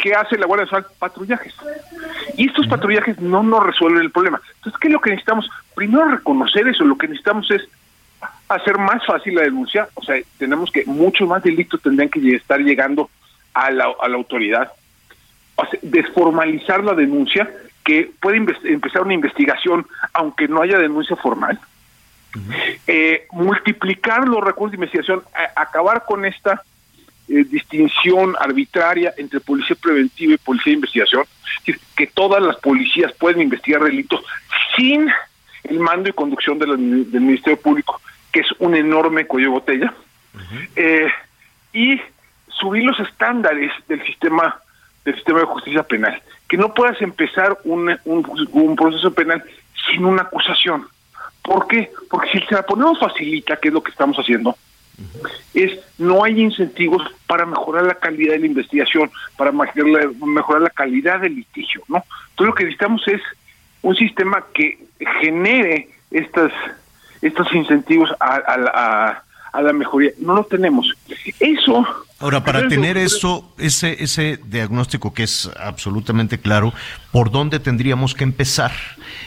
¿qué 0.00 0.14
hace 0.14 0.38
la 0.38 0.46
Guardia 0.46 0.64
Nacional? 0.64 0.90
Patrullajes. 0.98 1.54
Y 2.36 2.46
estos 2.48 2.66
patrullajes 2.66 3.18
no 3.20 3.42
nos 3.42 3.64
resuelven 3.64 4.02
el 4.02 4.10
problema. 4.10 4.40
Entonces, 4.56 4.80
¿qué 4.80 4.88
es 4.88 4.92
lo 4.92 5.00
que 5.00 5.10
necesitamos? 5.10 5.48
Primero 5.74 6.08
reconocer 6.08 6.66
eso, 6.68 6.84
lo 6.84 6.96
que 6.96 7.08
necesitamos 7.08 7.50
es 7.50 7.62
hacer 8.48 8.78
más 8.78 9.04
fácil 9.06 9.34
la 9.34 9.42
denuncia, 9.42 9.88
o 9.94 10.02
sea, 10.02 10.16
tenemos 10.38 10.70
que 10.70 10.84
muchos 10.84 11.26
más 11.28 11.42
delitos 11.42 11.80
tendrían 11.80 12.10
que 12.10 12.36
estar 12.36 12.60
llegando 12.60 13.10
a 13.54 13.70
la, 13.70 13.86
a 14.00 14.08
la 14.08 14.16
autoridad, 14.16 14.70
desformalizar 15.82 16.84
la 16.84 16.94
denuncia, 16.94 17.50
que 17.84 18.10
puede 18.20 18.36
empezar 18.36 19.02
una 19.02 19.14
investigación 19.14 19.86
aunque 20.12 20.46
no 20.48 20.62
haya 20.62 20.78
denuncia 20.78 21.16
formal, 21.16 21.58
eh, 22.86 23.26
multiplicar 23.32 24.26
los 24.26 24.42
recursos 24.42 24.72
de 24.72 24.76
investigación, 24.76 25.22
acabar 25.56 26.04
con 26.06 26.24
esta 26.24 26.62
eh, 27.28 27.44
distinción 27.44 28.34
arbitraria 28.38 29.14
entre 29.16 29.40
policía 29.40 29.76
preventiva 29.80 30.34
y 30.34 30.38
policía 30.38 30.72
de 30.72 30.76
investigación, 30.76 31.24
que 31.96 32.06
todas 32.08 32.42
las 32.42 32.56
policías 32.56 33.12
pueden 33.12 33.42
investigar 33.42 33.82
delitos 33.82 34.24
sin 34.76 35.08
el 35.64 35.78
mando 35.78 36.08
y 36.08 36.12
conducción 36.12 36.58
del 36.58 36.76
Ministerio 36.78 37.60
Público, 37.60 38.00
que 38.32 38.40
es 38.40 38.46
un 38.58 38.74
enorme 38.74 39.26
cuello 39.26 39.48
de 39.48 39.52
botella, 39.52 39.94
eh, 40.76 41.08
y 41.72 42.00
subir 42.48 42.84
los 42.84 42.98
estándares 43.00 43.72
del 43.88 44.04
sistema 44.04 44.60
del 45.04 45.16
sistema 45.16 45.40
de 45.40 45.46
justicia 45.46 45.82
penal, 45.82 46.22
que 46.48 46.56
no 46.56 46.72
puedas 46.72 47.00
empezar 47.02 47.58
un, 47.64 47.98
un 48.04 48.76
proceso 48.76 49.12
penal 49.12 49.42
sin 49.90 50.04
una 50.04 50.22
acusación. 50.22 50.86
¿Por 51.42 51.66
qué? 51.66 51.90
Porque 52.08 52.30
si 52.30 52.46
se 52.46 52.54
la 52.54 52.62
ponemos 52.62 53.00
facilita, 53.00 53.56
que 53.56 53.68
es 53.68 53.74
lo 53.74 53.82
que 53.82 53.90
estamos 53.90 54.16
haciendo, 54.16 54.56
es 55.54 55.78
no 55.98 56.24
hay 56.24 56.40
incentivos 56.40 57.02
para 57.26 57.46
mejorar 57.46 57.84
la 57.84 57.94
calidad 57.94 58.32
de 58.32 58.40
la 58.40 58.46
investigación, 58.46 59.10
para 59.36 59.52
mejorar 59.52 60.62
la 60.62 60.70
calidad 60.70 61.20
del 61.20 61.36
litigio, 61.36 61.82
¿no? 61.88 62.04
Entonces 62.30 62.46
lo 62.46 62.54
que 62.54 62.64
necesitamos 62.64 63.06
es 63.08 63.20
un 63.82 63.94
sistema 63.96 64.44
que 64.54 64.78
genere 65.20 65.88
estas 66.10 66.52
estos 67.20 67.52
incentivos 67.54 68.10
a, 68.18 68.34
a, 68.34 69.22
a 69.52 69.62
la 69.62 69.72
mejoría. 69.72 70.10
No 70.18 70.34
lo 70.34 70.44
tenemos. 70.44 70.92
Eso 71.38 71.86
Ahora, 72.22 72.44
para 72.44 72.68
tener 72.68 72.96
eso, 72.96 73.52
ese, 73.58 74.00
ese 74.00 74.38
diagnóstico 74.44 75.12
que 75.12 75.24
es 75.24 75.50
absolutamente 75.58 76.38
claro, 76.38 76.72
¿por 77.10 77.32
dónde 77.32 77.58
tendríamos 77.58 78.14
que 78.14 78.22
empezar? 78.22 78.70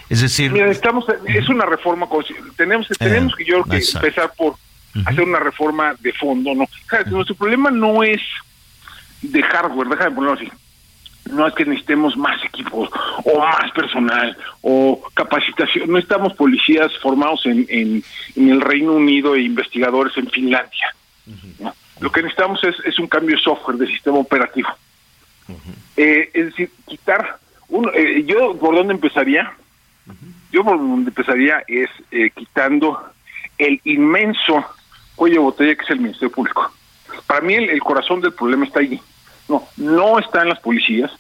Es 0.10 0.22
decir... 0.22 0.53
Mira, 0.53 0.72
estamos, 0.72 1.06
es 1.27 1.49
una 1.49 1.65
reforma, 1.65 2.07
tenemos, 2.56 2.89
eh, 2.91 2.95
tenemos 2.97 3.35
que 3.35 3.43
yo 3.43 3.65
que 3.65 3.84
empezar 3.93 4.31
por 4.38 4.56
hacer 5.05 5.22
una 5.22 5.39
reforma 5.39 5.95
de 5.99 6.13
fondo, 6.13 6.53
¿no? 6.53 6.65
Nuestro 7.07 7.35
problema 7.35 7.72
no 7.72 8.03
es 8.03 8.22
de 9.22 9.41
hardware, 9.43 9.89
déjame 9.89 10.15
ponerlo 10.15 10.38
así. 10.38 10.49
No 11.31 11.47
es 11.47 11.55
que 11.55 11.65
necesitemos 11.65 12.15
más 12.15 12.43
equipos 12.43 12.89
o 13.23 13.39
más 13.39 13.72
personal 13.72 14.38
o 14.61 15.01
capacitación. 15.15 15.89
No 15.89 15.97
estamos 15.97 16.34
policías 16.34 16.91
formados 16.99 17.45
en, 17.47 17.65
en, 17.67 18.03
en 18.35 18.49
el 18.49 18.61
Reino 18.61 18.93
Unido 18.93 19.35
e 19.35 19.41
investigadores 19.41 20.15
en 20.17 20.30
Finlandia. 20.30 20.95
¿no? 21.59 21.73
Lo 21.99 22.11
que 22.11 22.22
necesitamos 22.22 22.63
es, 22.63 22.76
es 22.85 22.99
un 22.99 23.07
cambio 23.07 23.35
de 23.35 23.41
software 23.41 23.77
de 23.77 23.88
sistema 23.88 24.17
operativo. 24.17 24.69
eh, 25.97 26.30
es 26.34 26.45
decir, 26.47 26.69
quitar, 26.88 27.39
uno, 27.69 27.89
eh, 27.93 28.23
yo 28.27 28.55
por 28.57 28.76
dónde 28.76 28.93
empezaría, 28.93 29.51
yo 30.51 30.63
por 30.63 30.77
donde 30.77 31.09
empezaría 31.09 31.63
es 31.67 31.89
eh, 32.11 32.30
quitando 32.35 33.03
el 33.57 33.80
inmenso 33.84 34.63
cuello 35.16 35.36
de 35.36 35.46
botella 35.46 35.76
que 35.76 35.84
es 35.84 35.90
el 35.90 36.00
Ministerio 36.00 36.32
Público. 36.32 36.72
Para 37.28 37.42
mí 37.42 37.54
el, 37.54 37.70
el, 37.70 37.80
corazón 37.80 38.22
del 38.22 38.34
problema 38.34 38.66
está 38.66 38.80
allí. 38.80 39.00
No, 39.48 39.64
no 39.78 40.20
está 40.20 40.42
en 40.42 40.50
las 40.50 40.60
policías, 40.60 41.12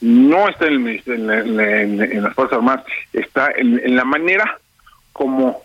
no 0.00 0.48
está 0.48 0.66
en, 0.66 0.86
el, 0.88 1.02
en, 1.06 1.26
la, 1.56 1.80
en, 1.82 2.00
en 2.00 2.22
las 2.22 2.34
Fuerzas 2.34 2.58
Armadas, 2.58 2.84
está 3.12 3.50
en 3.56 3.96
la 3.96 4.04
manera 4.04 4.58
como 5.12 5.62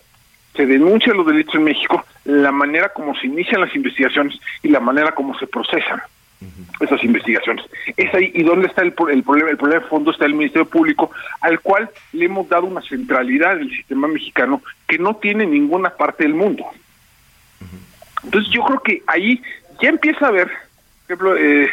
se 0.55 0.65
denuncian 0.65 1.17
los 1.17 1.27
delitos 1.27 1.53
en 1.55 1.63
México, 1.63 2.03
la 2.25 2.51
manera 2.51 2.89
como 2.89 3.15
se 3.15 3.27
inician 3.27 3.61
las 3.61 3.75
investigaciones 3.75 4.37
y 4.63 4.69
la 4.69 4.79
manera 4.79 5.13
como 5.13 5.37
se 5.37 5.47
procesan 5.47 6.01
esas 6.79 7.03
investigaciones. 7.03 7.65
Es 7.95 8.13
ahí 8.13 8.31
y 8.33 8.43
dónde 8.43 8.67
está 8.67 8.81
el, 8.83 8.93
el 9.11 9.23
problema. 9.23 9.49
El 9.49 9.57
problema 9.57 9.81
de 9.81 9.89
fondo 9.89 10.11
está 10.11 10.25
el 10.25 10.35
Ministerio 10.35 10.67
Público, 10.67 11.09
al 11.41 11.59
cual 11.61 11.89
le 12.13 12.25
hemos 12.25 12.47
dado 12.47 12.65
una 12.65 12.81
centralidad 12.81 13.55
del 13.55 13.69
sistema 13.69 14.07
mexicano 14.07 14.61
que 14.87 14.99
no 14.99 15.15
tiene 15.15 15.45
ninguna 15.45 15.89
parte 15.89 16.23
del 16.23 16.35
mundo. 16.35 16.65
Entonces 18.27 18.51
yo 18.53 18.63
creo 18.63 18.79
que 18.81 19.03
ahí 19.07 19.41
ya 19.81 19.89
empieza 19.89 20.25
a 20.25 20.29
haber, 20.29 20.47
por 20.47 21.05
ejemplo, 21.05 21.37
eh, 21.37 21.69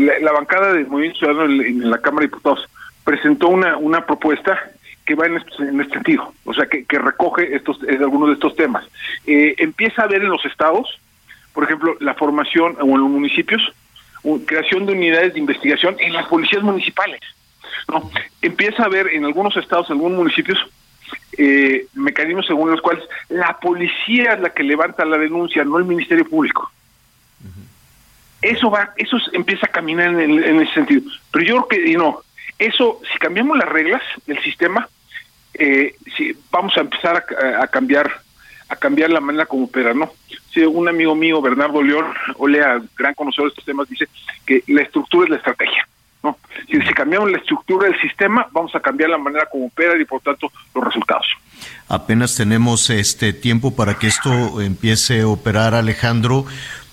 la, 0.00 0.18
la, 0.20 0.32
bancada 0.32 0.72
del 0.74 0.86
Movimiento 0.86 1.18
Ciudadano 1.18 1.44
en, 1.44 1.90
la 1.90 1.98
Cámara 1.98 2.22
de 2.22 2.28
Diputados 2.28 2.68
presentó 3.04 3.48
una, 3.48 3.76
una 3.76 4.06
propuesta 4.06 4.58
que 5.04 5.14
va 5.14 5.26
en 5.26 5.38
este, 5.38 5.62
en 5.64 5.80
este 5.80 5.94
sentido, 5.94 6.32
o 6.44 6.54
sea, 6.54 6.66
que, 6.66 6.84
que 6.84 6.98
recoge 6.98 7.56
estos 7.56 7.82
eh, 7.82 7.96
algunos 8.00 8.28
de 8.28 8.34
estos 8.34 8.54
temas. 8.54 8.84
Eh, 9.26 9.54
empieza 9.58 10.02
a 10.02 10.06
ver 10.06 10.22
en 10.22 10.28
los 10.28 10.44
estados 10.44 11.00
por 11.52 11.64
ejemplo, 11.64 11.96
la 12.00 12.14
formación 12.14 12.76
en 12.80 12.88
los 12.88 13.10
municipios, 13.10 13.62
creación 14.46 14.86
de 14.86 14.92
unidades 14.92 15.34
de 15.34 15.40
investigación 15.40 15.96
en 15.98 16.12
las 16.12 16.26
policías 16.26 16.62
municipales. 16.62 17.20
¿no? 17.88 18.10
Empieza 18.40 18.82
a 18.82 18.86
haber 18.86 19.08
en 19.08 19.24
algunos 19.24 19.56
estados, 19.56 19.88
en 19.90 19.94
algunos 19.94 20.18
municipios, 20.18 20.58
eh, 21.38 21.86
mecanismos 21.94 22.46
según 22.46 22.70
los 22.70 22.80
cuales 22.80 23.04
la 23.28 23.58
policía 23.58 24.34
es 24.34 24.40
la 24.40 24.50
que 24.50 24.62
levanta 24.62 25.04
la 25.04 25.18
denuncia, 25.18 25.64
no 25.64 25.78
el 25.78 25.84
Ministerio 25.84 26.28
Público. 26.28 26.70
Eso 28.40 28.70
va, 28.70 28.92
eso 28.96 29.18
empieza 29.32 29.66
a 29.66 29.70
caminar 29.70 30.08
en, 30.20 30.60
ese 30.60 30.74
sentido. 30.74 31.02
Pero 31.30 31.44
yo 31.44 31.66
creo 31.66 31.68
que 31.68 31.90
y 31.90 31.94
no, 31.94 32.22
eso, 32.58 33.00
si 33.12 33.18
cambiamos 33.18 33.56
las 33.56 33.68
reglas 33.68 34.02
del 34.26 34.42
sistema, 34.42 34.88
eh, 35.54 35.94
si 36.16 36.36
vamos 36.50 36.76
a 36.76 36.80
empezar 36.80 37.24
a, 37.60 37.66
cambiar 37.68 38.10
a 38.68 38.76
cambiar 38.76 39.10
la 39.10 39.20
manera 39.20 39.46
como 39.46 39.64
opera, 39.64 39.94
¿no? 39.94 40.10
Si 40.52 40.60
un 40.60 40.88
amigo 40.88 41.14
mío, 41.14 41.40
Bernardo 41.40 41.82
León, 41.82 42.06
Olea, 42.38 42.82
gran 42.96 43.14
conocedor 43.14 43.48
de 43.48 43.50
estos 43.50 43.64
temas, 43.64 43.88
dice 43.88 44.08
que 44.46 44.64
la 44.66 44.82
estructura 44.82 45.24
es 45.24 45.30
la 45.30 45.36
estrategia. 45.36 45.86
¿No? 46.22 46.38
Si, 46.70 46.80
si 46.80 46.94
cambiamos 46.94 47.30
la 47.30 47.38
estructura 47.38 47.88
del 47.88 48.00
sistema, 48.00 48.46
vamos 48.52 48.74
a 48.74 48.80
cambiar 48.80 49.10
la 49.10 49.18
manera 49.18 49.46
como 49.50 49.66
opera 49.66 50.00
y 50.00 50.04
por 50.04 50.20
tanto 50.20 50.50
los 50.74 50.84
resultados. 50.84 51.26
Apenas 51.88 52.34
tenemos 52.36 52.90
este 52.90 53.32
tiempo 53.32 53.74
para 53.74 53.94
que 53.94 54.06
esto 54.06 54.60
empiece 54.60 55.20
a 55.20 55.28
operar, 55.28 55.74
Alejandro, 55.74 56.46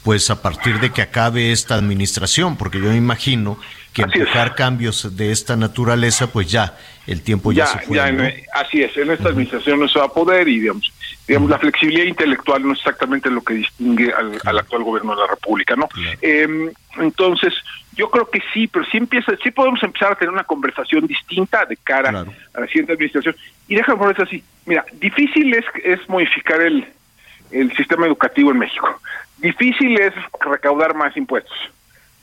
pues 0.03 0.30
a 0.30 0.41
partir 0.41 0.80
de 0.80 0.91
que 0.91 1.01
acabe 1.01 1.51
esta 1.51 1.76
administración, 1.76 2.57
porque 2.57 2.80
yo 2.80 2.89
me 2.89 2.95
imagino 2.95 3.60
que 3.93 4.03
empujar 4.03 4.56
cambios 4.56 5.15
de 5.15 5.31
esta 5.31 5.56
naturaleza, 5.56 6.31
pues 6.31 6.49
ya 6.49 6.77
el 7.07 7.22
tiempo 7.22 7.51
ya, 7.51 7.65
se 7.65 7.80
fue. 7.80 7.99
así 8.53 8.81
es, 8.81 8.95
en 8.97 9.11
esta 9.11 9.30
administración 9.30 9.80
no 9.80 9.88
se 9.88 9.99
va 9.99 10.06
a 10.06 10.14
poder 10.14 10.47
y 10.47 10.60
digamos, 10.60 10.91
digamos 11.30 11.51
la 11.51 11.60
flexibilidad 11.60 12.06
intelectual 12.06 12.64
no 12.64 12.73
es 12.73 12.80
exactamente 12.80 13.30
lo 13.30 13.43
que 13.43 13.53
distingue 13.53 14.11
al, 14.11 14.57
actual 14.57 14.84
gobierno 14.84 15.14
de 15.14 15.22
la 15.22 15.27
República, 15.27 15.76
¿no? 15.76 15.88
Em, 16.23 16.72
entonces, 16.97 17.53
yo 17.95 18.10
creo 18.10 18.27
que 18.31 18.41
sí, 18.51 18.65
pero 18.65 18.84
sí 18.85 18.97
empieza, 18.97 19.34
sí 19.43 19.51
podemos 19.51 19.84
empezar 19.84 20.11
a 20.11 20.15
tener 20.15 20.34
una 20.34 20.43
conversación 20.43 21.06
distinta 21.06 21.68
de 21.68 21.77
cara 21.77 22.26
a 22.56 22.60
la 22.60 22.65
siguiente 22.65 22.93
administración. 22.93 23.35
Y 23.68 23.76
déjame 23.76 23.99
poner 23.99 24.19
así, 24.19 24.43
mira, 24.65 24.84
difícil 24.93 25.53
es, 25.53 25.65
es 25.84 26.10
modificar 26.10 26.61
el, 26.61 26.84
el 27.51 27.72
sistema 27.77 28.07
educativo 28.07 28.49
en 28.49 28.57
México. 28.57 28.99
Difícil 29.38 29.99
es 29.99 30.15
recaudar 30.39 30.95
más 30.95 31.15
impuestos. 31.15 31.56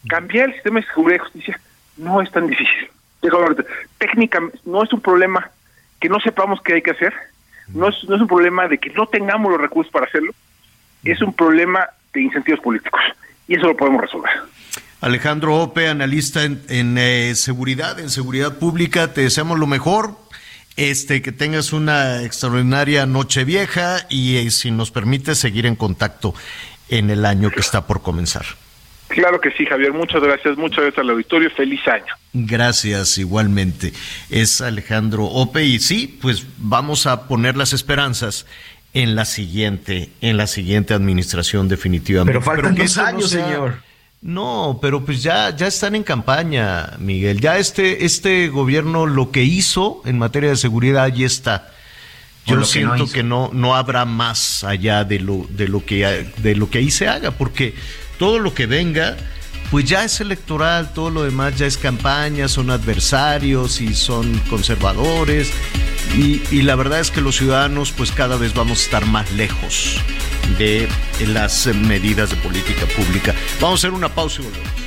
Cambiar 0.08 0.48
el 0.48 0.54
sistema 0.54 0.80
de 0.80 0.86
seguridad 0.86 1.18
y 1.18 1.20
justicia 1.20 1.60
no 1.96 2.20
es 2.22 2.30
tan 2.32 2.48
difícil. 2.48 2.90
Técnicamente, 3.98 4.58
no 4.64 4.82
es 4.82 4.92
un 4.92 5.00
problema 5.00 5.48
que 6.00 6.08
no 6.08 6.18
sepamos 6.18 6.60
qué 6.60 6.74
hay 6.74 6.82
que 6.82 6.90
hacer, 6.90 7.14
no 7.74 7.88
es, 7.88 7.96
no 8.08 8.16
es 8.16 8.22
un 8.22 8.28
problema 8.28 8.68
de 8.68 8.78
que 8.78 8.90
no 8.90 9.06
tengamos 9.06 9.50
los 9.50 9.60
recursos 9.60 9.92
para 9.92 10.06
hacerlo, 10.06 10.32
es 11.04 11.20
un 11.22 11.32
problema 11.32 11.86
de 12.12 12.22
incentivos 12.22 12.60
políticos 12.60 13.00
y 13.48 13.54
eso 13.56 13.66
lo 13.66 13.76
podemos 13.76 14.00
resolver. 14.00 14.30
Alejandro 15.00 15.56
Ope, 15.56 15.88
analista 15.88 16.42
en, 16.44 16.96
eh, 16.98 17.34
seguridad, 17.34 18.00
en 18.00 18.10
seguridad 18.10 18.58
pública, 18.58 19.12
te 19.12 19.20
deseamos 19.20 19.58
lo 19.58 19.66
mejor, 19.66 20.16
este, 20.76 21.22
que 21.22 21.32
tengas 21.32 21.72
una 21.72 22.22
extraordinaria 22.22 23.06
noche 23.06 23.44
vieja 23.44 24.06
y 24.08 24.36
eh, 24.36 24.50
si 24.50 24.70
nos 24.70 24.90
permite 24.90 25.34
seguir 25.34 25.66
en 25.66 25.76
contacto 25.76 26.34
en 26.88 27.10
el 27.10 27.24
año 27.24 27.50
que 27.50 27.60
está 27.60 27.86
por 27.86 28.02
comenzar. 28.02 28.46
Claro 29.08 29.40
que 29.40 29.50
sí, 29.52 29.64
Javier. 29.64 29.92
Muchas 29.92 30.22
gracias. 30.22 30.56
Muchas 30.58 30.78
gracias 30.78 30.98
al 30.98 31.10
auditorio. 31.10 31.50
Feliz 31.50 31.86
año. 31.86 32.12
Gracias, 32.32 33.18
igualmente. 33.18 33.92
Es 34.30 34.60
Alejandro 34.60 35.24
Ope 35.24 35.64
y 35.64 35.78
sí, 35.78 36.18
pues 36.20 36.46
vamos 36.58 37.06
a 37.06 37.28
poner 37.28 37.56
las 37.56 37.72
esperanzas 37.72 38.46
en 38.92 39.14
la 39.14 39.24
siguiente, 39.24 40.10
en 40.20 40.36
la 40.36 40.46
siguiente 40.46 40.94
administración 40.94 41.68
definitivamente. 41.68 42.32
Pero 42.32 42.42
faltan 42.44 42.74
dos 42.74 42.98
años, 42.98 43.30
señor. 43.30 43.82
No, 44.22 44.78
pero 44.80 45.04
pues 45.04 45.22
ya, 45.22 45.54
ya 45.54 45.66
están 45.66 45.94
en 45.94 46.02
campaña, 46.02 46.92
Miguel. 46.98 47.40
Ya 47.40 47.58
este, 47.58 48.04
este 48.04 48.48
gobierno 48.48 49.06
lo 49.06 49.30
que 49.30 49.44
hizo 49.44 50.02
en 50.04 50.18
materia 50.18 50.50
de 50.50 50.56
seguridad 50.56 51.04
allí 51.04 51.24
está. 51.24 51.72
Yo 52.46 52.64
siento 52.64 53.10
que, 53.10 53.22
no, 53.22 53.50
no, 53.52 53.74
habrá 53.74 54.04
más 54.04 54.62
allá 54.62 55.04
de 55.04 55.18
lo, 55.18 55.46
de 55.50 55.68
lo 55.68 55.84
que 55.84 56.30
de 56.36 56.54
lo 56.54 56.70
que 56.70 56.78
ahí 56.78 56.90
se 56.92 57.08
haga, 57.08 57.32
porque 57.32 57.74
todo 58.18 58.38
lo 58.38 58.54
que 58.54 58.66
venga, 58.66 59.16
pues 59.70 59.84
ya 59.84 60.04
es 60.04 60.20
electoral, 60.20 60.92
todo 60.94 61.10
lo 61.10 61.22
demás 61.24 61.56
ya 61.56 61.66
es 61.66 61.76
campaña, 61.76 62.48
son 62.48 62.70
adversarios 62.70 63.80
y 63.80 63.94
son 63.94 64.38
conservadores. 64.50 65.50
Y, 66.16 66.42
y 66.50 66.62
la 66.62 66.76
verdad 66.76 67.00
es 67.00 67.10
que 67.10 67.20
los 67.20 67.36
ciudadanos, 67.36 67.92
pues 67.92 68.12
cada 68.12 68.36
vez 68.36 68.54
vamos 68.54 68.80
a 68.80 68.82
estar 68.82 69.06
más 69.06 69.30
lejos 69.32 70.00
de 70.58 70.88
las 71.26 71.66
medidas 71.66 72.30
de 72.30 72.36
política 72.36 72.86
pública. 72.96 73.34
Vamos 73.60 73.80
a 73.84 73.88
hacer 73.88 73.90
una 73.90 74.08
pausa 74.08 74.42
y 74.42 74.44
volvemos. 74.44 74.86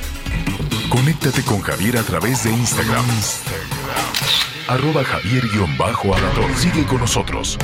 Conéctate 0.88 1.42
con 1.44 1.60
Javier 1.60 1.98
a 1.98 2.02
través 2.02 2.42
de 2.42 2.50
Instagram. 2.50 3.04
Arroba 4.66 5.04
Javier-Alador. 5.04 6.56
Sigue 6.56 6.84
con 6.84 7.00
nosotros. 7.00 7.58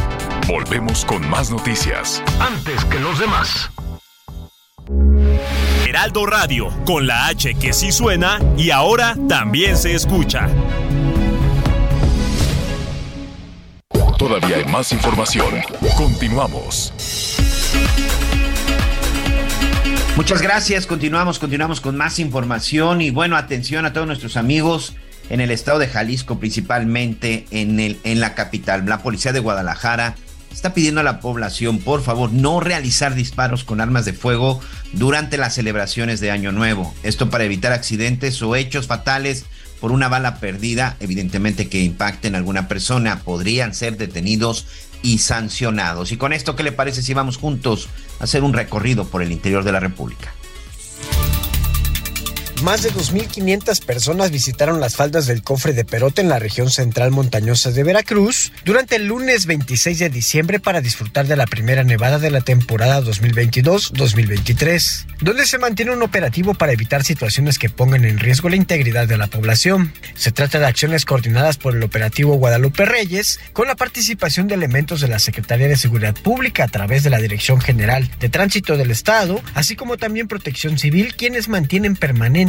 Volvemos 0.46 1.04
con 1.04 1.28
más 1.28 1.50
noticias. 1.50 2.22
Antes 2.40 2.84
que 2.84 3.00
los 3.00 3.18
demás. 3.18 3.70
Heraldo 5.86 6.26
Radio, 6.26 6.68
con 6.84 7.06
la 7.06 7.26
H 7.26 7.54
que 7.54 7.72
sí 7.72 7.92
suena 7.92 8.40
y 8.56 8.70
ahora 8.70 9.16
también 9.28 9.76
se 9.76 9.94
escucha. 9.94 10.48
Todavía 14.18 14.56
hay 14.56 14.64
más 14.64 14.92
información. 14.92 15.46
Continuamos. 15.96 16.92
Muchas 20.16 20.40
gracias. 20.40 20.86
Continuamos, 20.86 21.38
continuamos 21.38 21.80
con 21.80 21.96
más 21.96 22.18
información 22.18 23.02
y 23.02 23.10
bueno, 23.10 23.36
atención 23.36 23.84
a 23.84 23.92
todos 23.92 24.06
nuestros 24.06 24.36
amigos 24.36 24.94
en 25.28 25.40
el 25.40 25.50
estado 25.50 25.78
de 25.78 25.88
Jalisco, 25.88 26.38
principalmente 26.38 27.46
en 27.50 27.80
el 27.80 27.98
en 28.04 28.20
la 28.20 28.34
capital. 28.34 28.86
La 28.86 29.02
policía 29.02 29.32
de 29.32 29.40
Guadalajara 29.40 30.16
está 30.52 30.74
pidiendo 30.74 31.00
a 31.00 31.04
la 31.04 31.20
población, 31.20 31.78
por 31.78 32.02
favor, 32.02 32.32
no 32.32 32.60
realizar 32.60 33.14
disparos 33.14 33.64
con 33.64 33.80
armas 33.80 34.04
de 34.04 34.12
fuego 34.12 34.60
durante 34.92 35.36
las 35.36 35.54
celebraciones 35.54 36.20
de 36.20 36.30
Año 36.30 36.52
Nuevo. 36.52 36.94
Esto 37.02 37.30
para 37.30 37.44
evitar 37.44 37.72
accidentes 37.72 38.40
o 38.42 38.56
hechos 38.56 38.86
fatales 38.86 39.44
por 39.80 39.92
una 39.92 40.08
bala 40.08 40.40
perdida, 40.40 40.96
evidentemente 41.00 41.68
que 41.68 41.82
impacten 41.82 42.34
a 42.34 42.38
alguna 42.38 42.68
persona, 42.68 43.20
podrían 43.20 43.74
ser 43.74 43.96
detenidos 43.96 44.66
y 45.02 45.18
sancionados. 45.18 46.12
Y 46.12 46.16
con 46.16 46.32
esto, 46.32 46.56
¿qué 46.56 46.62
le 46.62 46.72
parece 46.72 47.02
si 47.02 47.14
vamos 47.14 47.36
juntos 47.36 47.88
a 48.18 48.24
hacer 48.24 48.42
un 48.42 48.52
recorrido 48.52 49.06
por 49.06 49.22
el 49.22 49.32
interior 49.32 49.64
de 49.64 49.72
la 49.72 49.80
República? 49.80 50.32
Más 52.62 52.82
de 52.82 52.90
2.500 52.90 53.84
personas 53.84 54.30
visitaron 54.30 54.80
las 54.80 54.96
faldas 54.96 55.26
del 55.26 55.42
cofre 55.42 55.74
de 55.74 55.84
Perote 55.84 56.22
en 56.22 56.30
la 56.30 56.38
región 56.38 56.70
central 56.70 57.10
montañosa 57.10 57.70
de 57.70 57.84
Veracruz 57.84 58.50
durante 58.64 58.96
el 58.96 59.04
lunes 59.06 59.44
26 59.44 59.98
de 59.98 60.08
diciembre 60.08 60.58
para 60.58 60.80
disfrutar 60.80 61.26
de 61.26 61.36
la 61.36 61.44
primera 61.46 61.84
nevada 61.84 62.18
de 62.18 62.30
la 62.30 62.40
temporada 62.40 63.02
2022-2023, 63.02 65.04
donde 65.20 65.44
se 65.46 65.58
mantiene 65.58 65.92
un 65.92 66.02
operativo 66.02 66.54
para 66.54 66.72
evitar 66.72 67.04
situaciones 67.04 67.58
que 67.58 67.68
pongan 67.68 68.06
en 68.06 68.18
riesgo 68.18 68.48
la 68.48 68.56
integridad 68.56 69.06
de 69.06 69.18
la 69.18 69.26
población. 69.26 69.92
Se 70.14 70.32
trata 70.32 70.58
de 70.58 70.64
acciones 70.66 71.04
coordinadas 71.04 71.58
por 71.58 71.76
el 71.76 71.82
operativo 71.82 72.36
Guadalupe 72.36 72.86
Reyes 72.86 73.38
con 73.52 73.68
la 73.68 73.76
participación 73.76 74.48
de 74.48 74.54
elementos 74.54 75.02
de 75.02 75.08
la 75.08 75.18
Secretaría 75.18 75.68
de 75.68 75.76
Seguridad 75.76 76.14
Pública 76.14 76.64
a 76.64 76.68
través 76.68 77.04
de 77.04 77.10
la 77.10 77.18
Dirección 77.18 77.60
General 77.60 78.10
de 78.18 78.30
Tránsito 78.30 78.78
del 78.78 78.90
Estado, 78.90 79.42
así 79.54 79.76
como 79.76 79.98
también 79.98 80.26
Protección 80.26 80.78
Civil, 80.78 81.14
quienes 81.14 81.48
mantienen 81.48 81.96
permanente 81.96 82.45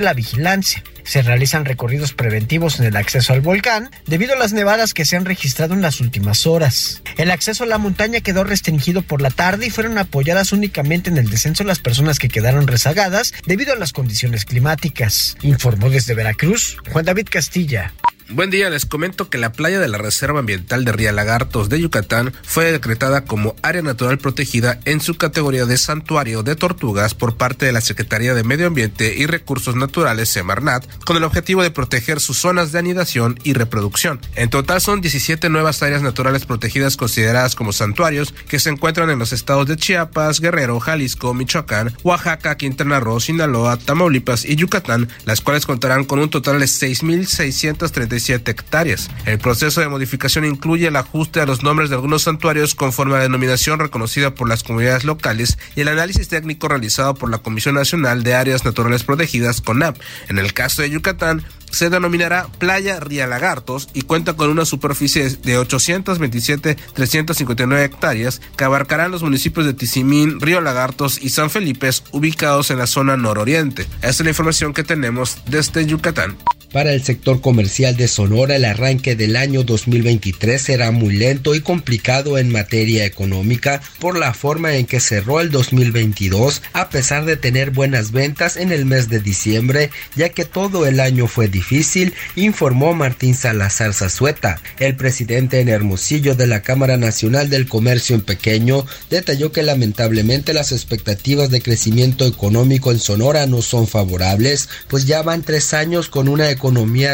la 0.00 0.14
vigilancia. 0.14 0.82
Se 1.04 1.22
realizan 1.22 1.64
recorridos 1.64 2.12
preventivos 2.12 2.78
en 2.78 2.86
el 2.86 2.96
acceso 2.96 3.32
al 3.32 3.40
volcán 3.40 3.90
debido 4.06 4.34
a 4.34 4.38
las 4.38 4.52
nevadas 4.52 4.94
que 4.94 5.04
se 5.04 5.16
han 5.16 5.24
registrado 5.24 5.74
en 5.74 5.82
las 5.82 6.00
últimas 6.00 6.46
horas. 6.46 7.02
El 7.16 7.30
acceso 7.30 7.64
a 7.64 7.66
la 7.66 7.78
montaña 7.78 8.20
quedó 8.20 8.44
restringido 8.44 9.02
por 9.02 9.20
la 9.20 9.30
tarde 9.30 9.66
y 9.66 9.70
fueron 9.70 9.98
apoyadas 9.98 10.52
únicamente 10.52 11.10
en 11.10 11.18
el 11.18 11.30
descenso 11.30 11.64
las 11.64 11.78
personas 11.78 12.18
que 12.18 12.28
quedaron 12.28 12.66
rezagadas 12.66 13.32
debido 13.46 13.72
a 13.72 13.76
las 13.76 13.92
condiciones 13.92 14.44
climáticas. 14.44 15.36
Informó 15.42 15.90
desde 15.90 16.14
Veracruz 16.14 16.76
Juan 16.92 17.04
David 17.04 17.28
Castilla. 17.30 17.92
Buen 18.32 18.50
día, 18.50 18.70
les 18.70 18.86
comento 18.86 19.28
que 19.28 19.38
la 19.38 19.50
playa 19.50 19.80
de 19.80 19.88
la 19.88 19.98
Reserva 19.98 20.38
Ambiental 20.38 20.84
de 20.84 20.92
Ría 20.92 21.10
Lagartos 21.10 21.68
de 21.68 21.80
Yucatán 21.80 22.32
fue 22.44 22.70
decretada 22.70 23.24
como 23.24 23.56
área 23.60 23.82
natural 23.82 24.18
protegida 24.18 24.78
en 24.84 25.00
su 25.00 25.16
categoría 25.16 25.66
de 25.66 25.76
santuario 25.76 26.44
de 26.44 26.54
tortugas 26.54 27.14
por 27.14 27.36
parte 27.36 27.66
de 27.66 27.72
la 27.72 27.80
Secretaría 27.80 28.32
de 28.32 28.44
Medio 28.44 28.68
Ambiente 28.68 29.16
y 29.16 29.26
Recursos 29.26 29.74
Naturales 29.74 30.28
Semarnat 30.28 30.86
con 31.04 31.16
el 31.16 31.24
objetivo 31.24 31.64
de 31.64 31.72
proteger 31.72 32.20
sus 32.20 32.36
zonas 32.36 32.70
de 32.70 32.78
anidación 32.78 33.36
y 33.42 33.54
reproducción. 33.54 34.20
En 34.36 34.48
total 34.48 34.80
son 34.80 35.00
17 35.00 35.48
nuevas 35.48 35.82
áreas 35.82 36.02
naturales 36.02 36.46
protegidas 36.46 36.96
consideradas 36.96 37.56
como 37.56 37.72
santuarios 37.72 38.32
que 38.48 38.60
se 38.60 38.70
encuentran 38.70 39.10
en 39.10 39.18
los 39.18 39.32
estados 39.32 39.66
de 39.66 39.76
Chiapas, 39.76 40.38
Guerrero, 40.38 40.78
Jalisco, 40.78 41.34
Michoacán, 41.34 41.96
Oaxaca, 42.04 42.56
Quintana 42.56 43.00
Roo, 43.00 43.18
Sinaloa, 43.18 43.76
Tamaulipas 43.76 44.44
y 44.44 44.54
Yucatán, 44.54 45.08
las 45.24 45.40
cuales 45.40 45.66
contarán 45.66 46.04
con 46.04 46.20
un 46.20 46.30
total 46.30 46.60
de 46.60 46.66
6.635 46.66 48.19
117 48.20 48.50
hectáreas. 48.50 49.10
El 49.26 49.38
proceso 49.38 49.80
de 49.80 49.88
modificación 49.88 50.44
incluye 50.44 50.86
el 50.86 50.96
ajuste 50.96 51.40
a 51.40 51.46
los 51.46 51.62
nombres 51.62 51.90
de 51.90 51.96
algunos 51.96 52.22
santuarios 52.22 52.74
conforme 52.74 53.14
a 53.14 53.18
la 53.18 53.24
denominación 53.24 53.78
reconocida 53.78 54.34
por 54.34 54.48
las 54.48 54.62
comunidades 54.62 55.04
locales 55.04 55.58
y 55.74 55.80
el 55.80 55.88
análisis 55.88 56.28
técnico 56.28 56.68
realizado 56.68 57.14
por 57.14 57.30
la 57.30 57.38
Comisión 57.38 57.74
Nacional 57.74 58.22
de 58.22 58.34
Áreas 58.34 58.64
Naturales 58.64 59.04
Protegidas, 59.04 59.60
CONAP. 59.60 59.96
En 60.28 60.38
el 60.38 60.52
caso 60.52 60.82
de 60.82 60.90
Yucatán, 60.90 61.44
se 61.70 61.88
denominará 61.88 62.48
Playa 62.58 63.00
Ría 63.00 63.26
Lagartos 63.26 63.88
y 63.94 64.02
cuenta 64.02 64.34
con 64.34 64.50
una 64.50 64.64
superficie 64.64 65.30
de 65.30 65.58
827.359 65.58 67.84
hectáreas 67.84 68.40
que 68.56 68.64
abarcarán 68.64 69.10
los 69.10 69.22
municipios 69.22 69.66
de 69.66 69.74
Tizimín, 69.74 70.40
Río 70.40 70.60
Lagartos 70.60 71.20
y 71.22 71.30
San 71.30 71.50
Felipe, 71.50 71.90
ubicados 72.12 72.70
en 72.70 72.78
la 72.78 72.86
zona 72.86 73.16
nororiente. 73.16 73.82
Esta 73.96 74.08
es 74.08 74.20
la 74.20 74.30
información 74.30 74.72
que 74.74 74.84
tenemos 74.84 75.38
desde 75.46 75.86
Yucatán. 75.86 76.36
Para 76.72 76.92
el 76.92 77.02
sector 77.02 77.40
comercial 77.40 77.96
de 77.96 78.06
Sonora, 78.06 78.54
el 78.54 78.64
arranque 78.64 79.16
del 79.16 79.34
año 79.34 79.64
2023 79.64 80.62
será 80.62 80.92
muy 80.92 81.16
lento 81.16 81.56
y 81.56 81.62
complicado 81.62 82.38
en 82.38 82.48
materia 82.48 83.04
económica 83.04 83.80
por 83.98 84.16
la 84.16 84.32
forma 84.34 84.76
en 84.76 84.86
que 84.86 85.00
cerró 85.00 85.40
el 85.40 85.50
2022, 85.50 86.62
a 86.72 86.88
pesar 86.88 87.24
de 87.24 87.36
tener 87.36 87.72
buenas 87.72 88.12
ventas 88.12 88.56
en 88.56 88.70
el 88.70 88.84
mes 88.84 89.08
de 89.08 89.18
diciembre, 89.18 89.90
ya 90.14 90.28
que 90.28 90.44
todo 90.44 90.86
el 90.86 91.00
año 91.00 91.26
fue 91.26 91.48
difícil, 91.48 92.14
informó 92.36 92.94
Martín 92.94 93.34
Salazar 93.34 93.92
Zazueta. 93.92 94.60
El 94.78 94.94
presidente 94.94 95.58
en 95.58 95.70
Hermosillo 95.70 96.36
de 96.36 96.46
la 96.46 96.62
Cámara 96.62 96.96
Nacional 96.96 97.50
del 97.50 97.66
Comercio 97.66 98.14
en 98.14 98.22
Pequeño 98.22 98.86
detalló 99.10 99.50
que 99.50 99.64
lamentablemente 99.64 100.54
las 100.54 100.70
expectativas 100.70 101.50
de 101.50 101.62
crecimiento 101.62 102.24
económico 102.26 102.92
en 102.92 103.00
Sonora 103.00 103.46
no 103.46 103.60
son 103.60 103.88
favorables, 103.88 104.68
pues 104.86 105.04
ya 105.06 105.22
van 105.22 105.42
tres 105.42 105.74
años 105.74 106.08
con 106.08 106.28
una 106.28 106.44
economía 106.44 106.59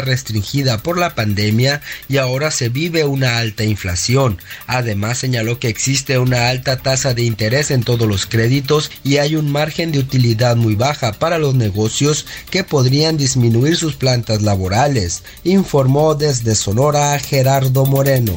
restringida 0.01 0.77
por 0.83 0.97
la 0.97 1.15
pandemia 1.15 1.81
y 2.09 2.17
ahora 2.17 2.51
se 2.51 2.69
vive 2.69 3.05
una 3.05 3.37
alta 3.37 3.63
inflación. 3.63 4.37
Además 4.65 5.19
señaló 5.19 5.59
que 5.59 5.69
existe 5.69 6.19
una 6.19 6.49
alta 6.49 6.77
tasa 6.77 7.13
de 7.13 7.23
interés 7.23 7.71
en 7.71 7.83
todos 7.83 8.07
los 8.07 8.25
créditos 8.25 8.91
y 9.03 9.17
hay 9.17 9.35
un 9.35 9.51
margen 9.51 9.91
de 9.91 9.99
utilidad 9.99 10.55
muy 10.55 10.75
baja 10.75 11.13
para 11.13 11.37
los 11.37 11.55
negocios 11.55 12.25
que 12.49 12.63
podrían 12.63 13.17
disminuir 13.17 13.77
sus 13.77 13.95
plantas 13.95 14.41
laborales, 14.41 15.23
informó 15.43 16.15
desde 16.15 16.55
Sonora 16.55 17.17
Gerardo 17.19 17.85
Moreno. 17.85 18.33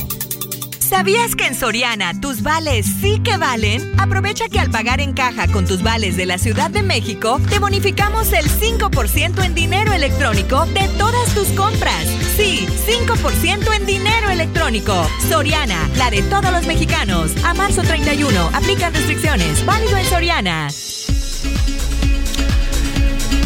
¿Sabías 0.91 1.37
que 1.37 1.47
en 1.47 1.55
Soriana 1.55 2.21
tus 2.21 2.43
vales 2.43 2.85
sí 3.01 3.21
que 3.21 3.37
valen? 3.37 3.93
Aprovecha 3.97 4.49
que 4.49 4.59
al 4.59 4.73
pagar 4.73 5.01
en 5.01 5.13
caja 5.13 5.47
con 5.47 5.65
tus 5.65 5.85
vales 5.85 6.17
de 6.17 6.27
la 6.27 6.37
Ciudad 6.37 6.69
de 6.69 6.83
México, 6.83 7.41
te 7.49 7.61
bonificamos 7.61 8.33
el 8.33 8.51
5% 8.51 9.45
en 9.45 9.55
dinero 9.55 9.93
electrónico 9.93 10.67
de 10.67 10.89
todas 10.99 11.33
tus 11.33 11.47
compras. 11.51 12.05
Sí, 12.37 12.67
5% 13.07 13.73
en 13.73 13.87
dinero 13.87 14.31
electrónico. 14.31 15.09
Soriana, 15.29 15.89
la 15.97 16.11
de 16.11 16.23
todos 16.23 16.51
los 16.51 16.67
mexicanos. 16.67 17.31
A 17.45 17.55
marzo 17.55 17.83
31, 17.83 18.51
aplican 18.53 18.93
restricciones. 18.93 19.65
Válido 19.65 19.97
en 19.97 20.05
Soriana. 20.07 20.69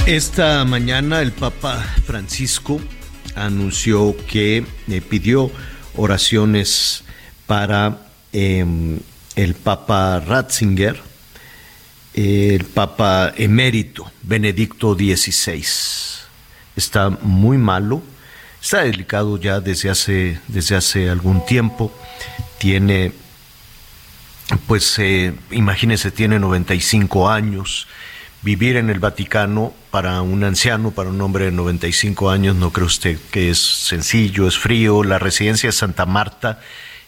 Esta 0.06 0.64
mañana 0.64 1.20
el 1.20 1.32
Papa 1.32 1.84
Francisco 2.06 2.80
anunció 3.34 4.16
que 4.28 4.64
eh, 4.88 5.00
pidió 5.02 5.50
oraciones 5.94 7.03
para 7.46 7.98
eh, 8.32 8.64
el 9.36 9.54
Papa 9.54 10.20
Ratzinger, 10.20 11.00
el 12.14 12.64
Papa 12.64 13.32
emérito 13.36 14.10
Benedicto 14.22 14.94
XVI. 14.94 15.64
Está 16.76 17.10
muy 17.10 17.58
malo, 17.58 18.02
está 18.62 18.82
delicado 18.82 19.38
ya 19.38 19.60
desde 19.60 19.90
hace, 19.90 20.40
desde 20.48 20.76
hace 20.76 21.10
algún 21.10 21.44
tiempo. 21.44 21.92
Tiene, 22.58 23.12
pues 24.66 24.98
eh, 24.98 25.34
imagínese, 25.50 26.10
tiene 26.10 26.38
95 26.38 27.30
años. 27.30 27.86
Vivir 28.42 28.76
en 28.76 28.90
el 28.90 28.98
Vaticano 28.98 29.72
para 29.90 30.20
un 30.20 30.44
anciano, 30.44 30.90
para 30.90 31.08
un 31.08 31.20
hombre 31.22 31.46
de 31.46 31.52
95 31.52 32.30
años, 32.30 32.54
no 32.54 32.72
cree 32.72 32.86
usted 32.86 33.18
que 33.30 33.50
es 33.50 33.58
sencillo, 33.58 34.46
es 34.46 34.58
frío. 34.58 35.02
La 35.02 35.18
residencia 35.18 35.68
de 35.68 35.72
Santa 35.72 36.04
Marta 36.04 36.60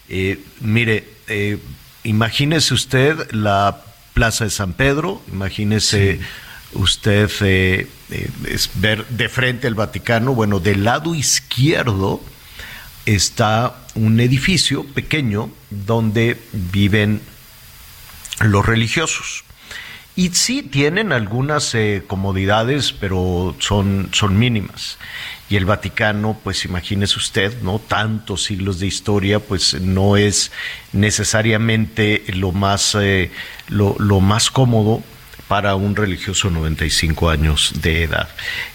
eh, 0.08 0.40
mire, 0.60 1.08
eh, 1.28 1.58
imagínese 2.04 2.74
usted 2.74 3.30
la 3.32 3.82
Plaza 4.14 4.44
de 4.44 4.50
San 4.50 4.72
Pedro, 4.72 5.22
imagínese 5.32 6.20
usted 6.72 7.30
eh, 7.40 7.86
es 8.48 8.70
ver 8.74 9.06
de 9.08 9.28
frente 9.28 9.66
al 9.66 9.74
Vaticano, 9.74 10.34
bueno, 10.34 10.60
del 10.60 10.84
lado 10.84 11.14
izquierdo 11.14 12.22
está 13.04 13.76
un 13.94 14.20
edificio 14.20 14.84
pequeño 14.84 15.50
donde 15.70 16.40
viven 16.52 17.20
los 18.40 18.64
religiosos. 18.66 19.45
Y 20.16 20.30
sí 20.30 20.62
tienen 20.62 21.12
algunas 21.12 21.76
comodidades, 22.06 22.92
pero 22.92 23.54
son, 23.58 24.08
son 24.12 24.38
mínimas 24.38 24.98
y 25.48 25.56
el 25.56 25.64
Vaticano, 25.64 26.38
pues 26.42 26.64
imagínese 26.64 27.18
usted, 27.18 27.62
¿no? 27.62 27.78
Tantos 27.78 28.44
siglos 28.44 28.80
de 28.80 28.88
historia, 28.88 29.38
pues 29.38 29.80
no 29.80 30.16
es 30.16 30.50
necesariamente 30.92 32.24
lo 32.28 32.50
más, 32.50 32.96
eh, 32.96 33.30
lo, 33.68 33.94
más 34.20 34.50
cómodo 34.50 35.04
para 35.46 35.76
un 35.76 35.94
religioso 35.94 36.50
95 36.50 37.30
años 37.30 37.72
de 37.80 38.02
edad. 38.02 38.28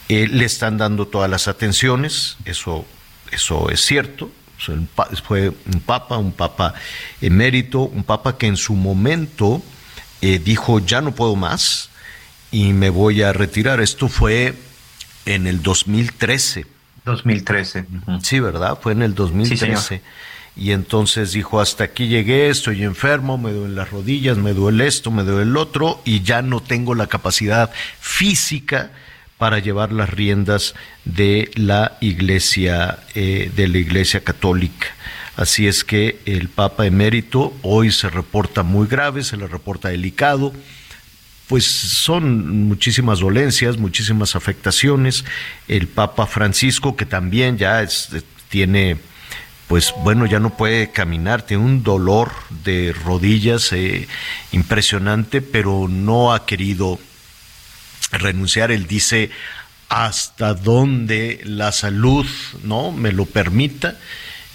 Eh, 0.08 0.28
le 0.32 0.46
están 0.46 0.78
dando 0.78 1.08
todas 1.08 1.30
las 1.30 1.50
atenciones, 1.50 2.38
eso, 2.46 2.86
eso 3.32 3.70
es 3.70 3.82
cierto. 3.82 4.32
Fue 5.24 5.50
un 5.50 5.82
papa, 5.82 6.18
un 6.18 6.32
papa 6.32 6.76
emérito, 7.20 7.82
un 7.82 8.04
papa 8.04 8.38
que 8.38 8.46
en 8.46 8.58
su 8.58 8.76
momento 8.76 9.62
eh, 10.22 10.40
dijo 10.40 10.80
ya 10.80 11.02
no 11.02 11.14
puedo 11.14 11.36
más 11.36 11.90
y 12.52 12.74
me 12.74 12.90
voy 12.90 13.22
a 13.22 13.34
retirar. 13.34 13.82
Esto 13.82 14.08
fue 14.08 14.54
en 15.26 15.48
el 15.48 15.62
2013. 15.62 16.66
2013. 17.06 17.86
Sí, 18.22 18.40
¿verdad? 18.40 18.78
Fue 18.80 18.92
en 18.92 19.02
el 19.02 19.16
2013. 19.16 20.02
y 20.56 20.72
entonces 20.72 21.32
dijo, 21.32 21.62
hasta 21.62 21.86
aquí 21.86 22.08
llegué, 22.08 22.50
estoy 22.50 22.84
enfermo, 22.84 23.38
me 23.38 23.52
duelen 23.52 23.76
las 23.76 23.90
rodillas, 23.90 24.38
me 24.38 24.54
duele 24.54 24.86
esto, 24.88 25.10
me 25.10 25.24
duele 25.24 25.50
el 25.50 25.58
otro, 25.58 26.02
y 26.06 26.22
ya 26.22 26.42
no 26.42 26.60
tengo 26.60 26.94
la 26.94 27.08
capacidad 27.08 27.72
física 28.00 28.92
para 29.38 29.58
llevar 29.58 29.92
las 29.92 30.10
riendas 30.10 30.76
de 31.06 31.50
la 31.56 31.98
iglesia, 32.02 33.00
eh, 33.16 33.52
de 33.56 33.68
la 33.68 33.80
iglesia 33.80 34.24
católica. 34.24 34.88
Así 35.42 35.68
es 35.68 35.84
que 35.84 36.20
el 36.28 36.50
Papa 36.50 36.86
emérito 36.86 37.52
hoy 37.64 37.92
se 37.92 38.12
reporta 38.12 38.62
muy 38.62 38.86
grave, 38.86 39.24
se 39.24 39.38
le 39.38 39.48
reporta 39.48 39.90
delicado, 39.90 40.54
pues 41.48 41.66
son 41.66 42.68
muchísimas 42.68 43.22
dolencias, 43.22 43.78
muchísimas 43.78 44.36
afectaciones. 44.36 45.26
El 45.68 45.88
Papa 45.88 46.28
Francisco, 46.28 46.96
que 46.96 47.08
también 47.08 47.58
ya 47.58 47.84
tiene, 48.50 49.00
pues 49.68 49.96
bueno, 50.04 50.28
ya 50.28 50.40
no 50.40 50.56
puede 50.56 50.92
caminar, 50.92 51.42
tiene 51.42 51.64
un 51.64 51.82
dolor 51.82 52.32
de 52.64 52.94
rodillas 52.94 53.74
eh, 53.74 54.08
impresionante, 54.52 55.42
pero 55.42 55.88
no 55.90 56.34
ha 56.34 56.46
querido 56.46 57.00
renunciar. 58.12 58.72
Él 58.72 58.86
dice, 58.86 59.32
hasta 59.90 60.54
donde 60.54 61.42
la 61.46 61.72
salud 61.72 62.28
no 62.64 62.92
me 62.92 63.12
lo 63.12 63.26
permita, 63.26 63.98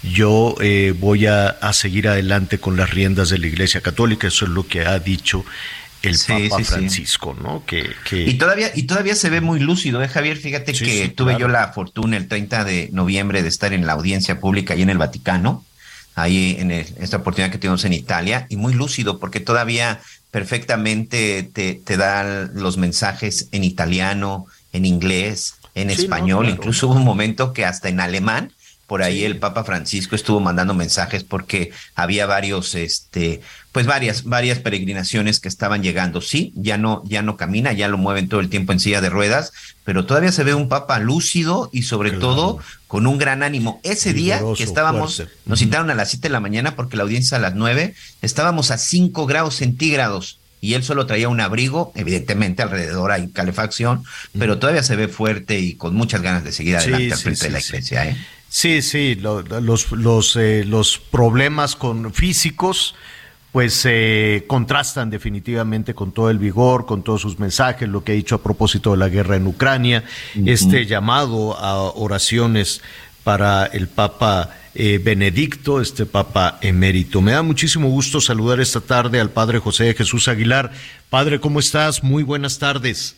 yo 0.03 0.55
eh, 0.61 0.93
voy 0.97 1.25
a, 1.25 1.47
a, 1.47 1.73
seguir 1.73 2.07
adelante 2.07 2.59
con 2.59 2.77
las 2.77 2.91
riendas 2.91 3.29
de 3.29 3.39
la 3.39 3.47
Iglesia 3.47 3.81
Católica, 3.81 4.27
eso 4.27 4.45
es 4.45 4.51
lo 4.51 4.67
que 4.67 4.81
ha 4.81 4.99
dicho 4.99 5.43
el 6.03 6.17
Papa 6.27 6.63
Francisco, 6.63 7.35
¿no? 7.41 7.65
Que, 7.65 7.95
Y, 8.11 8.35
todavía, 8.35 8.71
y 8.75 8.83
todavía 8.83 9.15
se 9.15 9.29
ve 9.29 9.41
muy 9.41 9.59
lúcido, 9.59 10.01
¿eh, 10.01 10.07
Javier? 10.07 10.37
Fíjate 10.37 10.73
que 10.73 11.09
tuve 11.09 11.37
yo 11.39 11.47
la 11.47 11.73
fortuna 11.73 12.17
el 12.17 12.27
30 12.27 12.63
de 12.63 12.89
noviembre 12.91 13.41
de 13.41 13.49
estar 13.49 13.73
en 13.73 13.85
la 13.85 13.93
audiencia 13.93 14.39
pública 14.39 14.73
ahí 14.73 14.83
en 14.83 14.89
el 14.89 14.97
Vaticano, 14.97 15.65
ahí 16.15 16.55
en 16.59 16.71
esta 16.71 17.17
oportunidad 17.17 17.51
que 17.51 17.57
tuvimos 17.57 17.83
en 17.85 17.93
Italia, 17.93 18.47
y 18.49 18.57
muy 18.57 18.73
lúcido, 18.73 19.19
porque 19.19 19.39
todavía 19.39 19.99
perfectamente 20.31 21.49
te, 21.51 21.73
te 21.73 21.97
dan 21.97 22.51
los 22.53 22.77
mensajes 22.77 23.49
en 23.51 23.63
italiano, 23.63 24.45
en 24.73 24.85
inglés, 24.85 25.55
en 25.73 25.89
español, 25.89 26.49
incluso 26.49 26.87
hubo 26.87 26.95
un 26.95 27.03
momento 27.03 27.53
que 27.53 27.65
hasta 27.65 27.89
en 27.89 27.99
alemán 27.99 28.51
por 28.87 29.03
ahí 29.03 29.25
el 29.25 29.37
Papa 29.37 29.65
Francisco 29.65 30.15
estuvo 30.15 30.39
mandando 30.39 30.73
mensajes 30.73 31.25
porque 31.25 31.71
había 31.93 32.25
varios, 32.25 32.73
este, 32.73 33.41
pues 33.73 33.85
varias, 33.85 34.23
varias 34.23 34.59
peregrinaciones 34.59 35.41
que 35.41 35.49
estaban 35.49 35.83
llegando. 35.83 36.21
Sí, 36.21 36.53
ya 36.55 36.77
no, 36.77 37.03
ya 37.05 37.21
no 37.21 37.35
camina, 37.35 37.73
ya 37.73 37.89
lo 37.89 37.97
mueven 37.97 38.29
todo 38.29 38.39
el 38.39 38.49
tiempo 38.49 38.71
en 38.71 38.79
silla 38.79 39.01
de 39.01 39.09
ruedas, 39.09 39.51
pero 39.83 40.05
todavía 40.05 40.31
se 40.31 40.45
ve 40.45 40.53
un 40.53 40.69
Papa 40.69 40.99
lúcido 40.99 41.69
y 41.73 41.83
sobre 41.83 42.11
todo 42.11 42.59
con 42.87 43.07
un 43.07 43.17
gran 43.17 43.43
ánimo. 43.43 43.81
Ese 43.83 44.13
día 44.13 44.41
que 44.55 44.63
estábamos, 44.63 45.21
nos 45.45 45.59
citaron 45.59 45.89
a 45.89 45.95
las 45.95 46.09
siete 46.09 46.29
de 46.29 46.33
la 46.33 46.39
mañana 46.39 46.77
porque 46.77 46.95
la 46.95 47.03
audiencia 47.03 47.37
a 47.37 47.41
las 47.41 47.55
nueve, 47.55 47.93
estábamos 48.21 48.71
a 48.71 48.77
cinco 48.77 49.25
grados 49.25 49.55
centígrados 49.55 50.39
y 50.61 50.75
él 50.75 50.83
solo 50.83 51.05
traía 51.05 51.27
un 51.29 51.41
abrigo, 51.41 51.91
evidentemente 51.93 52.63
alrededor 52.63 53.11
hay 53.11 53.27
calefacción, 53.27 54.03
pero 54.39 54.57
todavía 54.57 54.81
se 54.81 54.95
ve 54.95 55.07
fuerte 55.09 55.59
y 55.59 55.75
con 55.75 55.93
muchas 55.93 56.21
ganas 56.21 56.45
de 56.45 56.51
seguir 56.53 56.77
adelante 56.77 57.13
al 57.13 57.19
frente 57.19 57.45
de 57.45 57.51
la 57.51 57.59
iglesia. 57.59 58.05
¿eh? 58.07 58.17
Sí, 58.49 58.81
sí, 58.81 59.15
los, 59.15 59.91
los, 59.91 60.35
eh, 60.35 60.63
los 60.65 60.97
problemas 60.97 61.75
con 61.75 62.13
físicos 62.13 62.95
pues 63.51 63.73
se 63.73 64.43
contrastan 64.45 65.09
definitivamente 65.09 65.95
con 65.95 66.11
todo 66.11 66.29
el 66.29 66.37
vigor, 66.37 66.85
con 66.85 67.01
todos 67.01 67.21
sus 67.21 67.39
mensajes, 67.39 67.89
lo 67.89 68.03
que 68.03 68.11
ha 68.11 68.15
dicho 68.15 68.35
a 68.35 68.43
propósito 68.43 68.91
de 68.91 68.97
la 68.97 69.09
guerra 69.09 69.35
en 69.35 69.47
Ucrania, 69.47 70.03
este 70.45 70.85
llamado 70.85 71.57
a 71.57 71.81
oraciones 71.81 72.83
para 73.23 73.65
el 73.65 73.87
Papa 73.87 74.51
eh, 74.75 74.99
Benedicto, 75.03 75.81
este 75.81 76.05
Papa 76.05 76.59
emérito. 76.61 77.19
Me 77.19 77.31
da 77.31 77.41
muchísimo 77.41 77.89
gusto 77.89 78.21
saludar 78.21 78.59
esta 78.59 78.79
tarde 78.79 79.19
al 79.19 79.31
Padre 79.31 79.57
José 79.57 79.95
Jesús 79.95 80.27
Aguilar. 80.27 80.71
Padre, 81.09 81.39
¿cómo 81.39 81.59
estás? 81.59 82.03
Muy 82.03 82.21
buenas 82.21 82.59
tardes. 82.59 83.17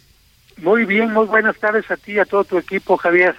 Muy 0.55 0.85
bien, 0.85 1.11
muy 1.11 1.25
buenas 1.25 1.57
tardes 1.57 1.91
a 1.91 1.97
ti 1.97 2.13
y 2.13 2.19
a 2.19 2.25
todo 2.25 2.45
tu 2.45 2.57
equipo, 2.57 2.95
Javier. 2.95 3.35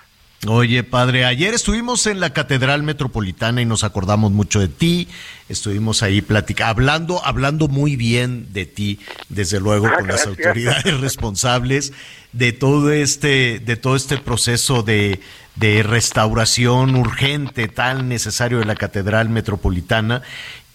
Oye, 0.46 0.84
padre, 0.84 1.26
ayer 1.26 1.52
estuvimos 1.52 2.06
en 2.06 2.18
la 2.18 2.32
Catedral 2.32 2.82
Metropolitana 2.82 3.60
y 3.60 3.66
nos 3.66 3.84
acordamos 3.84 4.32
mucho 4.32 4.58
de 4.58 4.68
ti. 4.68 5.06
Estuvimos 5.50 6.02
ahí 6.02 6.22
platicando, 6.22 6.70
hablando, 6.70 7.24
hablando 7.26 7.68
muy 7.68 7.94
bien 7.94 8.50
de 8.50 8.64
ti, 8.64 9.00
desde 9.28 9.60
luego 9.60 9.88
Ah, 9.88 9.96
con 9.98 10.08
las 10.08 10.26
autoridades 10.26 10.98
responsables 11.00 11.92
de 12.32 12.52
todo 12.52 12.90
este, 12.90 13.58
de 13.58 13.76
todo 13.76 13.96
este 13.96 14.16
proceso 14.16 14.82
de, 14.82 15.20
de 15.56 15.82
restauración 15.82 16.94
urgente 16.94 17.68
tan 17.68 18.08
necesario 18.08 18.60
de 18.60 18.64
la 18.64 18.76
Catedral 18.76 19.28
Metropolitana. 19.28 20.22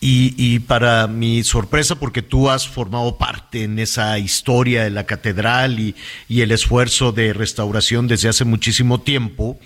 Y, 0.08 0.36
y 0.38 0.60
para 0.60 1.08
mi 1.08 1.44
sorpresa, 1.44 1.96
porque 1.96 2.22
tú 2.22 2.52
has 2.52 2.68
formado 2.68 3.18
parte 3.18 3.64
en 3.64 3.80
esa 3.80 4.20
historia 4.20 4.84
de 4.84 4.92
la 4.92 5.08
catedral 5.08 5.80
y, 5.80 5.96
y 6.28 6.42
el 6.42 6.52
esfuerzo 6.52 7.12
de 7.12 7.34
restauración 7.34 8.08
desde 8.08 8.30
hace 8.30 8.46
muchísimo 8.46 9.02
tiempo, 9.02 9.58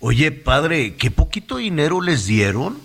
oye, 0.00 0.32
padre, 0.32 0.96
¿qué 0.96 1.12
poquito 1.12 1.58
dinero 1.58 2.00
les 2.00 2.26
dieron? 2.26 2.80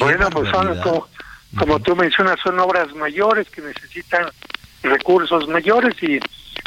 Bueno, 0.00 0.28
pues 0.30 0.50
son, 0.50 0.76
como, 0.80 1.08
como 1.56 1.78
tú 1.78 1.94
mencionas, 1.94 2.40
son 2.42 2.58
obras 2.58 2.92
mayores 2.96 3.48
que 3.48 3.62
necesitan 3.62 4.26
recursos 4.82 5.46
mayores 5.46 5.94
y 6.02 6.18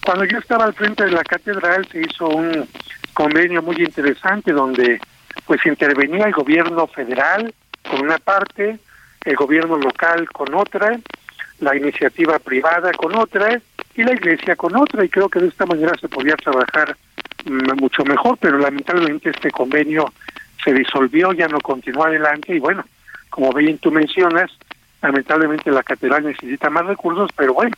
cuando 0.06 0.24
yo 0.24 0.38
estaba 0.38 0.64
al 0.64 0.76
frente 0.76 1.04
de 1.04 1.12
la 1.12 1.26
catedral 1.26 1.86
se 1.92 2.00
hizo 2.00 2.30
un 2.30 2.70
convenio 3.14 3.62
muy 3.62 3.76
interesante 3.84 4.54
donde 4.54 5.02
pues 5.46 5.60
intervenía 5.66 6.28
el 6.28 6.32
gobierno 6.32 6.88
federal 6.88 7.54
con 7.90 8.00
una 8.00 8.18
parte, 8.18 8.80
el 9.26 9.36
gobierno 9.36 9.78
local 9.78 10.28
con 10.30 10.54
otra, 10.54 11.00
la 11.60 11.76
iniciativa 11.76 12.40
privada 12.40 12.92
con 12.94 13.16
otra 13.16 13.62
y 13.96 14.04
la 14.04 14.14
iglesia 14.14 14.56
con 14.56 14.76
otra. 14.76 15.04
Y 15.06 15.10
creo 15.10 15.30
que 15.30 15.40
de 15.40 15.48
esta 15.48 15.66
manera 15.66 15.94
se 16.00 16.10
podía 16.10 16.36
trabajar 16.36 16.96
mm, 17.46 17.80
mucho 17.80 18.04
mejor, 18.04 18.38
pero 18.40 18.58
lamentablemente 18.58 19.30
este 19.30 19.52
convenio 19.52 20.12
se 20.64 20.74
disolvió, 20.74 21.34
ya 21.34 21.48
no 21.48 21.60
continuó 21.60 22.06
adelante. 22.06 22.56
Y 22.56 22.60
bueno, 22.60 22.84
como 23.30 23.52
bien 23.54 23.78
tú 23.78 23.92
mencionas, 23.92 24.52
lamentablemente 25.02 25.72
la 25.72 25.84
catedral 25.84 26.26
necesita 26.26 26.70
más 26.70 26.86
recursos, 26.86 27.30
pero 27.36 27.54
bueno, 27.54 27.76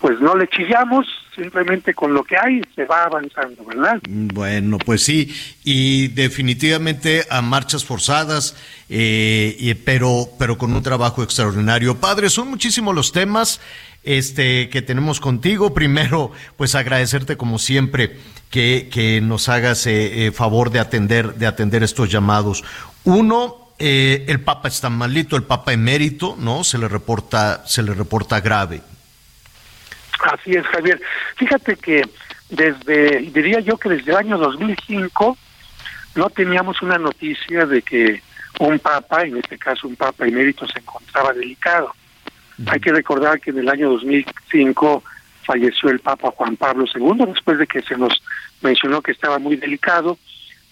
pues 0.00 0.20
no 0.20 0.36
le 0.36 0.46
chillamos, 0.48 1.06
simplemente 1.34 1.92
con 1.94 2.14
lo 2.14 2.22
que 2.22 2.36
hay 2.36 2.60
se 2.76 2.84
va 2.84 3.04
avanzando, 3.04 3.64
¿verdad? 3.64 3.98
Bueno, 4.08 4.78
pues 4.78 5.02
sí, 5.02 5.34
y 5.64 6.08
definitivamente 6.08 7.24
a 7.30 7.42
marchas 7.42 7.84
forzadas, 7.84 8.56
eh, 8.88 9.56
y- 9.58 9.74
pero, 9.74 10.28
pero 10.38 10.56
con 10.56 10.72
un 10.72 10.82
trabajo 10.82 11.22
extraordinario. 11.22 11.96
Padre, 11.96 12.30
son 12.30 12.48
muchísimos 12.48 12.94
los 12.94 13.12
temas 13.12 13.60
este, 14.04 14.68
que 14.70 14.82
tenemos 14.82 15.20
contigo. 15.20 15.74
Primero, 15.74 16.30
pues 16.56 16.74
agradecerte 16.74 17.36
como 17.36 17.58
siempre 17.58 18.16
que, 18.50 18.88
que 18.92 19.20
nos 19.20 19.48
hagas 19.48 19.86
eh, 19.86 20.26
eh, 20.26 20.32
favor 20.32 20.70
de 20.70 20.78
atender, 20.78 21.34
de 21.34 21.46
atender 21.46 21.82
estos 21.82 22.10
llamados. 22.10 22.64
Uno, 23.04 23.72
eh, 23.78 24.24
el 24.28 24.40
Papa 24.40 24.68
está 24.68 24.88
malito, 24.90 25.36
el 25.36 25.42
Papa 25.42 25.72
emérito, 25.72 26.36
¿no? 26.38 26.62
Se 26.64 26.78
le 26.78 26.88
reporta, 26.88 27.64
se 27.66 27.82
le 27.82 27.94
reporta 27.94 28.40
grave. 28.40 28.80
Así 30.24 30.52
es, 30.52 30.66
Javier. 30.66 31.00
Fíjate 31.36 31.76
que 31.76 32.02
desde, 32.50 33.20
diría 33.32 33.60
yo 33.60 33.76
que 33.76 33.90
desde 33.90 34.10
el 34.10 34.16
año 34.16 34.38
2005 34.38 35.36
no 36.14 36.30
teníamos 36.30 36.82
una 36.82 36.98
noticia 36.98 37.66
de 37.66 37.82
que 37.82 38.22
un 38.60 38.78
papa, 38.78 39.22
en 39.22 39.36
este 39.36 39.58
caso 39.58 39.86
un 39.86 39.96
papa 39.96 40.26
emérito, 40.26 40.66
se 40.66 40.80
encontraba 40.80 41.32
delicado. 41.32 41.94
Hay 42.66 42.80
que 42.80 42.92
recordar 42.92 43.40
que 43.40 43.50
en 43.50 43.58
el 43.58 43.68
año 43.68 43.90
2005 43.90 45.04
falleció 45.44 45.90
el 45.90 46.00
papa 46.00 46.32
Juan 46.32 46.56
Pablo 46.56 46.84
II, 46.92 47.26
después 47.26 47.58
de 47.58 47.66
que 47.66 47.82
se 47.82 47.96
nos 47.96 48.20
mencionó 48.60 49.00
que 49.00 49.12
estaba 49.12 49.38
muy 49.38 49.56
delicado, 49.56 50.18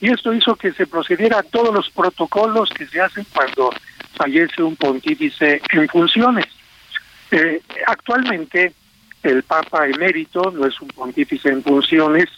y 0.00 0.10
esto 0.10 0.34
hizo 0.34 0.56
que 0.56 0.72
se 0.72 0.86
procediera 0.86 1.38
a 1.38 1.42
todos 1.42 1.72
los 1.72 1.88
protocolos 1.90 2.70
que 2.70 2.86
se 2.86 3.00
hacen 3.00 3.24
cuando 3.32 3.70
fallece 4.14 4.62
un 4.62 4.76
pontífice 4.76 5.62
en 5.70 5.88
funciones. 5.88 6.46
Eh, 7.30 7.62
actualmente 7.86 8.72
el 9.30 9.42
Papa 9.42 9.86
emérito 9.86 10.50
no 10.50 10.66
es 10.66 10.80
un 10.80 10.88
pontífice 10.88 11.48
en 11.48 11.62
funciones 11.62 12.28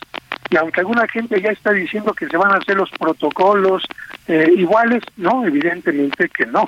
y 0.51 0.57
aunque 0.57 0.81
alguna 0.81 1.07
gente 1.09 1.41
ya 1.41 1.51
está 1.51 1.73
diciendo 1.73 2.13
que 2.15 2.27
se 2.27 2.37
van 2.37 2.53
a 2.53 2.57
hacer 2.57 2.77
los 2.77 2.91
protocolos 2.91 3.85
eh, 4.27 4.51
iguales, 4.57 5.03
no, 5.17 5.47
evidentemente 5.47 6.29
que 6.31 6.47
no. 6.47 6.65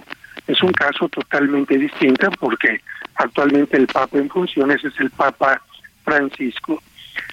Es 0.47 0.63
un 0.63 0.73
caso 0.73 1.09
totalmente 1.09 1.79
distinto 1.79 2.31
porque 2.39 2.81
actualmente 3.15 3.77
el 3.77 3.87
Papa 3.87 4.19
en 4.19 4.29
funciones 4.29 4.85
es 4.85 4.99
el 5.01 5.11
Papa 5.11 5.63
Francisco. 6.05 6.83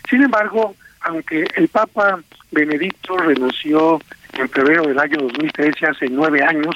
Sin 0.10 0.24
embargo, 0.24 0.76
aunque 1.02 1.46
el 1.56 1.68
Papa 1.68 2.20
Benedicto 2.52 3.18
renunció 3.18 4.00
en 4.34 4.50
febrero 4.50 4.84
del 4.84 5.00
año 5.00 5.18
2013, 5.18 5.86
hace 5.88 6.08
nueve 6.10 6.44
años, 6.44 6.76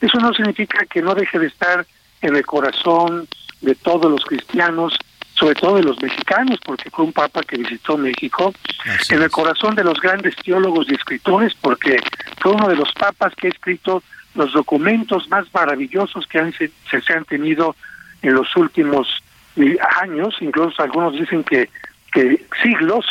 eso 0.00 0.18
no 0.18 0.32
significa 0.34 0.84
que 0.86 1.02
no 1.02 1.14
deje 1.14 1.38
de 1.38 1.46
estar 1.46 1.86
en 2.20 2.36
el 2.36 2.44
corazón 2.44 3.28
de 3.60 3.74
todos 3.74 4.10
los 4.10 4.24
cristianos, 4.24 4.98
sobre 5.34 5.54
todo 5.54 5.76
de 5.76 5.82
los 5.82 6.00
mexicanos, 6.00 6.58
porque 6.64 6.90
fue 6.90 7.04
un 7.04 7.12
papa 7.12 7.42
que 7.42 7.56
visitó 7.56 7.96
México, 7.98 8.54
en 9.10 9.22
el 9.22 9.30
corazón 9.30 9.74
de 9.74 9.84
los 9.84 10.00
grandes 10.00 10.36
teólogos 10.36 10.86
y 10.88 10.94
escritores, 10.94 11.54
porque 11.60 11.96
fue 12.40 12.52
uno 12.52 12.68
de 12.68 12.76
los 12.76 12.92
papas 12.92 13.34
que 13.34 13.48
ha 13.48 13.50
escrito 13.50 14.02
los 14.34 14.52
documentos 14.52 15.28
más 15.28 15.46
maravillosos 15.52 16.26
que 16.26 16.38
han, 16.38 16.52
se, 16.52 16.70
se 16.88 17.12
han 17.12 17.24
tenido 17.24 17.76
en 18.22 18.34
los 18.34 18.54
últimos 18.56 19.08
eh, 19.56 19.76
años, 20.00 20.34
incluso 20.40 20.82
algunos 20.82 21.12
dicen 21.12 21.44
que, 21.44 21.68
que 22.12 22.44
siglos, 22.62 23.06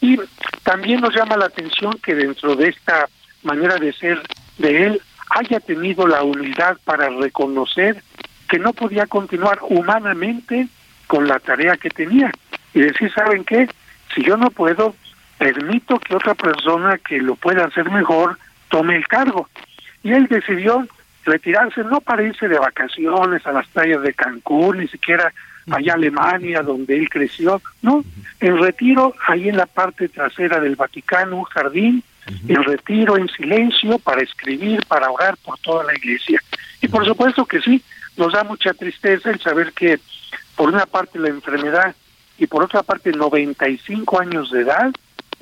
y 0.00 0.18
también 0.62 1.00
nos 1.00 1.14
llama 1.14 1.36
la 1.36 1.46
atención 1.46 1.92
que 2.02 2.14
dentro 2.14 2.56
de 2.56 2.68
esta 2.68 3.08
manera 3.42 3.76
de 3.76 3.92
ser 3.92 4.22
de 4.58 4.86
él 4.86 5.02
haya 5.30 5.60
tenido 5.60 6.06
la 6.06 6.22
humildad 6.22 6.76
para 6.84 7.08
reconocer 7.08 8.02
que 8.48 8.58
no 8.58 8.72
podía 8.72 9.06
continuar 9.06 9.58
humanamente 9.62 10.68
con 11.06 11.26
la 11.28 11.38
tarea 11.38 11.76
que 11.76 11.90
tenía 11.90 12.30
y 12.72 12.80
decir, 12.80 13.12
¿saben 13.12 13.44
qué? 13.44 13.68
Si 14.14 14.22
yo 14.22 14.36
no 14.36 14.50
puedo, 14.50 14.94
permito 15.38 15.98
que 15.98 16.14
otra 16.14 16.34
persona 16.34 16.98
que 16.98 17.18
lo 17.18 17.36
pueda 17.36 17.66
hacer 17.66 17.90
mejor 17.90 18.38
tome 18.68 18.96
el 18.96 19.06
cargo. 19.06 19.48
Y 20.02 20.12
él 20.12 20.26
decidió 20.26 20.86
retirarse 21.24 21.82
no 21.84 22.00
para 22.00 22.22
irse 22.22 22.48
de 22.48 22.58
vacaciones 22.58 23.46
a 23.46 23.52
las 23.52 23.66
playas 23.68 24.02
de 24.02 24.12
Cancún, 24.12 24.78
ni 24.78 24.88
siquiera 24.88 25.32
allá 25.70 25.92
a 25.92 25.96
Alemania, 25.96 26.62
donde 26.62 26.98
él 26.98 27.08
creció, 27.08 27.62
no, 27.82 28.04
en 28.40 28.58
retiro, 28.58 29.14
ahí 29.26 29.48
en 29.48 29.56
la 29.56 29.66
parte 29.66 30.08
trasera 30.08 30.60
del 30.60 30.76
Vaticano, 30.76 31.36
un 31.36 31.44
jardín, 31.44 32.02
en 32.48 32.64
retiro, 32.64 33.16
en 33.16 33.28
silencio, 33.28 33.98
para 33.98 34.22
escribir, 34.22 34.80
para 34.86 35.10
orar 35.10 35.36
por 35.38 35.58
toda 35.58 35.84
la 35.84 35.94
iglesia. 35.94 36.40
Y 36.80 36.88
por 36.88 37.04
supuesto 37.06 37.44
que 37.46 37.60
sí, 37.60 37.82
nos 38.16 38.32
da 38.32 38.44
mucha 38.44 38.72
tristeza 38.74 39.30
el 39.30 39.40
saber 39.40 39.72
que 39.72 39.98
por 40.56 40.68
una 40.68 40.86
parte 40.86 41.18
la 41.18 41.28
enfermedad 41.28 41.94
y 42.38 42.46
por 42.46 42.62
otra 42.62 42.82
parte 42.82 43.12
95 43.12 44.20
años 44.20 44.50
de 44.50 44.62
edad, 44.62 44.92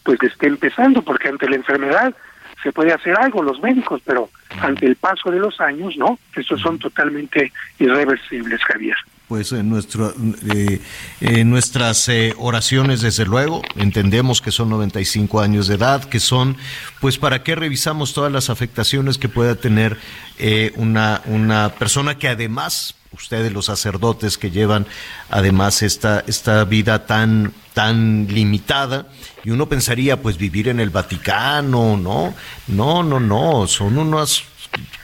pues 0.02 0.22
esté 0.22 0.46
empezando, 0.48 1.02
porque 1.02 1.28
ante 1.28 1.48
la 1.48 1.56
enfermedad 1.56 2.14
se 2.62 2.72
puede 2.72 2.92
hacer 2.92 3.18
algo 3.18 3.42
los 3.42 3.60
médicos, 3.60 4.00
pero 4.04 4.30
ante 4.60 4.86
el 4.86 4.96
paso 4.96 5.30
de 5.30 5.38
los 5.38 5.60
años, 5.60 5.96
no, 5.96 6.18
estos 6.36 6.60
son 6.60 6.78
totalmente 6.78 7.52
irreversibles, 7.78 8.62
Javier. 8.62 8.96
Pues 9.26 9.50
en 9.52 9.70
nuestro, 9.70 10.12
eh, 10.54 10.80
en 11.20 11.50
nuestras 11.50 12.08
eh, 12.08 12.34
oraciones, 12.36 13.00
desde 13.00 13.24
luego, 13.24 13.62
entendemos 13.76 14.42
que 14.42 14.50
son 14.50 14.68
95 14.68 15.40
años 15.40 15.68
de 15.68 15.76
edad, 15.76 16.04
que 16.04 16.20
son, 16.20 16.56
pues, 17.00 17.18
¿para 17.18 17.42
qué 17.42 17.54
revisamos 17.54 18.12
todas 18.12 18.30
las 18.30 18.50
afectaciones 18.50 19.18
que 19.18 19.28
pueda 19.28 19.54
tener 19.54 19.96
eh, 20.38 20.72
una, 20.76 21.22
una 21.26 21.70
persona 21.70 22.18
que 22.18 22.28
además, 22.28 22.94
ustedes 23.12 23.52
los 23.52 23.66
sacerdotes 23.66 24.38
que 24.38 24.50
llevan 24.50 24.86
además 25.30 25.82
esta, 25.82 26.24
esta 26.26 26.64
vida 26.64 27.06
tan, 27.06 27.52
tan 27.74 28.26
limitada, 28.28 29.06
y 29.44 29.50
uno 29.50 29.68
pensaría, 29.68 30.20
pues, 30.20 30.38
vivir 30.38 30.68
en 30.68 30.80
el 30.80 30.90
Vaticano, 30.90 31.96
¿no? 31.96 32.34
No, 32.68 33.02
no, 33.02 33.20
no, 33.20 33.66
son 33.66 33.98
unas 33.98 34.44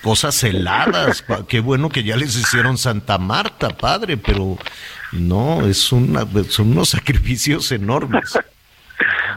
cosas 0.03 0.43
heladas. 0.45 1.25
Qué 1.49 1.61
bueno 1.61 1.89
que 1.89 2.03
ya 2.03 2.17
les 2.17 2.37
hicieron 2.37 2.79
Santa 2.79 3.19
Marta, 3.19 3.71
padre, 3.71 4.17
pero 4.17 4.57
no, 5.13 5.67
es 5.67 5.93
una, 5.93 6.27
son 6.49 6.73
unos 6.73 6.91
sacrificios 6.91 7.73
enormes. 7.73 8.39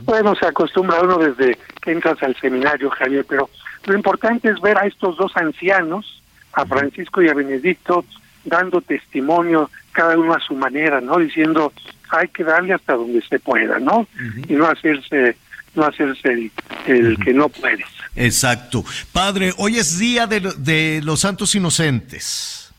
Bueno, 0.03 0.33
se 0.33 0.47
acostumbra 0.47 0.99
uno 1.01 1.19
desde 1.19 1.59
que 1.79 1.91
entras 1.91 2.21
al 2.23 2.35
seminario, 2.37 2.89
Javier, 2.89 3.23
pero 3.29 3.51
lo 3.85 3.93
importante 3.93 4.49
es 4.49 4.59
ver 4.59 4.75
a 4.77 4.87
estos 4.87 5.15
dos 5.15 5.31
ancianos, 5.35 6.23
a 6.53 6.65
Francisco 6.65 7.21
y 7.21 7.29
a 7.29 7.35
Benedicto, 7.35 8.03
dando 8.43 8.81
testimonio, 8.81 9.69
cada 9.91 10.17
uno 10.17 10.33
a 10.33 10.39
su 10.39 10.55
manera, 10.55 11.01
¿no? 11.01 11.17
Diciendo, 11.17 11.73
hay 12.09 12.27
que 12.29 12.43
darle 12.43 12.73
hasta 12.73 12.93
donde 12.93 13.21
se 13.21 13.39
pueda, 13.39 13.79
¿no? 13.79 14.07
Y 14.47 14.53
no 14.53 14.67
hacerse 14.67 15.35
no 15.73 15.85
hacerse 15.85 16.51
el, 16.85 17.17
que 17.23 17.33
no 17.33 17.47
puedes. 17.47 17.85
Exacto. 18.15 18.83
Padre, 19.13 19.53
hoy 19.57 19.77
es 19.77 19.97
día 19.97 20.27
de, 20.27 20.41
de 20.57 21.01
los 21.01 21.21
santos 21.21 21.55
inocentes. 21.55 22.73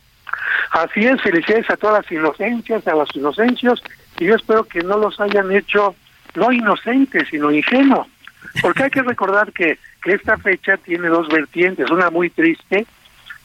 Así 0.72 1.00
es, 1.00 1.20
felicidades 1.22 1.68
a 1.70 1.76
todas 1.76 2.02
las 2.02 2.12
inocencias, 2.12 2.86
a 2.86 2.94
los 2.94 3.08
inocencios, 3.14 3.82
y 4.18 4.26
yo 4.26 4.34
espero 4.34 4.64
que 4.64 4.80
no 4.80 4.98
los 4.98 5.20
hayan 5.20 5.50
hecho 5.52 5.94
no 6.34 6.52
inocentes, 6.52 7.28
sino 7.30 7.50
ingenuos. 7.50 8.06
Porque 8.60 8.84
hay 8.84 8.90
que 8.90 9.02
recordar 9.02 9.52
que, 9.52 9.78
que 10.02 10.12
esta 10.12 10.36
fecha 10.38 10.76
tiene 10.76 11.08
dos 11.08 11.28
vertientes, 11.28 11.90
una 11.90 12.10
muy 12.10 12.30
triste, 12.30 12.86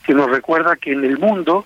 que 0.05 0.13
nos 0.13 0.29
recuerda 0.29 0.75
que 0.75 0.93
en 0.93 1.03
el 1.03 1.17
mundo 1.19 1.65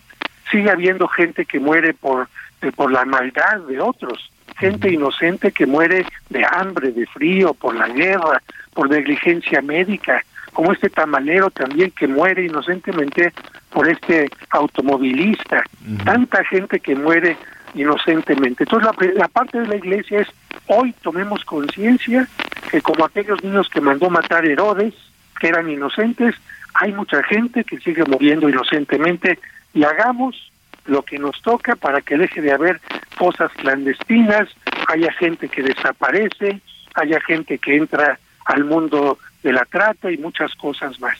sigue 0.51 0.69
habiendo 0.69 1.07
gente 1.07 1.45
que 1.45 1.59
muere 1.59 1.93
por, 1.93 2.27
eh, 2.61 2.71
por 2.71 2.91
la 2.91 3.05
maldad 3.05 3.59
de 3.67 3.79
otros, 3.79 4.29
gente 4.57 4.91
inocente 4.91 5.51
que 5.51 5.65
muere 5.65 6.05
de 6.29 6.45
hambre, 6.51 6.91
de 6.91 7.05
frío, 7.07 7.53
por 7.53 7.75
la 7.75 7.87
guerra, 7.87 8.41
por 8.73 8.89
negligencia 8.89 9.61
médica, 9.61 10.23
como 10.53 10.73
este 10.73 10.89
tamalero 10.89 11.49
también 11.49 11.91
que 11.91 12.07
muere 12.07 12.45
inocentemente 12.45 13.33
por 13.69 13.87
este 13.87 14.29
automovilista, 14.49 15.63
tanta 16.03 16.43
gente 16.43 16.79
que 16.79 16.93
muere 16.93 17.37
inocentemente. 17.73 18.65
Entonces 18.65 18.89
la, 18.91 19.13
la 19.13 19.27
parte 19.29 19.61
de 19.61 19.67
la 19.67 19.77
iglesia 19.77 20.19
es 20.21 20.27
hoy 20.67 20.93
tomemos 21.01 21.45
conciencia 21.45 22.27
que 22.69 22.81
como 22.81 23.05
aquellos 23.05 23.43
niños 23.43 23.69
que 23.69 23.81
mandó 23.81 24.09
matar 24.09 24.45
Herodes, 24.45 24.93
que 25.39 25.47
eran 25.47 25.69
inocentes, 25.69 26.35
hay 26.73 26.91
mucha 26.93 27.23
gente 27.23 27.63
que 27.63 27.79
sigue 27.79 28.03
muriendo 28.05 28.47
inocentemente 28.49 29.39
y 29.73 29.83
hagamos 29.83 30.51
lo 30.85 31.03
que 31.03 31.19
nos 31.19 31.41
toca 31.41 31.75
para 31.75 32.01
que 32.01 32.17
deje 32.17 32.41
de 32.41 32.51
haber 32.51 32.81
fosas 33.11 33.51
clandestinas, 33.53 34.49
haya 34.87 35.11
gente 35.13 35.47
que 35.47 35.61
desaparece, 35.61 36.59
haya 36.95 37.19
gente 37.21 37.57
que 37.57 37.75
entra 37.75 38.19
al 38.45 38.65
mundo 38.65 39.17
de 39.43 39.53
la 39.53 39.65
trata 39.65 40.11
y 40.11 40.17
muchas 40.17 40.53
cosas 40.55 40.99
más. 40.99 41.17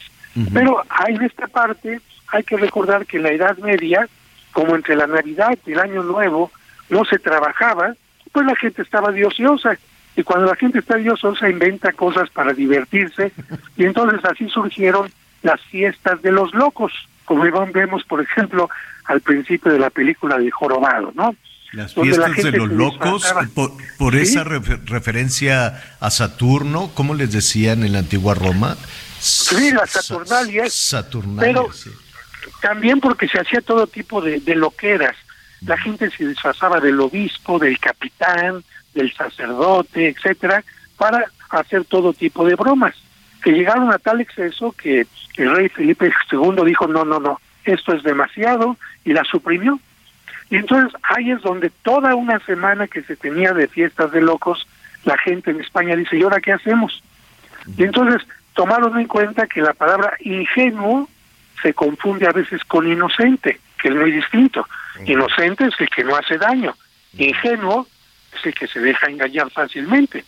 Pero 0.54 0.84
en 1.08 1.22
esta 1.24 1.48
parte 1.48 2.00
hay 2.30 2.44
que 2.44 2.58
recordar 2.58 3.06
que 3.06 3.18
en 3.18 3.24
la 3.24 3.32
Edad 3.32 3.58
Media, 3.58 4.08
como 4.54 4.76
entre 4.76 4.96
la 4.96 5.08
Navidad 5.08 5.58
y 5.66 5.74
el 5.74 5.80
Año 5.80 6.04
Nuevo, 6.04 6.52
no 6.90 7.06
se 7.06 7.20
trabajaba, 7.20 7.96
pues 8.32 8.46
la 8.46 8.56
gente 8.56 8.82
estaba 8.82 9.12
diosiosa. 9.12 9.78
Y 10.16 10.24
cuando 10.24 10.48
la 10.48 10.56
gente 10.56 10.80
está 10.80 10.96
diosiosa 10.96 11.50
inventa 11.50 11.94
cosas 11.94 12.30
para 12.30 12.54
divertirse, 12.54 13.32
y 13.78 13.86
entonces 13.86 14.20
así 14.24 14.50
surgieron 14.50 15.10
las 15.42 15.62
fiestas 15.62 16.22
de 16.22 16.32
los 16.32 16.54
locos, 16.54 16.94
como 17.26 17.44
vemos, 17.72 18.04
por 18.04 18.22
ejemplo, 18.22 18.70
al 19.06 19.22
principio 19.22 19.72
de 19.72 19.80
la 19.80 19.90
película 19.90 20.38
de 20.38 20.50
Jorobado, 20.52 21.12
¿no? 21.16 21.36
Las 21.74 21.94
fiestas 21.94 22.36
de 22.36 22.52
los 22.52 22.70
locos, 22.70 23.34
por, 23.98 24.16
esa 24.16 24.44
referencia 24.44 25.82
a 26.02 26.10
Saturno, 26.10 26.92
¿cómo 26.94 27.14
les 27.14 27.32
decían 27.32 27.84
en 27.84 27.94
la 27.94 28.00
antigua 28.00 28.34
Roma? 28.34 28.76
Sí, 29.20 29.72
las 29.72 29.92
Saturnalias. 29.92 30.74
Saturnalias, 30.74 31.54
pero 31.54 31.70
también 32.62 33.00
porque 33.00 33.28
se 33.30 33.40
hacía 33.40 33.62
todo 33.62 33.88
tipo 33.88 34.22
de, 34.22 34.42
de 34.42 34.56
loqueras. 34.56 35.16
La 35.62 35.78
gente 35.78 36.10
se 36.12 36.28
disfrazaba 36.28 36.82
del 36.82 37.00
obispo, 37.00 37.58
del 37.58 37.80
capitán, 37.80 38.64
del 38.94 39.14
sacerdote, 39.14 40.10
etcétera, 40.10 40.64
para 40.98 41.26
hacer 41.50 41.86
todo 41.86 42.14
tipo 42.14 42.46
de 42.46 42.56
bromas, 42.56 42.96
que 43.42 43.52
llegaron 43.52 43.92
a 43.92 44.00
tal 44.00 44.22
exceso 44.22 44.72
que 44.72 45.08
el 45.38 45.56
rey 45.56 45.70
Felipe 45.70 46.12
II 46.32 46.64
dijo, 46.66 46.88
no, 46.88 47.06
no, 47.06 47.20
no, 47.20 47.40
esto 47.66 47.94
es 47.94 48.04
demasiado, 48.04 48.78
y 49.04 49.14
la 49.14 49.24
suprimió. 49.24 49.80
Y 50.50 50.58
entonces 50.58 50.94
ahí 51.04 51.32
es 51.32 51.42
donde 51.42 51.70
toda 51.82 52.16
una 52.16 52.40
semana 52.40 52.88
que 52.88 53.02
se 53.04 53.16
tenía 53.16 53.54
de 53.54 53.68
fiestas 53.68 54.12
de 54.12 54.22
locos, 54.22 54.68
la 55.06 55.18
gente 55.18 55.52
en 55.52 55.62
España 55.62 55.96
dice, 55.96 56.18
¿y 56.18 56.24
ahora 56.24 56.42
qué 56.42 56.52
hacemos? 56.52 57.02
Y 57.78 57.84
entonces 57.84 58.22
tomaron 58.54 59.00
en 59.00 59.08
cuenta 59.08 59.48
que 59.48 59.62
la 59.62 59.74
palabra 59.74 60.14
ingenuo 60.20 61.08
se 61.62 61.74
confunde 61.74 62.28
a 62.28 62.32
veces 62.32 62.64
con 62.66 62.92
inocente, 62.92 63.60
que 63.82 63.90
es 63.90 63.96
muy 63.96 64.12
distinto. 64.12 64.68
Inocente 65.06 65.66
es 65.66 65.74
el 65.80 65.90
que 65.90 66.04
no 66.04 66.16
hace 66.16 66.38
daño, 66.38 66.76
ingenuo 67.18 67.88
es 68.38 68.46
el 68.46 68.54
que 68.54 68.68
se 68.68 68.80
deja 68.80 69.08
engañar 69.08 69.50
fácilmente. 69.52 70.26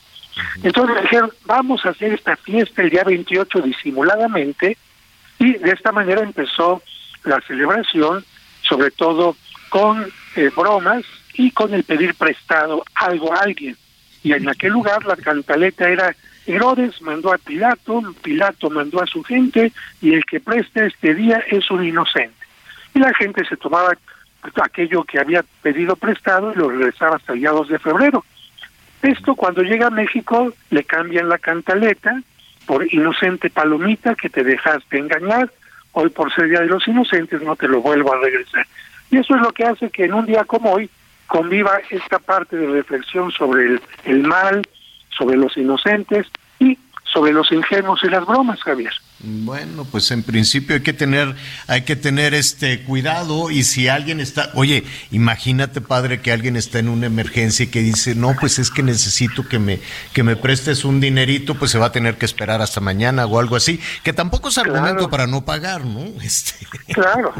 Entonces 0.63 1.01
dijeron, 1.03 1.31
vamos 1.45 1.85
a 1.85 1.89
hacer 1.89 2.13
esta 2.13 2.35
fiesta 2.37 2.81
el 2.81 2.89
día 2.89 3.03
28 3.03 3.61
disimuladamente, 3.61 4.77
y 5.39 5.53
de 5.53 5.71
esta 5.71 5.91
manera 5.91 6.21
empezó 6.21 6.81
la 7.23 7.39
celebración, 7.41 8.23
sobre 8.61 8.91
todo 8.91 9.35
con 9.69 10.07
eh, 10.35 10.51
bromas 10.55 11.03
y 11.33 11.51
con 11.51 11.73
el 11.73 11.83
pedir 11.83 12.15
prestado 12.15 12.83
algo 12.95 13.33
a 13.33 13.41
alguien. 13.41 13.77
Y 14.23 14.33
en 14.33 14.47
aquel 14.47 14.71
lugar 14.71 15.05
la 15.05 15.17
cantaleta 15.17 15.89
era 15.89 16.15
Herodes 16.45 17.01
mandó 17.01 17.33
a 17.33 17.37
Pilato, 17.37 18.01
Pilato 18.21 18.69
mandó 18.69 19.01
a 19.01 19.07
su 19.07 19.23
gente 19.23 19.71
y 20.01 20.13
el 20.13 20.25
que 20.25 20.39
presta 20.39 20.85
este 20.85 21.15
día 21.15 21.43
es 21.49 21.69
un 21.71 21.85
inocente. 21.85 22.35
Y 22.93 22.99
la 22.99 23.13
gente 23.13 23.45
se 23.45 23.57
tomaba 23.57 23.97
aquello 24.61 25.03
que 25.03 25.19
había 25.19 25.43
pedido 25.61 25.95
prestado 25.95 26.51
y 26.53 26.57
lo 26.57 26.69
regresaba 26.69 27.15
hasta 27.15 27.33
el 27.33 27.39
día 27.39 27.51
2 27.51 27.69
de 27.69 27.79
febrero. 27.79 28.25
Esto 29.03 29.35
cuando 29.35 29.63
llega 29.63 29.87
a 29.87 29.91
México 29.91 30.53
le 30.69 30.85
cambian 30.85 31.27
la 31.27 31.37
cantaleta 31.37 32.21
por 32.65 32.91
inocente 32.93 33.49
palomita 33.49 34.15
que 34.15 34.29
te 34.29 34.45
dejaste 34.45 34.97
engañar, 34.97 35.51
hoy 35.91 36.09
por 36.09 36.33
ser 36.33 36.47
Día 36.47 36.61
de 36.61 36.67
los 36.67 36.87
Inocentes 36.87 37.41
no 37.41 37.57
te 37.57 37.67
lo 37.67 37.81
vuelvo 37.81 38.13
a 38.13 38.21
regresar. 38.21 38.65
Y 39.11 39.17
eso 39.17 39.35
es 39.35 39.41
lo 39.41 39.51
que 39.51 39.65
hace 39.65 39.89
que 39.89 40.05
en 40.05 40.13
un 40.13 40.25
día 40.25 40.45
como 40.45 40.71
hoy 40.71 40.89
conviva 41.27 41.81
esta 41.89 42.17
parte 42.17 42.55
de 42.55 42.67
reflexión 42.67 43.29
sobre 43.31 43.65
el, 43.65 43.81
el 44.05 44.23
mal, 44.23 44.61
sobre 45.09 45.35
los 45.35 45.57
inocentes 45.57 46.25
y 46.59 46.79
sobre 47.03 47.33
los 47.33 47.51
ingenuos 47.51 48.01
y 48.03 48.07
las 48.07 48.25
bromas, 48.25 48.63
Javier. 48.63 48.93
Bueno, 49.25 49.87
pues 49.89 50.11
en 50.11 50.21
principio 50.21 50.75
hay 50.75 50.81
que 50.81 50.91
tener, 50.91 51.33
hay 51.67 51.83
que 51.83 51.95
tener 51.95 52.33
este 52.33 52.83
cuidado 52.83 53.51
y 53.51 53.63
si 53.63 53.87
alguien 53.87 54.19
está, 54.19 54.51
oye, 54.53 54.83
imagínate 55.11 55.79
padre 55.79 56.19
que 56.19 56.33
alguien 56.33 56.57
está 56.57 56.79
en 56.79 56.89
una 56.89 57.05
emergencia 57.05 57.63
y 57.63 57.67
que 57.67 57.79
dice, 57.79 58.15
no, 58.15 58.35
pues 58.37 58.59
es 58.59 58.69
que 58.69 58.83
necesito 58.83 59.47
que 59.47 59.59
me, 59.59 59.79
que 60.11 60.23
me 60.23 60.35
prestes 60.35 60.83
un 60.83 60.99
dinerito, 60.99 61.55
pues 61.55 61.71
se 61.71 61.79
va 61.79 61.85
a 61.85 61.91
tener 61.93 62.17
que 62.17 62.25
esperar 62.25 62.61
hasta 62.61 62.81
mañana 62.81 63.25
o 63.25 63.39
algo 63.39 63.55
así, 63.55 63.79
que 64.03 64.11
tampoco 64.11 64.49
es 64.49 64.57
argumento 64.57 65.09
para 65.09 65.25
no 65.25 65.45
pagar, 65.45 65.85
¿no? 65.85 66.01
Este. 66.21 66.67
Claro, 66.93 67.33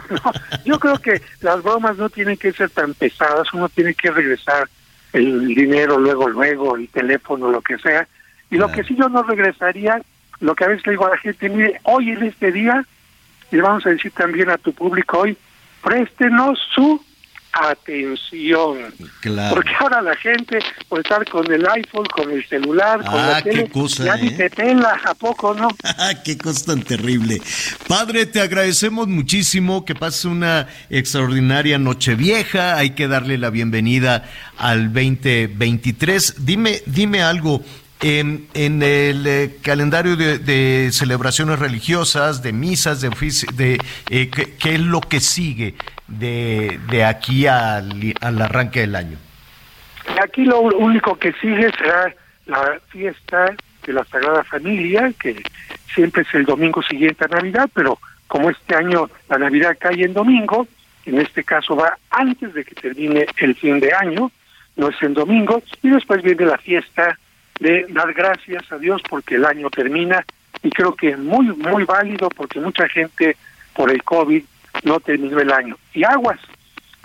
yo 0.64 0.80
creo 0.80 0.98
que 1.00 1.22
las 1.42 1.62
bromas 1.62 1.98
no 1.98 2.10
tienen 2.10 2.38
que 2.38 2.54
ser 2.54 2.70
tan 2.70 2.94
pesadas, 2.94 3.54
uno 3.54 3.68
tiene 3.68 3.94
que 3.94 4.10
regresar 4.10 4.70
el 5.12 5.48
dinero 5.48 6.00
luego, 6.00 6.30
luego, 6.30 6.78
el 6.78 6.88
teléfono, 6.88 7.52
lo 7.52 7.62
que 7.62 7.78
sea, 7.78 8.08
y 8.50 8.56
lo 8.56 8.72
que 8.72 8.86
sí 8.86 8.96
yo 8.96 9.10
no 9.10 9.24
regresaría 9.24 10.02
lo 10.44 10.56
que 10.56 10.66
a 10.66 10.68
veces 10.68 10.86
le 10.86 10.92
digo 10.92 11.06
a 11.06 11.12
la 11.12 11.18
gente, 11.18 11.48
mire, 11.48 11.80
hoy 11.84 12.12
en 12.12 12.24
este 12.24 12.52
día, 12.52 12.86
y 13.52 13.58
vamos 13.58 13.86
a 13.86 13.90
decir 13.90 14.12
también 14.12 14.50
a 14.50 14.58
tu 14.58 14.74
público 14.74 15.20
hoy, 15.20 15.38
préstenos 15.82 16.60
su 16.76 17.02
atención. 17.54 18.94
Claro. 19.22 19.56
Porque 19.56 19.72
ahora 19.80 20.02
la 20.02 20.16
gente, 20.16 20.60
por 20.90 21.00
estar 21.00 21.24
con 21.30 21.50
el 21.50 21.66
iPhone, 21.70 22.06
con 22.08 22.30
el 22.32 22.46
celular, 22.46 23.06
con 23.06 23.14
Ah, 23.20 23.28
la 23.34 23.42
qué 23.42 23.52
tele, 23.52 23.70
cosa, 23.70 24.04
ya 24.04 24.18
ni 24.18 24.30
¿eh? 24.30 24.32
te 24.32 24.50
pela, 24.50 25.00
¿a 25.06 25.14
poco 25.14 25.54
no? 25.54 25.70
qué 26.26 26.38
cosa 26.38 26.66
tan 26.74 26.82
terrible. 26.82 27.40
Padre, 27.88 28.26
te 28.26 28.42
agradecemos 28.42 29.08
muchísimo 29.08 29.86
que 29.86 29.96
pases 29.96 30.26
una 30.26 30.68
extraordinaria 30.90 31.78
noche 31.78 32.16
vieja. 32.16 32.76
Hay 32.78 32.92
que 32.92 33.08
darle 33.08 33.38
la 33.38 33.50
bienvenida 33.50 34.30
al 34.58 34.92
2023. 34.92 36.46
Dime, 36.46 36.82
dime 36.86 37.22
algo. 37.22 37.64
En, 38.06 38.48
el 38.54 39.26
eh, 39.26 39.56
calendario 39.62 40.18
de, 40.18 40.38
de 40.38 40.92
celebraciones 40.92 41.58
religiosas, 41.58 42.44
de 42.44 42.52
misas, 42.52 43.00
de 43.00 43.10
de 43.56 43.78
eh, 44.10 44.30
¿qué, 44.30 44.74
es 44.74 44.80
lo 44.82 45.00
que 45.00 45.22
sigue 45.22 45.76
de, 46.10 46.82
de 46.90 47.06
aquí 47.06 47.48
al, 47.48 48.14
al 48.20 48.42
arranque 48.42 48.82
del 48.82 48.98
año? 48.98 49.18
Aquí 50.22 50.44
lo 50.44 50.60
único 50.60 51.18
que 51.18 51.32
sigue 51.34 51.72
será 51.78 52.14
la 52.46 52.78
fiesta 52.90 53.56
de 53.86 53.94
la 53.94 54.04
Sagrada 54.04 54.44
Familia, 54.44 55.14
que 55.18 55.42
siempre 55.94 56.24
es 56.24 56.34
el 56.34 56.44
domingo 56.46 56.82
siguiente 56.84 57.24
a 57.26 57.30
Navidad, 57.30 57.70
pero 57.74 58.00
como 58.28 58.50
este 58.50 58.76
año 58.76 59.10
la 59.30 59.38
Navidad 59.38 59.78
cae 59.80 60.04
en 60.04 60.14
domingo, 60.14 60.68
en 61.06 61.20
este 61.20 61.44
caso 61.44 61.76
va 61.76 61.98
antes 62.10 62.54
de 62.54 62.66
que 62.66 62.76
termine 62.76 63.28
el 63.38 63.56
fin 63.56 63.80
de 63.80 63.94
año, 63.94 64.32
no 64.76 64.90
es 64.90 65.02
en 65.02 65.14
domingo, 65.14 65.62
y 65.82 65.90
después 65.90 66.22
viene 66.22 66.46
la 66.46 66.58
fiesta 66.58 67.18
de 67.60 67.86
dar 67.90 68.14
gracias 68.14 68.72
a 68.72 68.78
Dios 68.78 69.02
porque 69.10 69.36
el 69.36 69.46
año 69.46 69.70
termina, 69.70 70.26
y 70.62 70.70
creo 70.70 70.96
que 70.96 71.10
es 71.10 71.20
muy, 71.20 71.48
muy 71.48 71.84
válido 71.84 72.30
porque 72.30 72.60
mucha 72.60 72.88
gente 72.88 73.36
por 73.76 73.92
el 73.92 74.04
COVID 74.04 74.44
no 74.84 75.00
terminó 75.00 75.40
el 75.40 75.52
año. 75.52 75.78
Y 75.94 76.04
aguas, 76.04 76.40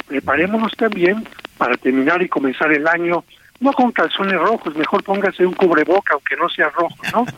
preparémonos 0.07 0.73
también 0.77 1.27
para 1.57 1.77
terminar 1.77 2.23
y 2.23 2.29
comenzar 2.29 2.73
el 2.73 2.87
año 2.87 3.25
no 3.61 3.73
con 3.73 3.91
calzones 3.91 4.39
rojos, 4.39 4.75
mejor 4.77 5.03
póngase 5.03 5.45
un 5.45 5.55
cubreboca, 5.55 6.15
aunque 6.15 6.37
no 6.37 6.49
sea 6.49 6.69
rojo, 6.71 6.97
¿no? 7.13 7.27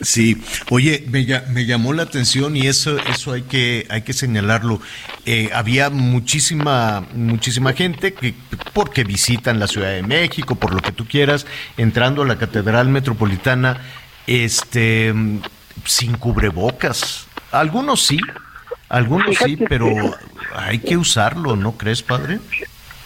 Sí, 0.00 0.42
oye, 0.70 1.04
me, 1.10 1.26
me, 1.50 1.66
llamó 1.66 1.92
la 1.92 2.04
atención 2.04 2.56
y 2.56 2.66
eso, 2.68 2.96
eso 3.00 3.32
hay 3.32 3.42
que, 3.42 3.86
hay 3.90 4.00
que 4.00 4.14
señalarlo. 4.14 4.80
Eh, 5.26 5.50
había 5.52 5.90
muchísima, 5.90 7.04
muchísima 7.12 7.74
gente 7.74 8.14
que, 8.14 8.34
porque 8.72 9.04
visitan 9.04 9.60
la 9.60 9.66
Ciudad 9.66 9.90
de 9.90 10.02
México, 10.02 10.54
por 10.54 10.72
lo 10.72 10.80
que 10.80 10.92
tú 10.92 11.06
quieras, 11.06 11.46
entrando 11.76 12.22
a 12.22 12.26
la 12.26 12.38
Catedral 12.38 12.88
Metropolitana, 12.88 13.78
este, 14.26 15.12
sin 15.84 16.16
cubrebocas. 16.16 17.26
Algunos 17.52 18.02
sí, 18.02 18.18
algunos 18.88 19.36
sí, 19.36 19.56
pero 19.68 19.88
hay 20.56 20.78
que 20.78 20.96
usarlo, 20.96 21.56
¿no 21.56 21.76
crees, 21.76 22.02
padre? 22.02 22.38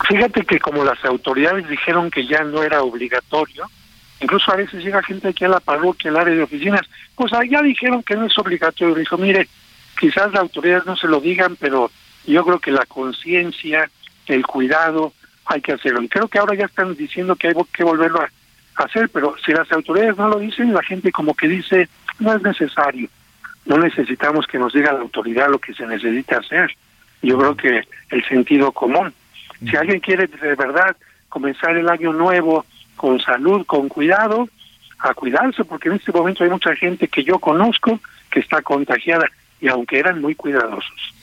Fíjate 0.07 0.45
que 0.45 0.61
como 0.61 0.85
las 0.85 1.05
autoridades 1.05 1.69
dijeron 1.69 2.11
que 2.11 2.27
ya 2.27 2.45
no 2.45 2.63
era 2.63 2.83
obligatorio, 2.83 3.67
incluso 4.21 4.53
a 4.53 4.57
veces 4.57 4.83
llega 4.83 5.03
gente 5.03 5.29
aquí 5.29 5.45
a 5.45 5.49
la 5.49 5.61
parroquia, 5.61 6.11
al 6.11 6.19
área 6.19 6.35
de 6.35 6.43
oficinas, 6.43 6.83
pues 7.15 7.33
ya 7.51 7.63
dijeron 7.63 8.03
que 8.03 8.17
no 8.17 8.27
es 8.27 8.39
obligatorio. 8.39 8.95
Dijo, 8.95 9.19
mire, 9.19 9.49
quizás 9.99 10.33
las 10.33 10.43
autoridades 10.43 10.87
no 10.87 10.97
se 10.97 11.09
lo 11.09 11.21
digan, 11.21 11.57
pero 11.57 11.91
yo 12.27 12.45
creo 12.45 12.61
que 12.61 12.71
la 12.71 12.87
conciencia, 12.87 13.91
el 14.27 14.47
cuidado, 14.47 15.13
hay 15.45 15.61
que 15.61 15.73
hacerlo. 15.73 16.03
Y 16.03 16.09
creo 16.09 16.29
que 16.29 16.39
ahora 16.39 16.55
ya 16.55 16.67
están 16.67 16.95
diciendo 16.95 17.35
que 17.37 17.49
hay 17.49 17.55
que 17.73 17.85
volverlo 17.85 18.21
a 18.21 18.83
hacer, 18.85 19.09
pero 19.09 19.35
si 19.45 19.53
las 19.53 19.71
autoridades 19.73 20.17
no 20.17 20.29
lo 20.29 20.39
dicen, 20.39 20.73
la 20.73 20.83
gente 20.83 21.11
como 21.11 21.35
que 21.35 21.49
dice, 21.49 21.89
no 22.21 22.35
es 22.35 22.43
necesario, 22.43 23.09
no 23.65 23.79
necesitamos 23.79 24.47
que 24.47 24.59
nos 24.59 24.73
diga 24.73 24.93
la 24.93 25.01
autoridad 25.01 25.51
lo 25.51 25.59
que 25.59 25.75
se 25.75 25.87
necesita 25.87 26.39
hacer. 26.39 26.71
Yo 27.23 27.37
creo 27.39 27.57
que 27.57 27.89
el 28.11 28.25
sentido 28.29 28.73
común. 28.73 29.13
Si 29.61 29.77
alguien 29.77 30.01
quiere 30.01 30.27
de 30.27 30.55
verdad 30.55 30.97
comenzar 31.29 31.77
el 31.77 31.89
año 31.89 32.13
nuevo 32.13 32.65
con 32.97 33.21
salud, 33.21 33.65
con 33.67 33.89
cuidado, 33.89 34.49
a 34.99 35.15
cuidarse, 35.15 35.65
porque 35.65 35.89
en 35.89 35.97
este 35.97 36.13
momento 36.13 36.45
hay 36.45 36.51
mucha 36.51 36.75
gente 36.75 37.09
que 37.09 37.25
yo 37.25 37.39
conozco 37.39 38.01
que 38.31 38.41
está 38.41 38.63
contagiada 38.63 39.31
y 39.61 39.69
aunque 39.69 39.99
eran 39.99 40.21
muy 40.21 40.35
cuidadosos. 40.35 41.15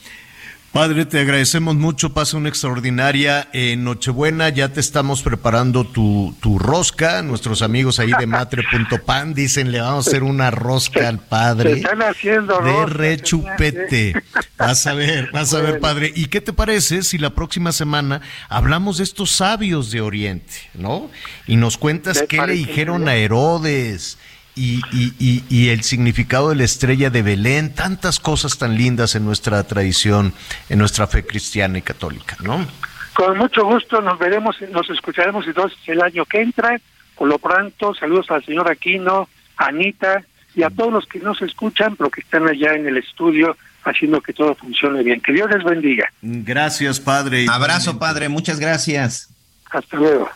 Padre, 0.76 1.06
te 1.06 1.20
agradecemos 1.20 1.74
mucho, 1.74 2.12
pasa 2.12 2.36
una 2.36 2.50
extraordinaria 2.50 3.48
eh, 3.54 3.76
Nochebuena, 3.78 4.50
ya 4.50 4.68
te 4.68 4.80
estamos 4.80 5.22
preparando 5.22 5.86
tu, 5.86 6.36
tu 6.40 6.58
rosca, 6.58 7.22
nuestros 7.22 7.62
amigos 7.62 7.98
ahí 7.98 8.12
de 8.18 8.26
matre.pan 8.26 9.32
dicen 9.32 9.72
le 9.72 9.80
vamos 9.80 10.06
a 10.06 10.10
hacer 10.10 10.22
una 10.22 10.50
rosca 10.50 11.08
al 11.08 11.18
padre. 11.18 11.72
están 11.72 12.02
haciendo 12.02 12.60
de 12.60 12.84
rechupete. 12.84 14.22
Vas 14.58 14.86
a 14.86 14.92
ver, 14.92 15.30
vas 15.32 15.54
a 15.54 15.62
ver, 15.62 15.80
padre. 15.80 16.12
¿Y 16.14 16.26
qué 16.26 16.42
te 16.42 16.52
parece 16.52 17.02
si 17.02 17.16
la 17.16 17.30
próxima 17.30 17.72
semana 17.72 18.20
hablamos 18.50 18.98
de 18.98 19.04
estos 19.04 19.30
sabios 19.30 19.90
de 19.90 20.02
Oriente, 20.02 20.56
¿no? 20.74 21.10
Y 21.46 21.56
nos 21.56 21.78
cuentas 21.78 22.22
qué 22.28 22.46
le 22.46 22.52
dijeron 22.52 23.08
a 23.08 23.14
Herodes 23.14 24.18
y, 24.56 24.80
y, 24.90 25.44
y, 25.50 25.68
el 25.68 25.82
significado 25.82 26.48
de 26.48 26.56
la 26.56 26.64
estrella 26.64 27.10
de 27.10 27.20
Belén, 27.20 27.74
tantas 27.74 28.18
cosas 28.18 28.56
tan 28.56 28.74
lindas 28.74 29.14
en 29.14 29.24
nuestra 29.24 29.62
tradición, 29.64 30.32
en 30.70 30.78
nuestra 30.78 31.06
fe 31.06 31.26
cristiana 31.26 31.76
y 31.76 31.82
católica, 31.82 32.38
¿no? 32.42 32.66
Con 33.12 33.36
mucho 33.36 33.64
gusto 33.64 34.00
nos 34.00 34.18
veremos, 34.18 34.56
nos 34.72 34.88
escucharemos 34.88 35.46
entonces 35.46 35.78
el 35.86 36.00
año 36.02 36.24
que 36.24 36.40
entra. 36.40 36.80
Por 37.14 37.28
lo 37.28 37.38
pronto, 37.38 37.94
saludos 37.94 38.30
al 38.30 38.44
señor 38.44 38.70
Aquino, 38.70 39.28
a 39.58 39.66
Anita 39.66 40.22
y 40.54 40.62
a 40.62 40.70
todos 40.70 40.92
los 40.92 41.06
que 41.06 41.18
nos 41.20 41.40
escuchan, 41.42 41.94
pero 41.96 42.10
que 42.10 42.22
están 42.22 42.48
allá 42.48 42.74
en 42.74 42.86
el 42.86 42.96
estudio 42.96 43.56
haciendo 43.84 44.20
que 44.20 44.32
todo 44.32 44.54
funcione 44.54 45.02
bien. 45.02 45.20
Que 45.20 45.32
Dios 45.32 45.50
les 45.50 45.64
bendiga. 45.64 46.10
Gracias, 46.22 46.98
Padre. 46.98 47.46
Abrazo, 47.50 47.98
Padre. 47.98 48.28
Muchas 48.28 48.58
gracias. 48.58 49.28
Hasta 49.70 49.96
luego. 49.96 50.30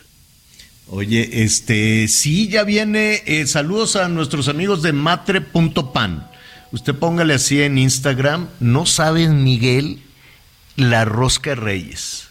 Oye, 0.92 1.44
este, 1.44 2.08
sí, 2.08 2.48
ya 2.48 2.64
viene. 2.64 3.22
Eh, 3.24 3.46
saludos 3.46 3.94
a 3.94 4.08
nuestros 4.08 4.48
amigos 4.48 4.82
de 4.82 4.92
matre.pan. 4.92 6.28
Usted 6.72 6.96
póngale 6.96 7.34
así 7.34 7.62
en 7.62 7.78
Instagram. 7.78 8.48
No 8.58 8.86
saben, 8.86 9.44
Miguel, 9.44 10.02
la 10.74 11.04
rosca 11.04 11.54
Reyes. 11.54 12.26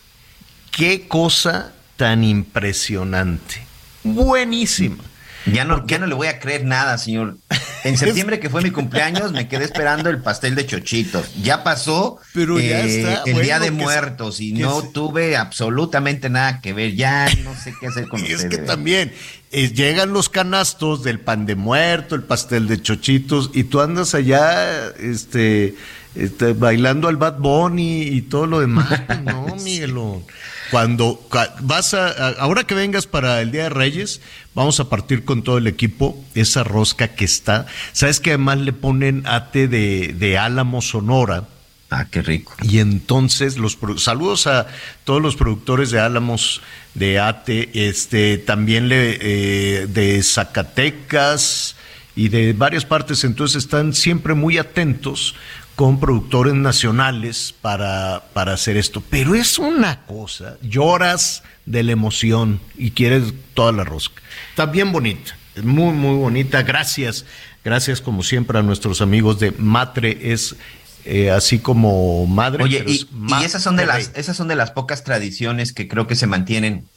Qué 0.72 1.08
cosa 1.08 1.74
tan 1.96 2.26
impresionante. 2.26 3.64
Buenísima. 4.04 5.04
Ya 5.52 5.66
no, 5.66 5.86
ya 5.88 6.00
no 6.00 6.08
le 6.08 6.16
voy 6.16 6.28
a 6.28 6.40
creer 6.40 6.66
nada, 6.66 6.98
señor. 6.98 7.38
En 7.84 7.98
septiembre, 7.98 8.40
que 8.40 8.50
fue 8.50 8.62
mi 8.62 8.72
cumpleaños, 8.72 9.32
me 9.32 9.48
quedé 9.48 9.66
esperando 9.66 10.10
el 10.10 10.20
pastel 10.20 10.56
de 10.56 10.66
chochitos. 10.66 11.34
Ya 11.42 11.64
pasó 11.64 12.20
Pero 12.34 12.60
ya 12.60 12.82
eh, 12.82 13.00
está. 13.00 13.14
el 13.26 13.34
Bueno, 13.34 13.40
Día 13.42 13.60
de 13.60 13.72
Muertos 13.72 14.40
y 14.42 14.54
no 14.54 14.82
se- 14.82 14.88
tuve 14.90 15.38
absolutamente 15.38 16.30
nada 16.30 16.62
que 16.62 16.74
ver. 16.74 16.96
Ya 16.96 17.28
no 17.44 17.56
sé 17.56 17.74
qué 17.80 17.88
hacer 17.88 18.08
con 18.08 18.20
Y 18.26 18.32
es 18.32 18.46
que 18.46 18.58
también 18.58 19.14
eh, 19.52 19.72
llegan 19.74 20.14
los 20.14 20.30
canastos 20.30 21.04
del 21.04 21.20
pan 21.20 21.46
de 21.46 21.56
muerto, 21.56 22.16
el 22.16 22.24
pastel 22.24 22.68
de 22.68 22.82
chochitos, 22.82 23.52
y 23.54 23.64
tú 23.66 23.82
andas 23.82 24.14
allá 24.16 24.88
este, 25.00 25.76
este, 26.16 26.54
bailando 26.54 27.08
al 27.08 27.18
Bad 27.18 27.38
Bunny 27.40 28.02
y 28.04 28.22
todo 28.24 28.46
lo 28.46 28.60
demás. 28.60 29.02
No, 29.24 29.56
Miguelón. 29.64 30.24
Cuando 30.72 31.26
cua- 31.30 31.54
vas 31.62 31.94
a, 31.94 32.30
ahora 32.40 32.66
que 32.66 32.76
vengas 32.76 33.08
para 33.08 33.42
el 33.42 33.52
Día 33.52 33.64
de 33.64 33.70
Reyes, 33.70 34.22
vamos 34.54 34.80
a 34.80 34.90
partir 34.90 35.26
con 35.26 35.44
todo 35.44 35.58
el 35.58 35.68
equipo 35.68 36.24
esa 36.36 36.64
rosca 36.64 37.10
que 37.10 37.26
está. 37.26 37.66
¿Sabes 37.94 38.20
que 38.20 38.32
además 38.32 38.60
le 38.60 38.74
ponen 38.74 39.24
ate 39.26 39.68
de, 39.68 40.14
de 40.18 40.38
álamo 40.38 40.82
sonora? 40.82 41.46
Ah, 41.92 42.06
qué 42.12 42.22
rico. 42.22 42.56
Y 42.62 42.78
entonces 42.80 43.58
los 43.58 43.78
saludos 43.98 44.46
a 44.46 44.68
todos 45.06 45.22
los 45.22 45.36
productores 45.36 45.90
de 45.90 46.00
Álamos 46.00 46.62
de 46.94 47.20
Ate, 47.20 47.70
este 47.74 48.38
también 48.38 48.90
le, 48.90 49.18
eh, 49.20 49.88
de 49.88 50.22
Zacatecas 50.22 51.76
y 52.16 52.28
de 52.28 52.54
varias 52.54 52.86
partes, 52.86 53.24
entonces 53.24 53.64
están 53.64 53.94
siempre 53.94 54.34
muy 54.36 54.58
atentos 54.58 55.36
con 55.80 55.98
productores 55.98 56.56
nacionales 56.56 57.56
para, 57.62 58.26
para 58.34 58.52
hacer 58.52 58.76
esto. 58.76 59.02
Pero 59.10 59.34
es 59.34 59.58
una 59.58 60.02
cosa, 60.08 60.58
lloras 60.62 61.42
de 61.66 61.84
la 61.84 61.94
emoción 61.94 62.60
y 62.78 62.92
quieres 62.92 63.34
toda 63.54 63.72
la 63.72 63.86
rosca. 63.86 64.22
Está 64.50 64.66
bien 64.66 64.92
bonita, 64.92 65.38
muy, 65.64 65.94
muy 65.94 66.18
bonita. 66.18 66.64
Gracias, 66.64 67.24
gracias 67.64 68.02
como 68.02 68.24
siempre 68.24 68.60
a 68.60 68.62
nuestros 68.62 69.00
amigos 69.00 69.40
de 69.40 69.52
Matre, 69.52 70.34
es 70.34 70.58
eh, 71.06 71.32
así 71.32 71.60
como 71.60 72.28
madre. 72.28 72.62
Oye, 72.62 72.84
y, 72.86 73.08
y 73.40 73.44
esas 73.46 73.64
son 73.64 73.78
de 73.78 73.86
las, 73.86 74.12
esas 74.16 74.36
son 74.36 74.50
de 74.50 74.58
las 74.58 74.72
pocas 74.72 75.06
tradiciones 75.06 75.72
que 75.72 75.88
creo 75.88 76.08
que 76.08 76.18
se 76.18 76.28
mantienen 76.28 76.90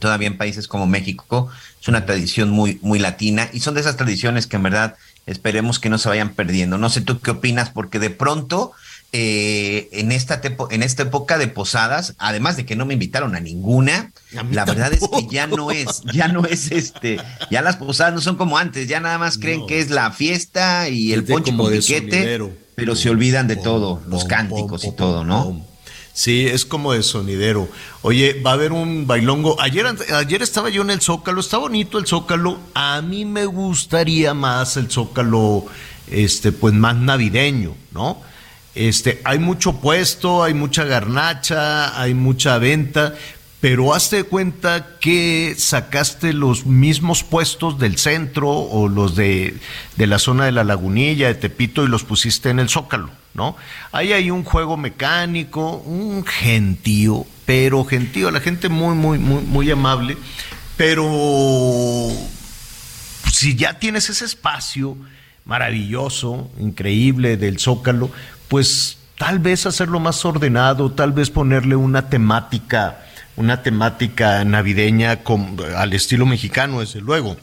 todavía 0.00 0.26
en 0.26 0.36
países 0.36 0.66
como 0.66 0.88
México. 0.88 1.50
Es 1.80 1.86
una 1.86 2.04
tradición 2.04 2.50
muy, 2.50 2.80
muy 2.82 2.98
latina 2.98 3.48
y 3.52 3.60
son 3.60 3.74
de 3.74 3.80
esas 3.82 3.96
tradiciones 3.96 4.48
que 4.48 4.56
en 4.56 4.64
verdad 4.64 4.96
esperemos 5.28 5.78
que 5.78 5.90
no 5.90 5.98
se 5.98 6.08
vayan 6.08 6.30
perdiendo. 6.34 6.78
No 6.78 6.90
sé 6.90 7.00
tú 7.00 7.20
qué 7.20 7.30
opinas, 7.32 7.70
porque 7.70 7.98
de 7.98 8.10
pronto 8.10 8.72
eh, 9.12 9.88
en 9.92 10.12
esta 10.12 10.42
tepo- 10.42 10.68
en 10.70 10.82
esta 10.82 11.04
época 11.04 11.38
de 11.38 11.48
posadas, 11.48 12.14
además 12.18 12.56
de 12.56 12.66
que 12.66 12.76
no 12.76 12.84
me 12.84 12.92
invitaron 12.94 13.34
a 13.36 13.40
ninguna, 13.40 14.12
A 14.36 14.42
la 14.42 14.64
verdad 14.66 14.92
es 14.92 15.00
que 15.08 15.26
ya 15.30 15.46
no 15.46 15.70
es, 15.70 16.02
ya 16.12 16.28
no 16.28 16.44
es 16.44 16.70
este, 16.70 17.18
ya 17.50 17.62
las 17.62 17.76
posadas 17.76 18.12
no 18.12 18.20
son 18.20 18.36
como 18.36 18.58
antes, 18.58 18.86
ya 18.86 19.00
nada 19.00 19.16
más 19.18 19.38
creen 19.38 19.66
que 19.66 19.80
es 19.80 19.88
la 19.90 20.10
fiesta 20.12 20.88
y 20.90 21.12
el 21.14 21.20
ponche 21.34 21.50
con 21.56 21.66
piquete, 21.86 22.22
pero 22.74 22.94
se 22.96 23.08
olvidan 23.10 23.48
de 23.48 23.56
todo, 23.56 24.02
los 24.08 24.24
cánticos 24.28 24.84
y 24.84 24.92
todo, 24.92 25.24
¿no? 25.24 25.66
Sí, 26.18 26.48
es 26.48 26.64
como 26.64 26.94
de 26.94 27.04
sonidero. 27.04 27.68
Oye, 28.02 28.42
va 28.44 28.50
a 28.50 28.54
haber 28.54 28.72
un 28.72 29.06
bailongo. 29.06 29.54
Ayer, 29.60 29.86
ayer 30.12 30.42
estaba 30.42 30.68
yo 30.68 30.82
en 30.82 30.90
el 30.90 31.00
Zócalo, 31.00 31.38
está 31.38 31.58
bonito 31.58 31.96
el 31.96 32.08
Zócalo. 32.08 32.58
A 32.74 33.00
mí 33.02 33.24
me 33.24 33.46
gustaría 33.46 34.34
más 34.34 34.76
el 34.76 34.90
Zócalo, 34.90 35.66
este, 36.10 36.50
pues 36.50 36.74
más 36.74 36.96
navideño, 36.96 37.76
¿no? 37.92 38.20
Este, 38.74 39.20
hay 39.22 39.38
mucho 39.38 39.74
puesto, 39.74 40.42
hay 40.42 40.54
mucha 40.54 40.82
garnacha, 40.82 42.00
hay 42.00 42.14
mucha 42.14 42.58
venta, 42.58 43.14
pero 43.60 43.92
hazte 43.92 44.22
cuenta 44.22 44.98
que 45.00 45.54
sacaste 45.58 46.32
los 46.32 46.64
mismos 46.64 47.24
puestos 47.24 47.78
del 47.78 47.98
centro 47.98 48.50
o 48.50 48.88
los 48.88 49.16
de, 49.16 49.56
de 49.96 50.06
la 50.06 50.18
zona 50.18 50.44
de 50.44 50.52
la 50.52 50.62
lagunilla, 50.62 51.26
de 51.26 51.34
Tepito, 51.34 51.84
y 51.84 51.88
los 51.88 52.04
pusiste 52.04 52.50
en 52.50 52.60
el 52.60 52.68
Zócalo, 52.68 53.10
¿no? 53.34 53.56
Ahí 53.90 54.12
hay 54.12 54.30
un 54.30 54.44
juego 54.44 54.76
mecánico, 54.76 55.78
un 55.78 56.24
gentío, 56.24 57.26
pero 57.46 57.84
gentío, 57.84 58.30
la 58.30 58.40
gente 58.40 58.68
muy, 58.68 58.94
muy, 58.94 59.18
muy, 59.18 59.42
muy 59.42 59.70
amable, 59.70 60.16
pero 60.76 62.12
si 63.32 63.56
ya 63.56 63.80
tienes 63.80 64.08
ese 64.08 64.24
espacio 64.24 64.96
maravilloso, 65.44 66.48
increíble 66.60 67.36
del 67.36 67.58
Zócalo, 67.58 68.10
pues 68.46 68.98
tal 69.16 69.40
vez 69.40 69.66
hacerlo 69.66 69.98
más 69.98 70.24
ordenado, 70.24 70.92
tal 70.92 71.12
vez 71.12 71.30
ponerle 71.30 71.74
una 71.74 72.08
temática, 72.08 73.04
una 73.38 73.62
temática 73.62 74.44
navideña 74.44 75.20
al 75.76 75.92
estilo 75.92 76.26
mexicano, 76.26 76.80
desde 76.80 77.00
luego. 77.00 77.36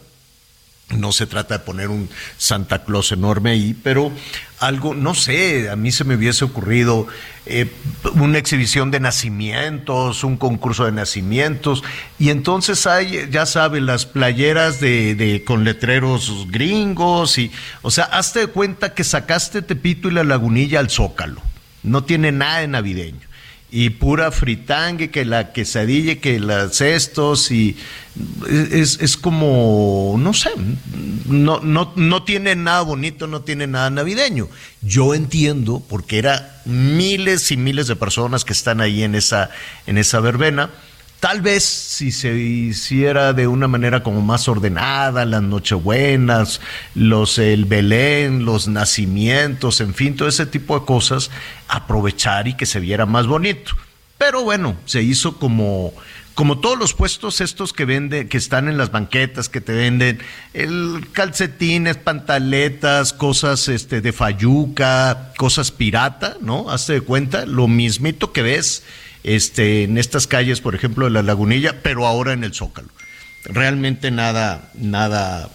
No 0.89 1.11
se 1.11 1.25
trata 1.25 1.57
de 1.57 1.63
poner 1.63 1.89
un 1.89 2.09
Santa 2.37 2.83
Claus 2.83 3.11
enorme 3.11 3.51
ahí, 3.51 3.75
pero 3.81 4.11
algo, 4.59 4.93
no 4.93 5.15
sé, 5.15 5.69
a 5.69 5.75
mí 5.75 5.91
se 5.91 6.03
me 6.03 6.15
hubiese 6.15 6.45
ocurrido 6.45 7.07
eh, 7.47 7.71
una 8.13 8.37
exhibición 8.37 8.91
de 8.91 8.99
nacimientos, 8.99 10.23
un 10.23 10.37
concurso 10.37 10.85
de 10.85 10.91
nacimientos, 10.91 11.83
y 12.19 12.29
entonces 12.29 12.85
hay, 12.85 13.27
ya 13.31 13.47
saben, 13.47 13.87
las 13.87 14.05
playeras 14.05 14.79
de, 14.79 15.15
de 15.15 15.43
con 15.43 15.63
letreros 15.63 16.45
gringos, 16.51 17.39
y, 17.39 17.51
o 17.81 17.89
sea, 17.89 18.03
hazte 18.03 18.41
de 18.41 18.47
cuenta 18.47 18.93
que 18.93 19.03
sacaste 19.03 19.63
Tepito 19.63 20.09
y 20.09 20.13
la 20.13 20.23
Lagunilla 20.23 20.81
al 20.81 20.91
Zócalo. 20.91 21.41
No 21.81 22.03
tiene 22.03 22.31
nada 22.31 22.59
de 22.59 22.67
navideño 22.67 23.25
y 23.71 23.89
pura 23.89 24.31
fritangue, 24.31 25.09
que 25.09 25.25
la 25.25 25.51
quesadilla, 25.51 26.21
que 26.21 26.39
las 26.39 26.77
cestos, 26.77 27.51
y 27.51 27.75
es, 28.71 28.99
es, 29.01 29.17
como, 29.17 30.15
no 30.17 30.33
sé, 30.33 30.51
no, 31.25 31.59
no, 31.59 31.91
no 31.95 32.23
tiene 32.23 32.55
nada 32.55 32.81
bonito, 32.81 33.27
no 33.27 33.41
tiene 33.41 33.67
nada 33.67 33.89
navideño. 33.89 34.47
Yo 34.81 35.13
entiendo, 35.13 35.83
porque 35.89 36.19
era 36.19 36.61
miles 36.65 37.51
y 37.51 37.57
miles 37.57 37.87
de 37.87 37.95
personas 37.95 38.45
que 38.45 38.53
están 38.53 38.81
ahí 38.81 39.03
en 39.03 39.15
esa, 39.15 39.49
en 39.87 39.97
esa 39.97 40.19
verbena, 40.19 40.69
Tal 41.19 41.41
vez 41.41 41.63
si 41.63 42.11
se 42.11 42.35
hiciera 42.35 43.33
de 43.33 43.47
una 43.47 43.67
manera 43.67 44.03
como 44.03 44.21
más 44.21 44.47
ordenada, 44.47 45.25
las 45.25 45.41
nochebuenas, 45.41 46.61
los 46.93 47.39
el 47.39 47.65
Belén, 47.65 48.45
los 48.45 48.67
nacimientos, 48.67 49.81
en 49.81 49.93
fin, 49.93 50.15
todo 50.15 50.27
ese 50.27 50.45
tipo 50.45 50.79
de 50.79 50.85
cosas, 50.85 51.31
aprovechar 51.67 52.47
y 52.47 52.53
que 52.55 52.65
se 52.65 52.79
viera 52.79 53.05
más 53.05 53.27
bonito. 53.27 53.75
Pero 54.17 54.43
bueno, 54.43 54.75
se 54.85 55.01
hizo 55.01 55.37
como 55.37 55.93
como 56.35 56.59
todos 56.59 56.77
los 56.77 56.93
puestos 56.93 57.39
estos 57.39 57.71
que 57.71 57.85
venden, 57.85 58.27
que 58.27 58.37
están 58.37 58.67
en 58.67 58.77
las 58.77 58.91
banquetas, 58.91 59.47
que 59.47 59.61
te 59.61 59.71
venden 59.71 60.19
el 60.53 61.07
calcetines, 61.13 61.95
pantaletas, 61.95 63.13
cosas 63.13 63.69
este 63.69 64.01
de 64.01 64.11
fayuca, 64.11 65.31
cosas 65.37 65.71
pirata, 65.71 66.35
¿no? 66.41 66.69
Hazte 66.69 66.93
de 66.93 67.01
cuenta, 67.01 67.45
lo 67.45 67.69
mismito 67.69 68.33
que 68.33 68.41
ves 68.41 68.83
este, 69.25 69.83
en 69.83 69.97
estas 69.97 70.27
calles, 70.27 70.61
por 70.61 70.75
ejemplo, 70.75 71.05
de 71.05 71.11
la 71.11 71.23
Lagunilla, 71.23 71.81
pero 71.81 72.05
ahora 72.05 72.33
en 72.33 72.43
el 72.43 72.53
Zócalo. 72.53 72.89
Realmente 73.45 74.11
nada, 74.11 74.71
nada 74.75 75.49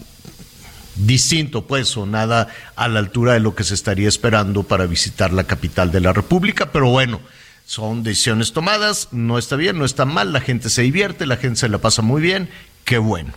distinto, 0.95 1.65
pues, 1.65 1.95
o 1.95 2.05
nada 2.05 2.49
a 2.75 2.89
la 2.89 2.99
altura 2.99 3.33
de 3.33 3.39
lo 3.39 3.55
que 3.55 3.63
se 3.63 3.73
estaría 3.73 4.09
esperando 4.09 4.63
para 4.63 4.85
visitar 4.87 5.31
la 5.31 5.45
capital 5.45 5.89
de 5.89 6.01
la 6.01 6.11
República, 6.11 6.73
pero 6.73 6.89
bueno, 6.89 7.21
son 7.65 8.03
decisiones 8.03 8.51
tomadas, 8.51 9.07
no 9.11 9.37
está 9.37 9.55
bien, 9.55 9.77
no 9.77 9.85
está 9.85 10.03
mal, 10.03 10.33
la 10.33 10.41
gente 10.41 10.69
se 10.69 10.81
divierte, 10.81 11.25
la 11.25 11.37
gente 11.37 11.61
se 11.61 11.69
la 11.69 11.77
pasa 11.77 12.01
muy 12.01 12.21
bien, 12.21 12.49
qué 12.83 12.97
bueno. 12.97 13.31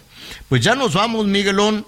Pues 0.48 0.62
ya 0.62 0.74
nos 0.74 0.94
vamos, 0.94 1.26
Miguelón. 1.26 1.86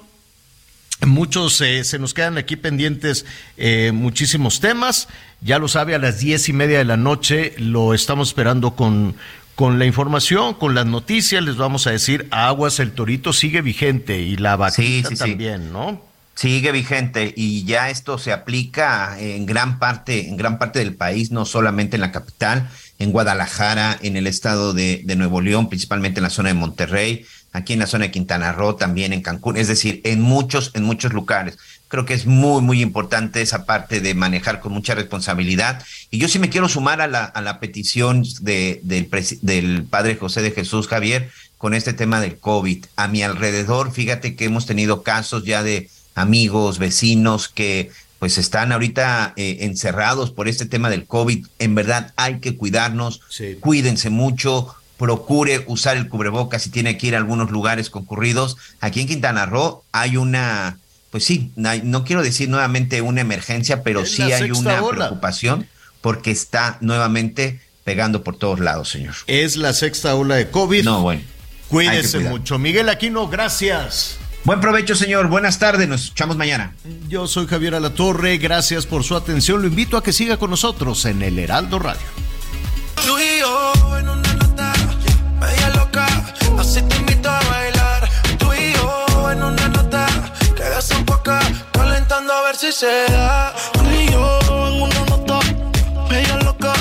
Muchos 1.04 1.60
eh, 1.60 1.84
se 1.84 1.98
nos 1.98 2.14
quedan 2.14 2.38
aquí 2.38 2.56
pendientes 2.56 3.26
eh, 3.56 3.92
muchísimos 3.92 4.60
temas. 4.60 5.08
Ya 5.42 5.58
lo 5.58 5.68
sabe, 5.68 5.94
a 5.94 5.98
las 5.98 6.20
diez 6.20 6.48
y 6.48 6.52
media 6.52 6.78
de 6.78 6.84
la 6.84 6.96
noche 6.96 7.54
lo 7.58 7.92
estamos 7.92 8.28
esperando 8.28 8.74
con, 8.74 9.14
con 9.54 9.78
la 9.78 9.84
información, 9.84 10.54
con 10.54 10.74
las 10.74 10.86
noticias. 10.86 11.44
Les 11.44 11.56
vamos 11.56 11.86
a 11.86 11.90
decir, 11.90 12.26
Aguas 12.30 12.80
el 12.80 12.92
Torito 12.92 13.34
sigue 13.34 13.60
vigente 13.60 14.20
y 14.20 14.36
la 14.36 14.56
vaquita 14.56 15.14
también, 15.14 15.72
¿no? 15.72 16.00
Sigue 16.34 16.72
vigente 16.72 17.32
y 17.34 17.64
ya 17.64 17.88
esto 17.88 18.18
se 18.18 18.32
aplica 18.32 19.18
en 19.18 19.46
gran 19.46 19.78
parte, 19.78 20.28
en 20.28 20.36
gran 20.36 20.58
parte 20.58 20.78
del 20.80 20.94
país, 20.94 21.30
no 21.30 21.46
solamente 21.46 21.96
en 21.96 22.02
la 22.02 22.12
capital, 22.12 22.68
en 22.98 23.10
Guadalajara, 23.10 23.98
en 24.02 24.16
el 24.18 24.26
estado 24.26 24.74
de, 24.74 25.02
de 25.04 25.16
Nuevo 25.16 25.40
León, 25.40 25.70
principalmente 25.70 26.20
en 26.20 26.24
la 26.24 26.30
zona 26.30 26.50
de 26.50 26.54
Monterrey, 26.54 27.24
aquí 27.56 27.72
en 27.72 27.78
la 27.80 27.86
zona 27.86 28.04
de 28.04 28.10
Quintana 28.10 28.52
Roo, 28.52 28.76
también 28.76 29.12
en 29.12 29.22
Cancún, 29.22 29.56
es 29.56 29.68
decir, 29.68 30.00
en 30.04 30.20
muchos, 30.20 30.70
en 30.74 30.84
muchos 30.84 31.12
lugares. 31.12 31.58
Creo 31.88 32.04
que 32.04 32.14
es 32.14 32.26
muy, 32.26 32.62
muy 32.62 32.82
importante 32.82 33.40
esa 33.40 33.64
parte 33.64 34.00
de 34.00 34.14
manejar 34.14 34.60
con 34.60 34.72
mucha 34.72 34.94
responsabilidad. 34.94 35.82
Y 36.10 36.18
yo 36.18 36.28
sí 36.28 36.38
me 36.38 36.50
quiero 36.50 36.68
sumar 36.68 37.00
a 37.00 37.06
la, 37.06 37.24
a 37.24 37.40
la 37.40 37.60
petición 37.60 38.24
de, 38.40 38.80
del, 38.82 39.08
del 39.42 39.84
padre 39.84 40.16
José 40.16 40.42
de 40.42 40.50
Jesús 40.50 40.88
Javier 40.88 41.30
con 41.58 41.74
este 41.74 41.92
tema 41.92 42.20
del 42.20 42.38
COVID. 42.38 42.84
A 42.96 43.08
mi 43.08 43.22
alrededor, 43.22 43.92
fíjate 43.92 44.36
que 44.36 44.44
hemos 44.44 44.66
tenido 44.66 45.02
casos 45.02 45.44
ya 45.44 45.62
de 45.62 45.88
amigos, 46.14 46.78
vecinos 46.78 47.48
que 47.48 47.90
pues 48.18 48.38
están 48.38 48.72
ahorita 48.72 49.34
eh, 49.36 49.58
encerrados 49.60 50.30
por 50.30 50.48
este 50.48 50.66
tema 50.66 50.90
del 50.90 51.06
COVID. 51.06 51.46
En 51.58 51.74
verdad 51.74 52.12
hay 52.16 52.40
que 52.40 52.56
cuidarnos, 52.56 53.20
cuídense 53.60 54.10
mucho, 54.10 54.74
procure 54.96 55.64
usar 55.66 55.96
el 55.96 56.08
cubrebocas 56.08 56.62
si 56.62 56.70
tiene 56.70 56.96
que 56.96 57.08
ir 57.08 57.14
a 57.14 57.18
algunos 57.18 57.50
lugares 57.50 57.90
concurridos. 57.90 58.56
Aquí 58.80 59.00
en 59.00 59.08
Quintana 59.08 59.46
Roo 59.46 59.82
hay 59.92 60.16
una, 60.16 60.78
pues 61.10 61.24
sí, 61.24 61.52
no 61.56 62.04
quiero 62.04 62.22
decir 62.22 62.48
nuevamente 62.48 63.02
una 63.02 63.20
emergencia, 63.20 63.82
pero 63.82 64.06
sí 64.06 64.22
hay 64.22 64.50
una 64.50 64.82
preocupación 64.86 65.66
porque 66.00 66.30
está 66.30 66.78
nuevamente 66.80 67.60
pegando 67.84 68.22
por 68.24 68.36
todos 68.36 68.60
lados, 68.60 68.88
señor. 68.88 69.14
Es 69.26 69.56
la 69.56 69.72
sexta 69.72 70.14
ola 70.14 70.36
de 70.36 70.50
COVID. 70.50 70.84
No, 70.84 71.02
bueno. 71.02 71.22
Cuídese 71.68 72.20
mucho. 72.20 72.58
Miguel 72.58 72.88
Aquino, 72.88 73.28
gracias. 73.28 74.18
Buen 74.44 74.60
provecho, 74.60 74.94
señor. 74.94 75.26
Buenas 75.26 75.58
tardes. 75.58 75.88
Nos 75.88 76.04
escuchamos 76.04 76.36
mañana. 76.36 76.74
Yo 77.08 77.26
soy 77.26 77.48
Javier 77.48 77.74
Alatorre. 77.74 78.38
Gracias 78.38 78.86
por 78.86 79.02
su 79.02 79.16
atención. 79.16 79.60
Lo 79.60 79.66
invito 79.66 79.96
a 79.96 80.04
que 80.04 80.12
siga 80.12 80.36
con 80.36 80.50
nosotros 80.50 81.04
en 81.04 81.22
el 81.22 81.38
Heraldo 81.38 81.80
Radio. 81.80 82.06
Así 86.66 86.82
te 86.82 86.96
invito 86.96 87.30
a 87.30 87.38
bailar, 87.48 88.10
tú 88.38 88.52
y 88.52 88.72
yo 88.72 89.30
en 89.30 89.40
una 89.40 89.68
nota. 89.68 90.04
Quedas 90.56 90.90
un 90.90 91.04
poco 91.04 91.30
calentando 91.70 92.32
a 92.32 92.42
ver 92.42 92.56
si 92.56 92.72
se 92.72 93.06
da. 93.08 93.54
Tú 93.72 93.84
y 93.84 94.10
yo 94.10 94.40
en 94.66 94.82
una 94.82 95.00
nota, 95.08 95.38
bella 96.10 96.36
loca. 96.38 96.72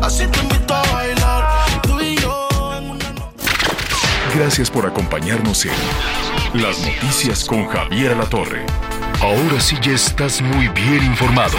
Así 0.00 0.28
te 0.28 0.38
invito 0.38 0.72
a 0.72 0.82
bailar, 0.92 1.66
tú 1.82 2.00
y 2.00 2.14
yo 2.18 2.48
en 2.78 2.90
una 2.90 3.10
nota. 3.14 3.44
Gracias 4.36 4.70
por 4.70 4.86
acompañarnos 4.86 5.66
en 5.66 6.62
Las 6.62 6.78
Noticias 6.78 7.44
con 7.44 7.66
Javier 7.66 8.16
La 8.16 8.26
Torre. 8.26 8.64
Ahora 9.20 9.60
sí 9.60 9.76
ya 9.82 9.90
estás 9.90 10.40
muy 10.40 10.68
bien 10.68 11.04
informado. 11.04 11.58